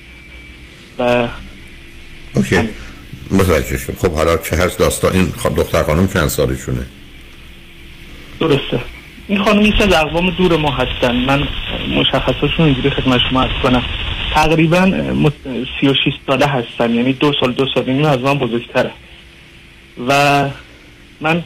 و 0.99 1.29
اوکی. 2.35 2.69
متوجه 3.31 3.79
شد 3.79 3.97
خب 3.99 4.13
حالا 4.13 4.37
چه 4.37 4.57
هست 4.57 4.79
داستان؟ 4.79 5.13
این 5.13 5.33
خب 5.39 5.57
دختر 5.57 5.83
خانم 5.83 6.09
چند 6.09 6.29
سالشونه؟ 6.29 6.87
درسته. 8.41 8.81
این 9.29 9.45
خانم 9.45 9.63
یکی 9.63 9.83
از 9.83 9.93
اقوام 9.93 10.31
دور 10.31 10.57
ما 10.57 10.71
هستن. 10.71 11.17
من 11.17 11.49
مشخصاشون 11.97 12.67
اینجوری 12.67 12.91
خدمت 12.91 13.21
شما 13.31 13.43
عرض 13.43 13.63
کنم. 13.63 13.83
تقریبا 14.35 14.81
مت- 15.25 15.67
36 15.81 16.13
ساله 16.27 16.47
هستن 16.47 16.95
یعنی 16.95 17.13
دو 17.13 17.33
سال 17.41 17.53
دو 17.53 17.67
سال 17.75 17.91
نیم 17.91 18.05
از 18.05 18.19
من 18.21 18.39
بزرگتره. 18.39 18.91
و 20.09 20.49
من 21.21 21.43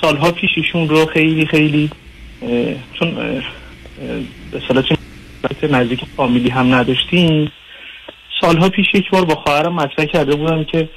سالها 0.00 0.32
پیش 0.32 0.50
ایشون 0.56 0.88
رو 0.88 1.06
خیلی 1.06 1.46
خیلی 1.46 1.90
چون 2.92 3.14
به 4.52 4.60
رابطه 5.42 5.68
نزدیک 5.68 6.00
فامیلی 6.16 6.50
هم 6.50 6.74
نداشتیم 6.74 7.52
سالها 8.40 8.68
پیش 8.68 8.86
یک 8.94 9.10
بار 9.10 9.24
با 9.24 9.34
خواهرم 9.34 9.72
مطرح 9.74 10.04
کرده 10.04 10.36
بودم 10.36 10.64
که 10.64 10.88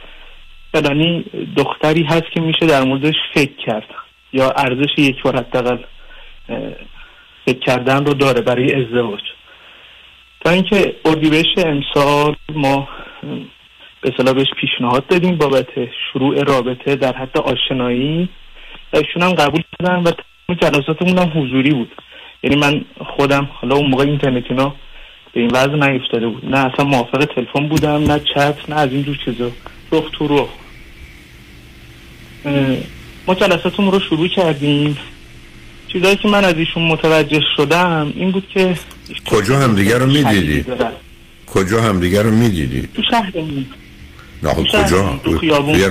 فلانی 0.74 1.26
دختری 1.58 2.04
هست 2.04 2.32
که 2.34 2.42
میشه 2.42 2.66
در 2.66 2.84
موردش 2.84 3.16
فکر 3.34 3.56
کرد 3.66 3.88
یا 4.34 4.52
ارزش 4.52 4.90
یک 4.98 5.22
بار 5.24 5.36
حداقل 5.38 5.78
فکر 7.46 7.60
کردن 7.60 8.06
رو 8.06 8.14
داره 8.14 8.42
برای 8.42 8.74
ازدواج. 8.76 9.22
تا 10.48 10.54
اینکه 10.54 10.96
اردیبهشت 11.06 11.58
امسال 11.58 12.36
ما 12.54 12.88
به 14.02 14.10
اصطلاح 14.10 14.34
بهش 14.34 14.48
پیشنهاد 14.62 15.08
دادیم 15.08 15.36
بابت 15.36 15.68
شروع 16.14 16.44
رابطه 16.44 16.96
در 16.96 17.18
حد 17.18 17.38
آشنایی 17.38 18.30
و 18.94 18.98
ایشون 18.98 19.22
هم 19.22 19.34
قبول 19.34 19.62
کردن 19.80 19.96
و 19.96 20.12
تمام 20.12 20.60
جلساتمون 20.62 21.18
هم 21.18 21.42
حضوری 21.42 21.70
بود. 21.70 21.92
یعنی 22.44 22.56
من 22.56 22.86
خودم 23.18 23.50
حالا 23.54 23.76
اون 23.76 23.90
موقع 23.90 24.04
اینترنت 24.04 24.44
اینا 24.50 24.76
به 25.34 25.42
این 25.42 25.52
وضع 25.54 25.76
نیفتاده 25.76 26.28
بود. 26.28 26.46
نه 26.46 26.74
اصلا 26.74 26.86
موافق 26.86 27.26
تلفن 27.26 27.68
بودم 27.68 28.12
نه 28.12 28.20
چت 28.20 28.70
نه 28.70 28.76
از 28.76 28.92
اینجور 28.92 29.20
چیزا. 29.26 29.52
رخ 29.92 30.10
تو 30.12 30.28
رخ. 30.28 30.50
ما 33.28 33.36
جلساتمون 33.36 33.92
رو 33.92 34.00
شروع 34.00 34.28
کردیم. 34.28 34.98
چیزایی 35.88 36.16
که 36.16 36.28
من 36.28 36.46
از 36.46 36.56
ایشون 36.58 36.84
متوجه 36.84 37.42
شدم 37.58 38.14
این 38.16 38.32
بود 38.32 38.48
که 38.54 38.76
کجا 39.26 39.60
هم 39.60 39.76
دیگر 39.76 39.98
رو 39.98 40.06
می‌دیدی؟ 40.06 40.36
شدیدی 40.36 40.62
دارن. 40.62 40.92
کجا 41.48 41.82
هم 41.82 42.00
دیگر 42.00 42.24
رو 42.24 42.32
می‌دیدی؟ 42.32 42.88
تو 42.94 43.02
شهرمون 43.12 43.66
نه 44.44 44.54
خب 44.54 44.64
کجا؟ 44.64 45.20
تو 45.24 45.38
خیابون 45.38 45.82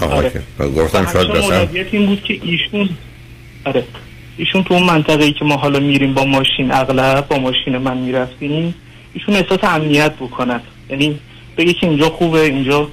آره. 0.00 0.42
گفتم 0.58 1.06
شاید 1.12 1.26
مراجعت 1.26 1.86
این 1.90 2.06
بود 2.06 2.22
که 2.22 2.40
ایشون 2.42 2.88
آره. 3.64 3.84
ایشون 4.36 4.64
تو 4.64 4.74
اون 4.74 4.82
منطقه 4.82 5.24
ای 5.24 5.32
که 5.32 5.44
ما 5.44 5.56
حالا 5.56 5.80
میریم 5.80 6.14
با 6.14 6.24
ماشین 6.24 6.72
اغلب 6.72 7.28
با 7.28 7.38
ماشین 7.38 7.78
من 7.78 7.96
می‌رفتیم 7.96 8.74
ایشون 9.14 9.34
احساس 9.34 9.58
امنیت 9.62 10.12
بکنن. 10.12 10.60
یعنی 10.90 11.18
بگه 11.56 11.72
که 11.72 11.86
اینجا 11.86 12.08
خوبه 12.08 12.40
اینجا 12.40 12.88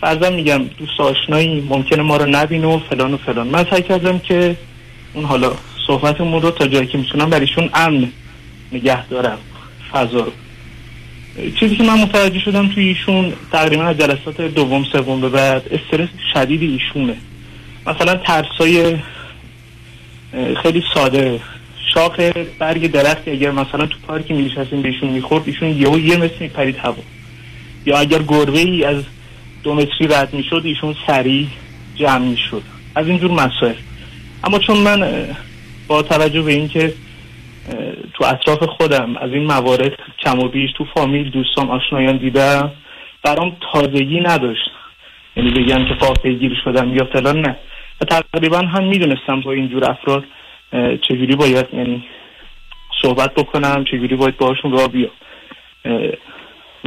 فرضا 0.00 0.30
میگم 0.30 0.62
دوست 0.78 1.00
آشنایی 1.00 1.66
ممکنه 1.68 2.02
ما 2.02 2.16
رو 2.16 2.26
نبینه 2.26 2.66
و 2.66 2.78
فلان 2.90 3.14
و 3.14 3.16
فلان. 3.16 3.46
من 3.46 3.66
سعی 3.70 3.82
کردم 3.82 4.18
که 4.18 4.56
اون 5.14 5.24
حالا 5.24 5.52
صحبتمون 5.86 6.42
رو 6.42 6.50
تا 6.50 6.66
جایی 6.66 6.86
که 6.86 6.98
می‌تونم 6.98 7.30
برایشون 7.30 7.70
امن 7.74 8.12
نگه 8.72 9.06
دارم 9.06 9.38
فضا 9.92 10.20
رو. 10.20 10.32
چیزی 11.60 11.76
که 11.76 11.82
من 11.82 11.98
متوجه 11.98 12.38
شدم 12.38 12.68
توی 12.68 12.88
ایشون 12.88 13.32
تقریبا 13.52 13.82
از 13.82 13.98
جلسات 13.98 14.40
دوم 14.40 14.84
سوم 14.84 15.20
به 15.20 15.28
بعد 15.28 15.62
استرس 15.70 16.08
شدید 16.34 16.62
ایشونه. 16.62 17.16
مثلا 17.86 18.14
ترسای 18.14 18.96
خیلی 20.62 20.82
ساده. 20.94 21.40
شاخ 21.94 22.20
برگ 22.58 22.90
درختی 22.90 23.30
اگر 23.30 23.50
مثلا 23.50 23.86
تو 23.86 23.96
پارکی 24.06 24.32
می 24.32 24.42
نشستیم 24.42 24.82
بهشون 24.82 25.08
می‌خورد 25.08 25.42
ایشون 25.46 25.68
یهو 25.68 25.98
یه 25.98 26.16
مثل 26.16 26.34
میپرید 26.40 26.76
هوا. 26.76 27.02
یا 27.86 27.98
اگر 27.98 28.22
گربه 28.22 28.58
ای 28.58 28.84
از 28.84 29.04
دو 29.62 29.74
متری 29.74 30.06
رد 30.06 30.34
می‌شد 30.34 30.62
ایشون 30.64 30.94
سریع 31.06 31.46
جمع 31.96 32.24
می‌شد. 32.28 32.62
از 32.94 33.06
اینجور 33.06 33.30
مسائل. 33.30 33.74
اما 34.44 34.58
چون 34.58 34.76
من 34.76 35.26
با 35.88 36.02
توجه 36.02 36.42
به 36.42 36.52
اینکه 36.52 36.94
تو 38.22 38.28
اطراف 38.28 38.64
خودم. 38.64 39.16
از 39.16 39.30
این 39.32 39.44
موارد 39.44 39.92
کم 40.24 40.38
و 40.38 40.48
بیش 40.48 40.70
تو 40.78 40.86
فامیل 40.94 41.30
دوستان 41.30 41.68
آشنایان 41.68 42.16
دیدم. 42.16 42.72
برام 43.22 43.56
تازگی 43.72 44.20
نداشت. 44.20 44.70
یعنی 45.36 45.50
بگم 45.50 45.84
که 45.88 45.94
فاقه 46.00 46.32
گیر 46.32 46.52
شدم 46.64 46.96
یا 46.96 47.08
فلان 47.12 47.40
نه. 47.40 47.56
و 48.00 48.04
تقریبا 48.04 48.58
هم 48.58 48.84
می‌دونستم 48.84 49.40
با 49.40 49.52
اینجور 49.52 49.90
افراد 49.90 50.24
چجوری 51.08 51.36
باید 51.36 51.66
یعنی 51.72 52.04
صحبت 53.02 53.34
بکنم 53.34 53.84
چجوری 53.84 54.16
باید 54.16 54.36
باهاشون 54.36 54.72
راه 54.72 54.88
بیام. 54.88 55.10
اه، 55.84 56.00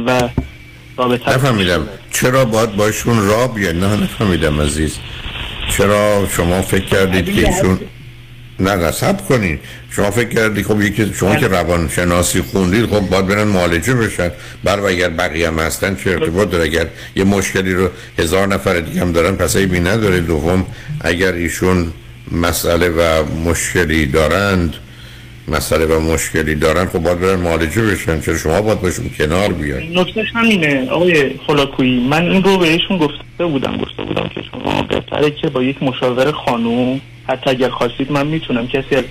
و 0.06 0.28
رابطه. 0.96 1.34
نفهمیدم. 1.34 1.88
چرا 2.12 2.44
باید 2.44 2.76
باشون 2.76 3.28
را 3.28 3.48
بیاد 3.48 3.74
نه 3.74 4.02
نفهمیدم 4.02 4.60
عزیز. 4.60 5.00
چرا 5.68 6.26
شما 6.36 6.62
فکر 6.62 6.84
کردید 6.84 7.34
که 7.34 7.48
ایشون 7.48 7.78
نه 8.60 8.90
سب 8.90 9.28
کنید 9.28 9.60
شما 9.90 10.10
فکر 10.10 10.28
کردید 10.28 10.66
خب 10.66 10.82
یکی 10.82 11.12
شما 11.14 11.36
که 11.36 11.48
روان 11.48 11.88
شناسی 11.88 12.42
خوندید 12.42 12.86
خب 12.86 13.00
باید 13.00 13.26
برن 13.26 13.44
معالجه 13.48 13.94
بشن. 13.94 14.30
بر 14.64 14.80
و 14.80 14.84
اگر 14.84 15.08
بقیه 15.08 15.48
هم 15.48 15.58
هستن 15.58 15.96
چه 15.96 16.10
ارتباط 16.10 16.50
داره؟ 16.50 16.64
اگر 16.64 16.86
یه 17.16 17.24
مشکلی 17.24 17.74
رو 17.74 17.88
هزار 18.18 18.46
نفر 18.46 18.80
دیگه 18.80 19.00
هم 19.00 19.12
دارن 19.12 19.36
پس 19.36 19.56
عیبی 19.56 19.80
نداره. 19.80 20.20
دوم 20.20 20.66
اگر 21.00 21.32
ایشون 21.32 21.92
مسئله 22.32 22.88
و 22.88 23.24
مشکلی 23.44 24.06
دارند 24.06 24.74
مسئله 25.48 25.86
و 25.86 26.00
مشکلی 26.00 26.54
دارن 26.54 26.86
خب 26.86 26.98
باید 26.98 27.20
برن 27.20 27.40
معالجه 27.40 27.82
بشن. 27.82 28.20
چرا 28.20 28.38
شما 28.38 28.62
باید 28.62 28.80
باشون 28.80 29.10
کنار 29.18 29.52
بیاید؟ 29.52 29.98
نکتهش 29.98 30.26
همینه. 30.34 30.90
آقای 30.90 31.30
خلاکویی 31.46 32.08
من 32.08 32.22
این 32.22 32.42
رو 32.42 32.58
بهشون 32.58 32.98
گفته 32.98 33.46
بودم 33.46 33.76
گفته 33.76 34.02
بودم 34.02 34.28
که 34.34 34.42
شما 34.50 34.82
بهتره 34.82 35.30
که 35.30 35.48
با 35.48 35.62
یک 35.62 35.82
مشاور 35.82 36.32
خانوم 36.32 37.00
حتی 37.28 37.50
اگر 37.50 37.70
خواستید 37.70 38.12
من 38.12 38.26
می‌تونم 38.26 38.68
کسی 38.68 38.96
از 38.96 39.04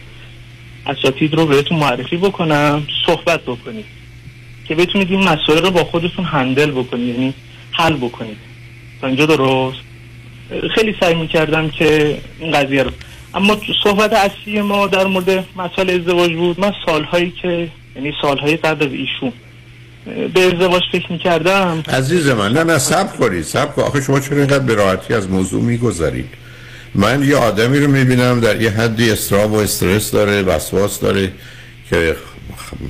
اساتید 0.88 1.34
رو 1.34 1.46
بهتون 1.46 1.80
معرفی 1.80 2.18
بکنم 2.18 2.88
صحبت 3.06 3.42
بکنید. 3.42 3.86
که 4.68 4.76
بتونید 4.76 5.12
این 5.12 5.20
مسائل 5.20 5.64
رو 5.66 5.72
با 5.72 5.84
خودتون 5.84 6.26
هندل 6.26 6.72
بکنید 6.72 7.08
یعنی 7.08 7.34
حل 7.72 7.94
بکنید. 7.94 8.38
تا 9.02 9.08
اینجا 9.08 9.26
درست؟ 9.26 9.78
خیلی 10.76 10.96
سعی 11.00 11.16
می‌کردم 11.16 11.70
که 11.70 12.18
این 12.40 12.52
قضیه 12.52 12.84
رو. 12.84 12.92
اما 13.34 13.58
صحبت 13.84 14.14
اصلی 14.14 14.62
ما 14.62 14.88
در 14.88 15.08
مورد 15.08 15.46
مسائل 15.56 15.90
ازدواج 15.90 16.34
بود. 16.34 16.60
من 16.60 16.72
سالهایی 16.86 17.34
که 17.42 17.68
یعنی 17.96 18.14
سالهای 18.22 18.58
بعد 18.58 18.84
از 18.84 18.92
ایشون 18.92 19.34
به 20.34 20.42
ازدواج 20.42 20.82
فکر 20.92 21.12
می‌کردم. 21.12 21.84
عزیز 21.88 22.28
من 22.28 22.52
نه 22.52 22.64
نه 22.64 22.78
سب 22.78 23.18
کنید 23.20 23.44
سب 23.44 23.76
کن. 23.76 23.82
آخه 23.82 24.02
شما 24.02 24.20
چرا 24.20 24.38
اینقدر 24.38 24.60
به 24.60 24.76
راحتی 24.76 25.14
از 25.14 25.30
موضوع 25.30 25.62
می‌گذارید 25.62 26.30
من 26.96 27.24
یه 27.24 27.36
آدمی 27.36 27.80
رو 27.80 27.88
می‌بینم 27.88 28.40
در 28.40 28.62
یه 28.62 28.70
حدی 28.70 29.12
استراب 29.12 29.52
و 29.52 29.56
استرس 29.56 30.12
داره 30.12 30.42
وسواس 30.42 31.00
داره 31.00 31.32
که 31.90 32.16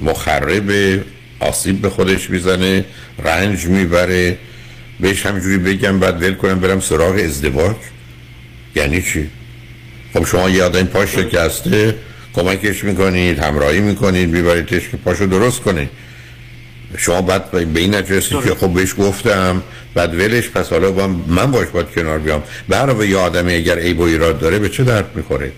مخرب 0.03 0.71
آسیب 1.39 1.81
به 1.81 1.89
خودش 1.89 2.29
می‌زنه 2.29 2.85
رنج 3.23 3.65
می‌بره. 3.65 4.37
بهش 4.99 5.25
همینجوری 5.25 5.57
بگم 5.57 5.99
بعد 5.99 6.23
ول 6.23 6.33
کنم 6.33 6.59
برم 6.59 6.79
سراغ 6.79 7.15
ازدواج. 7.15 7.75
یعنی 8.75 9.01
چی؟ 9.01 9.29
خب 10.13 10.25
شما 10.25 10.49
یه 10.49 10.63
آدم 10.63 10.83
پاش 10.83 11.09
شکسته 11.15 11.95
کمکش 12.33 12.83
می‌کنید 12.83 13.39
همراهی 13.39 13.79
می‌کنید 13.79 14.29
میبریدش 14.29 14.89
که 14.89 14.97
پاشو 14.97 15.25
درست 15.25 15.61
کنه 15.61 15.89
شما 16.97 17.21
بعد 17.21 17.51
به 17.73 17.79
این 17.79 17.95
نتیجه 17.95 18.41
که 18.41 18.55
خب 18.55 18.73
بهش 18.73 18.95
گفتم 18.97 19.63
بعد 19.93 20.15
ولش 20.15 20.49
پس 20.49 20.69
حالا 20.69 20.91
با 20.91 21.07
من 21.07 21.51
باش 21.51 21.67
باید 21.67 21.91
کنار 21.91 22.19
بیام. 22.19 22.43
به 22.69 22.75
علاوه 22.75 23.07
یه 23.07 23.17
آدمی 23.17 23.53
اگر 23.53 23.79
عیب 23.79 23.99
و 23.99 24.03
ایراد 24.03 24.39
داره 24.39 24.59
به 24.59 24.69
چه 24.69 24.83
درد 24.83 25.15
می‌خوره؟ 25.15 25.51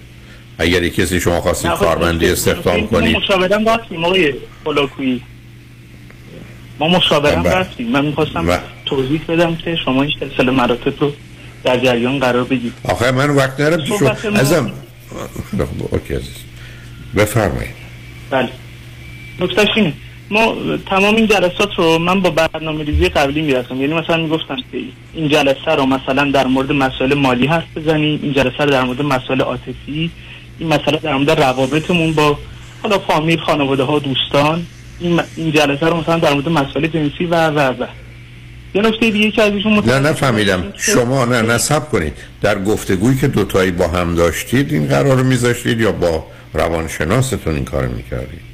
اگر 0.58 0.84
یک 0.84 0.96
کسی 0.96 1.20
شما 1.20 1.42
خواستید 1.42 1.72
کارمندی 1.72 2.30
استخدام 2.30 2.88
کنید. 2.88 3.14
ما 3.14 3.20
مشاورم 3.20 3.70
رفتیم 3.70 4.06
آقای 4.06 4.34
خلاکویی 4.66 5.22
ما 6.80 6.88
مشاورم 6.88 7.44
بله. 7.44 7.56
رفتیم 7.56 7.92
من 7.92 8.06
می‌خواستم 8.06 8.46
بله. 8.46 8.60
توضیح 8.86 9.22
بدم 9.28 9.56
که 9.56 9.76
شما 9.86 10.04
این 10.04 10.14
سلسله 10.20 10.52
مراتب 10.52 11.02
رو 11.02 11.12
در 11.64 11.80
جریان 11.80 12.20
قرار 12.20 12.44
بگید 12.44 12.74
آخه 12.84 13.12
من 13.12 13.30
وقت 13.30 13.60
نرم 13.60 13.86
شما 13.86 14.10
ازم 14.36 14.72
خب، 15.52 15.94
اوکی 15.94 16.14
عزیز. 16.14 16.36
بفرمایید. 17.16 17.76
بله. 18.30 18.50
نکتهش 19.40 19.68
اینه 19.76 19.94
ما 20.32 20.56
تمام 20.86 21.16
این 21.16 21.28
جلسات 21.28 21.70
رو 21.78 21.98
من 21.98 22.22
با 22.22 22.30
برنامه 22.30 22.84
ریزی 22.84 23.10
قبلی 23.10 23.42
می‌رفتم. 23.42 23.82
یعنی 23.82 23.94
مثلا 23.94 24.18
می‌گفتم 24.18 24.56
که 24.72 24.78
این 25.14 25.30
جلسه 25.30 25.72
رو 25.78 25.86
مثلا 25.86 26.32
در 26.32 26.48
مورد 26.48 26.72
مسائل 26.72 27.14
مالی 27.14 27.48
حرف 27.48 27.78
بزنیم 27.78 28.20
این 28.24 28.34
جلسه 28.34 28.64
رو 28.64 28.70
در 28.70 28.84
مورد 28.84 29.02
مسائل 29.02 29.42
عاطفی 29.42 30.12
این 30.60 30.70
مسئله 30.70 30.98
در 30.98 31.14
مورد 31.14 31.30
روابطمون 31.30 32.14
با 32.14 32.38
حالا 32.84 33.00
فامیل 33.00 33.40
خانواده 33.40 33.84
ها 33.84 34.00
دوستان 34.00 34.66
این, 35.00 35.22
این 35.36 35.52
جلسه 35.52 35.86
رو 35.86 35.98
مثلا 35.98 36.20
در 36.20 36.34
مورد 36.34 36.50
مسائل 36.50 36.88
جنسی 36.88 37.26
و 37.26 37.48
و 37.50 37.60
و 37.60 37.86
یه 38.76 38.82
نکته 38.82 39.10
دیگه 39.10 39.32
که 39.32 39.44
از 39.44 39.54
ایشون 39.54 39.74
نه 39.74 40.00
نفهمیدم. 40.00 40.64
شما 40.78 41.26
نه 41.26 41.42
نصب 41.42 41.90
کنید. 41.90 42.14
در 42.42 42.64
گفتگویی 42.64 43.18
که 43.18 43.28
دوتایی 43.28 43.72
با 43.72 43.88
هم 43.88 44.16
داشتید 44.16 44.74
این 44.74 44.88
قرار 44.88 45.18
رو 45.18 45.24
میذاشتید 45.24 45.82
یا 45.82 45.92
با 45.92 46.26
روانشناستون 46.54 47.56
این 47.56 47.66
کار 47.66 47.88
می‌کردید؟ 47.88 48.47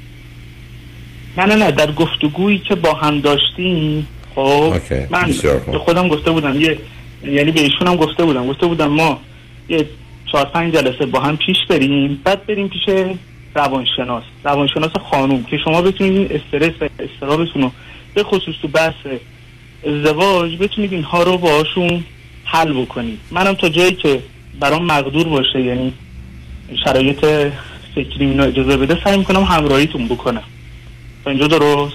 نه 1.38 1.44
نه 1.44 1.54
نه. 1.54 1.70
در 1.70 1.92
گفتگویی 1.92 2.58
که 2.58 2.74
با 2.74 2.92
هم 2.94 3.20
داشتیم 3.20 4.08
خب 4.34 4.74
من. 5.10 5.34
به 5.72 5.78
خودم 5.78 6.08
گفته 6.08 6.30
بودم 6.30 6.60
یه 6.60 6.78
یعنی 7.24 7.50
به 7.50 7.60
ایشون 7.60 7.86
هم 7.86 7.96
گفته 7.96 8.24
بودم. 8.24 8.46
گفته 8.46 8.66
بودم 8.66 8.86
ما 8.86 9.20
یه 9.68 9.86
چهار 10.32 10.44
پنج 10.44 10.74
جلسه 10.74 11.06
با 11.06 11.20
هم 11.20 11.36
پیش 11.36 11.56
بریم 11.68 12.20
بعد 12.24 12.46
بریم 12.46 12.68
پیش 12.68 12.82
روانشناس. 13.54 14.22
روانشناس 14.44 14.90
خانوم 15.10 15.42
که 15.42 15.58
شما 15.64 15.82
بتونید 15.82 16.32
استرس 16.32 16.72
و 16.80 16.88
استرابتون 16.98 17.62
رو 17.62 17.70
به 18.14 18.22
خصوص 18.22 18.54
تو 18.62 18.68
بحث 18.68 18.94
ازدواج 19.86 20.56
بتونید 20.56 20.92
اینها 20.92 21.22
رو 21.22 21.38
باهاشون 21.38 22.04
حل 22.44 22.72
بکنید. 22.72 23.18
منم 23.30 23.54
تا 23.54 23.68
جایی 23.68 23.92
که 23.92 24.20
برام 24.60 24.84
مقدور 24.84 25.28
باشه 25.28 25.60
یعنی 25.60 25.92
شرایط 26.84 27.18
فکری 27.94 28.26
اینو 28.26 28.42
اجازه 28.42 28.76
بده 28.76 28.98
سعی 29.04 29.18
می‌کنم 29.18 29.42
همراهیتون 29.42 30.08
بکنم. 30.08 30.42
تا 31.24 31.30
اینجا 31.30 31.46
درست؟ 31.46 31.94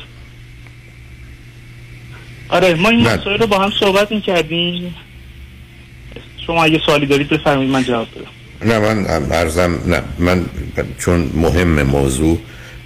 آره 2.50 2.76
ما 2.76 2.90
این 2.90 3.08
مسائل 3.08 3.40
رو 3.40 3.48
با 3.48 3.60
هم 3.60 3.72
صحبت 3.80 4.12
می‌کردیم. 4.12 4.96
شما 6.48 6.64
اگه 6.64 6.82
سوالی 6.86 7.06
دارید 7.06 7.30
بفرمایید 7.30 7.72
من 7.72 7.84
جواب 7.84 8.08
بدم. 8.16 8.74
نه 8.74 8.80
من 8.80 9.06
ارزم 9.32 9.80
نه. 9.86 10.02
من 10.20 10.46
چون 10.98 11.32
مهم 11.36 11.84
موضوع 11.84 12.40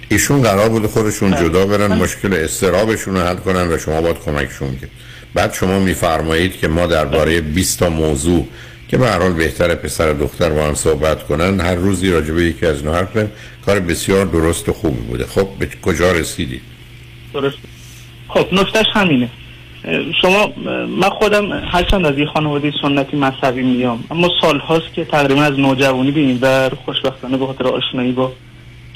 ایشون 0.08 0.42
قرار 0.42 0.68
بود 0.68 0.86
خودشون 0.86 1.36
جدا 1.36 1.66
برن 1.66 1.98
مشکل 1.98 2.34
استرابشون 2.34 3.14
رو 3.14 3.20
حل 3.20 3.36
کنن 3.36 3.68
و 3.68 3.78
شما 3.78 4.00
باید 4.00 4.16
کمکشون 4.24 4.76
کرد. 4.76 4.90
بعد 5.34 5.52
شما 5.52 5.78
میفرمایید 5.78 6.58
که 6.58 6.68
ما 6.68 6.86
درباره 6.86 7.40
20 7.40 7.78
تا 7.78 7.88
موضوع 7.88 8.48
که 8.94 8.98
به 8.98 9.10
هر 9.10 9.30
بهتر 9.30 9.74
پسر 9.74 10.12
و 10.12 10.18
دختر 10.18 10.50
با 10.50 10.66
هم 10.66 10.74
صحبت 10.74 11.26
کنن. 11.26 11.60
هر 11.60 11.74
روزی 11.74 12.10
راجع 12.10 12.34
به 12.34 12.44
یکی 12.44 12.66
از 12.66 12.78
اینها 12.78 12.94
حرف 12.94 13.28
کار 13.66 13.80
بسیار 13.80 14.26
درست 14.26 14.68
و 14.68 14.72
خوبی 14.72 15.00
بوده. 15.00 15.26
خب 15.26 15.48
به 15.58 15.68
کجا 15.82 16.12
رسیدید 16.12 16.62
درست. 17.32 17.58
خب 18.28 18.46
نکتهش 18.52 18.86
همینه. 18.92 19.28
شما 20.22 20.52
من 20.86 21.08
خودم 21.08 21.52
هرچند 21.52 22.06
از 22.06 22.18
یه 22.18 22.26
خانواده 22.26 22.72
سنتی 22.82 23.16
مذهبی 23.16 23.62
میام 23.62 24.04
اما 24.10 24.30
سال 24.40 24.58
هاست 24.58 24.94
که 24.94 25.04
تقریبا 25.04 25.42
از 25.42 25.58
نوجوانی 25.58 26.10
به 26.10 26.20
این 26.20 26.38
ور 26.40 26.72
خوشبختانه 26.84 27.36
به 27.36 27.46
خاطر 27.46 27.66
آشنایی 27.66 28.12
با 28.12 28.32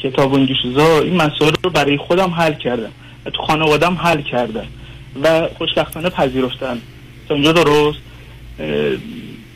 کتاب 0.02 0.32
و 0.32 0.36
این 0.36 0.48
این 0.78 1.16
مسائل 1.16 1.52
رو 1.64 1.70
برای 1.70 1.96
خودم 1.96 2.30
حل 2.30 2.54
کردم 2.54 2.90
و 3.26 3.30
تو 3.30 3.42
خانوادم 3.42 3.94
حل 3.94 4.22
کردم 4.22 4.66
و 5.22 5.48
خوشبختانه 5.58 6.10
پذیرفتن. 6.10 6.78
تا 7.28 7.34
اینجا 7.34 7.52
درست؟ 7.52 7.98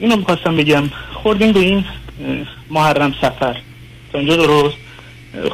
اینو 0.02 0.16
می‌خواستم 0.16 0.56
بگم. 0.56 0.84
خوردیم 1.14 1.52
به 1.52 1.60
این 1.60 1.84
محرم 2.70 3.14
سفر. 3.20 3.56
تا 4.12 4.18
اینجا 4.18 4.36
درست. 4.36 4.76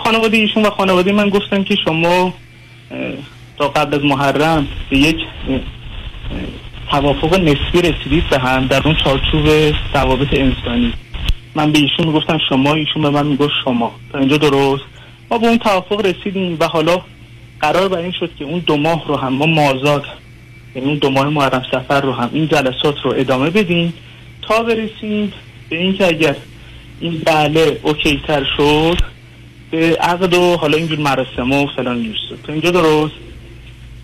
خانواده 0.04 0.36
ایشون 0.36 0.62
و 0.62 0.70
خانواده 0.70 1.12
من 1.12 1.28
گفتن 1.28 1.64
که 1.64 1.76
شما 1.84 2.34
تا 3.58 3.68
قبل 3.68 3.94
از 3.94 4.04
محرم 4.04 4.66
به 4.90 4.98
یک 4.98 5.16
توافق 6.90 7.34
نسبی 7.34 7.82
رسیدید 7.82 8.28
به 8.30 8.38
هم 8.38 8.66
در 8.66 8.82
اون 8.84 8.96
چارچوب 9.04 9.74
ضوابط 9.94 10.28
انسانی. 10.32 10.92
من 11.54 11.72
به 11.72 11.78
ایشون 11.78 12.06
می‌گفتم 12.06 12.38
شما 12.48 12.74
ایشون 12.74 13.02
به 13.02 13.10
من 13.10 13.26
می‌گفت 13.26 13.52
شما. 13.64 13.94
تا 14.12 14.18
اینجا 14.18 14.36
درست. 14.36 14.84
ما 15.30 15.38
به 15.38 15.46
اون 15.46 15.58
توافق 15.58 16.06
رسیدیم 16.06 16.56
و 16.60 16.68
حالا 16.68 17.00
قرار 17.60 17.88
بر 17.88 17.98
این 17.98 18.12
شد 18.20 18.30
که 18.38 18.44
اون 18.44 18.58
دو 18.58 18.76
ماه 18.76 19.04
رو 19.08 19.16
هم 19.16 19.32
ما 19.32 19.46
مازاد 19.46 20.04
یعنی 20.74 20.88
اون 20.88 20.98
دو 20.98 21.10
ماه 21.10 21.28
محرم 21.28 21.62
سفر 21.72 22.00
رو 22.00 22.12
هم 22.12 22.30
این 22.32 22.48
جلسات 22.48 22.94
رو 23.04 23.14
ادامه 23.16 23.50
بدیم. 23.50 23.92
تا 24.42 24.62
برسیم 24.62 25.32
به 25.68 25.78
اینکه 25.78 26.06
اگر 26.06 26.36
این 27.00 27.22
بله 27.26 27.80
اوکی 27.82 28.22
تر 28.26 28.46
شد 28.56 28.98
به 29.70 29.96
عقد 30.00 30.34
و 30.34 30.56
حالا 30.56 30.76
اینجور 30.76 30.98
مراسم 30.98 31.52
و 31.52 31.66
فلان 31.76 31.98
نیست 31.98 32.42
تا 32.46 32.52
اینجا 32.52 32.70
درست. 32.70 33.14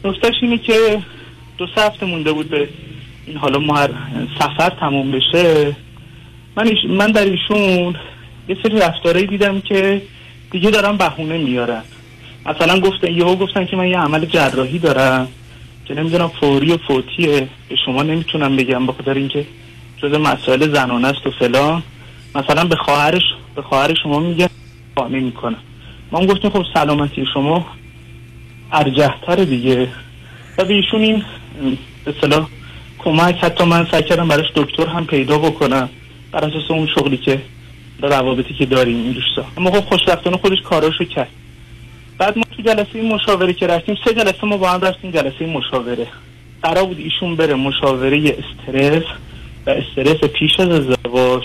نکتهش 0.04 0.34
اینه 0.42 0.58
که 0.58 1.02
دو 1.58 1.66
هفته 1.76 2.06
مونده 2.06 2.32
بود 2.32 2.50
به 2.50 2.68
این 3.26 3.36
حالا 3.36 3.58
مهر 3.58 3.90
سفر 4.38 4.70
تموم 4.80 5.10
بشه. 5.10 5.76
من, 6.56 6.66
ایش 6.66 6.78
من 6.88 7.10
در 7.10 7.24
ایشون 7.24 7.96
یه 8.48 8.56
سری 8.62 8.78
رفتارهایی 8.78 9.26
دیدم 9.26 9.60
که 9.60 10.02
دیگه 10.50 10.70
دارم 10.70 10.96
بهونه 10.96 11.38
میارن. 11.38 11.82
مثلا 12.46 12.80
گفتن 12.80 13.12
یهو 13.12 13.36
گفتن 13.36 13.66
که 13.66 13.76
من 13.76 13.88
یه 13.88 13.98
عمل 13.98 14.24
جراحی 14.24 14.78
دارم 14.78 15.28
که 15.84 15.94
نمی‌دونم 15.94 16.28
فوری 16.40 16.72
و 16.72 16.76
فوتیه. 16.76 17.48
به 17.68 17.76
شما 17.86 18.02
نمی‌تونم 18.02 18.56
بگم 18.56 18.86
بخاطر 18.86 19.14
اینکه 19.14 19.46
جز 19.96 20.14
مسائل 20.14 20.74
زنانه 20.74 21.08
است 21.08 21.26
و 21.26 21.30
فلان. 21.30 21.82
مثلا 22.34 22.64
به 22.64 22.76
خواهرش 22.76 23.22
به 23.54 23.62
خواهر 23.62 23.94
شما 24.02 24.20
میگه 24.20 24.50
قانع 24.96 25.20
می‌کنم 25.20 25.58
ما 26.12 26.18
هم 26.18 26.26
گفتیم 26.26 26.50
خب 26.50 26.64
سلامتی 26.74 27.26
شما 27.34 27.66
ارجحتر 28.72 29.36
دیگه. 29.36 29.88
و 30.58 30.64
به 30.64 30.74
ایشون 30.74 31.00
این 31.00 31.24
به 32.04 32.14
صلاح 32.20 32.48
کمک 32.98 33.34
حتی 33.34 33.64
من 33.64 33.86
سعی 33.90 34.02
کردم 34.02 34.28
براش 34.28 34.46
دکتر 34.54 34.86
هم 34.86 35.06
پیدا 35.06 35.38
بکنم. 35.38 35.88
بر 36.32 36.44
اساس 36.44 36.70
اون 36.70 36.86
شغلی 36.86 37.16
که 37.16 37.42
روابطی 38.02 38.54
که 38.54 38.66
داریم 38.66 38.96
این 38.96 39.12
دوستا. 39.12 39.44
اما 39.56 39.70
خب 39.70 39.80
خوشبختانه 39.80 40.36
خودش 40.36 40.58
کاراشو 40.64 41.04
کرد. 41.04 41.30
بعد 42.18 42.38
ما 42.38 42.44
تو 42.56 42.62
جلسه 42.62 43.02
مشاوره 43.02 43.52
که 43.52 43.66
رفتیم 43.66 43.96
سه 44.04 44.14
جلسه 44.14 44.46
ما 44.46 44.56
با 44.56 44.70
هم 44.70 44.80
رفتیم 44.80 45.10
جلسه 45.10 45.46
مشاوره. 45.46 46.06
قرار 46.62 46.84
بود 46.84 46.98
ایشون 46.98 47.36
بره 47.36 47.54
مشاوره 47.54 48.36
استرس. 48.38 49.04
و 49.66 49.70
استرس 49.70 50.16
پیش 50.16 50.60
از 50.60 50.68
ازدواج. 50.68 51.42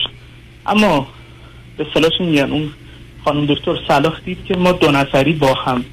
اما 0.66 1.08
به 1.78 1.86
صلاح 1.94 2.12
میگن؟ 2.20 2.52
اون 2.52 2.70
خانم 3.26 3.46
دکتر 3.46 3.78
صلاح 3.88 4.20
دید 4.26 4.46
که 4.46 4.56
ما 4.58 4.72
دو 4.72 4.92
نفری 4.92 5.34
با 5.34 5.54
هم 5.54 5.86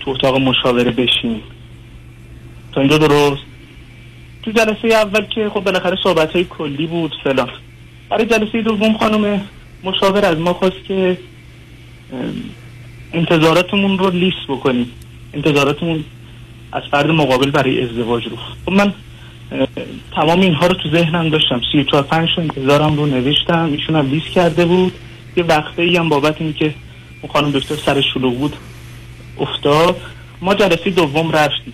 تو 0.00 0.10
اتاق 0.10 0.36
مشاوره 0.36 0.90
بشیم. 0.90 1.42
تا 2.72 2.80
اینجا 2.80 2.98
درست؟ 2.98 3.42
تو 4.42 4.50
جلسه 4.50 4.88
اول 4.88 5.26
که 5.26 5.50
خب 5.54 5.60
بالاخره 5.60 5.96
صحبت 6.02 6.32
های 6.32 6.44
کلی 6.44 6.86
بود 6.86 7.14
فلان. 7.24 7.48
برای 8.10 8.26
جلسه 8.26 8.62
دوم 8.62 8.98
خانم 8.98 9.40
مشاور 9.84 10.24
از 10.24 10.38
ما 10.38 10.52
خواست 10.52 10.84
که 10.88 11.18
انتظاراتمون 13.12 13.98
رو 13.98 14.10
لیست 14.10 14.46
بکنیم. 14.48 14.90
انتظاراتمون 15.34 16.04
از 16.72 16.82
فرد 16.90 17.10
مقابل 17.10 17.50
برای 17.50 17.82
ازدواج 17.82 18.24
رو. 18.26 18.36
خب 18.66 18.72
من 18.72 18.92
تمام 20.16 20.40
اینها 20.40 20.66
رو 20.66 20.74
تو 20.74 20.88
ذهنم 20.90 21.28
داشتم. 21.28 21.60
سی 21.72 21.84
چهار 21.84 22.02
پنج 22.02 22.28
انتظارم 22.38 22.96
رو 22.96 23.06
نوشتم. 23.06 23.72
ایشون 23.72 23.96
هم 23.96 24.10
لیست 24.10 24.26
کرده 24.26 24.64
بود. 24.64 24.92
یه 25.36 25.44
وقته 25.44 25.82
ای 25.82 25.96
هم 25.96 26.08
بابت 26.08 26.40
این 26.40 26.52
که 26.52 26.74
اون 27.22 27.32
خانم 27.32 27.50
دکتر 27.50 27.74
سر 27.74 28.00
شلوغ 28.00 28.38
بود 28.38 28.56
افتاد. 29.40 30.00
ما 30.40 30.54
جلسه 30.54 30.90
دوم 30.90 31.32
رفتیم. 31.32 31.72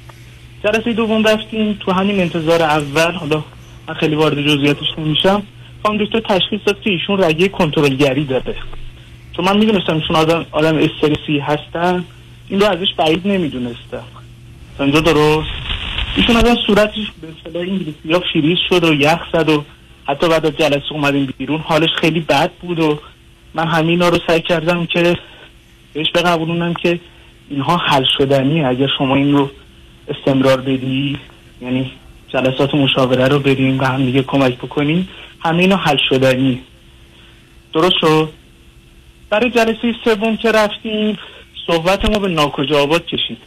جلسه 0.64 0.92
دوم 0.92 1.24
رفتیم. 1.24 1.72
تو 1.80 1.92
همین 1.92 2.20
انتظار 2.20 2.62
اول 2.62 3.12
حالا 3.12 3.44
من 3.88 3.94
خیلی 3.94 4.14
وارد 4.14 4.42
جزئیاتش 4.42 4.86
نمیشم 4.98 5.42
خانم 5.82 6.04
دکتر 6.04 6.20
تشخیص 6.20 6.60
داد 6.66 6.80
که 6.80 6.90
ایشون 6.90 7.24
رگه 7.24 7.48
کنترلگری 7.48 8.24
داره. 8.24 8.54
چون 9.36 9.44
من 9.44 9.58
می‌دونستم 9.58 9.94
ایشون 9.94 10.16
آدم 10.16 10.46
آدم 10.52 10.76
استرسی 10.76 11.38
هستن. 11.38 12.04
این 12.48 12.60
رو 12.60 12.66
ازش 12.66 12.94
بعید 12.96 13.28
نمی‌دونستم. 13.28 14.04
اینجا 14.80 15.00
درست؟ 15.00 15.48
ایشون 16.16 16.36
آدم 16.36 16.56
صورتش 16.66 17.12
به 17.20 17.28
اصطلاح 17.28 17.62
انگلیسی 17.62 18.12
ها 18.12 18.22
فریز 18.32 18.58
شد 18.68 18.84
و 18.84 18.94
یخ 18.94 19.20
زد 19.32 19.48
و 19.48 19.64
حتی 20.08 20.28
بعد 20.28 20.46
از 20.46 20.56
جلسه 20.56 20.92
اومدیم 20.92 21.34
بیرون 21.38 21.60
حالش 21.60 21.90
خیلی 22.00 22.20
بد 22.20 22.50
بود 22.52 22.80
و 22.80 22.98
من 23.54 23.68
همینا 23.68 24.08
رو 24.08 24.18
سعی 24.26 24.40
کردم 24.40 24.86
که 24.86 25.16
بهش 25.92 26.06
بقبولونم 26.14 26.74
که 26.74 27.00
اینها 27.50 27.76
حل 27.76 28.04
شدنی 28.18 28.64
اگر 28.64 28.88
شما 28.98 29.16
این 29.16 29.32
رو 29.32 29.50
استمرار 30.08 30.60
بدی 30.60 31.18
یعنی 31.62 31.92
جلسات 32.28 32.74
مشاوره 32.74 33.28
رو 33.28 33.38
بریم 33.38 33.80
و 33.80 33.84
هم 33.84 34.04
دیگه 34.04 34.22
کمک 34.22 34.56
بکنیم 34.56 35.08
همه 35.40 35.62
اینا 35.62 35.76
حل 35.76 35.96
شدنی. 36.08 36.60
درست 37.72 37.94
شد؟ 38.00 38.28
برای 39.30 39.50
جلسه 39.50 39.94
سوم 40.04 40.36
که 40.36 40.52
رفتیم 40.52 41.18
صحبت 41.66 42.10
ما 42.10 42.18
به 42.18 42.28
ناکجا 42.28 42.82
آباد 42.82 43.06
کشید. 43.06 43.38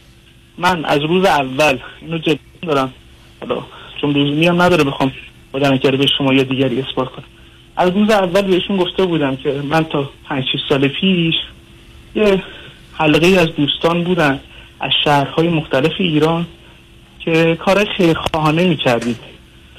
من 0.58 0.84
از 0.84 1.00
روز 1.02 1.24
اول 1.24 1.78
اینو 2.00 2.18
جدی 2.18 2.38
دارم. 2.62 2.92
حالا 3.40 3.62
چون 4.00 4.10
لزومی 4.10 4.46
هم 4.46 4.62
نداره 4.62 4.84
بخوام 4.84 5.12
با 5.52 5.60
کرده 5.60 5.96
به 5.96 6.06
شما 6.18 6.34
یا 6.34 6.42
دیگری 6.42 6.80
اثبات 6.80 7.08
کنم. 7.08 7.24
از 7.76 7.90
روز 7.90 8.10
اول 8.10 8.42
بهشون 8.42 8.76
گفته 8.76 9.04
بودم 9.06 9.36
که 9.36 9.52
من 9.52 9.84
تا 9.84 10.10
پنج 10.28 10.44
سال 10.68 10.88
پیش 10.88 11.34
یه 12.14 12.42
حلقه 12.92 13.26
از 13.26 13.48
دوستان 13.56 14.04
بودن 14.04 14.40
از 14.80 14.90
شهرهای 15.04 15.48
مختلف 15.48 15.92
ایران 15.98 16.46
که 17.20 17.56
کار 17.60 17.84
خیرخواهانه 17.84 18.68
می‌کردید. 18.68 19.16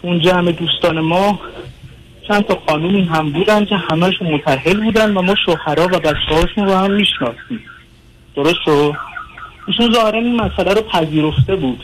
تو 0.02 0.08
اون 0.08 0.20
جمع 0.20 0.52
دوستان 0.52 1.00
ما 1.00 1.40
چند 2.28 2.46
تا 2.46 2.62
خانومی 2.68 3.04
هم 3.04 3.32
بودن 3.32 3.66
که 3.66 3.76
همهشون 3.76 4.34
متحل 4.34 4.84
بودن 4.84 5.18
و 5.18 5.22
ما 5.22 5.36
شوهرها 5.46 5.86
و 5.86 6.00
بچه 6.00 6.36
هاشون 6.36 6.66
رو 6.66 6.74
هم 6.74 6.92
می‌شناسیم. 6.92 7.64
درست 8.36 8.60
شد؟ 8.66 8.94
ایشون 9.68 9.94
ظاهرا 9.94 10.20
این 10.20 10.36
مسئله 10.36 10.74
رو 10.74 10.82
پذیرفته 10.82 11.56
بود. 11.56 11.84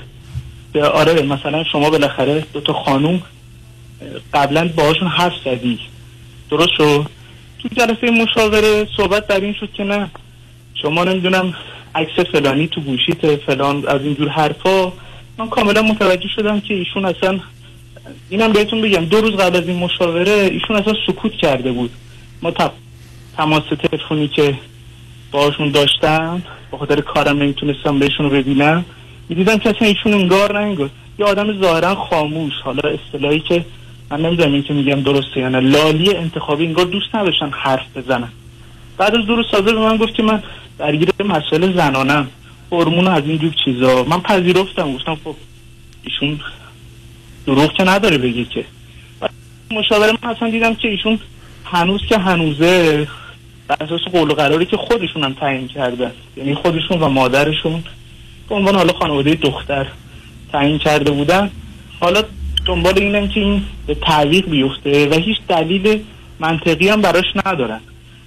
که 0.74 0.84
آره 0.84 1.22
مثلا 1.22 1.64
شما 1.64 1.90
بالاخره 1.90 2.46
دو 2.54 2.62
تا 2.62 2.74
خانوم 2.74 3.22
قبلا 4.34 4.70
باهاشون 4.76 5.08
حرف 5.08 5.34
زدی. 5.46 5.80
درست 6.50 6.72
شد؟ 6.78 7.06
تو 7.60 7.70
جلسه 7.78 8.12
مشاوره 8.12 8.88
صحبت 8.98 9.28
در 9.28 9.40
این 9.40 9.54
شد 9.54 9.72
که 9.74 9.84
نه. 9.84 10.10
شما 10.82 11.04
نمی‌دونم 11.04 11.54
عکس 11.96 12.20
فلانی 12.32 12.68
تو 12.68 12.82
گوشیت 12.82 13.36
فلان 13.36 13.88
از 13.88 14.02
اینجور 14.02 14.30
حرفا. 14.30 14.92
من 15.38 15.50
کاملا 15.50 15.82
متوجه 15.82 16.28
شدم 16.36 16.60
که 16.60 16.74
ایشون 16.74 17.06
اصلا 17.06 17.40
اینم 18.30 18.52
بهتون 18.52 18.82
بگم 18.82 19.06
دو 19.06 19.22
روز 19.22 19.32
قبل 19.32 19.58
از 19.58 19.68
این 19.68 19.78
مشاوره 19.78 20.32
ایشون 20.32 20.76
اصلا 20.76 20.94
سکوت 21.08 21.32
کرده 21.32 21.72
بود. 21.72 21.92
ما 22.42 22.54
تماس 23.38 23.64
تلفنی 23.64 24.28
که 24.28 24.56
باشون 25.32 25.72
داشتم 25.72 26.42
به 26.72 26.78
خاطر 26.78 27.02
کارم 27.02 27.38
نمی‌تونستم 27.38 28.00
بهشون 28.00 28.26
رو 28.26 28.30
ببینم. 28.30 28.86
می‌دیدم 29.30 29.58
که 29.58 29.70
اصلا 29.70 29.88
ایشون 29.88 30.14
انگار 30.14 30.60
نه 30.60 30.90
یه 31.20 31.26
آدم 31.26 31.62
ظاهرا 31.62 31.96
خاموش. 31.96 32.54
حالا 32.64 32.90
اصطلاحی 32.90 33.40
که 33.40 33.66
من 34.12 34.22
نمی‌دونم 34.22 34.54
این 34.54 34.64
که 34.64 34.74
میگم 34.74 35.02
درسته 35.02 35.40
یا 35.40 35.50
نه. 35.50 35.60
لالی 35.60 36.16
انتخابی 36.16 36.66
انگار 36.66 36.86
دوست 36.86 37.16
نداشتن 37.16 37.50
حرف 37.52 37.98
بزنن. 37.98 38.30
بعد 38.98 39.16
از 39.16 39.26
دور 39.26 39.46
سازه 39.52 39.74
به 39.74 39.80
من 39.80 39.98
گفت 39.98 40.14
که 40.14 40.24
من 40.24 40.44
درگیر 40.78 41.10
مسائل 41.26 41.74
زنانم. 41.78 42.28
هورمون 42.72 43.08
از 43.08 43.24
این 43.26 43.38
جور 43.38 43.54
چیزا. 43.66 44.04
من 44.04 44.20
پذیرفتم. 44.22 44.94
گفتم 44.94 45.18
خب 45.24 45.36
ایشون 46.04 46.40
دروغ 47.46 47.74
که 47.74 47.84
نداره 47.84 48.18
بگه 48.18 48.46
که. 48.46 48.66
مشاوره 49.72 50.12
من 50.24 50.30
اصلا 50.30 50.50
دیدم 50.50 50.76
که 50.76 50.88
ایشون 50.88 51.20
هنوز 51.66 52.02
که 52.10 52.18
هنوزه. 52.18 53.08
بر 53.72 53.86
اساس 53.86 54.02
قول 54.02 54.32
و 54.32 54.34
قراری 54.34 54.66
که 54.66 54.78
خودشون 54.78 55.24
هم 55.24 55.34
تعیین 55.34 55.68
کرده. 55.68 56.12
یعنی 56.38 56.56
خودشون 56.56 57.00
و 57.00 57.10
مادرشون 57.10 57.84
به 58.50 58.56
عنوان 58.56 58.76
حالا 58.76 58.94
خانواده 58.94 59.36
دختر 59.36 59.88
تعیین 60.52 60.78
کرده 60.78 61.12
بودن. 61.12 61.52
حالا 62.00 62.24
دنبال 62.66 63.00
اینم 63.00 63.28
که 63.28 63.40
این 63.40 63.64
به 63.88 63.96
تعویق 63.96 64.50
بیفته 64.50 65.10
و 65.10 65.14
هیچ 65.14 65.38
دلیل 65.48 66.04
منطقی 66.40 66.90
هم 66.90 67.02
براش 67.02 67.26
ندارن. 67.46 67.80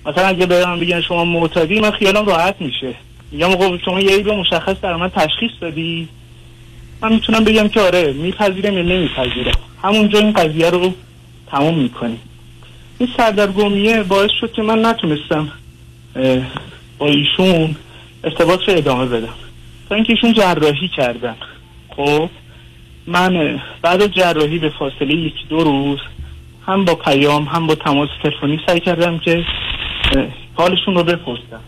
مثلا 0.06 0.26
اگه 0.26 0.46
به 0.46 0.66
من 0.66 0.80
بگن 0.80 1.00
شما 1.00 1.24
معتادی 1.24 1.80
من 1.80 1.90
خیالم 1.90 2.26
راحت 2.26 2.54
میشه. 2.60 2.94
میگم 3.30 3.50
آقا 3.50 3.78
شما 3.78 4.00
یه 4.00 4.16
عیب 4.16 4.28
مشخص 4.28 4.76
در 4.82 4.96
من 4.96 5.08
تشخیص 5.08 5.52
دادی؟ 5.60 6.08
من 7.02 7.12
می‌تونم 7.12 7.44
بگم 7.44 7.68
که 7.68 7.80
آره 7.80 8.12
میپذیرم 8.12 8.74
یا 8.74 8.82
نمیپذیرم. 8.82 9.58
همونجا 9.82 10.18
این 10.18 10.32
قضیه 10.32 10.70
رو 10.70 10.92
تموم 11.50 11.78
می‌کنیم. 11.78 12.20
این 12.98 13.08
سردرگمیه 13.16 14.02
باعث 14.02 14.30
شد 14.40 14.52
که 14.52 14.62
من 14.62 14.86
نتونستم 14.86 15.52
با 16.98 17.06
ایشون 17.06 17.76
ارتباط 18.24 18.60
رو 18.68 18.76
ادامه 18.76 19.06
بدم. 19.06 19.34
تا 19.88 19.94
اینکه 19.94 20.12
ایشون 20.12 20.32
جراحی 20.32 20.88
کردن. 20.96 21.36
خب 21.96 22.30
من 23.06 23.60
بعد 23.82 24.02
از 24.02 24.10
جراحی 24.10 24.58
به 24.58 24.70
فاصله 24.78 25.14
یکی 25.14 25.44
دو 25.48 25.64
روز 25.64 25.98
هم 26.66 26.84
با 26.84 26.94
پیام 26.94 27.44
هم 27.44 27.66
با 27.66 27.74
تماس 27.74 28.08
تلفنی 28.22 28.60
سعی 28.66 28.80
کردم 28.80 29.18
که 29.18 29.44
حالشون 30.54 30.94
رو 30.94 31.04
بپرسم. 31.04 31.60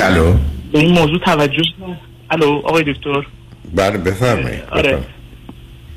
الو؟ 0.00 0.34
به 0.72 0.78
این 0.78 0.92
موضوع 0.92 1.18
توجه. 1.18 1.62
الو 2.30 2.60
آقای 2.64 2.82
دکتر. 2.92 3.26
بله 3.74 3.98
بفرمایید. 3.98 4.62
آره. 4.70 4.98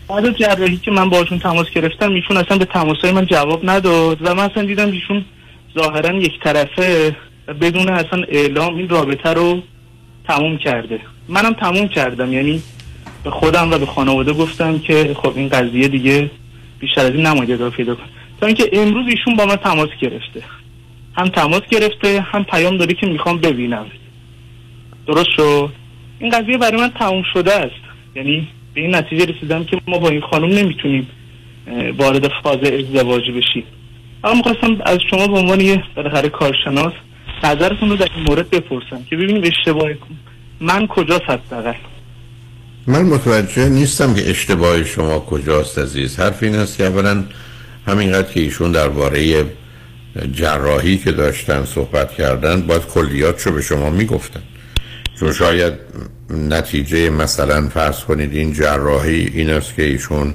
بعد 0.07 0.26
از 0.26 0.34
جراحی 0.38 0.77
که 0.77 0.91
من 0.91 1.10
باشون 1.10 1.40
تماس 1.40 1.69
گرفتم 1.69 2.14
ایشون 2.14 2.38
اصلا 2.38 2.57
به 2.57 2.65
تماسهای 2.65 3.11
من 3.11 3.26
جواب 3.26 3.69
نداد 3.69 4.18
و 4.22 4.36
من 4.36 4.44
اصلا 4.44 4.64
دیدم 4.64 4.91
ایشون 4.91 5.26
ظاهرا 5.80 6.14
یک 6.14 6.40
طرفه 6.44 7.15
بدون 7.61 7.90
اصلا 7.90 8.23
اعلام 8.27 8.76
این 8.76 8.90
رابطه 8.90 9.30
رو 9.30 9.64
تموم 10.27 10.57
کرده. 10.57 10.99
منم 11.27 11.53
تموم 11.53 11.88
کردم 11.88 12.34
یعنی 12.34 12.61
به 13.23 13.30
خودم 13.30 13.72
و 13.72 13.77
به 13.77 13.86
خانواده 13.86 14.34
گفتم 14.34 14.80
که 14.80 15.15
خب 15.23 15.34
این 15.36 15.49
قضیه 15.49 15.88
دیگه 15.88 16.32
بیشتر 16.80 17.02
از 17.02 17.11
این 17.11 17.26
نماید 17.26 17.52
ادامه 17.52 17.69
پیدا 17.69 17.95
کن 17.95 18.03
تا 18.41 18.48
اینکه 18.48 18.69
امروز 18.73 19.06
ایشون 19.07 19.36
با 19.36 19.45
من 19.45 19.56
تماس 19.56 19.90
گرفته. 20.02 20.44
هم 21.18 21.27
تماس 21.27 21.61
گرفته 21.72 22.22
هم 22.22 22.44
پیام 22.44 22.77
داده 22.77 22.94
که 22.94 23.07
می‌خوام 23.07 23.38
ببینم. 23.38 23.86
درست 25.07 25.30
شد؟ 25.36 25.69
این 26.19 26.30
قضیه 26.30 26.57
برای 26.57 26.82
من 26.82 26.90
تموم 26.90 27.23
شده 27.34 27.53
است. 27.53 27.86
یعنی 28.15 28.48
به 28.76 28.81
این 28.81 28.95
نتیجه 28.95 29.26
رسیدم 29.26 29.64
که 29.64 29.81
ما 29.88 29.97
با 29.97 30.10
این 30.10 30.22
خانم 30.22 30.49
نمی‌تونیم 30.49 31.07
وارد 31.97 32.27
فاز 32.43 32.57
ازدواج 32.57 33.23
بشیم. 33.31 33.64
اما 34.23 34.34
می‌خواستم 34.34 34.77
از 34.85 34.99
شما 35.10 35.27
به 35.27 35.38
عنوان 35.38 35.61
یه 35.61 35.84
بالاخره 35.95 36.30
کارشناس 36.30 36.93
نظرتون 37.43 37.89
رو 37.89 37.95
در 37.95 38.07
این 38.15 38.26
مورد 38.27 38.49
بپرسم 38.49 39.03
که 39.10 39.15
ببینیم 39.15 39.43
اشتباه 39.43 39.89
من 40.60 40.88
کجا 40.88 41.22
حداقل؟ 41.27 41.73
من 42.88 43.02
متوجه 43.02 43.69
نیستم 43.69 44.15
که 44.15 44.30
اشتباه 44.30 44.84
شما 44.84 45.19
کجاست 45.19 45.80
عزیز. 45.80 46.19
حرف 46.19 46.43
این 46.43 46.56
است 46.56 46.77
که 46.77 46.84
اولا 46.85 47.23
همینقدر 47.88 48.34
که 48.34 48.39
ایشون 48.39 48.72
درباره 48.72 49.45
جراحی 50.34 50.97
که 50.97 51.11
داشتن 51.11 51.65
صحبت 51.65 52.14
کردن 52.14 52.61
باید 52.61 52.85
کلیاتشو 52.85 53.52
به 53.52 53.61
شما 53.61 53.89
می‌گفتن. 53.89 54.41
چون 55.19 55.34
شاید 55.34 55.73
نتیجه 56.30 57.10
مثلا 57.10 57.69
فرض 57.69 57.99
کنید 57.99 58.34
این 58.34 58.53
جراحی 58.53 59.31
این 59.34 59.49
است 59.49 59.76
که 59.76 59.84
ایشون 59.84 60.34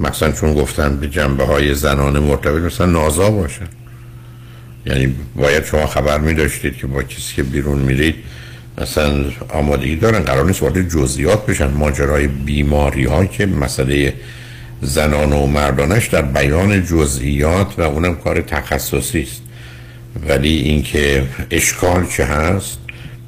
مثلا 0.00 0.32
چون 0.32 0.54
گفتن 0.54 0.96
به 0.96 1.08
جنبه 1.08 1.44
های 1.44 1.74
زنانه 1.74 2.20
مرتبط 2.20 2.62
مثلا 2.62 2.86
نازا 2.86 3.30
باشن 3.30 3.68
یعنی 4.86 5.14
باید 5.36 5.64
شما 5.64 5.86
خبر 5.86 6.18
می 6.18 6.34
داشتید 6.34 6.76
که 6.76 6.86
با 6.86 7.02
کسی 7.02 7.34
که 7.36 7.42
بیرون 7.42 7.78
میرید 7.78 8.14
مثلا 8.80 9.24
آمادگی 9.48 9.96
دارن 9.96 10.18
قرار 10.18 10.46
نیست 10.46 10.62
وارد 10.62 10.88
جزئیات 10.88 11.46
بشن. 11.46 11.66
ماجرای 11.66 12.26
بیماری 12.26 13.04
ها 13.04 13.26
که 13.26 13.46
مسئله 13.46 14.14
زنان 14.82 15.32
و 15.32 15.46
مردانش 15.46 16.06
در 16.06 16.22
بیان 16.22 16.84
جزئیات 16.84 17.78
و 17.78 17.82
اونم 17.82 18.16
کار 18.16 18.40
تخصصی 18.40 19.22
است. 19.22 19.42
ولی 20.28 20.48
اینکه 20.48 21.26
اشکال 21.50 22.06
چه 22.06 22.24
هست؟ 22.24 22.78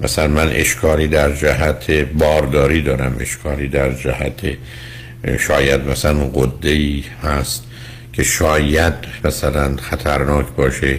مثلا 0.00 0.28
من 0.28 0.48
اشکالی 0.48 1.08
در 1.08 1.32
جهت 1.32 1.90
بارداری 1.90 2.82
دارم 2.82 3.16
اشکالی 3.20 3.68
در 3.68 3.92
جهت 3.92 4.40
شاید 5.38 5.88
مثلا 5.88 6.24
قده 6.24 6.70
ای 6.70 7.04
هست 7.22 7.64
که 8.12 8.22
شاید 8.22 8.94
مثلا 9.24 9.76
خطرناک 9.76 10.46
باشه 10.56 10.98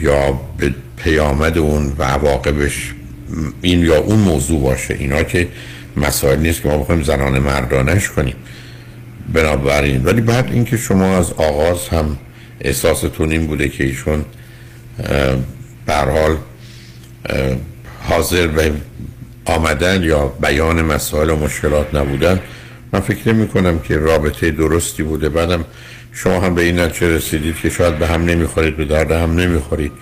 یا 0.00 0.40
به 0.58 0.74
پیامد 0.96 1.58
اون 1.58 1.92
و 1.98 2.02
عواقبش 2.02 2.92
این 3.62 3.84
یا 3.84 3.98
اون 3.98 4.18
موضوع 4.18 4.60
باشه. 4.60 4.94
اینا 4.94 5.22
که 5.22 5.48
مسائل 5.96 6.38
نیست 6.38 6.62
که 6.62 6.68
ما 6.68 6.78
بخوایم 6.78 7.02
زنان 7.02 7.38
مردانش 7.38 8.08
کنیم. 8.08 8.34
بنابراین 9.32 10.04
ولی 10.04 10.20
بعد 10.20 10.52
اینکه 10.52 10.76
شما 10.76 11.16
از 11.16 11.32
آغاز 11.32 11.88
هم 11.88 12.18
احساستون 12.60 13.32
این 13.32 13.46
بوده 13.46 13.68
که 13.68 13.84
ایشون 13.84 14.24
به 15.86 15.94
حال 15.94 16.36
حاضر 18.08 18.46
به 18.46 18.72
آمدن 19.44 20.02
یا 20.02 20.26
بیان 20.26 20.82
مسائل 20.82 21.30
و 21.30 21.36
مشکلات 21.36 21.94
نبودن 21.94 22.40
من 22.92 23.00
فکر 23.00 23.32
نمی 23.32 23.48
کنم 23.48 23.78
که 23.78 23.96
رابطه 23.96 24.50
درستی 24.50 25.02
بوده. 25.02 25.28
بعدم 25.28 25.64
شما 26.12 26.40
هم 26.40 26.54
به 26.54 26.62
این 26.62 26.80
نتیجه 26.80 27.16
رسیدید 27.16 27.56
که 27.56 27.70
شاید 27.70 27.98
به 27.98 28.06
هم 28.06 28.24
نمی‌خورید 28.24 28.76
به 28.76 28.84
درد 28.84 29.10
هم 29.10 29.34
نمی‌خورید. 29.40 29.92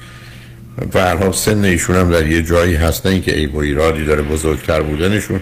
و 0.94 1.16
هر 1.16 1.32
سن 1.32 1.64
ایشون 1.64 1.97
هم 1.97 2.10
در 2.10 2.27
یه 2.27 2.43
جایی 2.43 2.74
هست 2.74 3.06
نه 3.06 3.12
اینکه 3.12 3.32
عیب 3.32 3.55
و 3.55 3.59
ایرادی 3.59 4.05
داره 4.05 4.22
بزرگتر 4.22 4.82
بودنشون 4.82 5.40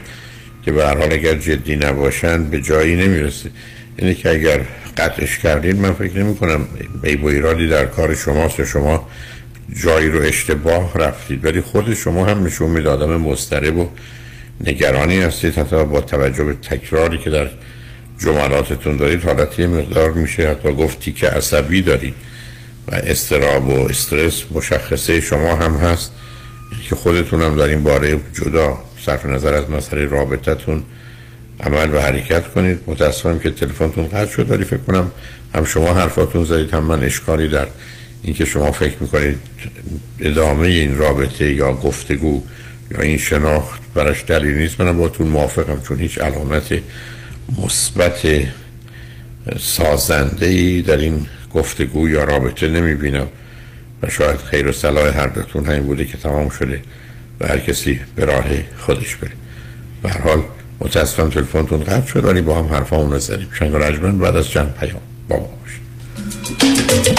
که 0.64 0.72
به 0.72 0.86
هر 0.86 0.98
حال 0.98 1.12
اگر 1.12 1.34
جدی 1.34 1.76
نباشن 1.76 2.44
به 2.44 2.60
جایی 2.60 2.96
نمی‌رسه. 2.96 3.50
یعنی 3.98 4.14
که 4.14 4.30
اگر 4.30 4.60
قطعش 4.96 5.38
کردین 5.38 5.76
من 5.76 5.92
فکر 5.92 6.18
نمی 6.18 6.36
کنم 6.36 6.68
عیب 7.04 7.24
و 7.24 7.26
ایرادی 7.26 7.68
در 7.68 7.86
کار 7.86 8.14
شماست 8.14 8.60
و 8.60 8.64
شما 8.64 9.08
جایی 9.76 10.10
رو 10.10 10.20
اشتباه 10.20 10.94
رفتید. 10.94 11.44
ولی 11.44 11.60
خود 11.60 11.94
شما 11.94 12.26
هم 12.26 12.44
نشون 12.44 12.70
میده 12.70 12.88
آدم 12.88 13.16
مضطرب 13.16 13.76
و 13.76 13.88
نگرانی 14.64 15.20
هستید. 15.20 15.58
حتی 15.58 15.84
با 15.84 16.00
توجه 16.00 16.44
به 16.44 16.54
تکراری 16.54 17.18
که 17.18 17.30
در 17.30 17.48
جملاتتون 18.18 18.96
دارید 18.96 19.24
حالت 19.24 19.58
یه 19.58 19.66
مقدار 19.66 20.12
میشه 20.12 20.50
حتی 20.50 20.72
گفتی 20.72 21.12
که 21.12 21.28
عصبی 21.28 21.82
دارید 21.82 22.14
و 22.88 22.94
استراب 22.94 23.68
و 23.68 23.88
استرس 23.88 24.44
مشخصه 24.50 25.20
شما 25.20 25.56
هم 25.56 25.74
هست. 25.74 26.12
که 26.88 26.94
خودتون 26.94 27.42
هم 27.42 27.56
در 27.56 27.64
این 27.64 27.82
باره 27.82 28.20
جدا 28.32 28.78
صرف 29.06 29.26
نظر 29.26 29.54
از 29.54 29.70
مسئله 29.70 30.04
رابطتون 30.04 30.82
عمل 31.60 31.94
و 31.94 32.00
حرکت 32.00 32.48
کنید. 32.48 32.80
متاسفم 32.86 33.38
که 33.38 33.50
تلفنتون 33.50 34.08
قطع 34.08 34.30
شد 34.30 34.50
ولی 34.50 34.64
فکر 34.64 34.80
کنم 34.80 35.10
هم 35.54 35.64
شما 35.64 35.94
حرفاتون 35.94 36.44
زدید 36.44 36.74
هم 36.74 36.84
من 36.84 37.02
اشکالی 37.02 37.48
در 37.48 37.66
اینکه 38.22 38.44
شما 38.44 38.72
فکر 38.72 38.96
می‌کنید 39.00 39.38
ادامه 40.20 40.66
این 40.66 40.98
رابطه 40.98 41.54
یا 41.54 41.72
گفتگو 41.72 42.42
یا 42.90 43.00
این 43.00 43.18
شناخت 43.18 43.80
براش 43.94 44.24
دلیل 44.24 44.54
نیست 44.54 44.80
منم 44.80 44.98
باتون 44.98 45.26
موافقم 45.26 45.80
چون 45.88 45.98
هیچ 45.98 46.18
علامت 46.18 46.80
مثبت 47.64 48.26
سازنده 49.60 50.46
ای 50.46 50.82
در 50.82 50.96
این 50.96 51.26
گفتگو 51.54 52.08
یا 52.08 52.24
رابطه 52.24 52.68
نمی‌بینم. 52.68 53.26
و 54.02 54.10
شاید 54.10 54.40
خیر 54.40 54.68
و 54.68 54.72
صلاح 54.72 55.16
هر 55.16 55.26
دوتون 55.26 55.66
همین 55.66 55.82
بوده 55.82 56.04
که 56.04 56.16
تمام 56.16 56.48
شده 56.48 56.80
و 57.40 57.46
هر 57.46 57.58
کسی 57.58 58.00
به 58.16 58.24
راه 58.24 58.44
خودش 58.78 59.16
بره. 59.16 59.30
به 60.02 60.08
هر 60.08 60.20
حال 60.20 60.42
متاسفم 60.80 61.30
تلفنتون 61.30 61.84
قطع 61.84 62.06
شد 62.06 62.24
ولی 62.24 62.40
با 62.40 62.58
هم 62.58 62.66
حرفامون 62.66 63.12
رو 63.12 63.18
زدیم 63.18 63.48
شنگ 63.58 63.74
رجمن 63.74 64.18
بعد 64.18 64.36
از 64.36 64.48
چند 64.48 64.74
پیام 64.80 65.00
با 65.28 65.36
ما 65.36 65.50
باشید. 65.62 67.18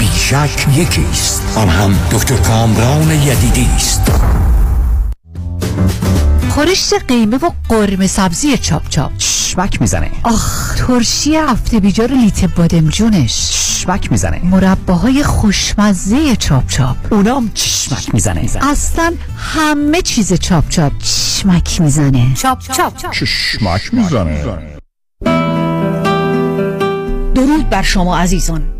بیشک 0.00 0.66
یکی 0.76 1.04
است 1.12 1.42
آن 1.56 1.68
هم 1.68 1.94
دکتر 2.12 2.36
کامران 2.36 3.10
یدیدی 3.10 3.68
است. 3.76 4.12
خورشت 6.48 7.04
قیمه 7.08 7.36
و 7.36 7.50
قرمه 7.68 8.06
سبزی 8.06 8.58
چاپ 8.58 8.88
چاپ. 8.88 9.16
چشمک 9.16 9.80
می‌زنه. 9.80 10.10
آخ 10.22 10.74
ترشی 10.74 11.36
هفته 11.36 11.80
بیجار 11.80 12.10
لیت 12.12 12.44
بادمجونش 12.44 13.50
چشمک 13.50 14.12
می‌زنه. 14.12 14.40
مرباهای 14.44 15.22
خوشمزه 15.22 16.36
چاپ 16.36 16.66
چاپ. 16.66 16.96
اونام 17.12 17.50
چشمک 17.54 18.14
می‌زنه. 18.14 18.50
اصلا 18.60 19.14
همه 19.36 20.02
چیز 20.02 20.32
چاپ 20.32 20.68
چاپ. 20.68 20.92
چشمک 20.98 21.80
می‌زنه. 21.80 22.34
چاپ 22.34 22.58
چاپ. 22.58 23.10
چشمک 23.10 23.94
می‌زنه. 23.94 24.44
درود 27.34 27.68
بر 27.70 27.82
شما 27.82 28.18
عزیزان. 28.18 28.79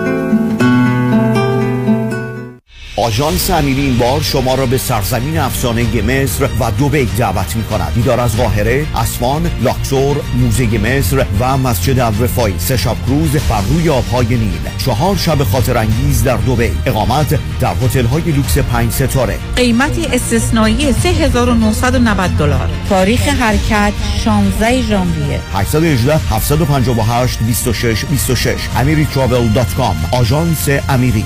آژانس 2.95 3.49
امیری 3.49 3.81
این 3.81 3.97
بار 3.97 4.21
شما 4.21 4.55
را 4.55 4.65
به 4.65 4.77
سرزمین 4.77 5.37
افسانه 5.37 6.01
مصر 6.01 6.49
و 6.59 6.71
دوبی 6.71 7.05
دعوت 7.05 7.55
می 7.55 7.63
کند 7.63 7.93
دیدار 7.93 8.19
از 8.19 8.37
قاهره، 8.37 8.85
اسوان، 8.95 9.51
لاکسور، 9.61 10.17
موزه 10.35 10.77
مصر 10.77 11.25
و 11.39 11.57
مسجد 11.57 11.99
الرفای 11.99 12.53
سه 12.57 12.77
شب 12.77 12.95
کروز 13.05 13.31
بر 13.31 13.61
روی 13.61 13.89
آبهای 13.89 14.27
نیل. 14.27 14.59
چهار 14.77 15.15
شب 15.15 15.43
خاطر 15.43 15.77
انگیز 15.77 16.23
در 16.23 16.37
دوبی 16.37 16.71
اقامت 16.85 17.39
در 17.59 17.73
هتل 17.73 18.05
های 18.05 18.21
لوکس 18.21 18.57
پنج 18.57 18.91
ستاره. 18.91 19.39
قیمتی 19.55 20.05
استثنایی 20.05 20.93
3990 20.93 22.37
دلار. 22.37 22.69
تاریخ 22.89 23.27
حرکت 23.27 23.93
16 24.23 24.81
ژانویه. 24.81 25.39
818 25.53 26.17
758 26.17 27.39
26 27.39 28.05
26 28.05 28.55
amiritravel.com 28.75 30.15
آژانس 30.15 30.69
امیری. 30.89 31.25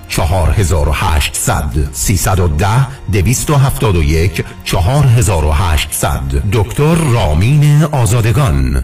4800 0.11 1.89
310 1.93 2.87
271 3.11 4.45
4800 4.63 6.19
دکتر 6.51 6.95
رامین 6.95 7.83
آزادگان. 7.83 8.83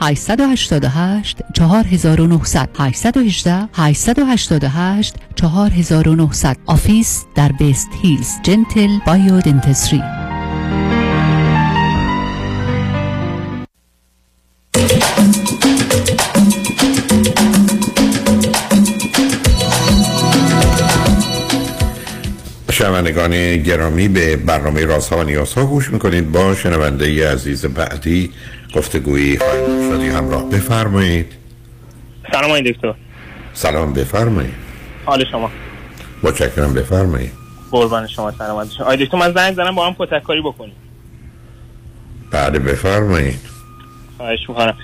888 0.00 1.38
4900 1.54 2.68
818 2.78 3.68
888 3.74 5.14
4900 5.34 6.56
office 6.66 7.24
در 7.34 7.52
وست 7.52 7.88
هیلز. 8.02 8.28
Gentle 8.42 8.98
Biodentistry 9.06 10.02
شنوندگان 22.72 23.56
گرامی 23.56 24.08
به 24.08 24.36
برنامه 24.36 24.84
رازها 24.84 25.18
و 25.18 25.22
نیازها 25.22 25.66
گوش 25.66 25.90
می‌کنید. 25.90 26.32
با 26.32 26.54
شنونده 26.54 27.32
عزیز 27.32 27.66
بعدی 27.66 28.32
گفتگویی 28.76 29.38
خواهیم 29.38 29.92
شدی 29.92 30.08
همراه. 30.08 30.50
بفرمایید. 30.50 31.36
سلام 32.32 32.44
آقای 32.44 32.72
دکتر. 32.72 32.94
سلام 33.52 33.92
بفرمایید. 33.92 34.54
حال 35.06 35.24
شما؟ 35.24 35.50
متشکرم 36.22 36.74
بفرمایید. 36.74 37.32
قربان 37.70 38.06
شما 38.06 38.30
سلامت 38.30 38.72
شما 38.72 38.86
آقای 38.86 38.96
دکتر 38.96 39.18
من 39.18 39.32
زنگ 39.32 39.54
زنم 39.54 39.74
با 39.74 39.86
هم 39.86 39.94
پتککاری 39.94 40.40
بکنیم. 40.40 40.74
بعد 42.32 42.64
بفرمایید. 42.64 43.40
خواهش 44.16 44.48
می‌کنم. 44.48 44.76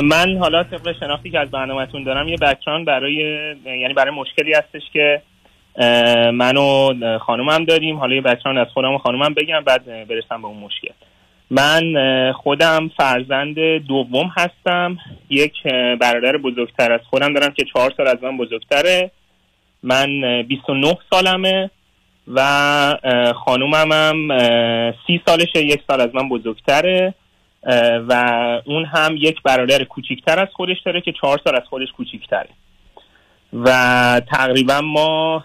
من 0.00 0.38
حالا 0.40 0.64
طبق 0.64 0.94
شناختی 1.00 1.30
که 1.30 1.38
از 1.38 1.50
برنامهتون 1.50 2.04
دارم 2.04 2.28
یه 2.28 2.36
بکراند 2.36 2.86
برای 2.86 3.14
یعنی 3.64 3.94
برای 3.94 4.14
مشکلی 4.14 4.54
هستش 4.54 4.82
که 4.92 5.22
من 6.32 6.56
و 6.56 6.94
خانومم 7.18 7.64
داریم. 7.64 7.96
حالا 7.96 8.14
یه 8.14 8.20
بکراند 8.20 8.58
از 8.58 8.66
خودم 8.74 8.94
و 8.94 8.98
خانومم 8.98 9.34
بگم 9.34 9.60
بعد 9.66 9.84
برسم 9.84 10.42
به 10.42 10.46
اون 10.46 10.56
مشکل 10.56 10.88
من 11.50 11.92
خودم 12.32 12.90
فرزند 12.96 13.58
دوم 13.78 14.30
هستم. 14.36 14.98
یک 15.30 15.52
برادر 16.00 16.36
بزرگتر 16.36 16.92
از 16.92 17.00
خودم 17.10 17.32
دارم 17.32 17.52
که 17.52 17.64
چهار 17.72 17.92
سال 17.96 18.06
از 18.06 18.22
من 18.22 18.36
بزرگتره. 18.36 19.10
من 19.82 20.42
29 20.42 20.98
سالمه 21.10 21.70
و 22.34 22.42
خانومم 23.34 23.92
هم 23.92 24.28
سی 25.06 25.20
سالشه 25.26 25.64
یک 25.64 25.82
سال 25.88 26.00
از 26.00 26.14
من 26.14 26.28
بزرگتره. 26.28 27.14
و 28.08 28.12
اون 28.64 28.84
هم 28.84 29.16
یک 29.16 29.42
برادر 29.42 29.84
کوچیکتر 29.84 30.40
از 30.40 30.48
خودش 30.52 30.76
داره 30.84 31.00
که 31.00 31.12
چهار 31.12 31.40
سال 31.44 31.56
از 31.56 31.62
خودش 31.68 31.88
کوچیکتره. 31.96 32.48
و 33.52 34.20
تقریبا 34.32 34.80
ما 34.80 35.44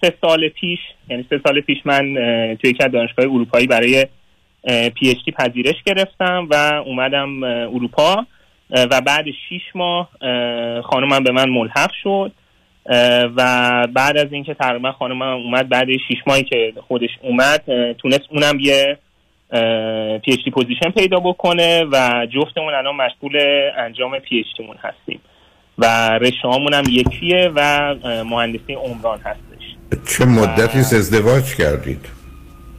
سه, 0.00 0.14
سال 0.20 0.48
پیش 0.48 0.78
یعنی 1.08 1.26
سه 1.30 1.40
سال 1.46 1.60
پیش 1.60 1.78
من 1.84 2.14
توی 2.60 2.70
یک 2.70 2.78
دانشگاه 2.78 3.24
اروپایی 3.24 3.66
برای 3.66 4.06
PhD 4.64 5.32
پذیرش 5.32 5.76
گرفتم 5.86 6.48
و 6.50 6.82
اومدم 6.86 7.42
اروپا 7.44 8.26
و 8.70 9.00
بعد 9.00 9.24
شیش 9.48 9.62
ماه 9.74 10.08
خانمم 10.82 11.24
به 11.24 11.32
من 11.32 11.48
ملحق 11.48 11.90
شد 12.02 12.32
و 13.36 13.86
بعد 13.94 14.16
از 14.16 14.32
اینکه 14.32 14.54
تقریبا 14.54 14.92
خانمم 14.92 15.22
اومد 15.22 15.68
بعد 15.68 15.86
شیش 16.08 16.18
ماهی 16.26 16.42
که 16.42 16.72
خودش 16.88 17.10
اومد 17.22 17.92
تونست 17.92 18.24
اونم 18.30 18.60
یه 18.60 18.98
PhD 20.22 20.50
position 20.50 20.90
پیدا 20.90 21.20
بکنه 21.20 21.84
و 21.92 22.26
جفتمون 22.26 22.74
الان 22.74 22.96
مشغول 22.96 23.38
انجام 23.78 24.18
پی 24.18 24.38
اچ 24.38 24.46
دیمون 24.58 24.76
هستیم. 24.82 25.20
و 25.78 26.18
رشته 26.18 26.48
هم 26.48 26.84
یکیه 26.90 27.52
و 27.54 27.94
مهندسی 28.24 28.72
عمران 28.74 29.18
هستش. 29.18 29.76
چه 30.08 30.24
مدتی 30.24 30.78
ازدواج 30.78 31.54
کردید؟ 31.54 32.19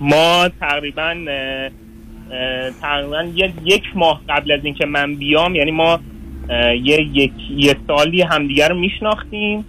ما 0.01 0.49
تقریبا 0.59 1.15
تقریبا 2.81 3.27
یک 3.63 3.83
ماه 3.95 4.21
قبل 4.29 4.51
از 4.51 4.59
اینکه 4.63 4.85
من 4.85 5.15
بیام 5.15 5.55
یعنی 5.55 5.71
ما 5.71 5.99
یه 6.83 7.01
یک 7.13 7.31
یه 7.49 7.75
سالی 7.87 8.21
همدیگر 8.21 8.69
رو 8.69 8.75
میشناختیم 8.75 9.65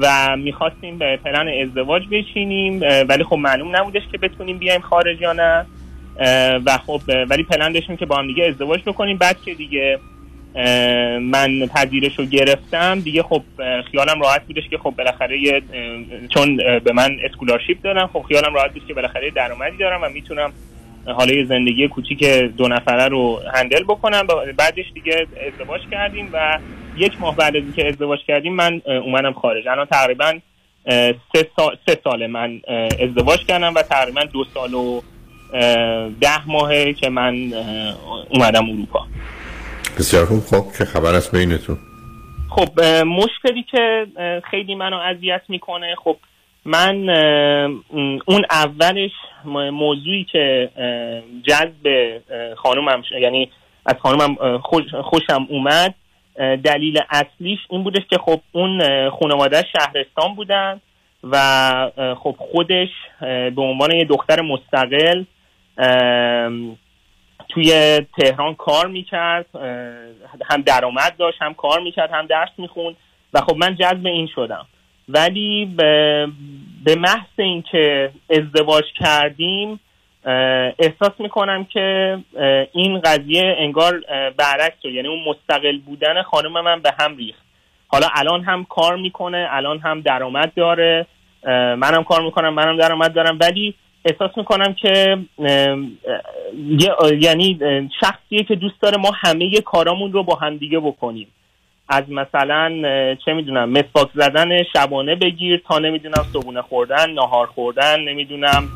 و 0.00 0.36
می‌خواستیم 0.36 0.98
به 0.98 1.18
پلن 1.24 1.48
ازدواج 1.62 2.02
بچینیم 2.10 2.80
ولی 3.08 3.24
خب 3.24 3.36
معلوم 3.36 3.76
نبودش 3.76 4.02
که 4.12 4.18
بتونیم 4.18 4.58
بیایم 4.58 4.80
خارج 4.80 5.20
یا 5.20 5.32
نه 5.32 5.66
و 6.66 6.78
خب 6.86 7.00
ولی 7.30 7.42
پلن 7.42 7.72
داشتیم 7.72 7.96
که 7.96 8.06
با 8.06 8.16
هم 8.16 8.26
دیگه 8.26 8.44
ازدواج 8.44 8.80
بکنیم. 8.86 9.16
بعد 9.16 9.42
که 9.42 9.54
دیگه 9.54 9.98
من 11.20 11.66
پذیرش 11.66 12.18
رو 12.18 12.24
گرفتم. 12.24 13.00
دیگه 13.00 13.22
خب 13.22 13.42
خیالم 13.90 14.20
راحت 14.20 14.46
بودش 14.46 14.68
که 14.70 14.78
خب 14.78 14.94
بالاخره 14.98 15.62
چون 16.34 16.56
به 16.56 16.92
من 16.94 17.16
scholarship 17.24 17.82
دارم 17.82 18.10
خب 18.12 18.22
خیالم 18.28 18.54
راحت 18.54 18.72
بود 18.72 18.86
که 18.86 18.94
بالاخره 18.94 19.30
درآمدی 19.30 19.76
دارم 19.76 20.02
و 20.02 20.08
می‌تونم 20.08 20.52
حالا 21.06 21.44
زندگی 21.44 21.88
کوچیک 21.88 22.24
دو 22.56 22.68
نفره 22.68 23.08
رو 23.08 23.40
handle 23.54 23.82
بکنم. 23.82 24.26
بعدش 24.56 24.84
دیگه 24.94 25.26
ازدواج 25.52 25.80
کردیم 25.90 26.28
و 26.32 26.58
یک 26.96 27.12
ماه 27.20 27.36
بعد 27.36 27.56
از 27.56 27.62
اینکه 27.62 27.88
ازدواج 27.88 28.18
کردیم 28.28 28.54
من 28.54 28.80
اومدم 28.86 29.32
خارج. 29.32 29.68
الان 29.68 29.86
تقریبا 29.86 30.38
سه, 31.32 31.48
سال، 31.56 31.76
سه 31.86 32.00
سال 32.04 32.26
من 32.26 32.60
ازدواج 33.00 33.46
کردم 33.46 33.74
و 33.74 33.82
تقریبا 33.82 34.24
دو 34.24 34.44
سال 34.54 34.74
و 34.74 35.00
ده 36.20 36.46
ماهه 36.46 36.92
که 36.92 37.08
من 37.08 37.52
اومدم 38.28 38.70
اروپا. 38.70 39.06
بسیار 39.98 40.26
خوب. 40.26 40.40
خب 40.40 40.78
چه 40.78 40.84
خبر 40.84 41.14
است 41.14 41.36
بینتون؟ 41.36 41.78
خب 42.50 42.80
مشکلی 43.06 43.62
که 43.70 44.06
خیلی 44.50 44.74
منو 44.74 44.96
اذیت 44.96 45.42
می‌کنه. 45.48 45.94
خب 46.04 46.16
من 46.64 47.08
اون 48.26 48.44
اولش 48.50 49.10
موضوعی 49.72 50.26
که 50.32 50.70
جذب 51.42 52.20
خانومم 52.56 53.02
یعنی 53.20 53.50
از 53.86 53.96
خانومم 54.02 54.58
خوشم 55.02 55.46
اومد 55.48 55.94
دلیل 56.64 57.00
اصلیش 57.10 57.58
این 57.70 57.82
بودش 57.82 58.02
که 58.10 58.18
خب 58.18 58.40
اون 58.52 58.80
خانواده 59.10 59.64
شهرستان 59.72 60.34
بودن 60.34 60.80
و 61.24 61.90
خب 62.18 62.36
خودش 62.38 62.88
به 63.20 63.62
عنوان 63.62 63.90
یه 63.92 64.04
دختر 64.04 64.40
مستقل 64.40 65.24
توی 67.48 68.00
تهران 68.00 68.54
کار 68.54 68.86
می‌کرد 68.86 69.46
هم 70.50 70.62
درآمد 70.62 71.16
داشت 71.16 71.42
هم 71.42 71.54
کار 71.54 71.80
می‌کرد 71.80 72.10
هم 72.12 72.26
درس 72.26 72.50
می‌خوند 72.58 72.96
و 73.32 73.40
خب 73.40 73.56
من 73.56 73.76
جذب 73.76 74.06
این 74.06 74.28
شدم. 74.34 74.66
ولی 75.08 75.64
به, 75.76 76.94
محض 76.96 77.26
اینکه 77.36 78.10
ازدواج 78.30 78.84
کردیم 78.98 79.80
احساس 80.78 81.12
می‌کنم 81.18 81.64
که 81.64 82.18
این 82.72 83.00
قضیه 83.00 83.56
انگار 83.58 84.00
برعکس 84.36 84.76
شد. 84.82 84.88
یعنی 84.88 85.08
اون 85.08 85.24
مستقل 85.28 85.78
بودن 85.78 86.22
خانم 86.22 86.60
من 86.60 86.80
به 86.80 86.92
هم 87.00 87.16
ریخت. 87.16 87.42
حالا 87.88 88.06
الان 88.14 88.44
هم 88.44 88.64
کار 88.64 88.96
می‌کنه 88.96 89.48
الان 89.50 89.78
هم 89.78 90.00
درآمد 90.00 90.52
داره. 90.56 91.06
منم 91.76 92.04
کار 92.04 92.22
می‌کنم 92.22 92.54
منم 92.54 92.76
درآمد 92.76 93.12
دارم. 93.12 93.38
ولی 93.40 93.74
احساس 94.04 94.30
می‌کنم 94.36 94.74
که 94.74 95.18
یعنی 97.20 97.58
شخصیه 98.00 98.42
که 98.48 98.54
دوست 98.54 98.80
داره 98.80 98.98
ما 98.98 99.10
همه 99.14 99.60
کارامون 99.60 100.12
رو 100.12 100.22
با 100.22 100.34
هم 100.34 100.56
دیگه 100.56 100.80
بکنیم. 100.80 101.28
از 101.88 102.04
مثلا 102.08 102.70
چه 103.24 103.32
می‌دونم 103.32 103.70
مسواک 103.70 104.08
زدن 104.14 104.62
شبانه 104.72 105.14
بگیر 105.14 105.62
تا 105.68 105.78
نمی‌دونم 105.78 106.24
صبونه 106.32 106.62
خوردن 106.62 107.10
نهار 107.10 107.46
خوردن 107.46 108.00
نمی‌دونم 108.00 108.68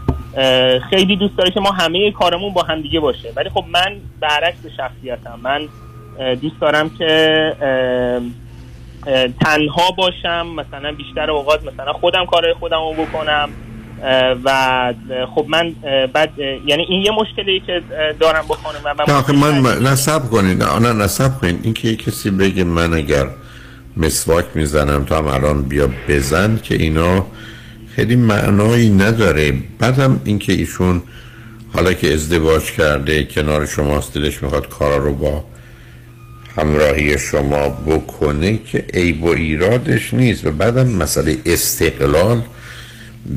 خیلی 0.90 1.16
دوست 1.16 1.38
داره 1.38 1.50
که 1.50 1.60
ما 1.60 1.70
همه 1.70 2.10
کارمون 2.10 2.52
با 2.52 2.62
هم 2.62 2.82
دیگه 2.82 3.00
باشه. 3.00 3.32
ولی 3.36 3.48
خب 3.48 3.64
من 3.68 4.00
برعکس 4.20 4.66
شخصیتم. 4.76 5.40
من 5.42 5.68
دوست 6.34 6.60
دارم 6.60 6.90
که 6.98 7.52
تنها 9.40 9.90
باشم 9.96 10.46
مثلا 10.46 10.92
بیشتر 10.92 11.30
اوقات 11.30 11.64
مثلا 11.64 11.92
خودم 11.92 12.26
کار 12.26 12.52
خودم 12.52 12.80
رو 12.80 12.92
بکنم. 12.92 13.50
و 14.44 14.94
خب 15.34 15.46
من 15.48 15.74
بعد 16.12 16.30
یعنی 16.66 16.86
این 16.88 17.02
یه 17.02 17.10
مشکلی 17.10 17.62
که 17.66 17.82
دارم 18.20 18.44
با 18.48 18.54
خانم 18.54 18.80
و 18.84 18.94
من 19.32 19.86
نصب 19.86 20.30
کنید. 20.30 20.62
نه 20.62 20.92
نصب 20.92 21.38
کنید. 21.38 21.60
این 21.62 21.74
که 21.74 21.96
کسی 21.96 22.30
بگه 22.30 22.64
من 22.64 22.94
اگر 22.94 23.26
مسواک 23.96 24.44
می‌زنم 24.54 25.04
تو 25.04 25.14
هم 25.14 25.26
الان 25.26 25.62
بیا 25.62 25.88
بزن 26.08 26.58
که 26.62 26.74
اینا 26.74 27.26
خیلی 27.96 28.16
معنایی 28.16 28.90
نداره. 28.90 29.52
بعدم 29.78 30.20
اینکه 30.24 30.52
ایشون 30.52 31.02
حالا 31.72 31.92
که 31.92 32.14
ازدواج 32.14 32.62
کرده 32.62 33.24
کنار 33.24 33.66
شماست 33.66 34.14
دلش 34.14 34.42
می‌خواد 34.42 34.68
کارا 34.68 34.96
رو 34.96 35.14
با 35.14 35.44
همراهی 36.56 37.18
شما 37.18 37.68
بکنه 37.68 38.58
که 38.66 38.84
عیب 38.94 39.24
و 39.24 39.28
ایرادش 39.28 40.14
نیست. 40.14 40.46
و 40.46 40.50
بعدم 40.50 40.88
مسئله 40.88 41.36
استقلال. 41.46 42.42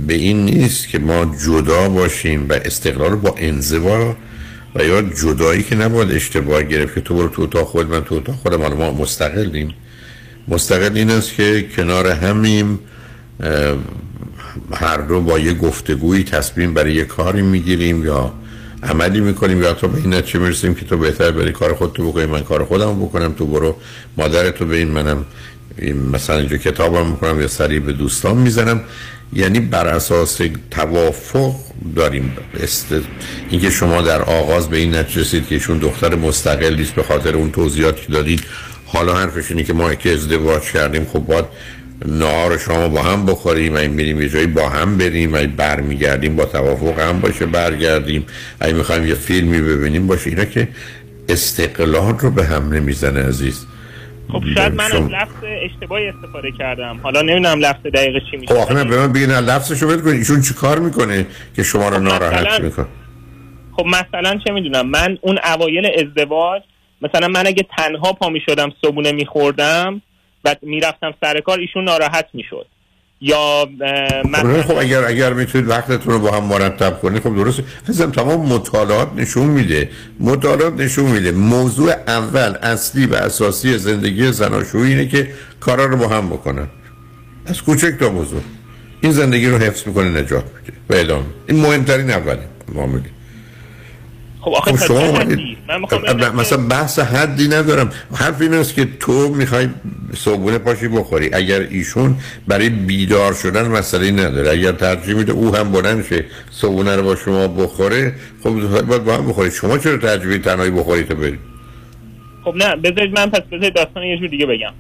به 0.08 0.14
این 0.14 0.46
نیست 0.46 0.88
که 0.88 1.00
ما 1.00 1.36
جدا 1.46 1.90
باشیم 1.90 2.46
و 2.50 2.54
استقلال 2.54 3.16
با 3.16 3.36
انزوا 3.38 4.16
و 4.76 4.84
یا 4.84 5.02
جدایی 5.02 5.64
که 5.64 5.76
نباید 5.76 6.12
اشتباه 6.12 6.64
گرفت 6.64 6.96
که 6.96 7.02
تو 7.02 7.16
برو 7.16 7.30
تو 7.30 7.42
اتاق 7.42 7.68
خود 7.68 7.90
من 7.90 8.04
تو 8.04 8.16
اتاق 8.16 8.36
خودم 8.36 8.62
حالا 8.62 8.76
ما 8.76 8.92
مستقلیم. 8.92 9.74
مستقل 10.48 10.98
این 10.98 11.10
است 11.10 11.36
که 11.36 11.66
کنار 11.76 12.08
همیم 12.08 12.80
هر 14.74 14.98
دو 14.98 15.22
با 15.22 15.40
یه 15.40 15.54
گفتگویی 15.54 16.24
تصمیم 16.24 16.74
برای 16.74 16.94
یه 16.94 17.04
کاری 17.04 17.42
می‌گیریم 17.42 18.06
یا 18.06 18.34
عملی 18.84 19.22
می‌کنیم 19.22 19.62
یا 19.62 19.74
تا 19.74 19.88
به 19.88 19.98
این 19.98 20.22
چه 20.22 20.40
می‌رسیم 20.40 20.76
که 20.76 20.86
تو 20.86 20.98
بهتر 20.98 21.32
بری 21.32 21.52
کار 21.52 21.74
خود 21.74 21.94
تو 21.94 22.12
بکنی 22.12 22.26
من 22.26 22.44
کار 22.44 22.66
خودم 22.66 23.00
بکنم 23.00 23.34
تو 23.34 23.46
برو 23.46 23.76
مادر 24.18 24.52
تو 24.52 24.66
به 24.66 24.78
این 24.78 24.88
منم 24.88 25.26
مثلا 26.12 26.38
اینجا 26.38 26.58
کتابم 26.58 27.08
می‌کنم 27.08 27.42
یا 27.42 27.48
سری 27.48 27.80
به 27.80 27.94
دوستان 27.94 28.38
می‌زنم. 28.38 28.82
یعنی 29.34 29.60
بر 29.60 29.88
اساس 29.88 30.42
توافق 30.72 31.56
داریم. 31.96 32.38
است 32.64 32.88
اینکه 33.50 33.70
شما 33.70 34.02
در 34.02 34.22
آغاز 34.22 34.70
به 34.70 34.78
این 34.78 34.96
نتیجه 34.96 35.22
رسید 35.22 35.48
که 35.48 35.56
ایشون 35.56 35.78
دختر 35.78 36.16
مستقل 36.16 36.76
نیست 36.76 36.96
به 36.96 37.04
خاطر 37.04 37.36
اون 37.36 37.52
توضیحاتی 37.52 38.06
که 38.06 38.12
دادید 38.12 38.44
حالا 38.86 39.16
حرفش 39.16 39.52
اینه 39.52 39.64
که 39.64 39.74
ما 39.74 39.96
که 39.96 40.14
ازدواج 40.14 40.62
کردیم 40.62 41.06
خب 41.14 41.20
باید 41.20 41.46
نهار 42.06 42.58
شما 42.58 42.88
با 42.88 43.02
هم 43.02 43.26
بخوریم 43.26 43.76
اگه 43.76 43.88
میریم 43.88 44.22
یه 44.22 44.30
جایی 44.30 44.48
با 44.48 44.70
هم 44.70 44.98
بریم 44.98 45.36
اگه 45.36 45.48
برمیگردیم 45.48 46.36
با 46.36 46.46
توافق 46.46 47.00
هم 47.00 47.20
باشه 47.20 47.46
برگردیم. 47.46 48.26
اگه 48.60 48.74
می‌خوایم 48.74 49.08
یه 49.08 49.16
فیلمی 49.16 49.62
ببینیم 49.62 50.08
باشه. 50.08 50.30
اینا 50.30 50.46
که 50.46 50.68
استقلال 51.30 52.20
رو 52.20 52.32
به 52.32 52.46
هم 52.46 52.74
نمی‌زنه 52.74 53.24
عزیز. 53.24 53.66
خب 54.32 54.44
شاید 54.56 54.74
من 54.74 54.86
از 54.86 54.94
لفظ 54.94 55.44
اشتباهی 55.44 56.08
استفاده 56.08 56.52
کردم. 56.52 57.00
حالا 57.04 57.22
نمی‌دونم 57.22 57.60
لفظ 57.60 57.86
دقیق 57.94 58.22
چی 58.32 58.38
میشه. 58.38 58.54
خب 58.54 58.60
آخه 58.60 58.74
نه 58.74 58.84
به 58.84 58.98
من 58.98 59.14
بگین 59.14 59.32
لفظشو 59.32 59.88
بگید 59.88 60.02
کنید 60.04 60.16
ایشون 60.16 60.42
چی 60.42 60.54
کار 60.54 60.80
می‌کنه 60.80 61.26
که 61.56 61.64
شما 61.64 61.90
رو 61.90 62.00
ناراحت 62.00 62.48
مثلاً- 62.48 62.62
می‌کنه؟ 62.62 62.86
خب 63.78 63.86
مثلا 63.86 64.40
چه 64.46 64.54
می‌دونم 64.54 64.90
من 64.90 65.18
اون 65.22 65.40
اوایل 65.56 65.86
ازدواج 66.00 66.62
مثلا 67.02 67.28
من 67.28 67.48
اگه 67.48 67.66
تنها 67.78 68.14
پا 68.14 68.30
می‌شدم 68.30 68.72
صبونه 68.82 69.12
میخوردم 69.12 70.02
و 70.46 70.56
می‌رفتم 70.62 71.14
سر 71.22 71.40
کار 71.40 71.60
ایشون 71.60 71.84
ناراحت 71.84 72.26
می‌شد. 72.34 72.66
یا 73.22 73.66
خب, 73.66 73.84
مثلا 74.28 74.64
خب 74.64 74.78
اگر 74.78 75.06
اگر 75.06 75.34
می‌تونید 75.34 75.70
وقتتون 75.70 76.14
رو 76.14 76.20
با 76.20 76.32
هم 76.32 76.44
مرتب 76.44 77.00
کنید 77.02 77.24
خب 77.24 77.36
درسته. 77.36 77.64
عزیزم 77.90 78.12
تمام 78.12 78.46
مطالعات 78.46 79.10
نشون 79.16 79.48
میده. 79.48 79.90
مطالعات 80.20 80.74
نشون 80.74 81.06
میده. 81.06 81.32
موضوع 81.32 81.94
اول 82.08 82.56
اصلی 82.62 83.06
و 83.06 83.16
اساسی 83.16 83.78
زندگی 83.78 84.32
زناشویی 84.32 84.92
اینه 84.92 85.08
که 85.08 85.32
کارا 85.60 85.86
رو 85.86 85.98
با 85.98 86.08
هم 86.08 86.30
بکنن. 86.30 86.68
از 87.46 87.62
کوچک 87.62 88.00
تا 88.00 88.10
بزرگ. 88.10 88.44
این 89.02 89.12
زندگی 89.12 89.48
رو 89.48 89.58
حفظ 89.58 89.88
می‌کنه 89.88 90.22
نجات 90.22 90.44
میده. 90.44 90.74
و 90.90 90.94
ادامه 90.94 91.26
این 91.48 91.60
مهمترین 91.60 92.12
اوله 92.12 92.40
معامله 92.76 93.04
خب 94.42 94.52
آخه 94.52 94.72
خب 94.72 94.86
شما 94.86 95.00
حدی؟ 95.00 95.58
من 95.68 95.80
می‌خوام 95.82 96.02
ب- 96.02 96.36
مثلا 96.36 96.68
بحث 96.68 97.00
حدی 97.00 97.48
ندارم. 97.48 97.90
حرف 98.14 98.42
این 98.42 98.54
است 98.54 98.76
که 98.76 98.88
تو 99.00 99.30
می‌خوای 99.30 99.68
صبحونه 100.14 100.58
پاشی 100.58 100.88
بخوری. 100.88 101.30
اگر 101.34 101.60
ایشون 101.60 102.16
برای 102.48 102.70
بیدار 102.70 103.34
شدن 103.34 103.68
مسئله 103.68 104.12
نداره. 104.12 104.50
اگر 104.52 104.72
ترجیح 104.72 105.16
میده 105.16 105.32
او 105.32 105.56
هم 105.56 105.72
بلند 105.72 106.06
شه 106.06 106.26
صبحونه 106.52 106.96
رو 106.96 107.04
با 107.04 107.16
شما 107.16 107.48
بخوره 107.48 108.14
خب 108.44 108.82
باید 108.82 109.04
با 109.04 109.18
هم 109.18 109.28
بخورید 109.28 109.52
شما 109.52 109.78
چرا 109.78 109.98
ترجیح 109.98 110.38
تنهایی 110.38 110.72
بخورید 110.72 111.08
تا 111.08 111.16
برید 111.16 111.40
خب 112.46 112.56
نه 112.56 112.76
بذارید 112.76 113.20
من 113.20 113.30
پس 113.30 113.42
بذارید 113.42 113.74
داستان 113.74 114.04
یه 114.04 114.18
جور 114.18 114.28
دیگه 114.28 114.46
بگم. 114.46 114.74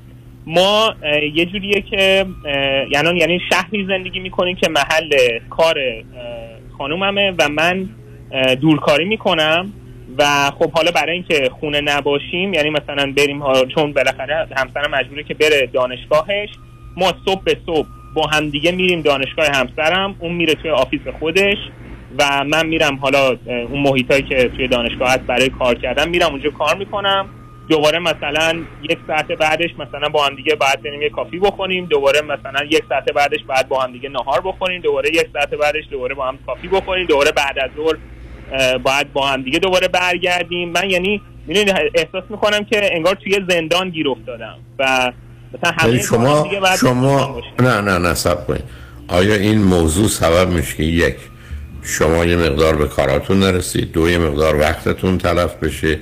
ما 0.45 0.95
یه 1.35 1.45
جوریه 1.45 1.83
که 1.89 2.25
یعنی 2.91 3.19
یعنی 3.19 3.39
شهری 3.49 3.85
زندگی 3.87 4.19
می‌کنیم 4.19 4.55
که 4.55 4.69
محل 4.69 5.09
کار 5.49 5.75
خانوممه 6.77 7.33
و 7.39 7.49
من 7.49 7.89
دورکاری 8.61 9.05
می‌کنم 9.05 9.73
و 10.17 10.51
خب 10.59 10.71
حالا 10.71 10.91
برای 10.91 11.13
اینکه 11.13 11.49
خونه 11.59 11.81
نباشیم 11.81 12.53
یعنی 12.53 12.69
مثلا 12.69 13.13
بریم 13.17 13.41
چون 13.75 13.93
بالاخره 13.93 14.47
همسرم 14.57 14.91
مجبوره 14.91 15.23
که 15.23 15.33
بره 15.33 15.69
دانشگاهش 15.73 16.49
ما 16.97 17.13
صبح 17.25 17.43
به 17.43 17.57
صبح 17.65 17.87
با 18.13 18.27
همدیگه 18.27 18.71
میریم 18.71 19.01
دانشگاه 19.01 19.47
همسرم 19.47 20.15
اون 20.19 20.33
میره 20.33 20.53
توی 20.53 20.71
office 20.71 21.01
خودش 21.19 21.57
و 22.19 22.43
من 22.43 22.67
میرم 22.67 22.95
حالا 22.95 23.37
اون 23.45 23.81
محیطایی 23.81 24.21
که 24.21 24.49
توی 24.55 24.67
دانشگاه 24.67 25.09
هست 25.09 25.23
برای 25.23 25.49
کار 25.49 25.75
کردن 25.75 26.09
میرم 26.09 26.29
اونجا 26.29 26.49
کار 26.49 26.75
می‌کنم. 26.75 27.29
دوباره 27.69 27.99
مثلا 27.99 28.61
یک 28.89 28.97
ساعت 29.07 29.27
بعدش 29.27 29.69
مثلا 29.79 30.09
با 30.09 30.25
هم 30.25 30.35
دیگه 30.35 30.55
باید 30.55 30.81
بریم 30.81 31.01
یه 31.01 31.09
coffee 31.09 31.39
بخوریم 31.39 31.85
دوباره 31.85 32.21
مثلا 32.21 32.65
یک 32.65 32.83
ساعت 32.89 33.13
بعدش 33.13 33.39
بعد 33.47 33.67
با 33.67 33.81
هم 33.83 33.91
دیگه 33.91 34.09
نهار 34.09 34.41
بخوریم 34.41 34.81
دوباره 34.81 35.09
یک 35.09 35.27
ساعت 35.33 35.49
بعدش 35.49 35.83
دوباره 35.91 36.15
با 36.15 36.27
هم 36.27 36.37
coffee 36.45 36.67
بخوریم 36.67 37.05
دوباره 37.05 37.31
بعد 37.31 37.59
از 37.59 37.69
ظهر 37.77 37.97
باید 38.83 39.13
با 39.13 39.27
هم 39.27 39.41
دیگه 39.43 39.59
دوباره 39.59 39.87
برگردیم. 39.87 40.69
من 40.69 40.89
یعنی 40.89 41.21
می‌دونی 41.47 41.71
احساس 41.95 42.23
می‌کنم 42.29 42.63
که 42.63 42.95
انگار 42.95 43.15
توی 43.23 43.39
زندان 43.49 43.89
گیر 43.89 44.09
افتادم 44.09 44.55
و 44.79 45.11
مثلا 45.53 45.71
همه 45.77 46.01
شما 46.01 46.41
دیگه 46.43 46.59
باید 46.59 46.75
شما 46.75 47.41
نه 47.59 47.81
نه 47.81 47.97
نه 47.97 48.13
سب 48.13 48.47
کنید. 48.47 48.63
آیا 49.07 49.35
این 49.35 49.63
موضوع 49.63 50.07
سبب 50.07 50.49
میشه 50.49 50.75
که 50.75 50.83
یک 50.83 51.15
شما 51.83 52.25
یه 52.25 52.35
مقدار 52.35 52.75
به 52.75 52.87
کاراتون 52.87 53.39
نرسید 53.39 53.91
دو 53.91 54.09
یه 54.09 54.17
مقدار 54.17 54.55
وقتتون 54.55 55.17
تلف 55.17 55.55
بشه 55.55 55.99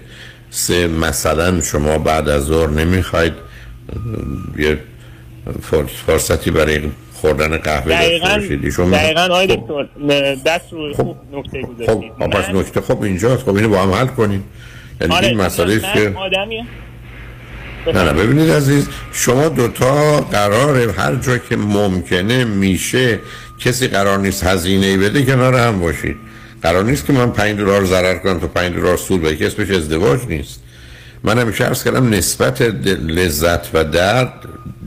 سه 0.50 0.88
مثلا 0.88 1.62
شما 1.62 1.98
بعد 1.98 2.30
از 2.30 2.44
ظهر 2.44 2.70
نمی‌خواید 2.70 3.34
یه 4.58 4.80
فرص- 5.62 6.04
فرصتی 6.06 6.52
برای 6.52 6.82
خوردن 7.20 7.58
قهوه 7.58 7.92
دقیقا 7.92 8.42
دقیقا 8.92 9.22
آقای 9.22 9.48
دکتر 9.48 9.86
دست 10.46 10.74
رو 10.74 10.94
خوب 10.94 11.18
نکته 11.34 11.62
خب 11.62 11.68
گذاشتید. 11.68 12.12
خب، 12.20 12.30
پس 12.30 12.50
نکته 12.50 12.82
خب 12.82 13.02
اینجاست. 13.02 13.44
خب 13.44 13.56
اینو 13.56 13.70
با 13.70 13.82
هم 13.82 13.92
حل 13.92 14.08
کنید 14.08 14.44
یعنی 15.02 15.14
آره، 15.14 15.28
این 15.28 15.42
مسئله 15.42 15.74
است 15.76 15.94
که 15.94 16.14
آدمی 16.18 16.68
نه 17.88 18.04
نه 18.04 18.14
ببینید 18.14 18.52
عزیز 18.52 18.90
شما 19.12 19.50
دوتا 19.50 20.22
قراره 20.22 20.92
هر 20.92 21.16
جا 21.16 21.38
که 21.38 21.56
ممکنه 21.56 22.46
میشه 22.46 23.20
کسی 23.60 23.88
قرار 23.88 24.18
نیست 24.20 24.44
هزینه 24.44 24.86
ای 24.86 24.98
بده 24.98 25.26
کنار 25.26 25.56
هم 25.56 25.80
باشید. 25.80 26.16
قرار 26.62 26.84
نیست 26.84 27.06
که 27.06 27.14
من 27.14 27.32
5 27.32 27.58
دلار 27.58 27.86
ضرر 27.86 28.18
کنم 28.18 28.40
تو 28.40 28.48
5 28.48 28.76
دلار 28.76 28.98
سود 28.98 29.22
بگی 29.22 29.46
اسمش 29.46 29.70
ازدواج 29.70 30.20
نیست. 30.28 30.64
من 31.24 31.40
همیشه 31.40 31.64
عرض 31.64 31.84
کردم 31.84 32.10
نسبت 32.10 32.62
لذت 32.62 33.76
و 33.76 33.84
درد 33.84 34.34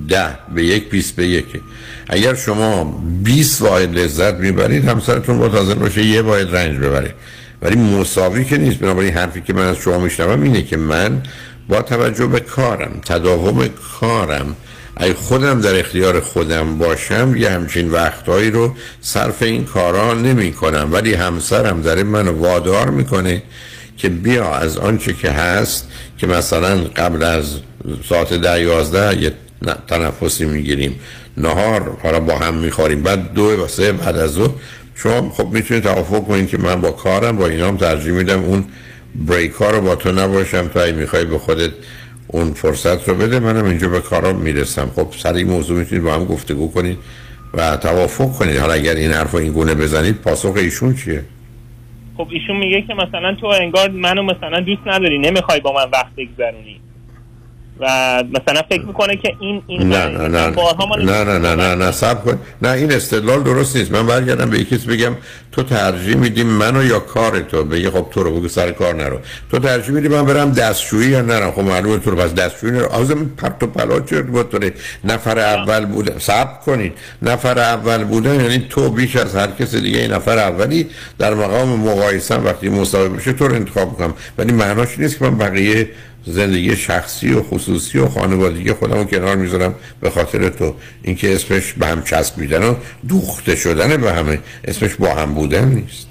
ده 0.09 0.38
به 0.54 0.64
یک 0.64 0.90
بیست 0.90 1.16
به 1.16 1.26
یکه. 1.26 1.60
اگر 2.09 2.34
شما 2.34 2.84
20 3.22 3.62
واحد 3.62 3.98
لذت 3.98 4.34
می‌برید 4.34 4.88
همسرتون 4.88 5.50
تازه 5.50 5.74
باشه 5.74 6.04
یه 6.04 6.22
واحد 6.22 6.56
رنج 6.56 6.78
ببرید 6.78 7.14
ولی 7.62 7.76
مساوی 7.76 8.44
که 8.44 8.59
نیست. 8.59 8.78
بنابراین 8.78 9.14
حرفی 9.14 9.40
که 9.40 9.52
من 9.52 9.66
از 9.66 9.76
شما 9.76 9.98
میشنوم 9.98 10.42
اینه 10.42 10.62
که 10.62 10.76
من 10.76 11.22
با 11.68 11.82
توجه 11.82 12.26
به 12.26 12.40
کارم 12.40 13.00
تداوم 13.04 13.68
کارم 14.00 14.56
اگه 14.96 15.14
خودم 15.14 15.60
در 15.60 15.78
اختیار 15.78 16.20
خودم 16.20 16.78
باشم 16.78 17.34
یه 17.36 17.50
همچین 17.50 17.90
وقتهایی 17.90 18.50
رو 18.50 18.74
صرف 19.00 19.42
این 19.42 19.64
کارا 19.64 20.14
نمی 20.14 20.52
کنم 20.52 20.88
ولی 20.92 21.14
همسرم 21.14 21.82
داره 21.82 22.02
منو 22.02 22.32
وادار 22.32 22.90
می‌کنه 22.90 23.42
که 23.97 24.09
بیا 24.09 24.55
از 24.55 24.78
آنچه 24.78 25.12
که 25.12 25.31
هست 25.31 25.89
که 26.19 26.27
مثلا 26.27 26.77
قبل 26.97 27.23
از 27.23 27.44
ساعت 28.09 28.35
ده 28.35 28.60
یازده 28.60 29.23
یه 29.23 29.32
تنفسی 29.89 30.44
می‌گیریم. 30.44 31.01
نهار 31.36 31.98
حالا 32.02 32.20
با 32.20 32.39
هم 32.39 32.55
می‌خوریم. 32.55 33.02
بعد 33.02 33.32
دو 33.32 33.43
و 33.43 33.69
سه 33.69 33.93
بعد 33.93 34.16
از 34.16 34.31
ظهر. 34.31 34.51
شما 34.94 35.31
خب 35.31 35.47
می‌تونید 35.47 35.82
توافق 35.82 36.27
کنید 36.27 36.48
که 36.48 36.59
من 36.59 36.81
با 36.81 36.90
کارم 36.90 37.36
با 37.36 37.47
اینام 37.47 37.77
ترجیح 37.77 38.12
میدم 38.12 38.44
اون 38.44 38.64
بریک 39.14 39.52
ها 39.52 39.70
رو 39.70 39.81
با 39.81 39.94
تو 39.94 40.12
نباشم 40.12 40.69
تا 40.69 40.82
اگه 40.82 40.93
می‌خوای 40.93 41.24
به 41.24 41.39
خودت 41.39 41.70
اون 42.27 42.52
فرصت 42.52 43.09
رو 43.09 43.14
بده. 43.14 43.39
منم 43.39 43.64
اینجا 43.64 43.89
به 43.89 44.01
کارام 44.01 44.36
می‌رسم. 44.36 44.90
خب 44.97 45.09
سر 45.23 45.35
این 45.35 45.47
موضوع 45.47 45.78
می‌تونید 45.78 46.05
با 46.05 46.14
هم 46.14 46.24
گفتگو 46.24 46.73
کنید 46.73 46.98
و 47.55 47.77
توافق 47.77 48.32
کنید. 48.32 48.56
حالا 48.56 48.73
اگر 48.73 48.94
این 48.94 49.12
حرف 49.12 49.35
این 49.35 49.52
گونه 49.52 49.74
بزنید 49.74 50.14
پاسخ 50.14 50.52
ایشون 50.56 50.94
چیه؟ 50.94 51.24
خب 52.16 52.28
ایشون 52.30 52.56
میگه 52.56 52.82
که 52.82 52.94
مثلا 52.94 53.34
تو 53.34 53.47
انگار 53.47 53.90
منو 53.90 54.22
مثلا 54.22 54.60
دوست 54.60 54.82
نداری 54.86 55.18
نمی‌خوای 55.18 55.60
با 55.60 55.72
من 55.72 55.90
وقت 55.93 56.14
بگذرونی. 56.16 56.80
و 57.81 57.86
مثلا 58.31 58.62
فکر 58.69 58.85
می‌کنه 58.86 59.16
که 59.16 59.36
این 59.40 59.62
این 59.66 59.89
نه 59.89 60.07
نه 60.07 60.28
نه 60.28 60.51
نه. 61.05 61.24
نه 61.24 61.39
نه 61.39 61.55
نه 61.55 61.74
نه 61.74 61.93
سب 61.93 62.24
کن. 62.24 62.39
نه 62.62 62.69
این 62.69 62.93
استدلال 62.93 63.43
درست 63.43 63.77
نیست. 63.77 63.90
من 63.93 64.07
برگردم 64.07 64.51
به 64.51 64.59
یکی 64.59 64.77
بگم. 64.77 65.16
تو 65.53 65.62
ترجیح 65.62 66.16
میدی 66.16 66.43
منو 66.43 66.85
یا 66.85 66.99
کار 66.99 67.40
تو؟ 67.40 67.65
بگی 67.65 67.90
خب 67.90 68.07
تو 68.11 68.23
رو 68.23 68.36
بگو 68.36 68.49
سر 68.49 68.70
کار 68.70 68.94
نرو. 68.94 69.19
تو 69.51 69.59
ترجیح 69.59 69.94
میدی 69.94 70.09
من 70.09 70.24
برم 70.24 70.53
دستشویی 70.53 71.09
یا 71.09 71.23
نرم؟ 71.23 71.51
خب 71.51 71.61
معلومه 71.61 71.99
تو 71.99 72.11
رو. 72.11 72.16
پس 72.16 72.35
دستشویی 72.35 72.73
نرو. 72.73 72.86
آزم 72.86 73.31
پرت 73.36 73.62
و 73.62 73.66
پلا 73.66 74.01
چرت 74.01 74.27
بود 74.27 74.74
نفر 75.05 75.39
اول 75.39 75.85
بوده. 75.85 76.19
صبر 76.19 76.55
کنید. 76.66 76.93
نفر 77.23 77.59
اول 77.59 78.05
بودن 78.05 78.40
یعنی 78.40 78.66
تو 78.70 78.90
بیش 78.90 79.16
از 79.16 79.36
هر 79.36 79.49
کس 79.59 79.74
دیگه 79.74 79.99
این 79.99 80.12
نفر 80.12 80.39
اولی 80.39 80.86
در 81.19 81.35
مقام 81.35 81.69
مقایسه 81.69 82.36
وقتی 82.36 82.69
مسابقه 82.69 83.09
بشه 83.09 83.32
تو 83.32 83.49
رو 83.49 83.55
انتخاب 83.55 83.90
می‌کنم. 83.90 84.15
ولی 84.39 84.53
معناش 84.53 84.99
نیست 84.99 85.19
که 85.19 85.24
من 85.24 85.39
بقیه 85.39 85.89
زندگی 86.24 86.77
شخصی 86.77 87.32
و 87.32 87.43
خصوصی 87.43 87.99
و 87.99 88.09
خانوادگی 88.09 88.73
خودم 88.73 88.99
رو 88.99 89.05
کنار 89.05 89.36
می‌ذارم 89.36 89.74
به 90.01 90.11
خاطر 90.11 90.49
تو. 90.49 90.74
اینکه 91.03 91.35
اسمش 91.35 91.73
به 91.73 91.86
هم 91.86 92.03
چسبیدن 92.03 92.62
و 92.62 92.74
دوخته 93.09 93.57
شدن 93.57 94.01
به 94.01 94.12
همه. 94.12 94.39
اسمش 94.65 94.94
با 94.94 95.15
هم 95.15 95.35
بودن 95.35 95.69
نیست. 95.69 96.09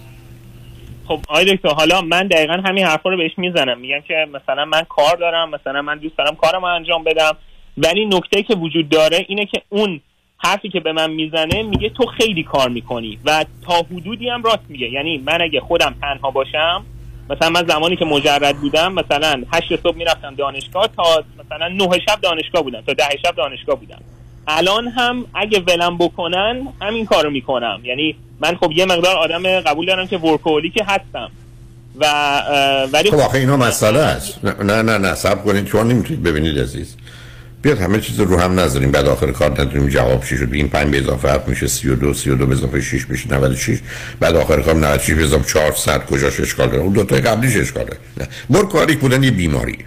خب 1.07 1.19
آقای 1.29 1.55
دکتر 1.55 1.69
حالا 1.69 2.01
من 2.01 2.27
دقیقا 2.27 2.53
همین 2.53 2.85
حرفا 2.85 3.09
رو 3.09 3.17
بهش 3.17 3.31
می‌زنم. 3.37 3.79
میگم 3.79 3.99
که 4.07 4.27
مثلا 4.33 4.65
من 4.65 4.83
کار 4.89 5.17
دارم 5.17 5.49
مثلا 5.49 5.81
من 5.81 5.97
دوست 5.97 6.17
دارم 6.17 6.35
کارم 6.35 6.63
انجام 6.63 7.03
بدم. 7.03 7.37
ولی 7.77 8.05
نکته 8.05 8.43
که 8.43 8.55
وجود 8.55 8.89
داره 8.89 9.25
اینه 9.29 9.45
که 9.45 9.61
اون 9.69 10.01
حرفی 10.37 10.69
که 10.69 10.79
به 10.79 10.91
من 10.91 11.11
می‌زنه 11.11 11.63
میگه 11.63 11.89
تو 11.89 12.05
خیلی 12.05 12.43
کار 12.43 12.69
می‌کنی 12.69 13.19
و 13.25 13.45
تا 13.65 13.73
حدودی 13.73 14.29
هم 14.29 14.43
راست 14.43 14.65
میگه. 14.69 14.89
یعنی 14.89 15.17
من 15.25 15.41
اگه 15.41 15.59
خودم 15.59 15.95
تنها 16.01 16.31
باشم 16.31 16.85
مثلا 17.31 17.49
من 17.49 17.67
زمانی 17.67 17.95
که 17.95 18.05
مجرد 18.05 18.57
بودم 18.57 18.93
مثلا 18.93 19.43
هشت 19.53 19.83
صبح 19.83 19.95
می‌رفتم 19.95 20.35
دانشگاه 20.35 20.89
تا 20.97 21.23
مثلا 21.45 21.67
نه 21.67 21.99
شب 22.07 22.21
دانشگاه 22.21 22.63
بودم 22.63 22.81
تا 22.81 22.93
ده 22.93 23.09
شب 23.23 23.35
دانشگاه 23.35 23.75
بودم. 23.75 23.99
الان 24.47 24.87
هم 24.87 25.25
اگه 25.33 25.59
ولم 25.59 25.97
بکنن 25.97 26.67
همین 26.81 27.05
کارو 27.05 27.29
می‌کنم. 27.29 27.81
یعنی 27.83 28.15
من 28.39 28.55
خب 28.55 28.71
یه 28.71 28.85
مقدار 28.85 29.17
آدم 29.17 29.59
قبول 29.59 29.85
دارم 29.85 30.07
که 30.07 30.17
ورکولیکی 30.17 30.83
هستم. 30.87 31.31
و 31.99 32.05
ولی 32.93 33.11
خب 33.11 33.19
آخه 33.19 33.37
اینا 33.37 33.57
مسئله 33.57 33.99
است. 33.99 34.45
نه 34.45 34.63
نه 34.63 34.81
نه, 34.81 34.97
نه 34.97 35.15
سب 35.15 35.43
کنید 35.43 35.67
شما 35.67 35.83
نمی‌تونید 35.83 36.23
ببینید 36.23 36.59
عزیز. 36.59 36.97
بیاد 37.61 37.79
همه 37.79 37.99
چیز 37.99 38.19
رو 38.19 38.39
هم 38.39 38.59
نذاریم. 38.59 38.91
بعد 38.91 39.07
آخر 39.07 39.31
کار 39.31 39.61
ندونیم 39.61 39.89
جواب 39.89 40.25
چی 40.25 40.37
شد. 40.37 40.49
این 40.51 40.69
5 40.69 40.91
به 40.91 40.99
اضافه 40.99 41.29
7 41.29 41.47
میشه. 41.47 41.67
32 41.67 42.13
32 42.13 42.45
به 42.45 42.55
اضافه 42.55 42.81
6 42.81 43.09
میشه. 43.09 43.33
96 43.33 43.79
بعد 44.19 44.35
آخر 44.35 44.61
کار 44.61 44.75
96 44.75 45.13
به 45.15 45.23
اضافه 45.23 45.45
400 45.45 46.05
کجاش 46.05 46.39
اشکال 46.39 46.69
داره 46.69 46.81
اون 46.81 46.93
دو 46.93 47.03
تای 47.03 47.21
قبلیش 47.21 47.57
اشکال 47.57 47.83
داره 47.83 47.97
ورکالیک 48.49 48.99
بودن 48.99 49.23
یه 49.23 49.31
بیماریه 49.31 49.85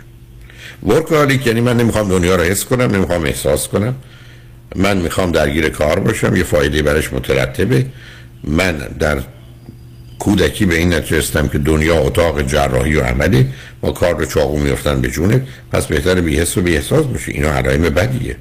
ورکالیک 0.86 1.46
یعنی 1.46 1.60
من 1.60 1.76
نمی‌خوام 1.76 2.08
دنیا 2.08 2.36
رو 2.36 2.42
حس 2.42 2.64
کنم 2.64 2.90
نمی‌خوام 2.94 3.24
احساس 3.24 3.68
کنم. 3.68 3.94
من 4.76 4.96
می‌خوام 4.96 5.32
درگیر 5.32 5.68
کار 5.68 6.00
باشم. 6.00 6.36
یه 6.36 6.42
فایده 6.44 6.82
برش 6.82 7.12
مترتبه. 7.12 7.86
من 8.44 8.76
در 8.76 9.18
کودکی 10.18 10.66
به 10.66 10.74
این 10.74 10.94
نتیجه 10.94 11.48
که 11.48 11.58
دنیا 11.58 11.98
اتاق 11.98 12.42
جراحی 12.42 12.94
و 12.94 13.00
عملی 13.00 13.48
ما 13.82 13.92
کار 13.92 14.18
رو 14.18 14.24
چاقو 14.24 14.58
میفتن 14.58 15.00
به 15.00 15.08
جونه 15.08 15.42
پس 15.72 15.86
بهتر 15.86 16.20
بیهست 16.20 16.58
و 16.58 16.62
بیهساس 16.62 17.06
باشی. 17.06 17.32
اینا 17.32 17.52
علائم 17.52 17.82
بدیه. 17.82 18.36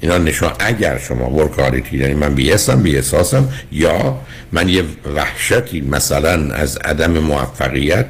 اینا 0.00 0.18
نشان 0.18 0.52
اگر 0.58 0.98
شما 0.98 1.30
ورکاریتی 1.30 1.98
یعنی 1.98 2.14
من 2.14 2.34
بیهستم 2.34 2.82
بیهساسم 2.82 3.48
یا 3.72 4.18
من 4.52 4.68
یه 4.68 4.82
وحشتی 5.14 5.80
مثلا 5.80 6.54
از 6.54 6.76
عدم 6.76 7.18
موفقیت 7.18 8.06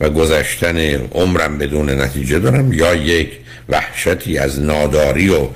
و 0.00 0.10
گذشتن 0.10 0.78
عمرم 1.12 1.58
بدون 1.58 1.90
نتیجه 1.90 2.38
دارم 2.38 2.72
یا 2.72 2.94
یک 2.94 3.30
وحشتی 3.68 4.38
از 4.38 4.60
ناداری 4.60 5.28
و 5.28 5.48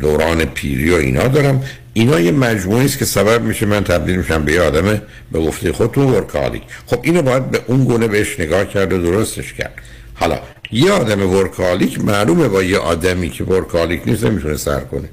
دوران 0.00 0.44
پیری 0.44 0.90
و 0.90 0.94
اینا 0.94 1.28
دارم. 1.28 1.62
اینا 1.92 2.20
یه 2.20 2.32
مجموعی 2.32 2.84
است 2.84 2.98
که 2.98 3.04
سبب 3.04 3.42
میشه 3.42 3.66
من 3.66 3.84
تبدیل 3.84 4.16
میشم 4.16 4.44
به 4.44 4.52
یه 4.52 4.60
آدم 4.60 5.00
به 5.32 5.38
گفته 5.38 5.72
خودتون 5.72 6.04
ورکالیک. 6.06 6.62
خب 6.86 7.00
اینو 7.02 7.22
باید 7.22 7.50
به 7.50 7.60
اون 7.66 7.84
گونه 7.84 8.08
بهش 8.08 8.40
نگاه 8.40 8.64
کرد 8.64 8.92
و 8.92 9.02
درستش 9.02 9.52
کرد. 9.52 9.74
حالا 10.14 10.38
یه 10.72 10.92
آدم 10.92 11.30
ورکالیک 11.30 12.04
معلومه 12.04 12.48
با 12.48 12.62
یه 12.62 12.78
آدمی 12.78 13.30
که 13.30 13.44
ورکالیک 13.44 14.00
نیست 14.06 14.24
نمی‌تونه 14.24 14.56
سر 14.56 14.80
کنه. 14.80 15.08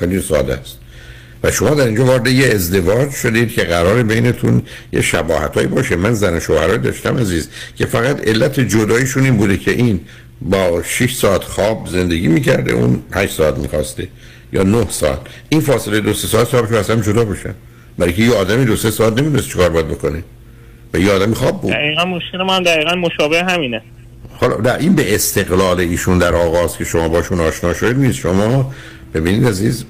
خیلی 0.00 0.22
ساده 0.22 0.54
است. 0.54 0.78
و 1.42 1.50
شما 1.50 1.70
در 1.70 1.86
اینجا 1.86 2.04
وارد 2.04 2.26
یه 2.26 2.46
ازدواج 2.46 3.10
شدید 3.10 3.52
که 3.52 3.62
قرار 3.62 4.02
بینتون 4.02 4.62
یه 4.92 5.00
شباهت 5.00 5.58
باشه. 5.58 5.96
من 5.96 6.14
زن 6.14 6.38
شوهرای 6.38 6.78
داشتم 6.78 7.18
عزیز 7.18 7.48
که 7.76 7.86
فقط 7.86 8.28
علت 8.28 8.60
جداییشون 8.60 9.24
این 9.24 9.36
بوده 9.36 9.56
که 9.56 9.70
این 9.70 10.00
با 10.44 10.82
6 10.82 11.14
ساعت 11.14 11.44
خواب 11.44 11.88
زندگی 11.88 12.28
می‌کرده 12.28 12.72
اون 12.72 13.02
8 13.12 13.34
ساعت 13.34 13.58
می‌خواسته 13.58 14.08
یا 14.52 14.62
9 14.62 14.86
ساعت. 14.90 15.18
این 15.48 15.60
فاصله 15.60 16.00
دو 16.00 16.14
سه 16.14 16.26
ساعت 16.26 16.48
صاحبش 16.48 16.72
اصلا 16.72 16.96
جدا 16.96 17.24
بشن 17.24 17.54
برای 17.98 18.12
که 18.12 18.22
یه 18.22 18.34
آدمی 18.34 18.64
دو 18.64 18.76
سه 18.76 18.90
ساعت 18.90 19.12
نمی‌دونست 19.12 19.48
چیکار 19.48 19.68
باید 19.68 19.88
بکنه. 19.88 20.24
و 20.94 20.98
یه 20.98 21.12
آدمی 21.12 21.34
خواب 21.34 21.60
بود. 21.60 21.72
دقیقا 21.72 22.04
مشکل 22.04 22.42
من 22.42 22.62
دقیقا 22.62 22.94
مشابه 22.94 23.44
همینه. 23.44 23.82
حالا 24.36 24.56
در 24.56 24.78
این 24.78 24.94
به 24.94 25.14
استقلال 25.14 25.80
ایشون 25.80 26.18
در 26.18 26.34
آغاز 26.34 26.78
که 26.78 26.84
شما 26.84 27.08
باشون 27.08 27.40
آشنا 27.40 27.74
شدید 27.74 27.98
نیست. 27.98 28.18
شما 28.18 28.74
ببینید 29.14 29.46
عزیز 29.46 29.84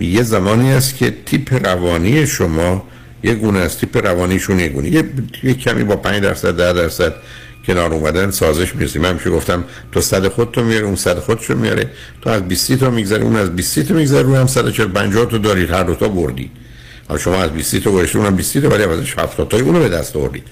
یه 0.00 0.22
زمانی 0.22 0.72
است 0.72 0.96
که 0.96 1.14
تیپ 1.26 1.66
روانی 1.66 2.26
شما 2.26 2.84
یه 3.22 3.34
گونه 3.34 3.58
از 3.58 3.78
تیپ 3.78 4.06
روانیشون 4.06 4.60
یه 4.60 4.68
گونه. 4.68 4.88
یه, 4.88 5.04
یه 5.42 5.54
کمی 5.54 5.84
با 5.84 5.96
5 5.96 6.22
درصد 6.22 6.56
10 6.56 6.72
درصد 6.72 7.14
کنار 7.66 7.94
اومدن 7.94 8.30
سازش 8.30 8.74
می‌رسی 8.74 8.98
من 8.98 9.10
همیشه 9.10 9.30
گفتم 9.30 9.64
تو 9.92 10.00
صد 10.00 10.28
خودتو 10.28 10.64
میاره 10.64 10.86
اون 10.86 10.96
صد 10.96 11.18
خودشو 11.18 11.54
میاره. 11.54 11.90
تو 12.22 12.30
از 12.30 12.48
20 12.48 12.72
تا 12.72 12.90
میگذره 12.90 13.24
اون 13.24 13.36
از 13.36 13.56
20 13.56 13.78
تا 13.78 13.94
میگذره 13.94 14.22
روی 14.22 14.36
هم 14.36 14.46
140 14.46 14.88
50 14.88 15.26
تو 15.26 15.38
دارید 15.38 15.70
هر 15.70 15.82
دو 15.82 15.94
تا 15.94 16.08
بردی. 16.08 16.50
حالا 17.08 17.20
شما 17.20 17.42
از 17.42 17.50
20 17.50 17.76
تا 17.76 17.90
گذشته 17.90 18.18
اونم 18.18 18.36
20 18.36 18.58
تا 18.58 18.68
ولی 18.68 18.82
از 18.82 19.00
70 19.18 19.48
تا 19.48 19.56
اونو 19.56 19.78
به 19.78 19.88
دست 19.88 20.16
آوردید 20.16 20.42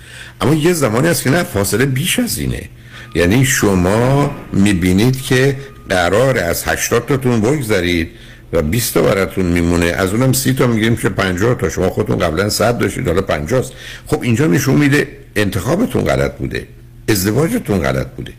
اما 0.40 0.54
یه 0.54 0.72
زمانی 0.72 1.08
هست 1.08 1.22
که 1.22 1.30
نه 1.30 1.42
فاصله 1.42 1.86
بیش 1.86 2.18
از 2.18 2.38
اینه. 2.38 2.68
یعنی 3.14 3.44
شما 3.44 4.30
می‌بینید 4.52 5.22
که 5.22 5.56
قرار 5.88 6.38
از 6.38 6.64
80 6.64 7.06
تاتون 7.06 7.40
بگذرید 7.40 8.10
و 8.52 8.62
20 8.62 8.94
تا 8.94 9.02
براتون 9.02 9.46
میمونه. 9.46 9.86
از 9.86 10.10
اونم 10.10 10.32
30 10.32 10.54
تا 10.54 10.66
میگیم 10.66 10.96
که 10.96 11.08
50 11.08 11.54
تا. 11.54 11.68
شما 11.68 11.90
خودتون 11.90 12.18
قبلا 12.18 12.48
100 12.48 12.78
داشتید 12.78 13.06
حالا 13.06 13.22
50 13.22 13.60
است 13.60 13.72
خب 14.06 14.22
اینجا 14.22 14.46
نشون 14.46 14.74
میده 14.74 15.08
انتخابتون 15.36 16.04
غلط 16.04 16.36
بوده. 16.36 16.66
ازدواجتون 17.08 17.78
غلط 17.78 18.06
بوده. 18.06 18.32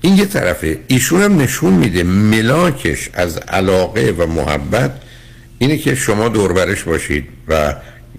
این 0.00 0.16
یه 0.16 0.24
طرفه. 0.24 0.78
ایشون 0.86 1.22
هم 1.22 1.40
نشون 1.40 1.72
میده 1.72 2.02
ملاکش 2.02 3.10
از 3.14 3.36
علاقه 3.36 4.14
و 4.18 4.26
محبت 4.26 4.90
اینه 5.58 5.78
که 5.78 5.94
شما 5.94 6.28
دوربرش 6.28 6.82
باشید 6.82 7.24
و 7.48 7.74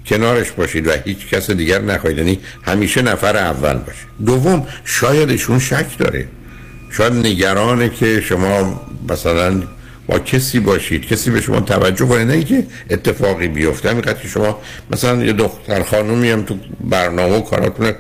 کنارش 0.06 0.52
باشید 0.52 0.88
و 0.88 0.92
هیچ 1.06 1.28
کس 1.28 1.52
دیگر 1.52 1.82
نخواهید. 1.82 2.18
یعنی 2.18 2.40
همیشه 2.64 3.02
نفر 3.02 3.38
اول 3.38 3.74
باشید 3.74 4.08
دوم 4.26 4.68
شاید 4.86 5.30
ایشون 5.30 5.60
شک 5.60 5.98
داره. 5.98 6.28
شاید 6.92 7.14
نگرانه 7.14 7.90
که 7.90 8.22
شما 8.22 8.82
مثلا 9.10 9.64
با 10.08 10.20
کسی 10.20 10.60
باشید 10.60 11.08
کسی 11.08 11.32
به 11.32 11.42
شما 11.42 11.60
توجه 11.60 12.06
کنه 12.06 12.24
نه 12.24 12.34
اینکه 12.34 12.66
اتفاقی 12.90 13.48
بیفته. 13.48 13.90
همینقدر 13.90 14.22
که 14.22 14.28
شما 14.28 14.60
مثلا 14.92 15.24
یه 15.24 15.34
دختر 15.34 15.84
خانومی 15.84 16.30
هم 16.30 16.44
تو 16.44 16.58
برنامه 16.82 17.38
و 17.38 17.42
کاراتون 17.42 17.94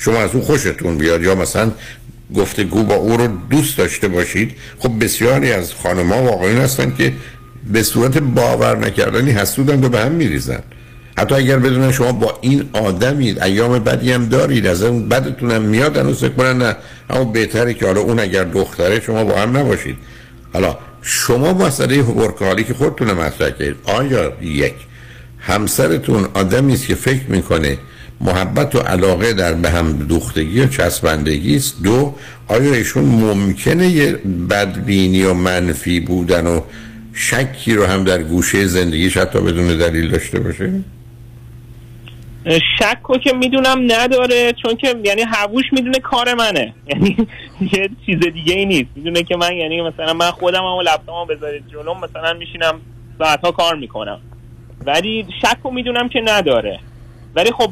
شما 0.00 0.18
از 0.18 0.34
او 0.34 0.40
خوشتون 0.40 0.98
بیاد 0.98 1.22
یا 1.22 1.34
مثلا 1.34 1.72
گفتگو 2.34 2.82
با 2.82 2.94
او 2.94 3.16
رو 3.16 3.26
دوست 3.50 3.78
داشته 3.78 4.08
باشید 4.08 4.52
خب 4.78 5.04
بسیاری 5.04 5.52
از 5.52 5.74
خانم‌ها 5.74 6.22
واقعی 6.22 6.56
هستن 6.56 6.94
که 6.98 7.12
به 7.72 7.82
صورت 7.82 8.18
باور 8.18 8.76
نکردنی 8.78 9.30
حسودن 9.30 9.84
و 9.84 9.88
به 9.88 10.00
هم 10.00 10.12
میریزن. 10.12 10.62
حتی 11.18 11.34
اگر 11.34 11.58
بدونن 11.58 11.92
شما 11.92 12.12
با 12.12 12.38
این 12.40 12.68
آدمید 12.72 13.42
ایام 13.42 13.78
بدی 13.78 14.12
هم 14.12 14.28
دارید 14.28 14.66
از 14.66 14.82
اون 14.82 15.08
بدتون 15.08 15.50
هم 15.50 15.62
میاد 15.62 15.96
هنوز 15.96 16.24
کنن 16.24 16.58
نه. 16.58 16.76
اما 17.10 17.24
بهتره 17.24 17.74
که 17.74 17.86
حالا 17.86 18.00
اون 18.00 18.18
اگر 18.18 18.44
دختره 18.44 19.00
شما 19.00 19.24
با 19.24 19.36
هم 19.36 19.56
نباشید. 19.56 19.96
حالا 20.52 20.78
شما 21.02 21.52
مسئله 21.52 22.02
ورکالی 22.02 22.64
که 22.64 22.74
خودتون 22.74 23.12
مطرح 23.12 23.50
کردید 23.50 23.76
آیا 23.84 24.32
یک 24.42 24.74
همسرتون 25.38 26.28
آدمی 26.34 26.74
است 26.74 26.86
که 26.86 26.94
فکر 26.94 27.24
می‌کنه 27.28 27.78
محبت 28.20 28.74
و 28.74 28.78
علاقه 28.78 29.32
در 29.32 29.54
به 29.54 29.70
هم 29.70 29.92
دوختگی 29.92 30.60
و 30.60 30.66
چسبندگی 30.66 31.56
است. 31.56 31.82
دو 31.82 32.14
آیا 32.48 32.74
ایشون 32.74 33.04
ممکنه 33.04 33.86
یه 33.86 34.12
بدبینی 34.50 35.24
و 35.24 35.34
منفی 35.34 36.00
بودن 36.00 36.46
و 36.46 36.60
شکی 37.14 37.74
رو 37.74 37.86
هم 37.86 38.04
در 38.04 38.22
گوشه 38.22 38.66
زندگیش 38.66 39.16
حتی 39.16 39.40
بدون 39.40 39.78
دلیل 39.78 40.10
داشته 40.10 40.40
باشه؟ 40.40 40.72
شک 42.78 42.98
رو 43.08 43.18
که 43.18 43.32
می‌دونم 43.32 43.92
نداره 43.92 44.52
چون 44.62 44.76
که 44.76 44.94
یعنی 45.04 45.22
هووش 45.22 45.64
می‌دونه 45.72 45.98
کار 45.98 46.34
منه. 46.34 46.74
یعنی 46.90 47.16
یه 47.60 47.90
چیز 48.06 48.18
دیگه 48.34 48.54
ای 48.54 48.66
نیست. 48.66 48.90
می‌دونه 48.96 49.22
که 49.22 49.36
من 49.36 49.52
یعنی 49.52 49.82
مثلا 49.82 50.12
من 50.12 50.30
خودم 50.30 50.64
هم 50.64 50.80
لپتاپمو 50.80 51.24
بذارید 51.24 51.62
جلوم 51.68 51.96
مثلا 52.00 52.32
میشینم 52.32 52.80
ساعتها 53.18 53.52
کار 53.52 53.76
می‌کنم. 53.76 54.20
ولی 54.86 55.26
شک 55.42 55.56
رو 55.64 55.70
می‌دونم 55.70 56.08
که 56.08 56.20
نداره. 56.20 56.80
ولی 57.34 57.50
خب 57.50 57.70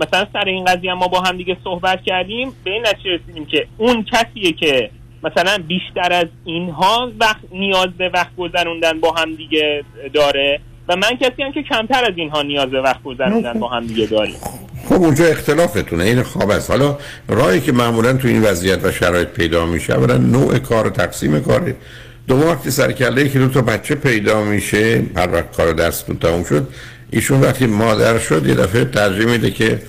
مثلا 0.00 0.26
سر 0.32 0.44
این 0.46 0.64
قضیه 0.64 0.94
ما 0.94 1.08
با 1.08 1.20
هم 1.20 1.36
دیگه 1.36 1.56
صحبت 1.64 2.02
کردیم 2.02 2.52
به 2.64 2.70
این 2.70 2.82
نتیجه 2.86 3.10
رسیدیم 3.10 3.46
که 3.46 3.66
اون 3.78 4.04
کسیه 4.12 4.52
که 4.52 4.90
مثلا 5.22 5.58
بیشتر 5.68 6.12
از 6.12 6.26
اینها 6.44 7.12
وقت 7.20 7.40
نیاز 7.52 7.88
به 7.98 8.08
وقت 8.08 8.36
گذروندن 8.36 9.00
با 9.00 9.12
هم 9.12 9.34
دیگه 9.34 9.84
داره 10.12 10.60
و 10.88 10.96
من 10.96 11.16
کسی 11.20 11.42
هم 11.42 11.52
که 11.52 11.62
کمتر 11.62 12.04
از 12.04 12.12
اینها 12.16 12.42
نیاز 12.42 12.70
به 12.70 12.80
وقت 12.80 13.02
گذروندن 13.02 13.60
با 13.60 13.68
هم 13.68 13.86
دیگه 13.86 14.06
داریم. 14.06 14.36
خب 14.88 14.94
اونجا 14.94 15.24
اختلافتونه 15.24 16.04
این 16.04 16.22
خواب 16.22 16.50
است 16.50 16.70
حالا 16.70 16.98
راهی 17.28 17.60
که 17.60 17.72
معمولا 17.72 18.12
تو 18.12 18.28
این 18.28 18.42
وضعیت 18.42 18.84
و 18.84 18.92
شرایط 18.92 19.28
پیدا 19.28 19.66
میشه 19.66 19.94
اولا 19.94 20.16
نوع 20.16 20.58
کار 20.58 20.90
تقسیم 20.90 21.40
کاره 21.40 21.76
دو 22.26 22.36
وقتی 22.36 22.70
سرکله 22.70 23.28
که 23.28 23.38
دو 23.38 23.48
تا 23.48 23.62
بچه 23.62 23.94
پیدا 23.94 24.44
میشه 24.44 25.02
هر 25.16 25.32
وقت 25.32 25.56
کار 25.56 25.72
درستون 25.72 26.18
تموم 26.18 26.44
شد 26.44 26.68
ایشون 27.10 27.40
وقتی 27.40 27.66
مادر 27.66 28.18
شد 28.18 28.46
یه 28.46 28.54
دفعه 28.54 28.84
ترجیح 28.84 29.26
میده 29.26 29.50
که 29.50 29.82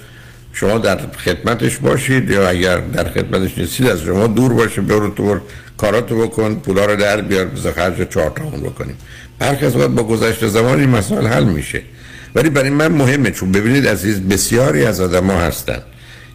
شما 0.54 0.78
در 0.78 1.00
خدمتش 1.26 1.78
باشید 1.78 2.30
یا 2.30 2.50
اگر 2.50 2.78
در 2.78 3.10
خدمتش 3.10 3.58
نیستید 3.58 3.88
از 3.88 4.02
شما 4.02 4.28
دور 4.28 4.54
باشه 4.54 4.82
برو 4.82 5.10
تو 5.10 5.40
کاراتو 5.78 6.28
بکن 6.28 6.56
پولا 6.56 6.86
رو 6.86 6.96
در 6.96 7.22
بیار 7.22 7.46
بذار 7.46 7.74
خرج 7.74 8.10
چهار 8.10 8.30
بکنیم. 8.30 8.98
هر 9.42 9.56
کس 9.56 9.74
با 9.74 10.04
گذشت 10.04 10.48
زمان 10.48 10.80
این 10.80 10.90
مسائل 10.90 11.28
حل 11.28 11.44
میشه. 11.44 11.82
ولی 12.36 12.50
برای 12.50 12.70
من 12.70 12.88
مهمه 12.88 13.32
چون 13.32 13.52
ببینید 13.52 13.88
عزیز 13.88 14.22
بسیاری 14.22 14.86
از 14.86 15.02
آدم 15.02 15.28
ها 15.28 15.42
هستن 15.42 15.80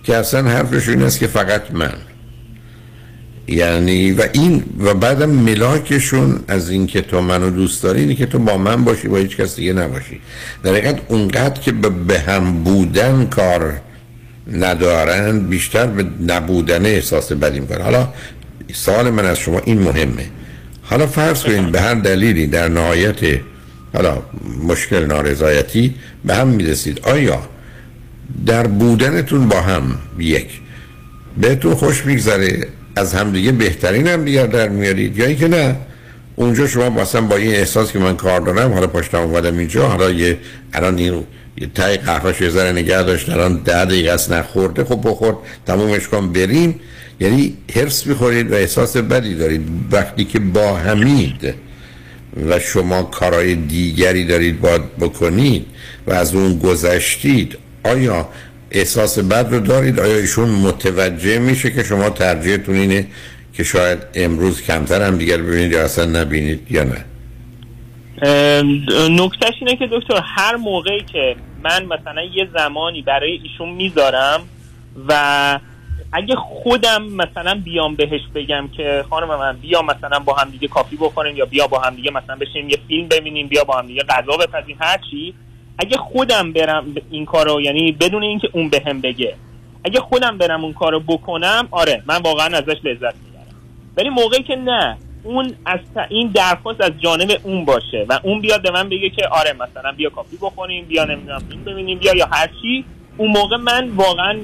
که 0.05 0.17
اصلا 0.17 0.51
حرفش 0.51 0.89
این 0.89 1.03
است 1.03 1.19
که 1.19 1.27
فقط 1.27 1.63
من. 1.73 1.93
یعنی 3.49 4.13
و 4.13 4.25
این 4.33 4.65
و 4.81 4.95
بعدم 4.95 5.31
ملاکشون 5.31 6.41
از 6.49 6.71
این 6.71 6.87
که 6.87 7.01
تو 7.01 7.21
منو 7.21 7.51
دوست 7.51 7.83
داری 7.83 8.01
اینه 8.01 8.15
که 8.15 8.27
تو 8.27 8.39
با 8.39 8.59
من 8.59 8.85
باشی 8.85 9.09
با 9.09 9.17
هیچ 9.17 9.37
کس 9.37 9.57
دیگه 9.57 9.73
نباشی. 9.73 10.21
در 10.63 10.71
حقیقت 10.71 11.01
اونقدر 11.09 11.61
که 11.61 11.73
به 11.73 12.21
هم 12.21 12.65
بودن 12.65 13.27
کار 13.27 13.81
ندارن 14.53 15.41
بیشتر 15.41 15.87
به 15.87 16.05
نبودن 16.27 16.87
احساس 16.87 17.33
بدی 17.33 17.61
می‌کنن. 17.61 17.81
حالا 17.81 18.09
سوال 18.73 19.11
من 19.11 19.25
از 19.25 19.39
شما 19.39 19.59
این 19.65 19.79
مهمه. 19.79 20.27
حالا 20.83 21.07
فرض 21.07 21.43
کنید 21.43 21.73
به 21.73 21.81
هر 21.81 21.95
دلیلی 21.95 22.47
در 22.47 22.69
نهایت 22.69 23.41
حالا 23.95 24.23
مشکل 24.69 25.07
نارضایتی 25.07 25.95
به 26.25 26.35
هم 26.35 26.49
می‌رسید. 26.49 27.01
آیا 27.03 27.43
در 28.47 28.67
بودنتون 28.67 29.49
با 29.49 29.61
هم 29.61 29.99
یک 30.19 30.49
بهتون 31.41 31.75
خوش 31.75 32.07
میگذره؟ 32.07 32.69
از 32.97 33.15
همدیگه 33.15 33.53
بهترین 33.53 34.07
هم 34.07 34.25
دیگر 34.25 34.47
در 34.47 34.69
میارید. 34.69 35.19
یا 35.19 35.27
اینکه 35.27 35.49
نه 35.49 35.77
اونجا 36.37 36.67
شما 36.67 36.91
مثلا 36.91 37.21
با 37.21 37.37
این 37.37 37.55
احساس 37.55 37.93
که 37.93 37.99
من 37.99 38.17
کار 38.17 38.41
دارم 38.41 38.73
حالا 38.73 38.87
پاشتم 38.87 39.19
اومدم 39.19 39.59
اینجا 39.59 39.89
حالا 39.89 40.11
یه 40.11 40.39
الان 40.73 40.99
این 40.99 41.25
یه 41.61 41.71
تای 41.75 41.97
قهوه‌ش 41.97 42.41
یه 42.41 42.49
ذره 42.49 42.73
نگه 42.73 43.03
داشت 43.03 43.31
الان 43.31 43.57
ده 43.57 43.85
دقیقه 43.85 44.11
است 44.11 44.33
نخورده 44.33 44.85
خب 44.85 45.01
بخور 45.05 45.37
تمومش 45.67 46.09
کن 46.09 46.33
بریم. 46.33 46.81
یعنی 47.21 47.57
هرس 47.77 48.07
می‌خورید 48.07 48.53
و 48.53 48.55
احساس 48.55 48.97
بدی 48.97 49.35
دارید. 49.35 49.63
وقتی 49.91 50.25
که 50.25 50.39
با 50.39 50.77
همید 50.77 51.55
و 52.49 52.59
شما 52.59 53.03
کارهای 53.03 53.55
دیگری 53.55 54.25
دارید 54.25 54.61
باید 54.61 54.97
بکنید 54.97 55.67
و 56.07 56.13
از 56.13 56.35
اون 56.35 56.59
گذشتید 56.59 57.59
آیا 57.85 58.29
احساس 58.77 59.19
بد 59.19 59.49
رو 59.51 59.61
دارید؟ 59.61 60.01
آیا 60.01 60.17
ایشون 60.17 60.49
متوجه 60.49 61.39
میشه 61.39 61.71
که 61.71 61.83
شما 61.83 62.11
ترجیحتون 62.11 62.75
اینه 62.75 63.07
که 63.53 63.65
شاید 63.65 63.99
امروز 64.15 64.63
کمتر 64.63 65.03
هم 65.03 65.19
دیگر 65.19 65.37
ببینید 65.37 65.73
یا 65.73 65.85
اصلا 65.85 66.21
نبینید 66.21 66.67
یا 66.71 66.85
نه؟ 66.85 67.05
نکتهش 69.11 69.55
اینه 69.61 69.77
که 69.77 69.89
دکتر 69.93 70.21
هر 70.37 70.57
موقعی 70.57 71.01
که 71.13 71.37
من 71.65 71.85
مثلا 71.85 72.23
یه 72.23 72.49
زمانی 72.55 73.03
برای 73.03 73.41
ایشون 73.43 73.69
می‌ذارم 73.69 74.41
و 75.09 75.61
اگه 76.13 76.35
خودم 76.37 77.03
مثلا 77.03 77.61
بیام 77.65 77.95
بهش 77.95 78.21
بگم 78.35 78.69
که 78.77 79.05
خانم 79.11 79.29
من 79.29 79.57
بیا 79.57 79.83
مثلا 79.83 80.19
با 80.19 80.35
هم 80.35 80.51
دیگه 80.51 80.69
کافی 80.69 80.97
بخوریم 80.97 81.37
یا 81.37 81.45
بیا 81.45 81.67
با 81.67 81.79
هم 81.79 81.95
دیگه 81.95 82.11
مثلا 82.11 82.37
بشیم 82.37 82.69
یه 82.69 82.79
فیلم 82.89 83.09
ببینیم 83.09 83.49
بیا 83.49 83.65
با 83.65 83.79
هم 83.79 83.87
دیگه 83.87 84.03
غذا 84.03 84.37
بپزیم 84.37 84.77
هر 84.81 84.99
چی 85.11 85.35
اگه 85.79 85.97
خودم 85.97 86.53
برم 86.53 86.95
این 87.11 87.25
کارو 87.25 87.61
یعنی 87.61 87.93
بدون 87.93 88.23
اینکه 88.23 88.49
اون 88.53 88.69
بهم 88.69 89.01
بگه 89.01 89.35
اگه 89.85 90.01
خودم 90.01 90.39
برم 90.39 90.65
اون 90.65 90.73
کارو 90.73 91.01
بکنم 91.01 91.69
آره 91.71 92.03
من 92.07 92.23
واقعا 92.23 92.47
ازش 92.47 92.77
لذت 92.85 93.15
می‌برم. 93.25 93.47
ولی 93.97 94.09
موقعی 94.09 94.43
که 94.43 94.57
نه 94.57 94.97
اون 95.23 95.55
از 95.67 95.79
این 96.09 96.31
درخواست 96.35 96.81
از 96.81 96.93
جانب 97.01 97.41
اون 97.43 97.65
باشه 97.65 98.07
و 98.09 98.21
اون 98.23 98.41
بیاد 98.41 98.63
به 98.63 98.71
من 98.71 98.89
بگه 98.89 99.11
که 99.11 99.29
آره 99.29 99.53
مثلا 99.53 99.93
بیا 99.93 100.11
کافی 100.11 100.37
بخوریم 100.43 100.85
بیا 100.85 101.05
نمی‌دونم 101.05 101.43
فیلم 101.51 101.65
ببینیم 101.65 101.99
بیا 101.99 102.15
یا 102.15 102.27
هر 102.33 102.51
چی 102.63 102.85
اون 103.17 103.31
موقع 103.31 103.57
من 103.57 103.89
واقعا 103.89 104.39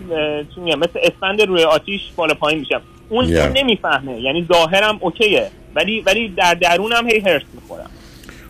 چی 0.54 0.60
میگم 0.60 0.78
مثل 0.78 1.00
اسفند 1.02 1.42
روی 1.42 1.62
آتیش 1.62 2.00
بالا 2.16 2.34
پایین 2.34 2.60
میشم. 2.60 2.82
اون 3.08 3.26
Yeah. 3.26 3.56
نمی‌فهمه 3.56 4.20
یعنی 4.20 4.46
ظاهرم 4.52 4.98
اوکیه 5.00 5.50
ولی 5.74 6.00
ولی 6.00 6.28
در 6.28 6.54
درونم 6.54 7.08
هی 7.08 7.20
هرس 7.20 7.42
می‌خورم. 7.54 7.90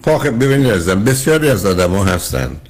خب 0.05 0.45
ببینید 0.45 0.71
عزیزم 0.71 1.05
بسیاری 1.05 1.51
از 1.51 1.67
آدم 1.67 1.91
ها 1.91 2.05
هستند 2.05 2.69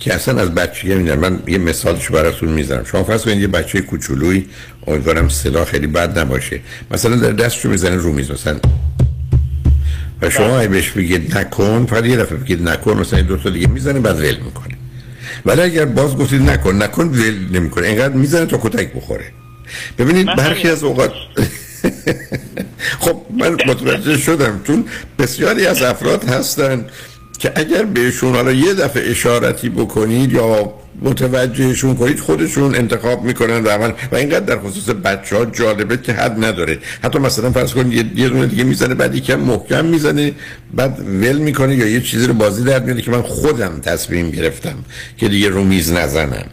که 0.00 0.14
اصلا 0.14 0.40
از 0.40 0.54
بچگی 0.54 0.94
میدن 0.94 1.18
من 1.18 1.38
یه 1.46 1.58
مثالش 1.58 2.10
براتون 2.10 2.48
می‌زنم 2.48 2.84
شما 2.84 3.04
فرض 3.04 3.22
کنید 3.22 3.38
یه 3.38 3.46
بچه 3.46 3.80
کوچولویی 3.80 4.46
امیدوارم 4.86 5.28
صدا 5.28 5.64
خیلی 5.64 5.86
بد 5.86 6.18
نباشه. 6.18 6.60
مثلا 6.90 7.16
در 7.16 7.32
دستشو 7.32 7.68
می‌زنه 7.68 7.96
رو 7.96 8.12
میز 8.12 8.30
مثلا. 8.30 8.60
و 10.22 10.30
شما 10.30 10.58
اگه 10.58 10.68
بهش 10.68 10.90
بگید 10.90 11.38
نکن 11.38 11.86
فقط 11.86 12.04
یه 12.04 12.16
دفعه 12.16 12.38
بگید 12.38 12.68
نکن 12.68 12.92
مثلا 12.92 13.22
دو 13.22 13.36
تا 13.36 13.50
دیگه 13.50 13.66
می‌زنه 13.66 14.00
بعد 14.00 14.18
ول 14.18 14.36
می‌کنه. 14.36 14.74
ولی 15.46 15.60
اگر 15.60 15.84
باز 15.84 16.16
گفتید 16.16 16.42
نکن 16.42 16.82
نکن 16.82 17.08
ول 17.08 17.34
نمی‌کنه. 17.52 17.86
اینقدر 17.86 18.14
می‌زنه 18.14 18.46
تا 18.46 18.58
کتک 18.62 18.92
بخوره. 18.92 19.24
ببینید 19.98 20.26
برخی 20.26 20.68
از 20.68 20.84
اوقات 20.84 21.12
خب 23.04 23.22
من 23.38 23.52
متوجه 23.52 24.16
شدم. 24.18 24.60
چون 24.64 24.84
بسیاری 25.18 25.66
از 25.66 25.82
افراد 25.82 26.24
هستن 26.24 26.86
که 27.38 27.52
اگر 27.54 27.82
بهشون 27.82 28.34
حالا 28.34 28.52
یه 28.52 28.74
دفعه 28.74 29.10
اشارتی 29.10 29.68
بکنید 29.68 30.32
یا 30.32 30.72
متوجهشون 31.02 31.94
کنید 31.96 32.20
خودشون 32.20 32.74
انتخاب 32.74 33.24
می‌کنن 33.24 33.64
و 33.64 33.92
و 34.12 34.16
اینقدر 34.16 34.40
در 34.40 34.58
خصوص 34.58 34.88
بچه 34.88 35.36
ها 35.36 35.44
جالبه 35.44 35.96
که 35.96 36.12
حد 36.12 36.44
نداره. 36.44 36.78
حتی 37.02 37.18
مثلا 37.18 37.50
فرض 37.50 37.72
کنید 37.72 37.92
یه, 37.92 38.22
یه 38.22 38.28
دونه 38.28 38.46
دیگه 38.46 38.64
می‌زنه 38.64 38.94
بعد 38.94 39.14
یکم 39.14 39.40
محکم 39.40 39.84
می‌زنه 39.84 40.32
بعد 40.74 41.00
ول 41.00 41.36
می‌کنه 41.36 41.76
یا 41.76 41.86
یه 41.86 42.00
چیزی 42.00 42.26
رو 42.26 42.34
بازی 42.34 42.64
در 42.64 42.80
میاره 42.80 43.02
که 43.02 43.10
من 43.10 43.22
خودم 43.22 43.80
تصمیم 43.80 44.30
گرفتم 44.30 44.76
که 45.16 45.28
دیگه 45.28 45.48
رو 45.48 45.64
میز 45.64 45.92
نزنم. 45.92 46.46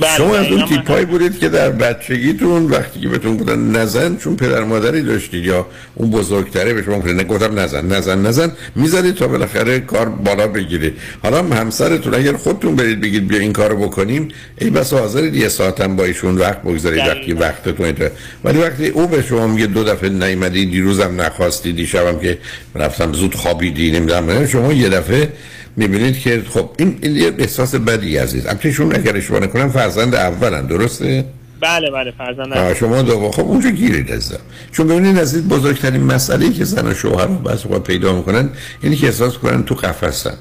شما 0.00 0.36
از 0.36 0.44
اینا 0.44 0.56
اون 0.56 0.66
تیپایی 0.66 1.04
بودید 1.04 1.38
که 1.38 1.48
در 1.48 1.70
بچگیتون 1.70 2.66
وقتی 2.66 3.00
که 3.00 3.08
بهتون 3.08 3.36
بودن 3.36 3.58
نزن 3.58 4.16
چون 4.16 4.36
پدر 4.36 4.64
مادری 4.64 5.02
داشتید 5.02 5.44
یا 5.44 5.66
اون 5.94 6.10
بزرگتره 6.10 6.74
به 6.74 6.82
شما 6.82 6.98
گفتن 6.98 7.20
نگفتم 7.20 7.58
نزن 7.58 7.86
نزن 7.86 8.26
نزن 8.26 8.52
می‌زنید 8.74 9.14
تا 9.14 9.28
بالاخره 9.28 9.80
کار 9.80 10.08
بالا 10.08 10.46
بگیره 10.46 10.92
حالا 11.22 11.38
هم 11.38 11.52
همسرتون 11.52 12.14
اگر 12.14 12.32
خودتون 12.32 12.76
برید 12.76 13.00
بگید 13.00 13.28
بیا 13.28 13.38
این 13.38 13.52
کارو 13.52 13.76
بکنیم 13.76 14.28
ای 14.58 14.70
بس 14.70 14.92
حاضرید 14.92 15.36
یه 15.36 15.48
ساعتم 15.48 15.96
با 15.96 16.04
ایشون 16.04 16.38
وقت 16.38 16.62
بگذارید 16.62 17.00
وقتی 17.00 17.32
وقتتون 17.32 17.86
اینطور. 17.86 18.10
ولی 18.44 18.58
وقتی 18.58 18.88
او 18.88 19.06
به 19.06 19.22
شما 19.22 19.46
میگه 19.46 19.66
دو 19.66 19.84
دفعه 19.84 20.08
نیومدی 20.08 20.66
دیروزم 20.66 21.20
نخواستی 21.20 21.72
دیشبم 21.72 22.18
که 22.18 22.38
رفتم 22.74 23.12
زود 23.12 23.34
خوابیدی 23.34 23.90
نمی‌دونم 23.90 24.46
شما 24.46 24.72
یه 24.72 24.88
دفعه 24.88 25.32
می‌بینید 25.76 26.18
که 26.18 26.42
خب 26.48 26.70
این, 26.78 26.98
این 27.02 27.16
یه 27.16 27.32
احساس 27.38 27.74
بدی 27.74 28.16
عزیز 28.16 28.46
البته 28.46 28.82
اگر 28.94 29.16
اشتباه 29.16 29.40
نکنم 29.40 29.68
فرزند 29.68 30.14
اولن 30.14 30.66
درسته؟ 30.66 31.24
بله 31.60 31.90
بله 31.90 32.12
فرزند 32.18 32.74
شما 32.74 33.02
دو 33.02 33.30
خب 33.30 33.42
اونجا 33.42 33.70
گیرید 33.70 34.12
عزیزم 34.12 34.40
چون 34.72 34.86
ببینید 34.86 35.18
از 35.18 35.48
بزرگترین 35.48 36.02
مسئله 36.02 36.52
که 36.52 36.64
زن 36.64 36.86
و 36.86 36.94
شوهر 36.94 37.28
رو 37.70 37.78
پیدا 37.78 38.16
می‌کنن 38.16 38.50
اینی 38.82 38.96
که 38.96 39.06
احساس 39.06 39.38
کنن 39.38 39.62
تو 39.62 39.74
قفسن 39.74 40.34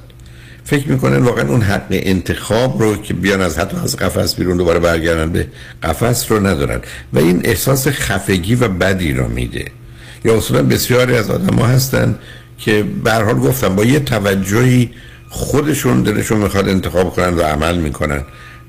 فکر 0.64 0.88
می‌کنن 0.90 1.18
واقعا 1.18 1.50
اون 1.50 1.62
حق 1.62 1.88
انتخاب 1.90 2.82
رو 2.82 2.96
که 2.96 3.14
بیان 3.14 3.42
از 3.42 3.60
حتی 3.60 3.78
از 3.84 3.98
قفس 3.98 4.36
بیرون 4.36 4.58
دوباره 4.58 4.80
برگردن 4.80 5.32
به 5.32 5.48
قفس 5.84 6.32
رو 6.32 6.48
ندارن. 6.48 6.82
و 7.14 7.20
این 7.20 7.42
احساس 7.44 7.88
خفگی 7.88 8.56
و 8.56 8.68
بدی 8.68 9.14
رو 9.14 9.28
میده. 9.28 9.66
یا 10.26 10.38
اصولا 10.38 10.64
بسیاری 10.64 11.16
از 11.16 11.30
آدم 11.30 11.56
ها 11.56 11.68
هستن 11.68 12.16
که 12.58 12.84
به 13.04 13.12
هر 13.12 13.24
حال 13.24 13.36
گفتم 13.36 13.76
با 13.76 13.86
یه 13.86 14.00
توجهی 14.00 14.92
خودشون 15.34 16.02
دلشون 16.04 16.38
می‌خواد 16.38 16.70
انتخاب 16.70 17.10
کنن 17.16 17.34
و 17.34 17.42
عمل 17.42 17.78
می‌کنن. 17.78 18.22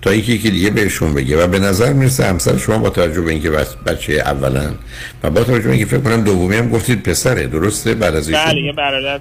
تا 0.02 0.14
یکی 0.14 0.38
که 0.38 0.50
دیگه 0.50 0.70
بهشون 0.70 1.14
بگه 1.14 1.44
و 1.44 1.46
به 1.46 1.58
نظر 1.58 1.92
می‌رسه 1.92 2.24
همسر 2.24 2.56
شما 2.56 2.78
با 2.78 2.90
توجه 2.90 3.20
به 3.20 3.30
اینکه 3.30 3.50
بچه 3.86 4.12
اولن 4.12 4.74
و 5.22 5.30
با 5.30 5.44
توجه 5.44 5.64
به 5.64 5.70
اینکه 5.70 5.86
فکر 5.86 6.00
کنم 6.00 6.24
دومی 6.24 6.56
هم 6.56 6.70
گفتید 6.70 7.02
پسره 7.02 7.46
درسته؟ 7.46 7.94
بعد 7.94 8.14
از 8.16 8.28
ایشون 8.28 8.44
بله 8.44 8.72
برادر 8.72 9.20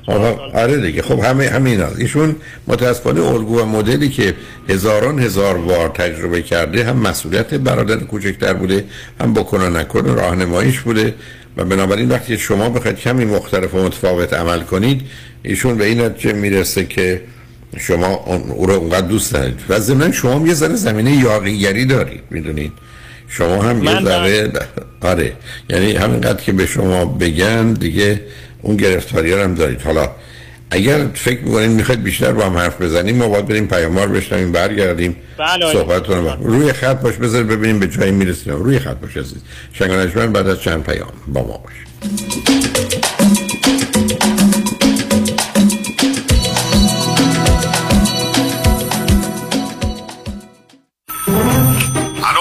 آره 0.53 0.77
دیگه. 0.77 1.01
خب 1.01 1.19
همه 1.19 1.49
همینا. 1.49 1.88
ایشون 1.97 2.35
متاسفانه 2.68 3.22
الگو 3.22 3.61
و 3.61 3.65
مدلی 3.65 4.09
که 4.09 4.35
هزاران 4.69 5.19
هزار 5.19 5.57
بار 5.57 5.89
تجربه 5.89 6.41
کرده 6.41 6.84
هم 6.84 6.97
مسئولیت 6.97 7.53
برادر 7.53 7.97
کوچکتر 7.97 8.53
بوده 8.53 8.85
هم 9.22 9.34
بکن 9.34 9.61
و 9.61 9.69
نکن 9.69 10.05
راهنماییش 10.05 10.80
بوده. 10.80 11.13
و 11.57 11.65
بنابراین 11.65 12.10
وقتی 12.10 12.38
شما 12.38 12.69
بخواید 12.69 12.98
کمی 12.98 13.26
مختلف 13.26 13.73
و 13.73 13.84
متفاوت 13.84 14.34
عمل 14.34 14.61
کنید 14.61 15.02
ایشون 15.44 15.78
به 15.78 15.86
این 15.86 16.02
نتیجه 16.02 16.34
می‌رسه 16.34 16.86
که 16.86 17.22
شما 17.80 18.07
او 18.07 18.65
رو 18.65 18.73
اونقدر 18.73 19.07
دوست 19.07 19.34
دارید. 19.34 19.60
و 19.69 19.80
ضمن 19.80 20.11
شما 20.11 20.34
هم 20.34 20.45
یه 20.45 20.53
ذره 20.53 20.76
زمینه 20.76 21.11
یاقیگری 21.11 21.86
دارید 21.86 22.23
می‌دونید. 22.30 22.72
شما 23.28 23.61
هم 23.61 23.84
یه 23.84 24.02
ذره 24.03 24.52
آره. 25.02 25.34
یعنی 25.69 25.94
همینقدر 25.94 26.44
که 26.44 26.52
به 26.52 26.65
شما 26.65 27.06
بگن 27.06 27.73
دیگه 27.73 28.22
اون 28.61 28.78
گرفتاری 28.78 29.34
هم 29.34 29.56
دارید. 29.56 29.82
حالا 29.82 30.10
اگر 30.73 31.07
فکر 31.14 31.41
می‌کنید 31.41 31.72
می‌خواید 31.72 32.03
بیشتر 32.03 32.31
با 32.31 32.45
هم 32.45 32.57
حرف 32.57 32.81
بزنیم 32.81 33.18
ما 33.18 33.27
باید 33.27 33.45
بریم 33.45 33.68
پیامار 33.68 34.07
بشنویم 34.07 34.52
برگردیم 34.52 35.15
بله،. 35.38 35.73
صحبتتون 35.73 36.18
رو 36.18 36.31
روی 36.43 36.73
خط 36.73 37.02
باش 37.02 37.15
بذار 37.15 37.43
ببینیم 37.43 37.80
به 37.80 37.88
جایی 37.88 38.11
می‌رسیم. 38.11 38.53
روی 38.53 38.80
خط 38.80 38.98
باش 38.98 39.18
عزیز 39.18 39.41
شنگانشمن 39.73 40.31
بعد 40.31 40.48
از 40.48 40.61
چند 40.61 40.84
پیام 40.84 41.11
با 41.27 41.41
ما 41.41 41.57
باش. 41.57 42.80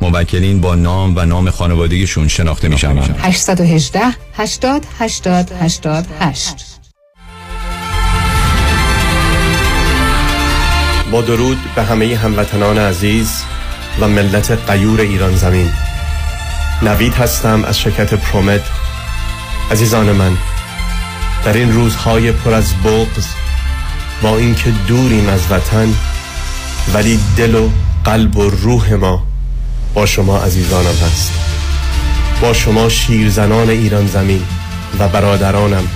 موکلین 0.00 0.60
با 0.60 0.74
نام 0.74 1.16
و 1.16 1.24
نام 1.24 1.50
خانوادگیشون 1.50 2.28
شناخته 2.28 2.68
می 2.68 2.78
شوند 2.78 3.16
818 3.18 4.00
80 4.34 4.86
80 4.98 5.52
88 5.60 6.76
با 11.10 11.20
درود 11.22 11.58
به 11.74 11.82
همه 11.82 12.16
هموطنان 12.16 12.78
عزیز 12.78 13.42
و 14.00 14.08
ملت 14.08 14.50
قیور 14.70 15.00
ایران 15.00 15.36
زمین. 15.36 15.70
نوید 16.82 17.14
هستم 17.14 17.64
از 17.64 17.78
شرکت 17.78 18.14
پرومت. 18.14 18.60
عزیزان 19.70 20.12
من 20.12 20.36
در 21.44 21.52
این 21.52 21.72
روزهای 21.72 22.32
پر 22.32 22.54
از 22.54 22.74
بغض 22.84 23.26
با 24.22 24.38
اینکه 24.38 24.70
دوریم 24.88 25.28
از 25.28 25.52
وطن 25.52 25.94
ولی 26.94 27.18
دل 27.36 27.54
و 27.54 27.70
قلب 28.04 28.36
و 28.36 28.50
روح 28.50 28.94
ما 28.94 29.25
با 29.96 30.06
شما 30.06 30.38
عزیزانم 30.38 30.94
هست. 31.06 31.32
با 32.42 32.52
شما 32.52 32.88
شیرزنان 32.88 33.70
ایران 33.70 34.06
زمین 34.06 34.42
و 34.98 35.08
برادرانم 35.08 35.88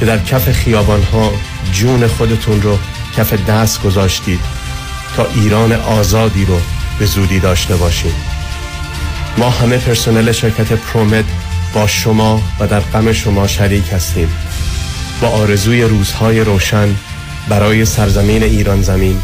که 0.00 0.06
در 0.06 0.18
کف 0.18 0.52
خیابان 0.52 1.02
ها 1.02 1.32
جون 1.72 2.06
خودتون 2.06 2.62
رو 2.62 2.78
کف 3.16 3.32
دست 3.48 3.82
گذاشتید 3.82 4.40
تا 5.16 5.26
ایران 5.34 5.72
آزادی 5.72 6.44
رو 6.44 6.60
به 6.98 7.06
زودی 7.06 7.40
داشته 7.40 7.76
باشیم. 7.76 8.14
ما 9.38 9.50
همه 9.50 9.76
پرسنل 9.76 10.32
شرکت 10.32 10.72
پرومد 10.72 11.24
با 11.74 11.86
شما 11.86 12.42
و 12.60 12.66
در 12.66 12.80
غم 12.80 13.12
شما 13.12 13.46
شریک 13.46 13.92
هستیم. 13.92 14.28
با 15.20 15.28
آرزوی 15.28 15.82
روزهای 15.82 16.40
روشن 16.40 16.96
برای 17.48 17.84
سرزمین 17.84 18.42
ایران 18.42 18.82
زمین 18.82 19.20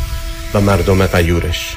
و 0.55 0.61
مردم 0.61 1.07
قیورش 1.07 1.77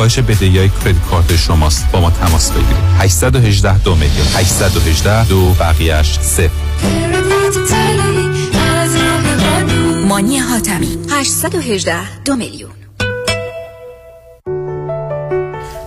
کاهش 0.01 0.19
بدهی 0.19 0.57
های 0.57 0.69
کردیت 0.69 1.05
کارت 1.09 1.35
شماست. 1.35 1.91
با 1.91 2.01
ما 2.01 2.11
تماس 2.11 2.51
بگیرید. 2.51 2.77
818 2.99 3.83
دو 3.83 3.95
میلیون. 3.95 4.27
818 4.35 5.27
دو 5.27 5.53
بقیهش 5.59 6.19
صفر. 6.19 6.49
مانی 10.07 10.37
حاتمی. 10.37 10.97
818 11.09 12.21
دو 12.25 12.35
میلیون. 12.35 12.80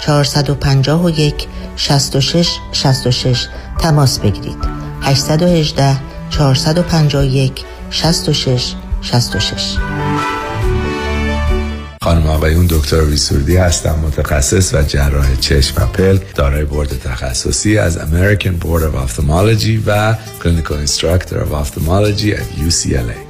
451 0.00 1.46
66 1.76 2.48
66 2.72 3.46
تماس 3.78 4.18
بگیرید. 4.18 4.58
818 5.02 5.96
451 6.30 7.64
66 7.90 8.74
66 9.02 9.76
خانم 12.02 12.26
آقایون 12.26 12.66
دکتر 12.66 13.00
سرودی 13.00 13.56
هستم 13.56 13.98
متخصص 14.06 14.74
و 14.74 14.82
جراح 14.82 15.36
چشم 15.36 15.82
و 15.82 15.86
پلک 15.86 16.34
دارای 16.34 16.64
بورد 16.64 16.88
تخصصی 16.88 17.78
از 17.78 17.98
American 17.98 18.64
Board 18.64 18.82
of 18.82 19.10
Ophthalmology 19.10 19.78
و 19.86 20.14
Clinical 20.40 20.88
Instructor 20.88 21.34
of 21.34 21.52
Ophthalmology 21.52 22.32
at 22.32 22.68
UCLA 22.68 23.25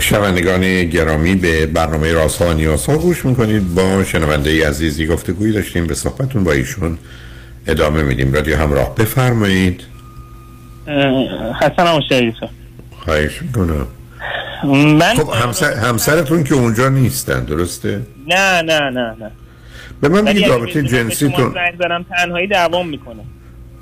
شنوندگان 0.00 0.84
گرامی 0.84 1.34
به 1.34 1.66
برنامه 1.66 2.12
رازها 2.12 2.50
و 2.50 2.52
نیازها 2.52 2.98
گوش 2.98 3.24
می‌کنید. 3.24 3.74
با 3.74 4.04
شنونده 4.04 4.68
عزیزی 4.68 5.06
گفتگویی 5.06 5.52
داشتیم. 5.52 5.86
به 5.86 5.94
صحبتون 5.94 6.44
با 6.44 6.52
ایشون 6.52 6.98
ادامه 7.66 8.02
میدیم. 8.02 8.32
رادیو 8.32 8.56
همراه 8.56 8.94
بفرمایید. 8.94 9.80
حسن 11.60 12.00
شریفه 12.08 12.48
خواهش 13.04 13.42
می‌کنم. 13.42 13.86
من 14.64 15.14
خب 15.14 15.32
همسر، 15.32 15.72
همسرتون 15.72 16.44
که 16.44 16.54
اونجا 16.54 16.88
نیستن 16.88 17.44
درسته؟ 17.44 18.00
نه 18.28 18.62
نه 18.62 18.80
نه 18.80 19.16
نه. 19.20 19.30
به 20.00 20.08
من 20.08 20.24
بگید 20.24 20.46
رابطه 20.46 20.82
جنسیتون 20.82 21.54
زنگ 21.54 22.04
تنهایی 22.08 22.46
دوام 22.46 22.88
می‌کنه. 22.88 23.22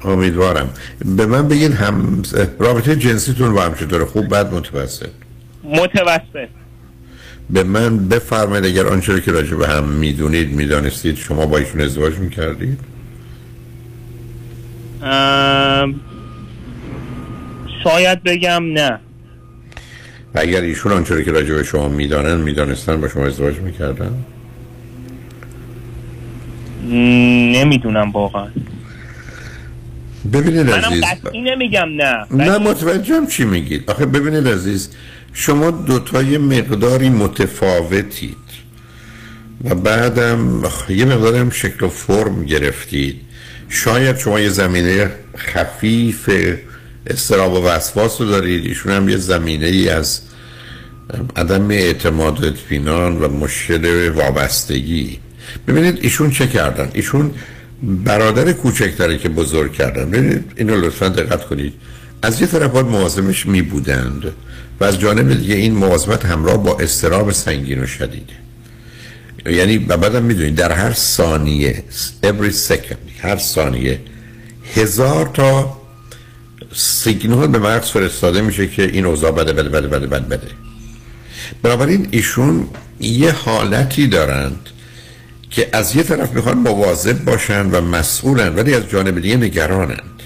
امیدوارم. 0.05 0.71
به 1.05 1.27
من 1.27 1.49
بگید 1.49 1.75
هم 1.75 2.23
رابطه 2.59 2.97
جنسیتون 2.97 3.55
با 3.55 3.63
هم 3.63 3.75
چطوره؟ 3.75 4.05
خوب 4.05 4.29
بد 4.29 4.55
متوسط. 4.55 5.09
متوسط. 5.65 6.49
به 7.51 7.63
من 7.63 8.09
بفرمایید 8.09 8.65
اگر 8.65 8.87
آنچه 8.87 9.13
رو 9.13 9.21
که 9.21 9.33
راجع 9.33 9.57
به 9.57 9.69
هم 9.69 9.85
می‌دونید 9.85 10.51
می‌دانستید 10.51 11.17
شما 11.17 11.47
با 11.47 11.59
ایشون 11.59 11.81
ازدواج 11.81 12.15
می‌کردید؟ 12.15 12.79
ام، 15.03 16.01
شاید 17.85 18.23
بگم 18.23 18.63
نه. 18.73 18.99
و 20.35 20.41
اگر 20.41 20.61
ایشون 20.61 20.93
آنچه 20.93 21.15
رو 21.15 21.23
که 21.23 21.33
راجع 21.33 21.55
به 21.55 21.63
شما 21.63 21.89
می‌دانن 21.89 22.41
می‌دانستن 22.41 23.01
با 23.01 23.09
شما 23.09 23.27
ازدواج 23.27 23.59
می‌کردن 23.59 24.25
نمی‌دونم 27.53 28.11
واقعا. 28.11 28.49
ببینید 30.33 30.71
منم 30.71 30.85
عزیز. 30.85 31.03
قطعی 31.05 31.41
نمیگم 31.43 31.89
نه. 31.97 32.27
نه 32.31 32.59
متوجهم 32.59 33.27
چی 33.27 33.45
میگید. 33.45 33.91
آخه 33.91 34.07
ببینید 34.07 34.49
عزیز 34.49 34.91
شما 35.35 35.71
دوتای 35.71 36.39
مقداری 36.39 37.09
متفاوتید 37.09 38.37
و 39.65 39.75
بعدم 39.75 40.63
یه 40.89 41.05
مقداری 41.05 41.39
هم 41.39 41.51
شکل 41.51 41.85
و 41.85 41.89
فرم 41.89 42.45
گرفتید. 42.45 43.21
شاید 43.69 44.19
شما 44.19 44.41
یه 44.41 44.49
زمینه 44.49 45.11
خفیف 45.37 46.31
استراب 47.07 47.53
و 47.53 47.67
وسواس 47.67 48.21
رو 48.21 48.27
دارید. 48.27 48.67
ایشون 48.67 48.93
هم 48.93 49.09
یه 49.09 49.17
زمینه 49.17 49.67
ای 49.67 49.89
از 49.89 50.21
عدم 51.37 51.71
اعتماد 51.71 52.45
اطمینان 52.45 53.19
و 53.19 53.29
مشکل 53.29 54.09
وابستگی. 54.09 55.19
ببینید 55.69 55.99
ایشون 56.03 56.31
چه 56.31 56.47
کردن؟ 56.47 56.91
ایشون 56.93 57.31
برادر 57.83 58.53
کوچکتره 58.53 59.19
که 59.19 59.29
بزرگ 59.29 59.73
کردن. 59.73 60.11
ببینید 60.11 60.53
اینو 60.57 60.77
لطفا 60.77 61.09
دقت 61.09 61.45
کنید. 61.45 61.73
از 62.23 62.41
یه 62.41 62.47
طرف 62.47 62.71
باید 62.71 62.87
مواظبش 62.87 63.47
می 63.47 63.63
بودند 63.63 64.33
و 64.81 64.85
از 64.85 65.01
جانب 65.01 65.35
دیگه 65.35 65.55
این 65.55 65.75
مواظبت 65.75 66.27
همراه 66.27 66.57
با 66.57 66.79
استراب 66.79 67.33
سنگین 67.33 67.83
و 67.83 67.87
شدیده 67.87 68.35
یعنی 69.47 69.79
و 69.79 69.97
بعدم 69.97 70.23
می‌دونید 70.23 70.55
در 70.55 70.73
هر 70.73 70.93
ثانیه 70.93 71.83
every 72.23 72.53
second 72.69 73.23
هر 73.25 73.37
ثانیه 73.37 74.01
هزار 74.75 75.31
تا 75.35 75.81
سیگنال 76.73 77.47
به 77.47 77.59
مغز 77.59 77.89
فرستاده 77.89 78.41
میشه 78.41 78.69
که 78.69 78.83
این 78.83 79.05
اوضاع 79.05 79.31
بده 79.31 79.53
بده 79.53 79.69
بده 79.69 79.89
بده 79.89 80.07
بده 80.07 80.27
بده. 80.27 80.47
بنابراین 81.63 82.09
ایشون 82.11 82.69
یه 83.01 83.33
حالتی 83.33 84.07
دارند 84.07 84.69
که 85.51 85.69
از 85.73 85.97
یه 85.97 86.03
طرف 86.03 86.33
می‌خوان 86.33 86.59
مواظب 86.59 87.25
باشن 87.25 87.71
و 87.71 87.81
مسئولن 87.81 88.55
ولی 88.55 88.75
از 88.75 88.89
جانب 88.89 89.21
دیگه 89.21 89.37
نگرانند. 89.37 90.23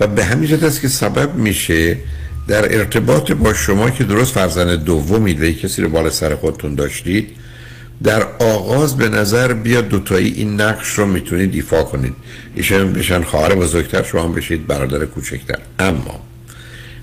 و 0.00 0.06
به 0.06 0.24
همین 0.24 0.48
جهت 0.48 0.62
است 0.62 0.80
که 0.80 0.88
سبب 0.88 1.34
میشه 1.34 1.96
در 2.48 2.78
ارتباط 2.78 3.32
با 3.32 3.54
شما 3.54 3.90
که 3.90 4.04
درست 4.04 4.34
فرزند 4.34 4.84
دومی 4.84 5.34
و 5.34 5.52
کسی 5.52 5.82
رو 5.82 5.88
بالا 5.88 6.10
سر 6.10 6.34
خودتون 6.34 6.74
داشتید 6.74 7.28
در 8.02 8.22
آغاز 8.38 8.96
به 8.96 9.08
نظر 9.08 9.52
بیاد 9.52 9.88
دوتایی 9.88 10.32
این 10.32 10.60
نقش 10.60 10.88
رو 10.88 11.06
می‌تونید 11.06 11.54
ایفا 11.54 11.82
کنید. 11.82 12.14
ایشان 12.54 12.92
بشن 12.92 13.22
خواهر 13.22 13.54
بزرگتر 13.54 14.02
شما 14.02 14.28
بشید 14.28 14.66
برادر 14.66 15.04
کوچکتر. 15.04 15.58
اما 15.78 16.20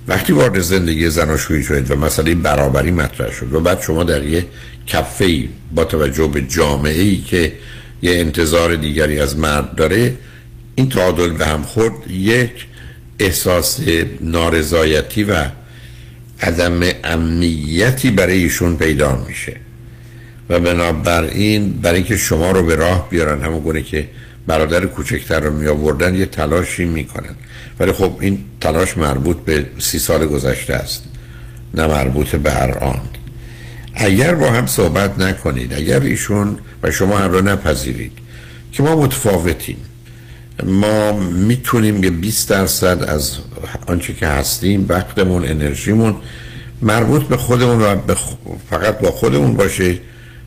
وقتی 0.08 0.34
وارد 0.34 0.60
زندگی 0.60 1.10
زناشویی 1.10 1.64
شدید 1.64 1.92
و 1.92 1.96
مسئله 1.96 2.36
برابری 2.36 2.92
مطرح 2.92 3.32
شد 3.32 3.54
و 3.54 3.60
بعد 3.60 3.82
شما 3.82 4.04
در 4.04 4.24
یه 4.24 4.46
کفه 4.88 5.26
ای 5.26 5.50
با 5.76 5.84
توجه 5.84 6.28
به 6.28 6.42
جامعه 6.42 7.02
ای 7.02 7.18
که 7.18 7.54
یه 8.02 8.12
انتظار 8.12 8.76
دیگری 8.76 9.20
از 9.20 9.38
مرد 9.38 9.76
داره 9.76 10.14
این 10.76 10.90
تعادل 10.90 11.30
به 11.30 11.46
هم 11.46 11.64
خورد 11.64 12.12
یک 12.12 12.66
احساس 13.20 13.80
نارضایتی 14.22 15.24
و 15.24 15.46
عدم 16.42 16.80
امنیتی 17.04 18.12
برای 18.12 18.44
ایشون 18.44 18.78
پیدا 18.78 19.26
میشه. 19.28 19.56
و 20.50 20.60
بنابراین 20.60 21.72
برای 21.72 21.96
اینکه 21.96 22.18
شما 22.18 22.52
رو 22.52 22.64
به 22.64 22.76
راه 22.76 23.10
بیارن 23.10 23.42
همون 23.42 23.60
گونه 23.60 23.82
که 23.82 24.08
برادر 24.48 24.86
کوچکتر 24.86 25.40
رو 25.40 25.54
می 25.54 26.20
یه 26.20 26.26
تلاشی 26.26 26.86
می‌کنن. 26.86 27.36
ولی 27.80 27.92
خب 27.92 28.18
این 28.20 28.46
تلاش 28.62 28.98
مربوط 28.98 29.38
به 29.38 29.66
سی 29.80 30.00
سال 30.00 30.26
گذشته 30.26 30.74
است 30.74 31.04
نه 31.74 31.88
مربوط 31.88 32.36
به 32.36 32.52
هر 32.52 32.78
آن. 32.78 33.02
اگر 33.94 34.36
با 34.36 34.52
هم 34.52 34.68
صحبت 34.68 35.20
نکنید 35.20 35.74
اگر 35.74 36.00
ایشون 36.00 36.58
و 36.84 36.92
شما 36.92 37.18
هم 37.18 37.32
رو 37.32 37.42
نپذیرید 37.42 38.12
که 38.72 38.84
ما 38.84 38.96
متفاوتیم. 38.96 39.78
ما 40.64 41.12
می‌تونیم 41.20 42.02
که 42.02 42.10
20 42.10 42.50
درصد 42.50 43.04
از 43.04 43.38
آنچه 43.88 44.14
که 44.14 44.28
هستیم 44.28 44.86
وقتمون 44.90 45.46
انرژیمون 45.46 46.16
مربوط 46.82 47.24
به 47.24 47.38
خودمون 47.38 47.82
و 47.82 47.96
فقط 48.70 49.00
با 49.00 49.12
خودمون 49.12 49.54
باشه 49.54 49.98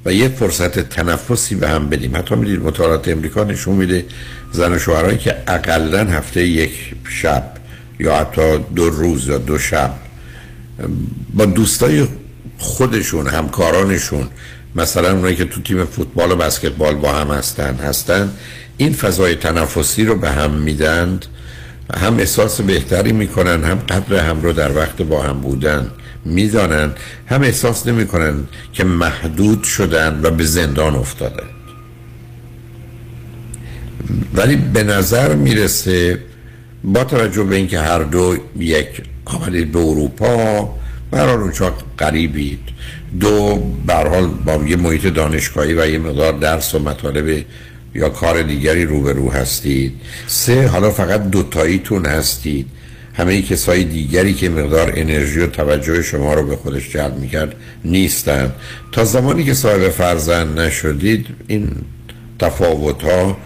و 0.04 0.12
یه 0.12 0.28
فرصت 0.28 0.78
تنفسی 0.78 1.54
به 1.54 1.68
هم 1.68 1.88
بدیم. 1.88 2.16
حتی 2.16 2.34
می‌دید 2.34 2.60
مطالعات 2.60 3.08
امریکا 3.08 3.44
نشون 3.44 3.74
میده 3.74 4.04
زن 4.52 4.72
و 4.72 4.78
شوهرهایی 4.78 5.18
که 5.18 5.36
اقلا 5.46 6.04
هفته 6.04 6.46
یک 6.46 6.94
شب 7.08 7.52
یا 8.00 8.16
حتی 8.16 8.58
دو 8.74 8.90
روز 8.90 9.28
یا 9.28 9.38
دو 9.38 9.58
شب 9.58 9.94
با 11.34 11.44
دوستای 11.44 12.06
خودشون 12.58 13.26
همکارانشون 13.26 14.28
مثلا 14.76 15.12
اونایی 15.12 15.36
که 15.36 15.44
تو 15.44 15.62
تیم 15.62 15.84
فوتبال 15.84 16.32
و 16.32 16.36
بسکتبال 16.36 16.94
با 16.94 17.12
هم 17.12 17.30
هستن 17.30 17.74
هستن 17.74 18.32
این 18.82 18.92
فضای 18.92 19.34
تنفسی 19.34 20.04
رو 20.04 20.14
به 20.14 20.30
هم 20.30 20.50
میدند 20.50 21.26
هم 21.94 22.18
احساس 22.18 22.60
بهتری 22.60 23.12
می‌کنن 23.12 23.64
هم 23.64 23.74
قدر 23.74 24.28
هم 24.28 24.42
رو 24.42 24.52
در 24.52 24.76
وقت 24.76 25.02
با 25.02 25.22
هم 25.22 25.40
بودن 25.40 25.90
می‌دانند 26.24 26.96
هم 27.26 27.42
احساس 27.42 27.86
نمی‌کنن 27.86 28.34
که 28.72 28.84
محدود 28.84 29.62
شدن 29.62 30.20
و 30.22 30.30
به 30.30 30.44
زندان 30.44 30.94
افتادن. 30.94 31.48
ولی 34.34 34.56
به 34.56 34.82
نظر 34.82 35.34
می‌رسه 35.34 36.18
با 36.84 37.04
توجه 37.04 37.42
به 37.42 37.56
اینکه 37.56 37.78
هر 37.78 38.02
دو 38.02 38.36
یک 38.58 39.02
آمدید 39.24 39.72
به 39.72 39.78
اروپا 39.78 40.68
برحال 41.10 41.40
اونجا 41.40 41.74
قریبید 41.98 42.60
دو 43.20 43.56
برحال 43.86 44.26
با 44.26 44.54
یه 44.54 44.76
محیط 44.76 45.06
دانشگاهی 45.06 45.74
و 45.74 45.86
یه 45.86 45.98
مقدار 45.98 46.32
درس 46.32 46.74
و 46.74 46.78
مطالب 46.78 47.44
یا 47.94 48.08
کار 48.08 48.42
دیگری 48.42 48.84
روبرو 48.84 49.30
هستید؟ 49.30 49.92
سه 50.26 50.66
حالا 50.66 50.90
فقط 50.90 51.30
دوتاییتون 51.30 52.06
هستید. 52.06 52.66
همه 53.14 53.42
کسای 53.42 53.84
دیگری 53.84 54.34
که 54.34 54.48
مقدار 54.48 54.92
انرژی 54.96 55.40
و 55.40 55.46
توجه 55.46 56.02
شما 56.02 56.34
رو 56.34 56.46
به 56.46 56.56
خودش 56.56 56.90
جلب 56.90 57.18
می‌کرد 57.18 57.54
نیستن. 57.84 58.52
تا 58.92 59.04
زمانی 59.04 59.44
که 59.44 59.54
صاحب 59.54 59.88
فرزند 59.88 60.60
نشدید 60.60 61.26
این 61.46 61.70
تفاوت 62.38 63.02
ها 63.02 63.38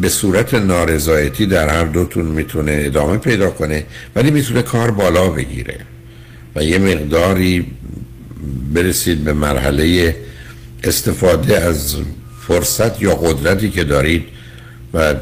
به 0.00 0.08
صورت 0.08 0.54
نارضایتی 0.54 1.46
در 1.46 1.68
هر 1.68 1.84
دوتون 1.84 2.26
می‌تونه 2.26 2.82
ادامه 2.84 3.16
پیدا 3.16 3.50
کنه 3.50 3.84
ولی 4.16 4.30
می‌تونه 4.30 4.62
کار 4.62 4.90
بالا 4.90 5.30
بگیره 5.30 5.78
و 6.56 6.64
یه 6.64 6.78
مقداری 6.78 7.66
برسید 8.74 9.24
به 9.24 9.32
مرحله 9.32 10.16
استفاده 10.84 11.58
از 11.58 11.96
فرصت 12.52 13.02
یا 13.02 13.14
قدرتی 13.14 13.70
که 13.70 13.84
دارید 13.84 14.24
و 14.94 15.14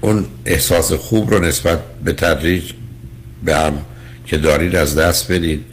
اون 0.00 0.24
احساس 0.46 0.92
خوب 0.92 1.30
رو 1.30 1.44
نسبت 1.44 1.78
به 2.04 2.12
تدریج 2.12 2.72
به 3.44 3.56
هم 3.56 3.72
که 4.26 4.36
دارید 4.36 4.76
از 4.76 4.98
دست 4.98 5.32
بدید 5.32 5.64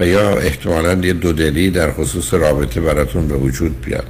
و 0.00 0.06
یا 0.06 0.36
احتمالا 0.36 0.94
یه 1.06 1.12
دودلی 1.12 1.70
در 1.70 1.92
خصوص 1.92 2.34
رابطه 2.34 2.80
براتون 2.80 3.28
به 3.28 3.34
وجود 3.34 3.80
بیاد. 3.80 4.06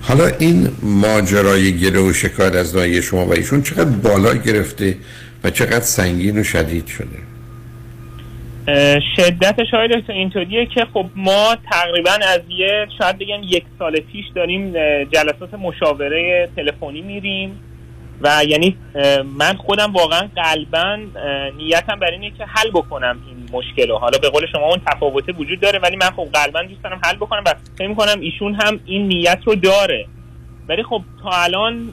حالا 0.00 0.26
این 0.26 0.68
ماجرای 0.82 1.78
گره 1.78 2.00
و 2.00 2.12
شکایت 2.12 2.54
از 2.54 2.76
نایه 2.76 3.00
شما 3.00 3.26
و 3.26 3.32
ایشون 3.32 3.62
چقدر 3.62 3.84
بالا 3.84 4.34
گرفته 4.34 4.96
و 5.44 5.50
چقدر 5.50 5.84
سنگین 5.84 6.38
و 6.38 6.42
شدید 6.42 6.86
شده؟ 6.86 7.35
شدت 9.16 9.64
شاید 9.70 10.10
اینطوریه 10.10 10.66
که 10.66 10.86
خب 10.94 11.06
ما 11.16 11.56
تقریبا 11.72 12.10
از 12.10 12.40
یه 12.48 12.86
شاید 12.98 13.18
بگم 13.18 13.40
یک 13.42 13.64
سال 13.78 14.00
پیش 14.00 14.24
داریم 14.34 14.72
جلسات 15.04 15.54
مشاوره 15.54 16.48
تلفنی 16.56 17.00
میریم 17.00 17.60
و 18.20 18.44
یعنی 18.48 18.76
من 19.38 19.54
خودم 19.56 19.92
واقعا 19.92 20.28
قلبا 20.36 20.98
نیتم 21.56 21.98
بر 22.00 22.10
اینه 22.10 22.30
که 22.30 22.44
حل 22.44 22.70
بکنم 22.70 23.18
این 23.26 23.48
مشکل 23.52 23.88
رو. 23.88 23.98
حالا 23.98 24.18
به 24.18 24.28
قول 24.28 24.46
شما 24.52 24.66
اون 24.66 24.80
تفاوته 24.86 25.32
وجود 25.32 25.60
داره 25.60 25.78
ولی 25.78 25.96
من 25.96 26.10
خب 26.10 26.28
قلبا 26.32 26.62
دوست 26.62 26.82
دارم 26.82 27.00
حل 27.04 27.16
بکنم 27.16 27.42
و 27.46 27.54
فکر 27.78 27.94
کنم 27.94 28.20
ایشون 28.20 28.54
هم 28.54 28.80
این 28.86 29.08
نیت 29.08 29.38
رو 29.44 29.54
داره. 29.54 30.06
ولی 30.68 30.82
خب 30.82 31.02
تا 31.22 31.30
الان 31.30 31.92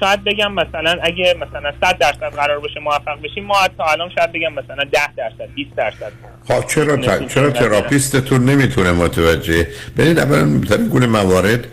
شاید 0.00 0.24
بگم 0.24 0.52
مثلا 0.52 0.96
اگه 1.02 1.36
مثلا 1.40 1.72
100 1.80 1.98
درصد 1.98 2.34
قرار 2.36 2.60
باشه 2.60 2.80
موفق 2.80 3.22
بشیم 3.22 3.44
ما 3.44 3.54
تا 3.78 3.84
الان 3.84 4.10
شاید 4.18 4.32
بگم 4.32 4.52
مثلا 4.52 4.84
10 4.84 5.00
درصد 5.16 5.54
20 5.54 5.70
درصد. 5.76 6.12
خب 6.48 6.66
چرا 6.66 6.96
تا... 6.96 7.24
چرا 7.24 7.50
تراپیستتون 7.50 8.44
نمی‌تونه 8.44 8.92
متوجه؟ 8.92 9.68
ببینید 9.96 10.18
اولا 10.18 10.58
در 10.58 10.76
گونه 10.76 11.06
موارد 11.06 11.66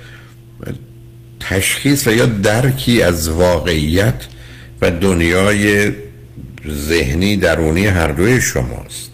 تشخیص 1.39 2.07
و 2.07 2.11
یا 2.11 2.25
درکی 2.25 3.01
از 3.01 3.29
واقعیت 3.29 4.27
و 4.81 4.91
دنیای 4.91 5.91
ذهنی 6.67 7.37
درونی 7.37 7.87
هر 7.87 8.07
دوی 8.07 8.41
شماست. 8.41 9.11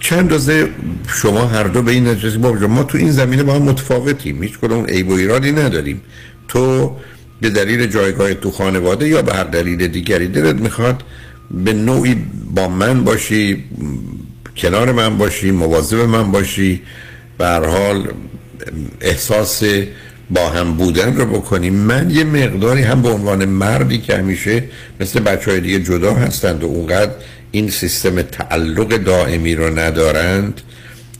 چند 0.00 0.32
روزه 0.32 0.68
شما 1.08 1.46
هر 1.46 1.62
دو 1.62 1.82
به 1.82 1.92
این 1.92 2.08
نتیجه 2.08 2.38
ما 2.38 2.82
تو 2.84 2.98
این 2.98 3.10
زمینه 3.10 3.42
با 3.42 3.54
هم 3.54 3.62
متفاوتیم 3.62 4.42
هیچ 4.42 4.58
کدوم 4.58 4.84
عیب 4.84 5.08
و 5.08 5.12
ایرادی 5.12 5.52
نداریم. 5.52 6.02
تو 6.48 6.96
به 7.40 7.50
دلیل 7.50 7.86
جایگاه 7.86 8.34
تو 8.34 8.50
خانواده 8.50 9.08
یا 9.08 9.22
به 9.22 9.34
هر 9.34 9.44
دلیل 9.44 9.88
دیگری 9.88 10.28
دلت 10.28 10.56
می‌خواد 10.56 11.02
به 11.50 11.72
نوعی 11.72 12.16
با 12.54 12.68
من 12.68 13.04
باشی 13.04 13.64
کنار 14.56 14.92
من 14.92 15.18
باشی 15.18 15.50
مواظب 15.50 15.96
من 15.96 16.32
باشی 16.32 16.82
به 17.38 17.46
حال 17.46 18.08
احساس 19.00 19.62
با 20.30 20.48
هم 20.48 20.74
بودن 20.74 21.16
رو 21.16 21.26
بکنیم 21.26 21.74
من 21.74 22.10
یه 22.10 22.24
مقداری 22.24 22.82
هم 22.82 23.02
به 23.02 23.08
عنوان 23.08 23.44
مردی 23.44 23.98
که 23.98 24.16
همیشه 24.16 24.64
مثل 25.00 25.20
بچه 25.20 25.50
های 25.50 25.60
دیگه 25.60 25.80
جدا 25.80 26.14
هستند 26.14 26.64
و 26.64 26.66
اونقدر 26.66 27.12
این 27.50 27.70
سیستم 27.70 28.22
تعلق 28.22 28.96
دائمی 28.96 29.54
رو 29.54 29.78
ندارند 29.78 30.60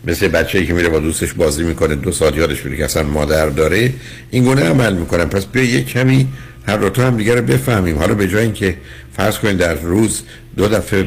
مثل 0.07 0.28
بچه‌ای 0.28 0.66
که 0.66 0.73
میره 0.73 0.89
با 0.89 0.99
دوستش 0.99 1.33
بازی 1.33 1.62
می‌کنه 1.62 1.95
دو 1.95 2.12
سال 2.12 2.37
یادش 2.37 2.65
میره 2.65 2.77
که 2.77 2.85
اصلا 2.85 3.03
مادر 3.03 3.49
داره. 3.49 3.93
این 4.31 4.45
گونه 4.45 4.62
عمل 4.62 4.95
می‌کنن. 4.95 5.24
پس 5.24 5.47
بیا 5.47 5.65
یه 5.65 5.83
کمی 5.83 6.28
هر 6.69 6.77
دو 6.77 7.03
هم 7.03 7.16
دیگه 7.16 7.35
رو 7.35 7.43
بفهمیم. 7.43 7.99
حالا 7.99 8.15
به 8.15 8.28
جای 8.28 8.43
اینکه 8.43 8.77
فرض 9.16 9.39
کنید 9.39 9.57
در 9.57 9.74
روز 9.74 10.23
دو 10.57 10.69
دفعه 10.69 11.07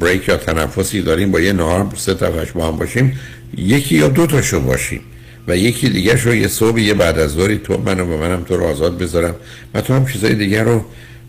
بریک 0.00 0.28
یا 0.28 0.36
تنفسی 0.36 1.02
داریم 1.02 1.30
با 1.30 1.40
یه 1.40 1.52
نهار 1.52 1.86
سه 1.96 2.14
دفعهش 2.14 2.50
با 2.50 2.68
هم 2.68 2.76
باشیم 2.76 3.18
یکی 3.56 3.94
یا 3.94 4.08
دو 4.08 4.26
تاشو 4.26 4.60
باشیم 4.60 5.00
و 5.48 5.56
یکی 5.56 5.88
دیگه 5.88 6.16
شو 6.16 6.34
یه 6.34 6.48
صبح 6.48 6.80
یه 6.80 6.94
بعد 6.94 7.18
از 7.18 7.30
ظهری 7.30 7.58
تو 7.58 7.78
منو 7.78 8.04
و 8.04 8.18
منم 8.18 8.42
تو 8.42 8.56
رو 8.56 8.64
آزاد 8.64 8.98
بذارم 8.98 9.34
و 9.74 9.80
تو 9.80 9.94
هم 9.94 10.06
چیزای 10.06 10.34
دیگه 10.34 10.62
رو 10.62 10.84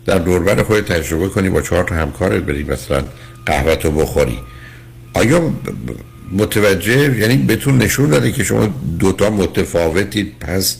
در 0.06 0.18
دوربر 0.18 0.62
خود 0.62 0.80
تجربه 0.80 1.28
کنی 1.28 1.50
با 1.50 1.62
چهار 1.62 1.84
تا 1.84 1.94
همکارت 1.94 2.42
بری 2.42 2.64
مثلا 2.64 3.04
قهوه 3.46 3.76
تو 3.76 3.90
بخوری. 3.90 4.38
آیا 5.14 5.52
متوجه 6.32 7.18
یعنی 7.18 7.36
بهتون 7.36 7.78
نشون 7.78 8.10
داده 8.10 8.32
که 8.32 8.44
شما 8.44 8.74
دوتا 8.98 9.30
متفاوتید. 9.30 10.38
پس 10.40 10.78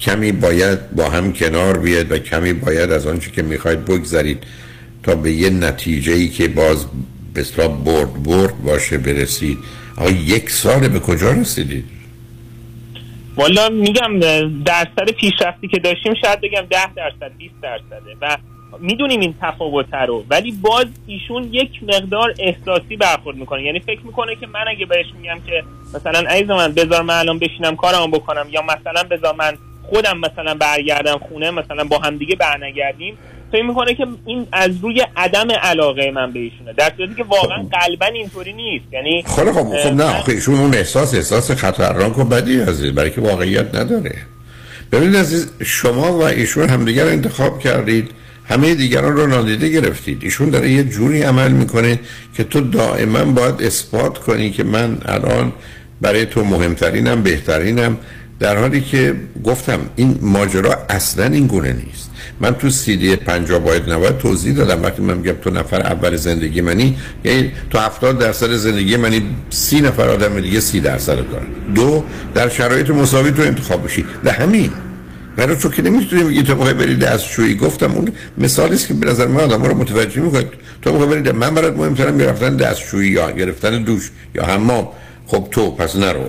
کمی 0.00 0.32
باید 0.32 0.90
با 0.90 1.10
هم 1.10 1.32
کنار 1.32 1.78
بیاد 1.78 2.12
و 2.12 2.18
کمی 2.18 2.52
باید 2.52 2.90
از 2.90 3.06
آنچه 3.06 3.30
که 3.30 3.42
می‌خواید 3.42 3.84
بگذارید 3.84 4.42
تا 5.02 5.14
به 5.14 5.32
یه 5.32 5.50
نتیجه 5.50 6.12
ای 6.12 6.28
که 6.28 6.48
باز 6.48 6.86
به 7.34 7.68
برد 7.68 8.22
برد 8.22 8.62
باشه 8.62 8.98
برسید. 8.98 9.58
آقا 9.96 10.10
یک 10.10 10.50
سال 10.50 10.88
به 10.88 11.00
کجا 11.00 11.32
رسیدید؟ 11.32 11.84
والا 13.36 13.68
میگم 13.68 14.20
درصد 14.64 15.10
پیشرفتی 15.20 15.68
که 15.68 15.78
داشتیم 15.78 16.14
شاید 16.22 16.40
بگم 16.40 16.62
ده 16.70 16.94
درصد 16.94 17.32
20 17.38 17.54
درصده. 17.62 18.16
و 18.20 18.36
می‌دونیم 18.78 19.20
این 19.20 19.34
تفاوت 19.42 19.94
رو 19.94 20.24
ولی 20.30 20.52
باز 20.52 20.86
ایشون 21.06 21.48
یک 21.52 21.70
مقدار 21.82 22.34
احساسی 22.38 22.96
برخورد 22.96 23.36
می‌کنه. 23.36 23.62
یعنی 23.62 23.80
فکر 23.80 24.00
می‌کنه 24.04 24.36
که 24.36 24.46
من 24.46 24.64
اگه 24.68 24.86
بهش 24.86 25.06
میگم 25.20 25.40
که 25.46 25.62
مثلا 25.94 26.28
عزیز 26.30 26.50
من 26.50 26.72
بذار 26.72 27.02
من 27.02 27.14
الان 27.14 27.38
بشینم 27.38 27.76
کارمو 27.76 28.06
بکنم 28.06 28.46
یا 28.50 28.62
مثلا 28.62 29.02
بذار 29.02 29.34
من 29.34 29.52
خودم 29.82 30.18
مثلا 30.18 30.54
برگردم 30.54 31.18
خونه 31.28 31.50
مثلا 31.50 31.84
با 31.84 31.98
هم 31.98 32.18
دیگه 32.18 32.36
برنگردیم 32.36 33.18
فکر 33.52 33.62
می‌کنه 33.62 33.94
که 33.94 34.06
این 34.26 34.46
از 34.52 34.70
روی 34.82 35.06
عدم 35.16 35.50
علاقه 35.50 36.10
من 36.10 36.32
به 36.32 36.38
ایشونه. 36.38 36.72
در 36.72 36.92
صورتی 36.96 37.14
که 37.14 37.24
واقعا 37.24 37.62
قلبا 37.72 38.06
اینطوری 38.06 38.52
نیست. 38.52 38.84
یعنی 38.92 39.22
خب 39.26 39.52
خب 39.52 39.76
خب 39.76 39.94
نه 39.94 40.18
آخه 40.18 40.32
ایشون 40.32 40.54
اون 40.54 40.74
احساس 40.74 41.14
احساس 41.14 41.50
خطرناک 41.50 42.18
و 42.18 42.24
بدی 42.24 42.60
عزیز 42.60 42.94
برای 42.94 43.10
که 43.10 43.20
واقعیت 43.20 43.74
نداره. 43.74 44.14
ببینید 44.92 45.16
عزیز 45.16 45.52
شما 45.64 46.12
و 46.12 46.22
ایشون 46.22 46.68
همدیگر 46.68 47.06
انتخاب 47.06 47.58
کردید. 47.58 48.10
همه 48.50 48.74
دیگران 48.74 49.16
رو 49.16 49.26
نادیده 49.26 49.68
گرفتید. 49.68 50.18
ایشون 50.22 50.50
داره 50.50 50.70
یه 50.70 50.84
جوری 50.84 51.22
عمل 51.22 51.52
می‌کنه 51.52 52.00
که 52.34 52.44
تو 52.44 52.60
دائما 52.60 53.24
باید 53.24 53.62
اثبات 53.62 54.18
کنی 54.18 54.50
که 54.50 54.64
من 54.64 54.98
الان 55.04 55.52
برای 56.00 56.26
تو 56.26 56.44
مهمترینم 56.44 57.22
بهترینم 57.22 57.98
در 58.40 58.56
حالی 58.56 58.80
که 58.80 59.14
گفتم 59.44 59.78
این 59.96 60.18
ماجرا 60.22 60.78
اصلا 60.88 61.24
این 61.24 61.46
گونه 61.46 61.72
نیست. 61.72 62.10
من 62.40 62.54
تو 62.54 62.70
سی 62.70 62.96
دی 62.96 63.16
50 63.16 63.58
باید 63.58 63.90
نباید 63.92 64.18
توضیح 64.18 64.54
دادم. 64.54 64.82
وقتی 64.82 65.02
من 65.02 65.16
میگم 65.16 65.32
تو 65.32 65.50
نفر 65.50 65.80
اول 65.80 66.16
زندگی 66.16 66.60
منی 66.60 66.96
یعنی 67.24 67.52
تو 67.70 67.78
70 67.78 68.18
درصد 68.18 68.52
زندگی 68.52 68.96
منی 68.96 69.22
سی 69.50 69.80
نفر 69.80 70.08
آدم 70.08 70.40
دیگه 70.40 70.60
سی 70.60 70.80
درصد 70.80 71.30
دارن. 71.30 71.46
دو 71.74 72.04
در 72.34 72.48
شرایط 72.48 72.90
مساوی 72.90 73.30
تو 73.30 73.42
انتخاب 73.42 73.84
بشی. 73.84 74.04
ده 74.24 74.32
همین. 74.32 74.70
برای 75.40 75.56
تو 75.56 75.68
که 75.68 75.82
نمی‌تونی 75.82 76.24
بگی 76.24 76.42
تو 76.42 76.54
موقع 76.54 76.72
بری 76.72 76.96
دستشویی. 76.96 77.54
گفتم 77.54 77.92
اون 77.92 78.12
مثالی 78.38 78.74
است 78.74 78.88
که 78.88 78.94
به 78.94 79.06
نظر 79.06 79.26
من 79.26 79.40
آدم 79.40 79.62
رو 79.62 79.74
متوجه 79.74 80.20
می‌کنه. 80.20 80.44
تو 80.82 80.92
موقع 80.92 81.06
بری 81.06 81.32
من 81.32 81.54
برات 81.54 81.76
مهمترم 81.76 82.18
گرفتن 82.18 82.56
دستشویی 82.56 83.10
یا 83.10 83.30
گرفتن 83.30 83.82
دوش 83.82 84.10
یا 84.34 84.44
حمام. 84.44 84.88
خب 85.26 85.48
تو 85.50 85.70
پس 85.70 85.96
نرو. 85.96 86.20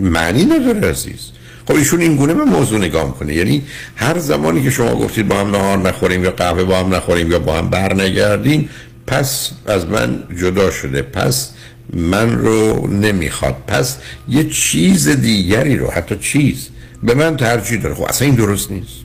معنی 0.00 0.44
نداره 0.44 0.90
عزیز. 0.90 1.20
خب 1.68 1.74
ایشون 1.74 2.00
این 2.00 2.16
گونه 2.16 2.34
به 2.34 2.44
موضوع 2.44 2.78
نگاه 2.78 3.06
می‌کنه. 3.06 3.34
یعنی 3.34 3.62
هر 3.96 4.18
زمانی 4.18 4.62
که 4.62 4.70
شما 4.70 4.94
گفتید 4.94 5.28
با 5.28 5.36
هم 5.40 5.50
نهار 5.50 5.78
نخوریم 5.78 6.24
یا 6.24 6.30
قهوه 6.30 6.64
با 6.64 6.80
هم 6.80 6.94
نخوریم 6.94 7.30
یا 7.30 7.38
با 7.38 7.58
هم 7.58 7.70
بر 7.70 7.94
نگردیم 7.94 8.68
پس 9.06 9.50
از 9.66 9.86
من 9.86 10.22
جدا 10.40 10.70
شده. 10.70 11.02
پس 11.02 11.50
من 11.92 12.38
رو 12.38 12.86
نمی‌خواد. 12.86 13.56
پس 13.66 13.96
یه 14.28 14.44
چیز 14.44 15.08
دیگری 15.08 15.76
رو 15.76 15.90
حتی 15.90 16.16
چیز 16.16 16.68
به 17.04 17.14
من 17.14 17.36
ترجیح 17.36 17.80
داره. 17.80 17.94
خب 17.94 18.02
اصلا 18.02 18.26
این 18.26 18.36
درست 18.36 18.72
نیست. 18.72 19.04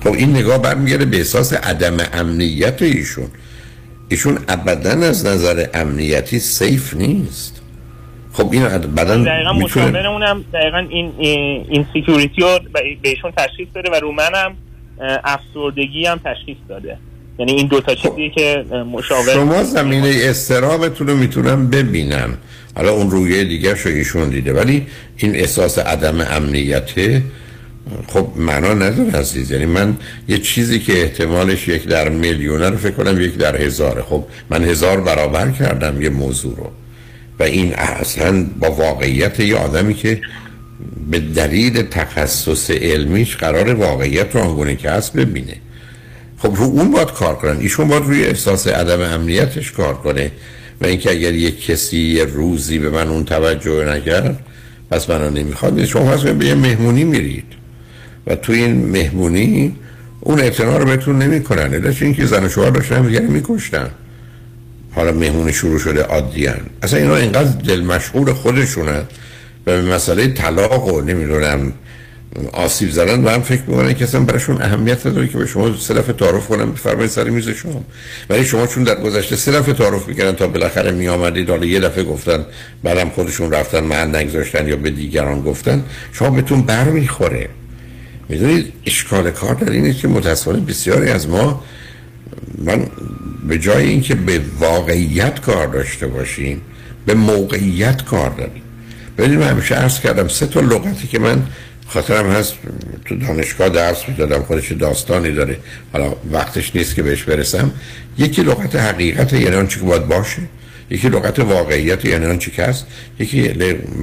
خب 0.00 0.12
این 0.12 0.30
نگاه 0.30 0.58
برمیگرده 0.58 1.04
به 1.04 1.16
احساس 1.16 1.52
عدم 1.52 1.96
امنیت 2.12 2.82
ایشون. 2.82 3.28
ایشون 4.08 4.38
ابدا 4.48 4.90
از 4.90 5.26
نظر 5.26 5.66
امنیتی 5.74 6.38
safe 6.38 6.94
نیست. 6.94 7.62
خب 8.32 8.52
این 8.52 8.62
بدن 8.68 9.22
دقیقا 9.22 9.52
می‌تونه 9.52 9.86
مشاور 9.86 10.06
اونم 10.06 10.44
دقیقا 10.52 10.78
این 10.78 11.12
insecurity 11.68 12.40
رو 12.40 12.58
بهشون 13.02 13.32
تشخیص 13.36 13.68
داده 13.74 13.90
و 13.90 13.94
رو 13.94 14.12
منم 14.12 14.56
افسردگی 15.24 16.06
هم 16.06 16.20
تشخیص 16.24 16.56
داده. 16.68 16.98
یعنی 17.42 17.52
این 17.52 17.66
دوتا 17.66 17.94
چیزی 17.94 18.30
که 18.34 18.64
مشاور 18.92 19.32
شما 19.32 19.62
زمینه 19.64 20.20
اضطرابتون 20.22 21.06
رو 21.06 21.16
می‌تونم 21.16 21.70
ببینم 21.70 22.34
حالا 22.76 22.92
اون 22.92 23.10
رویه 23.10 23.44
دیگه 23.44 23.74
شو 23.74 23.88
ایشون 23.88 24.28
دیده. 24.28 24.52
ولی 24.52 24.86
این 25.16 25.36
احساس 25.36 25.78
عدم 25.78 26.20
امنیته 26.20 27.22
خب 28.08 28.28
معنا 28.36 28.74
نداره 28.74 29.12
عزیز. 29.12 29.50
یعنی 29.50 29.66
من 29.66 29.96
یه 30.28 30.38
چیزی 30.38 30.78
که 30.78 31.02
احتمالش 31.02 31.68
یک 31.68 31.86
در 31.86 32.08
میلیونه 32.08 32.70
رو 32.70 32.76
فکر 32.76 32.90
کنم 32.90 33.20
یک 33.20 33.36
در 33.36 33.56
هزاره. 33.56 34.02
خب 34.02 34.24
من 34.50 34.64
هزار 34.64 35.00
برابر 35.00 35.50
کردم 35.50 36.02
یه 36.02 36.08
موضوع 36.08 36.56
رو. 36.56 36.70
و 37.38 37.42
این 37.42 37.74
اصلا 37.74 38.46
با 38.58 38.70
واقعیت 38.70 39.40
یه 39.40 39.56
آدمی 39.56 39.94
که 39.94 40.20
به 41.10 41.18
دلیل 41.18 41.82
تخصص 41.82 42.70
علمیش 42.70 43.36
قرار 43.36 43.74
واقعیت 43.74 44.36
رو 44.36 44.40
آنگونه 44.40 44.76
که 44.76 44.90
هست 44.90 45.12
ببینه. 45.12 45.56
خب 46.42 46.54
رو 46.56 46.64
اون 46.64 46.90
باید 46.90 47.08
کار 47.08 47.34
کنن. 47.34 47.60
ایشون 47.60 47.88
باید 47.88 48.02
روی 48.02 48.24
احساس 48.24 48.66
عدم 48.66 49.00
امنیتش 49.00 49.72
کار 49.72 49.94
کنه. 49.94 50.30
و 50.80 50.86
اینکه 50.86 51.10
اگر 51.10 51.34
یک 51.34 51.66
کسی 51.66 51.98
یه 51.98 52.24
روزی 52.24 52.78
به 52.78 52.90
من 52.90 53.08
اون 53.08 53.24
توجه 53.24 53.84
نکرد 53.84 54.38
پس 54.90 55.10
منو 55.10 55.30
نمی‌خواد. 55.30 55.84
شما 55.84 56.12
پس 56.12 56.20
به 56.20 56.46
یه 56.46 56.54
مهمونی 56.54 57.04
میرید. 57.04 57.44
و 58.26 58.34
تو 58.36 58.52
این 58.52 58.86
مهمونی 58.86 59.76
اون 60.20 60.40
اعتنا 60.40 60.76
رو 60.76 60.84
بهتون 60.84 61.18
نمی‌کنن. 61.18 61.74
علتش 61.74 62.02
این 62.02 62.14
که 62.14 62.26
زن 62.26 62.44
و 62.44 62.48
شوهر 62.48 62.70
داشتن 62.70 63.06
دیگه 63.06 63.20
میکشتن. 63.20 63.90
حالا 64.94 65.12
مهمونی 65.12 65.52
شروع 65.52 65.78
شده 65.78 66.02
عادیان 66.02 66.60
اصلا 66.82 66.98
اینا 66.98 67.16
اینقدر 67.16 67.60
دل 67.62 67.80
مشغول 67.80 68.32
خودشونن 68.32 68.98
و 68.98 69.02
به 69.64 69.82
مسئله 69.82 70.26
طلاق 70.28 70.94
و 70.94 71.00
نمی‌دونم 71.00 71.72
آسیب 72.52 72.90
زدن 72.90 73.24
و 73.24 73.28
هم 73.28 73.42
فکر 73.42 73.62
می‌کنن 73.66 73.94
که 73.94 74.04
اصلا 74.04 74.20
براشون 74.20 74.62
اهمیت 74.62 75.06
نداره 75.06 75.28
که 75.28 75.38
به 75.38 75.46
شما 75.46 75.76
سه 75.76 75.94
دفعه 75.94 76.12
تعارف 76.12 76.46
کنن 76.46 76.72
بفرمایید 76.72 77.10
سر 77.10 77.28
میز 77.28 77.48
شما. 77.48 77.84
ولی 78.30 78.44
شما 78.44 78.66
چون 78.66 78.84
در 78.84 79.00
گذشته 79.00 79.36
سه 79.36 79.52
دفعه 79.52 79.74
تعارف 79.74 80.08
می‌کردن 80.08 80.32
تا 80.32 80.46
بالاخره 80.46 80.90
می 80.90 81.08
آمدید 81.08 81.50
حالا 81.50 81.66
یه 81.66 81.80
دفعه 81.80 82.04
گفتن 82.04 82.46
بعدم 82.82 83.08
خودشون 83.08 83.50
رفتن 83.50 83.80
محل 83.84 84.16
نگذاشتن 84.16 84.68
یا 84.68 84.76
به 84.76 84.90
دیگران 84.90 85.40
گفتن 85.40 85.84
شما 86.12 86.30
بهتون 86.30 86.62
بر 86.62 86.84
می‌خوره. 86.84 87.48
می‌دونید 88.28 88.72
اشکال 88.86 89.30
کار 89.30 89.54
در 89.54 89.70
اینه 89.70 89.92
که 89.94 90.08
متاسفانه 90.08 90.60
بسیاری 90.60 91.10
از 91.10 91.28
ما 91.28 91.64
من 92.58 92.86
به 93.48 93.58
جای 93.58 93.86
اینکه 93.86 94.14
به 94.14 94.40
واقعیت 94.58 95.40
کار 95.40 95.66
داشته 95.66 96.06
باشیم 96.06 96.60
به 97.06 97.14
موقعیت 97.14 98.04
کار 98.04 98.30
داریم. 98.30 98.62
ببینید 99.18 99.38
من 99.38 99.48
همیشه 99.48 99.74
عرض 99.74 100.00
کردم 100.00 100.28
سه 100.28 100.46
تا 100.46 100.60
لغتی 100.60 101.08
که 101.08 101.18
من 101.18 101.42
خاطرم 101.92 102.30
هست 102.30 102.54
تو 103.04 103.16
دانشگاه 103.16 103.68
درس 103.68 104.08
می‌دادم 104.08 104.42
خودش 104.42 104.72
داستانی 104.72 105.32
داره. 105.32 105.56
حالا 105.92 106.14
وقتش 106.30 106.76
نیست 106.76 106.94
که 106.94 107.02
بهش 107.02 107.22
برسم. 107.22 107.70
یکی 108.18 108.42
لغت 108.42 108.76
حقیقت 108.76 109.32
یعنی 109.32 109.56
آنچه 109.56 109.80
که 109.80 109.86
باید 109.86 110.08
باشه. 110.08 110.42
یکی 110.90 111.08
لغت 111.08 111.38
واقعیت 111.38 112.04
یعنی 112.04 112.26
آنچه 112.26 112.50
که 112.50 112.64
هست. 112.64 112.86
یکی 113.18 113.52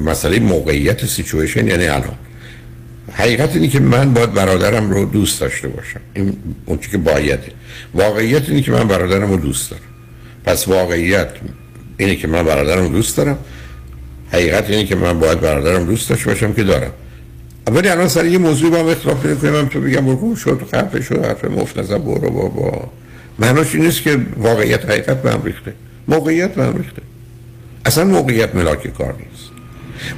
مسئله 0.06 0.40
موقعیت 0.40 1.06
سیچویشن 1.06 1.68
یعنی 1.68 1.86
الان. 1.88 2.18
حقیقت 3.14 3.56
اینه 3.56 3.68
که 3.68 3.80
من 3.80 4.14
باید 4.14 4.34
برادرم 4.34 4.92
رو 4.92 5.06
دوست 5.06 5.42
داشته 5.42 5.68
باشم. 5.68 6.00
این 6.14 6.38
اون 6.66 6.78
که 6.78 6.98
بایده. 6.98 7.52
واقعیت 7.94 8.50
اینه 8.50 8.62
که 8.62 8.72
من 8.72 8.88
برادرم 8.88 9.32
رو 9.32 9.38
دوست 9.38 9.72
دارم. 9.72 9.84
پس 10.46 10.68
واقعیت 10.68 11.30
اینه 11.98 12.16
که 12.16 12.28
من 12.28 12.44
برادرم 12.44 12.84
رو 12.84 12.90
دوست 12.90 13.18
دارم. 13.18 13.38
حقیقت 14.32 14.70
اینه 14.70 14.86
که 14.86 14.96
من 14.96 15.20
باید 15.20 15.40
برادرم 15.40 15.86
دوست 15.86 16.10
داشته 16.10 16.30
باشم 16.30 16.54
که 16.54 16.64
دارم. 16.64 16.92
ولی 17.76 17.90
الان 17.90 18.08
سر 18.08 18.26
یه 18.26 18.38
موضوع 18.38 18.72
با 18.72 18.80
هم 18.80 18.88
اختلاف 18.88 19.22
پیدا 19.22 19.36
کنیم 19.36 19.54
من 19.54 19.70
تو 19.70 19.82
بگم 19.82 20.06
برو 20.06 20.36
شد 20.36 20.62
خفه 20.74 21.02
شد 21.02 21.26
حرف 21.26 21.46
مفت 21.46 21.80
نزن 21.80 21.98
برو 21.98 22.30
بابا. 22.30 22.90
معناش 23.40 23.76
این 23.76 23.86
نیست 23.86 24.02
که 24.02 24.20
واقعیت 24.38 24.86
حقیقت 24.86 25.22
به 25.22 25.32
هم 25.32 25.42
ریخته. 25.44 25.74
موقعیت 26.08 26.56
به 26.56 26.64
هم 26.64 26.78
ریخته. 26.78 27.02
اصلا 27.86 28.04
موقعیت 28.04 28.56
ملاک 28.56 28.88
کار 28.98 29.16
نیست. 29.20 29.50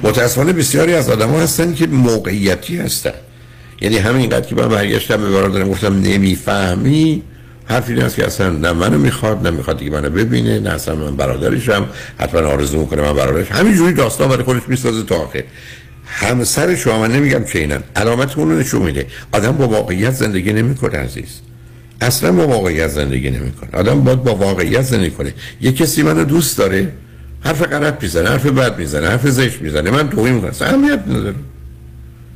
متاسفانه 0.02 0.52
بسیاری 0.52 0.94
از 0.94 1.10
آدم 1.10 1.28
ها 1.28 1.40
هستن 1.40 1.74
که 1.74 1.86
موقعیتی 1.86 2.76
هستن. 2.76 3.12
یعنی 3.80 3.98
همینقدر 3.98 4.46
که 4.46 4.54
من 4.54 4.68
برگشتم 4.68 5.16
به 5.16 5.30
برادرم 5.30 5.68
گفتم 5.68 6.00
نمی‌فهمی 6.00 7.22
حرف 7.64 7.88
این 7.88 8.02
است 8.02 8.16
که 8.16 8.26
اصلا 8.26 8.50
نه 8.50 8.72
منو 8.72 8.98
می‌خواد 8.98 9.46
نه 9.46 9.50
می‌خواد 9.50 9.78
دیگه 9.78 9.90
منو 9.90 10.10
ببینه 10.10 10.60
نه 10.60 10.70
اصلا 10.70 10.94
من 10.94 11.16
برادرشم 11.16 11.86
حتما 12.18 12.40
آرزو 12.40 12.80
می‌کنه 12.80 13.02
من 13.02 13.12
برادرش. 13.12 13.50
همینجوری 13.50 13.92
داستان 13.92 14.28
برای 14.28 14.42
خودش 14.42 14.62
می‌سازه 14.68 15.02
تا 15.02 15.14
آخر. 15.14 15.44
همسر 16.06 16.74
شما 16.74 17.00
من 17.00 17.12
نمیگم 17.12 17.44
که 17.44 17.58
اینن 17.58 17.82
علامت 17.96 18.38
اون 18.38 18.50
رو 18.50 18.58
نشون 18.58 18.82
میده. 18.82 19.06
آدم 19.32 19.52
با 19.52 19.68
واقعیت 19.68 20.10
زندگی 20.10 20.52
نمی‌کنه 20.52 20.98
عزیز. 20.98 21.40
اصلا 22.00 22.32
با 22.32 22.48
واقعیت 22.48 22.88
زندگی 22.88 23.30
نمی‌کنه. 23.30 23.70
آدم 23.72 24.04
باید 24.04 24.22
با 24.22 24.34
واقعیت 24.34 24.82
زندگی 24.82 25.10
کنه. 25.10 25.34
یه 25.60 25.72
کسی 25.72 26.02
منو 26.02 26.24
دوست 26.24 26.58
داره 26.58 26.92
حرف 27.40 27.62
غلط 27.62 28.02
می‌زنه 28.02 28.28
حرف 28.28 28.46
بد 28.46 28.78
می‌زنه 28.78 29.08
حرف 29.08 29.28
زشت 29.28 29.62
می‌زنه 29.62 29.90
من 29.90 30.10
توهین 30.10 30.34
می‌کنم. 30.34 30.52
اهمیت 30.60 31.00
نداره. 31.08 31.34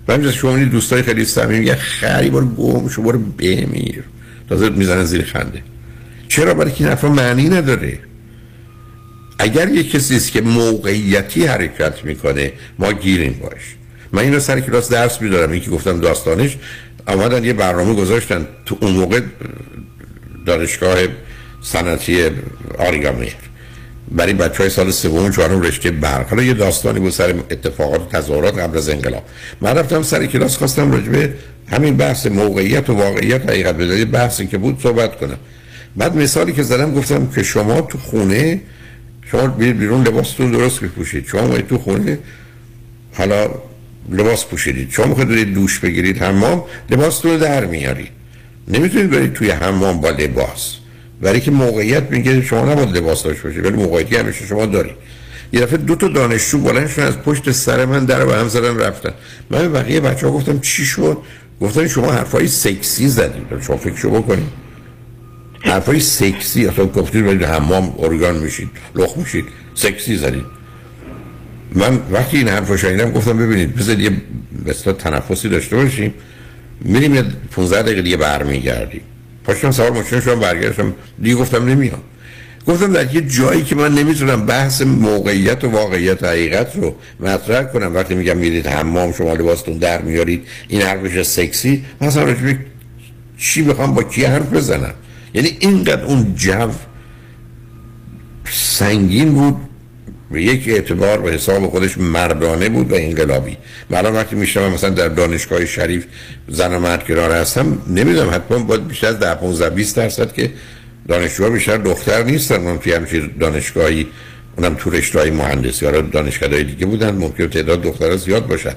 من 0.09 0.31
شما 0.31 0.57
این 0.57 0.69
دوستای 0.69 1.03
خیلی 1.03 1.25
صمیمی 1.25 1.59
میگه 1.59 1.75
خری 1.75 2.31
برو 2.31 2.47
گم 2.47 2.89
شو 2.89 3.03
برو 3.03 3.19
بمیر. 3.19 4.05
تازه 4.49 4.71
می‌زنه 4.71 5.05
زیر 5.05 5.25
خنده. 5.25 5.63
چرا؟ 6.29 6.55
برای 6.55 6.71
که 6.71 6.81
این 6.81 6.89
حرفا 6.89 7.09
معنی 7.09 7.49
نداره. 7.49 7.99
اگر 9.39 9.69
یک 9.69 9.91
کسی 9.91 10.17
است 10.17 10.33
که 10.33 10.41
موقعیتی 10.41 11.47
حرکت 11.47 12.05
می‌کنه 12.05 12.53
ما 12.79 12.93
گیریم 12.93 13.41
باش. 13.43 13.77
من 14.13 14.23
این 14.23 14.35
رو 14.35 14.41
سر 14.41 14.61
کلاس 14.61 14.89
درس 14.89 15.23
میدارم 15.23 15.51
این 15.51 15.61
که 15.61 15.71
گفتم 15.71 16.01
داستانش. 16.01 16.57
آمدن 17.07 17.45
یه 17.45 17.53
برنامه 17.53 17.95
گذاشتن 17.95 18.47
تو 18.67 18.79
اون 18.81 18.93
موقع 18.93 19.21
دانشگاه 20.47 20.99
صنعتی 21.63 22.25
آریگامی 22.79 23.29
برای 24.11 24.33
بچه 24.33 24.59
های 24.59 24.71
سال 24.71 24.91
سوم 24.91 25.31
چهارم 25.31 25.61
رشته 25.61 25.91
برق. 25.91 26.29
حالا 26.29 26.43
یه 26.43 26.55
داستانی 26.55 27.01
بود 27.01 27.13
سر 27.13 27.35
اتفاقات 27.51 28.01
و 28.01 28.19
تظاهرات 28.19 28.59
قبل 28.59 28.79
از 28.79 28.89
انقلاب. 28.89 29.23
من 29.61 29.75
رفتم 29.75 30.03
سر 30.03 30.27
کلاس 30.27 30.57
خواستم 30.57 30.93
راجبه 30.93 31.35
همین 31.71 31.97
بحث 31.97 32.27
موقعیت 32.27 32.91
و 32.91 32.95
واقعیت 32.95 33.43
حقیقت 33.51 33.75
بداری 33.75 34.05
بحثی 34.05 34.47
که 34.47 34.59
بود 34.59 34.81
صحبت 34.83 35.19
کنم. 35.19 35.37
بعد 35.97 36.17
مثالی 36.17 36.53
که 36.53 36.63
زدم 36.63 36.95
گفتم 36.95 37.27
که 37.35 37.43
شما 37.43 37.81
تو 37.81 37.99
خونه 37.99 38.61
شما 39.37 39.47
بیرون 39.47 39.79
بیرون 39.79 40.07
لباستون 40.07 40.51
درست 40.51 40.81
بپوشید 40.81 41.27
شما 41.27 41.59
تو 41.59 41.79
خونه 41.79 42.19
حالا 43.15 43.51
لباس 44.11 44.45
پوشیدید. 44.45 44.91
شما 44.91 45.07
می‌خواید 45.07 45.55
دوش 45.55 45.79
بگیرید 45.79 46.23
حمام 46.23 46.65
لباستون 46.91 47.31
رو 47.31 47.39
در 47.39 47.65
میارید. 47.65 48.09
نمی‌تونید 48.69 49.11
برید 49.11 49.33
توی 49.33 49.51
حمام 49.51 50.01
با 50.01 50.11
لباس. 50.11 50.77
برای 51.21 51.41
که 51.41 51.51
موقعیت 51.51 52.11
میگه 52.11 52.43
شما 52.43 52.73
نباید 52.73 52.97
لباس 52.97 53.23
داشته 53.23 53.49
باشید 53.49 53.67
ولی 53.67 53.77
موقعیتی 53.77 54.17
همیشه 54.17 54.47
شما 54.47 54.67
دارید 54.67 54.95
یه 55.53 55.61
دفعه 55.61 55.77
دو 55.77 55.95
تا 55.97 56.09
دانشجو 56.09 56.59
بلند 56.59 56.89
شدن 56.89 57.07
از 57.07 57.19
پشت 57.19 57.51
سر 57.51 57.85
من 57.85 58.05
در 58.05 58.25
به 58.25 58.37
هم 58.37 58.49
زدن 58.49 58.79
رفتن. 58.79 59.13
من 59.51 59.59
به 59.59 59.69
بقیه 59.69 60.01
بچه 60.01 60.27
ها 60.27 60.33
گفتم 60.33 60.61
چی 60.61 60.85
شد؟ 60.85 61.19
گفتن 61.61 61.89
شما 61.89 62.13
حرفای 62.13 62.49
سکسی 62.49 63.09
زدید. 63.09 63.61
شما 63.61 63.77
فکر 63.77 63.97
شو 63.97 64.11
بکنید. 64.11 64.66
حرفای 65.67 66.01
سکسی 66.01 66.67
اصلا 66.67 66.87
گفتید 66.87 67.27
برید 67.27 67.43
حمام 67.43 67.95
ارگان 67.99 68.37
میشید 68.37 68.71
لخ 68.95 69.17
میشید 69.17 69.45
سکسی 69.75 70.17
زدید. 70.17 70.45
من 71.73 72.01
وقتی 72.11 72.37
این 72.37 72.49
حرفو 72.49 72.77
شنیدم 72.77 73.13
گفتم 73.13 73.39
ببینید 73.39 73.77
بذارید 73.77 74.01
یه 74.01 74.11
مثلا 74.67 74.93
تنفسی 74.93 75.49
داشته 75.49 75.77
باشیم 75.77 76.15
میریم 76.81 77.15
یه 77.15 77.25
15 77.53 77.83
دقیقه 77.83 78.03
دیگه 78.03 78.17
برمیگردیم. 78.17 79.01
پاشتم 79.45 79.71
سوار 79.71 79.91
ماشین 79.91 80.21
شدم 80.21 80.41
برگردم 80.41 80.95
دیگه 81.23 81.35
گفتم 81.35 81.69
نمیام. 81.69 82.01
گفتم 82.67 82.93
در 82.93 83.15
یه 83.15 83.21
جایی 83.21 83.63
که 83.63 83.75
من 83.75 83.95
نمی‌تونم 83.95 84.47
بحث 84.47 84.83
موقعیت 84.83 85.65
و 85.65 85.71
واقعیت 85.71 86.25
حقیقت 86.25 86.77
رو 86.77 86.95
مطرح 87.21 87.63
کنم. 87.63 87.95
وقتی 87.95 88.15
میگم 88.15 88.37
میرید 88.37 88.67
حمام 88.67 89.13
شما 89.13 89.33
لباستون 89.33 89.79
در 89.79 90.03
میارید 90.03 90.47
این 90.69 90.83
حرفش 90.83 91.23
سکسی 91.23 91.85
مثلا 92.01 92.35
چی 93.39 93.63
بخوام 93.63 93.95
با 93.95 94.03
کی 94.03 94.25
حرف 94.25 94.53
بزنم؟ 94.53 94.95
یعنی 95.37 95.57
اینقدر 95.61 96.05
اون 96.05 96.35
جو 96.35 96.71
سنگین 98.51 99.35
بود 99.35 99.57
به 100.31 100.43
یک 100.43 100.69
اعتبار 100.69 101.21
به 101.21 101.33
حساب 101.33 101.67
خودش 101.67 101.99
مردانه 101.99 102.69
بود 102.69 102.93
و 102.93 102.95
انقلابی. 102.95 103.57
من 103.91 104.07
وقتی 104.07 104.37
میشنم 104.37 104.73
مثلا 104.73 104.91
در 104.91 105.09
دانشگاه 105.09 105.67
شریف 105.67 106.07
زن 106.49 106.75
و 106.75 106.81
مرد 106.81 107.05
کنار 107.05 107.33
هستم 107.33 107.79
نمی‌دونم 107.89 108.31
حتما 108.31 108.59
باید 108.59 108.89
بیشتر 108.89 109.07
از 109.07 109.19
10 109.19 109.35
15 109.35 109.71
20 109.71 109.97
درصد 109.97 110.33
که 110.33 110.51
دانشجوها 111.09 111.51
بیشتر 111.51 111.77
دختر 111.77 112.23
نیستن. 112.23 112.61
من 112.61 112.79
توی 112.79 112.93
همچین 112.93 113.31
دانشگاهی 113.41 114.07
اونم 114.57 114.75
تو 114.75 114.91
رشته 114.91 115.31
مهندسی 115.31 115.85
یا 115.85 116.01
دانشگاه 116.01 116.63
دیگه 116.63 116.87
بودن 116.87 117.15
ممکن 117.15 117.47
تعداد 117.47 117.83
دخترها 117.83 118.17
زیاد 118.17 118.47
باشن. 118.47 118.75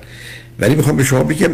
ولی 0.59 0.75
می‌خوام 0.75 0.97
به 0.97 1.03
شما 1.03 1.23
بگم 1.23 1.51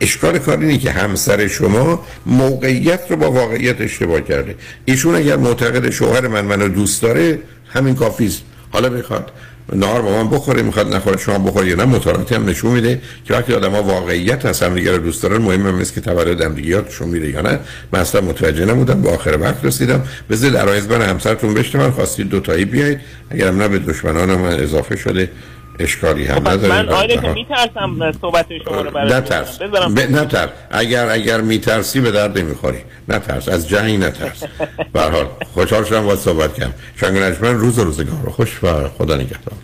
اشکال 0.00 0.38
کار 0.38 0.58
اینه 0.58 0.78
که 0.78 0.90
همسر 0.90 1.46
شما 1.46 2.06
موقعیت 2.26 3.00
رو 3.10 3.16
با 3.16 3.30
واقعیت 3.30 3.80
اشتباه 3.80 4.20
کرده. 4.20 4.54
ایشون 4.84 5.14
اگر 5.14 5.36
معتقد 5.36 5.90
شوهر 5.90 6.28
من 6.28 6.44
منو 6.44 6.68
دوست 6.68 7.02
داره 7.02 7.38
همین 7.68 7.94
کافیست 7.94 8.42
حالا 8.70 8.88
می‌خواد 8.88 9.30
نهار 9.72 10.02
با 10.02 10.22
من 10.22 10.30
بخوره 10.30 10.62
می‌خواد 10.62 10.94
نخوره 10.94 11.16
شما 11.16 11.38
بخوره 11.38 11.68
یا 11.68 11.76
نه 11.76 11.84
مطالعاتی 11.84 12.34
هم 12.34 12.48
نشون 12.48 12.72
میده 12.72 13.00
که 13.24 13.34
وقتی 13.34 13.54
آدم 13.54 13.70
ها 13.70 13.82
واقعیت 13.82 14.46
هست 14.46 14.62
هم 14.62 14.74
دیگه 14.74 14.98
دوست 14.98 15.22
دارن 15.22 15.42
مهم 15.42 15.66
هم 15.66 15.84
که 15.84 16.00
تولد 16.00 16.40
هم 16.40 16.54
دیگه 16.54 16.68
یادشون 16.68 17.08
میره 17.08 17.28
یا 17.28 17.40
نه. 17.40 17.58
من 17.92 18.00
اصلا 18.00 18.20
متوجه 18.20 18.64
نبودم 18.64 19.02
به 19.02 19.10
آخر 19.10 19.38
وقت 19.40 19.64
رسیدم. 19.64 20.02
بذارید 20.30 20.54
در 20.54 20.98
من 20.98 21.08
همسرتون 21.08 21.54
بشته 21.54 21.78
من 21.78 21.90
خواستید 21.90 22.28
دوتایی 22.28 22.64
بیایید 22.64 23.00
اگر 23.30 23.50
نه 23.50 23.68
به 23.68 23.78
دشمنان 23.78 24.34
من 24.34 24.60
اضافه 24.60 24.96
شده. 24.96 25.30
اشکالی 25.78 26.26
هم 26.26 26.34
خب، 26.34 26.48
نداره. 26.48 26.68
من 26.68 26.88
آیده 26.88 27.16
که 27.16 27.28
میترسم 27.28 28.12
صحبت 28.20 28.46
شما 28.64 28.80
رو 28.80 28.90
برای 28.90 29.14
نترس. 29.14 29.58
ب... 29.62 29.98
نترس. 29.98 30.48
اگر 30.70 31.08
اگر 31.10 31.40
میترسی 31.40 32.00
به 32.00 32.10
درد 32.10 32.38
نمی‌خوری. 32.38 32.78
نترس. 33.08 33.48
از 33.48 33.68
جنگ 33.68 34.04
نترس. 34.04 34.42
به 34.92 35.00
حال 35.00 35.26
خوشحال 35.54 35.84
شدم 35.84 36.06
با 36.06 36.16
صحبت 36.16 36.54
کردم. 36.54 36.74
شنگ 37.00 37.18
نجمن 37.18 37.54
روز 37.54 37.78
روزگار 37.78 38.16
رو. 38.24 38.30
خوش 38.30 38.64
و 38.64 38.88
خدا 38.88 39.16
نگهدار. 39.16 39.54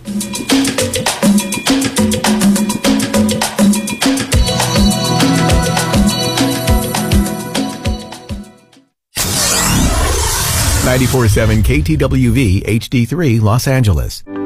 Ninety-four-seven 10.91 11.59
KTWV 11.62 12.39
HD3 12.82 13.41
Los 13.49 13.65
Angeles. 13.69 14.40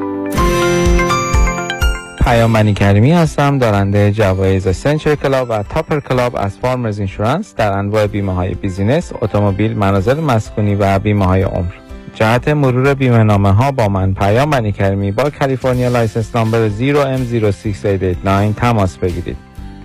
پیام 2.25 2.73
کریمی 2.73 3.11
هستم. 3.11 3.57
دارنده 3.57 4.11
جوایز 4.11 4.75
Century 4.75 5.15
Club 5.15 5.49
و 5.49 5.63
Topper 5.63 5.99
Club 5.99 6.35
از 6.35 6.57
Farmers 6.57 6.99
Insurance 6.99 7.55
در 7.55 7.77
انواع 7.77 8.07
بیمه 8.07 8.33
های 8.33 8.53
business، 8.53 9.11
اتومبیل، 9.21 9.77
منازل 9.77 10.19
مسکونی 10.19 10.75
و 10.75 10.99
بیمه 10.99 11.25
های 11.25 11.41
عمر. 11.41 11.71
جهت 12.15 12.47
مرور 12.47 12.93
بیمه 12.93 13.23
نامه 13.23 13.51
ها 13.51 13.71
با 13.71 13.87
من 13.87 14.13
پیام 14.13 14.49
منی 14.49 14.71
کریمی 14.71 15.11
با 15.11 15.29
California 15.29 15.89
License 15.89 16.35
number 16.35 16.69
0M06889 16.69 18.59
تماس 18.59 18.97
بگیرید. 18.97 19.37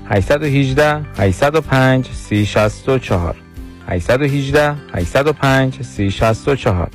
818 0.09 1.01
805 1.19 2.07
3064 2.07 3.37
818 3.89 4.75
805 4.95 5.83
3064 5.83 6.91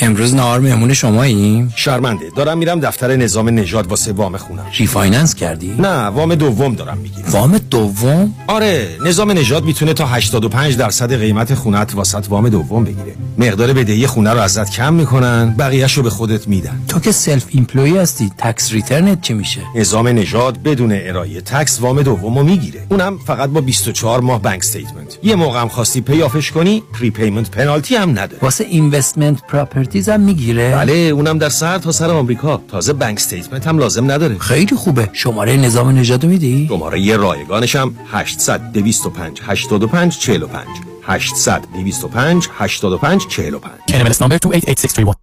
امروز 0.00 0.34
نهار 0.34 0.60
مهمون 0.60 0.94
شماییم؟ 0.94 1.72
شرمنده 1.76 2.30
دارم 2.36 2.58
میرم 2.58 2.80
دفتر 2.80 3.16
نظام 3.16 3.48
نژاد 3.48 3.86
واسه 3.86 4.12
وام 4.12 4.36
خونم 4.36 4.66
refinance 4.78 5.34
کردی؟ 5.34 5.74
نه 5.78 6.04
وام 6.04 6.34
دوم 6.34 6.74
دارم 6.74 6.98
می‌گیرم 6.98 7.28
وام 7.30 7.58
دوم؟ 7.58 8.34
آره 8.46 8.88
نظام 9.04 9.30
نژاد 9.30 9.64
می‌تونه 9.64 9.94
تا 9.94 10.06
85 10.06 10.76
درصد 10.76 11.14
قیمت 11.14 11.54
خونت 11.54 11.94
واست 11.94 12.26
وام 12.28 12.48
دوم 12.48 12.84
بگیره 12.84 13.14
مقدار 13.38 13.72
بدهی 13.72 14.06
خونه 14.06 14.32
رو 14.32 14.40
ازت 14.40 14.70
کم 14.70 14.94
می‌کنن 14.94 15.54
بقیهش 15.58 15.92
رو 15.92 16.02
به 16.02 16.10
خودت 16.10 16.48
میدن 16.48 16.82
تو 16.88 17.00
که 17.00 17.12
self-employed 17.12 17.98
هستی 17.98 18.30
tax 18.38 18.72
return 18.72 19.13
ت 19.13 19.20
چی 19.20 19.34
میشه؟ 19.34 19.60
نظام 19.74 20.08
نژاد 20.08 20.62
بدون 20.62 20.92
ارائه 20.92 21.40
tax 21.40 21.80
وام 21.80 22.02
دومو 22.02 22.42
می‌گیره 22.42 22.86
اونم 22.88 23.18
فقط 23.26 23.50
با 23.50 23.60
24 23.60 24.20
ماه 24.20 24.42
bank 24.42 24.58
statement 24.58 25.18
یه 25.22 25.34
موقع 25.34 25.60
هم 25.60 25.68
خواستی 25.68 26.00
pay 26.00 26.19
off 26.19 26.38
ش 26.38 26.50
کنی 26.50 26.82
prepayment 27.00 27.50
penalty 27.50 27.94
هم 27.94 28.10
نداره 28.10 28.38
واسه 28.42 28.64
investment 28.64 29.40
properties 29.88 30.08
هم 30.08 30.20
می‌گیره؟ 30.20 30.70
بله 30.76 30.92
اونم 30.92 31.38
در 31.38 31.48
سر 31.48 31.78
تا 31.78 31.92
سر 31.92 32.10
آمریکا. 32.10 32.62
تازه 32.68 32.92
bank 32.92 33.16
statement 33.16 33.66
هم 33.66 33.78
لازم 33.78 34.10
نداره. 34.10 34.38
خیلی 34.38 34.76
خوبه. 34.76 35.10
شماره 35.12 35.56
نظام 35.56 35.98
نژاد 35.98 36.26
میدی؟ 36.26 36.66
شماره 36.68 37.00
یه 37.00 37.16
رایگانش 37.16 37.76
هم 37.76 37.94
800 38.12 38.72
225 38.72 39.40
85 39.44 40.18
45 40.18 40.66
800 41.02 41.62
225 41.74 42.48
85 42.58 43.26
45 43.26 43.72
NMLS 43.88 44.16
number 44.16 44.38
288631 44.38 45.16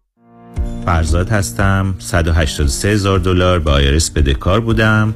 فرزاد 0.86 1.30
هستم. 1.30 1.96
183 2.00 2.88
هزار 2.88 3.20
دلار 3.20 3.60
به 3.60 3.72
IRS 3.72 4.10
بدهکار 4.10 4.60
بودم. 4.60 5.16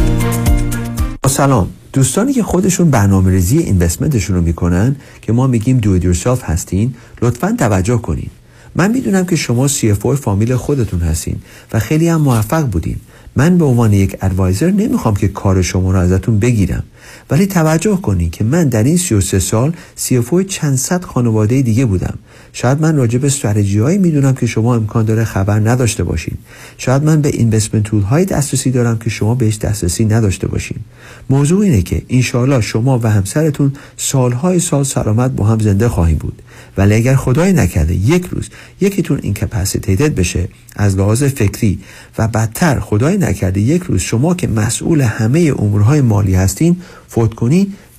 سلام. 1.27 1.69
دوستانی 1.93 2.33
که 2.33 2.43
خودشون 2.43 2.89
برنامه 2.89 3.31
ریزی 3.31 3.57
investment 3.57 4.13
شون 4.13 4.35
رو 4.35 4.41
می‌کنن 4.41 4.95
که 5.21 5.33
ما 5.33 5.47
میگیم 5.47 5.77
دو 5.77 6.03
یورسلف 6.03 6.43
هستین 6.43 6.93
لطفا 7.21 7.55
توجه 7.59 7.97
کنین. 7.97 8.29
من 8.75 8.91
می‌دونم 8.91 9.25
که 9.25 9.35
شما 9.35 9.67
CFO 9.67 10.15
فامیل 10.15 10.55
خودتون 10.55 10.99
هستین 10.99 11.35
و 11.73 11.79
خیلی 11.79 12.07
هم 12.07 12.21
موفق 12.21 12.65
بودین. 12.65 12.95
من 13.35 13.57
به 13.57 13.65
عنوان 13.65 13.93
یک 13.93 14.17
ادوایزر 14.21 14.71
نمی‌خوام 14.71 15.15
که 15.15 15.27
کار 15.27 15.61
شما 15.61 15.91
رو 15.91 15.99
ازتون 15.99 16.39
بگیرم. 16.39 16.83
ولی 17.29 17.47
توجه 17.47 17.95
کنید 17.95 18.31
که 18.31 18.43
من 18.43 18.69
در 18.69 18.83
این 18.83 18.97
33 18.97 19.39
سال 19.39 19.73
CFO 19.97 20.45
چند 20.47 20.75
صد 20.77 21.03
خانواده 21.03 21.61
دیگه 21.61 21.85
بودم. 21.85 22.17
شاید 22.53 22.81
من 22.81 22.95
راجع 22.95 23.19
به 23.19 23.27
استراتژی 23.27 23.79
هایی 23.79 23.97
می‌دونم 23.97 24.33
که 24.33 24.45
شما 24.45 24.75
امکان 24.75 25.05
داره 25.05 25.23
خبر 25.23 25.59
نداشته 25.59 26.03
باشین. 26.03 26.37
شاید 26.77 27.03
من 27.03 27.21
به 27.21 27.29
اینوستمنت 27.29 27.83
تول 27.83 28.01
های 28.01 28.25
دسترسی 28.25 28.71
دارم 28.71 28.97
که 28.97 29.09
شما 29.09 29.35
بهش 29.35 29.57
دسترسی 29.57 30.05
نداشته 30.05 30.47
باشین. 30.47 30.77
موضوع 31.29 31.61
اینه 31.61 31.81
که 31.81 32.01
انشاءالله 32.09 32.61
شما 32.61 32.99
و 32.99 33.07
همسرتون 33.07 33.73
سالهای 33.97 34.59
سال 34.59 34.83
سلامت 34.83 35.31
با 35.31 35.45
هم 35.45 35.59
زنده 35.59 35.89
خواهیم 35.89 36.17
بود. 36.17 36.41
ولی 36.77 36.93
اگر 36.93 37.15
خدای 37.15 37.53
نکرده 37.53 37.93
یک 37.93 38.25
روز 38.25 38.49
یکیتون 38.81 39.19
اینکپاسیتیتد 39.21 40.15
بشه 40.15 40.47
از 40.75 40.97
لحاظ 40.97 41.23
فکری 41.23 41.79
و 42.17 42.27
بدتر 42.27 42.79
خدای 42.79 43.17
نکرده 43.17 43.59
یک 43.59 43.83
روز 43.83 44.01
شما 44.01 44.35
که 44.35 44.47
مسئول 44.47 45.01
همه 45.01 45.53
امورهای 45.59 46.01
مالی 46.01 46.35
هستین 46.35 46.77
فوت 47.07 47.33
کنین 47.33 47.73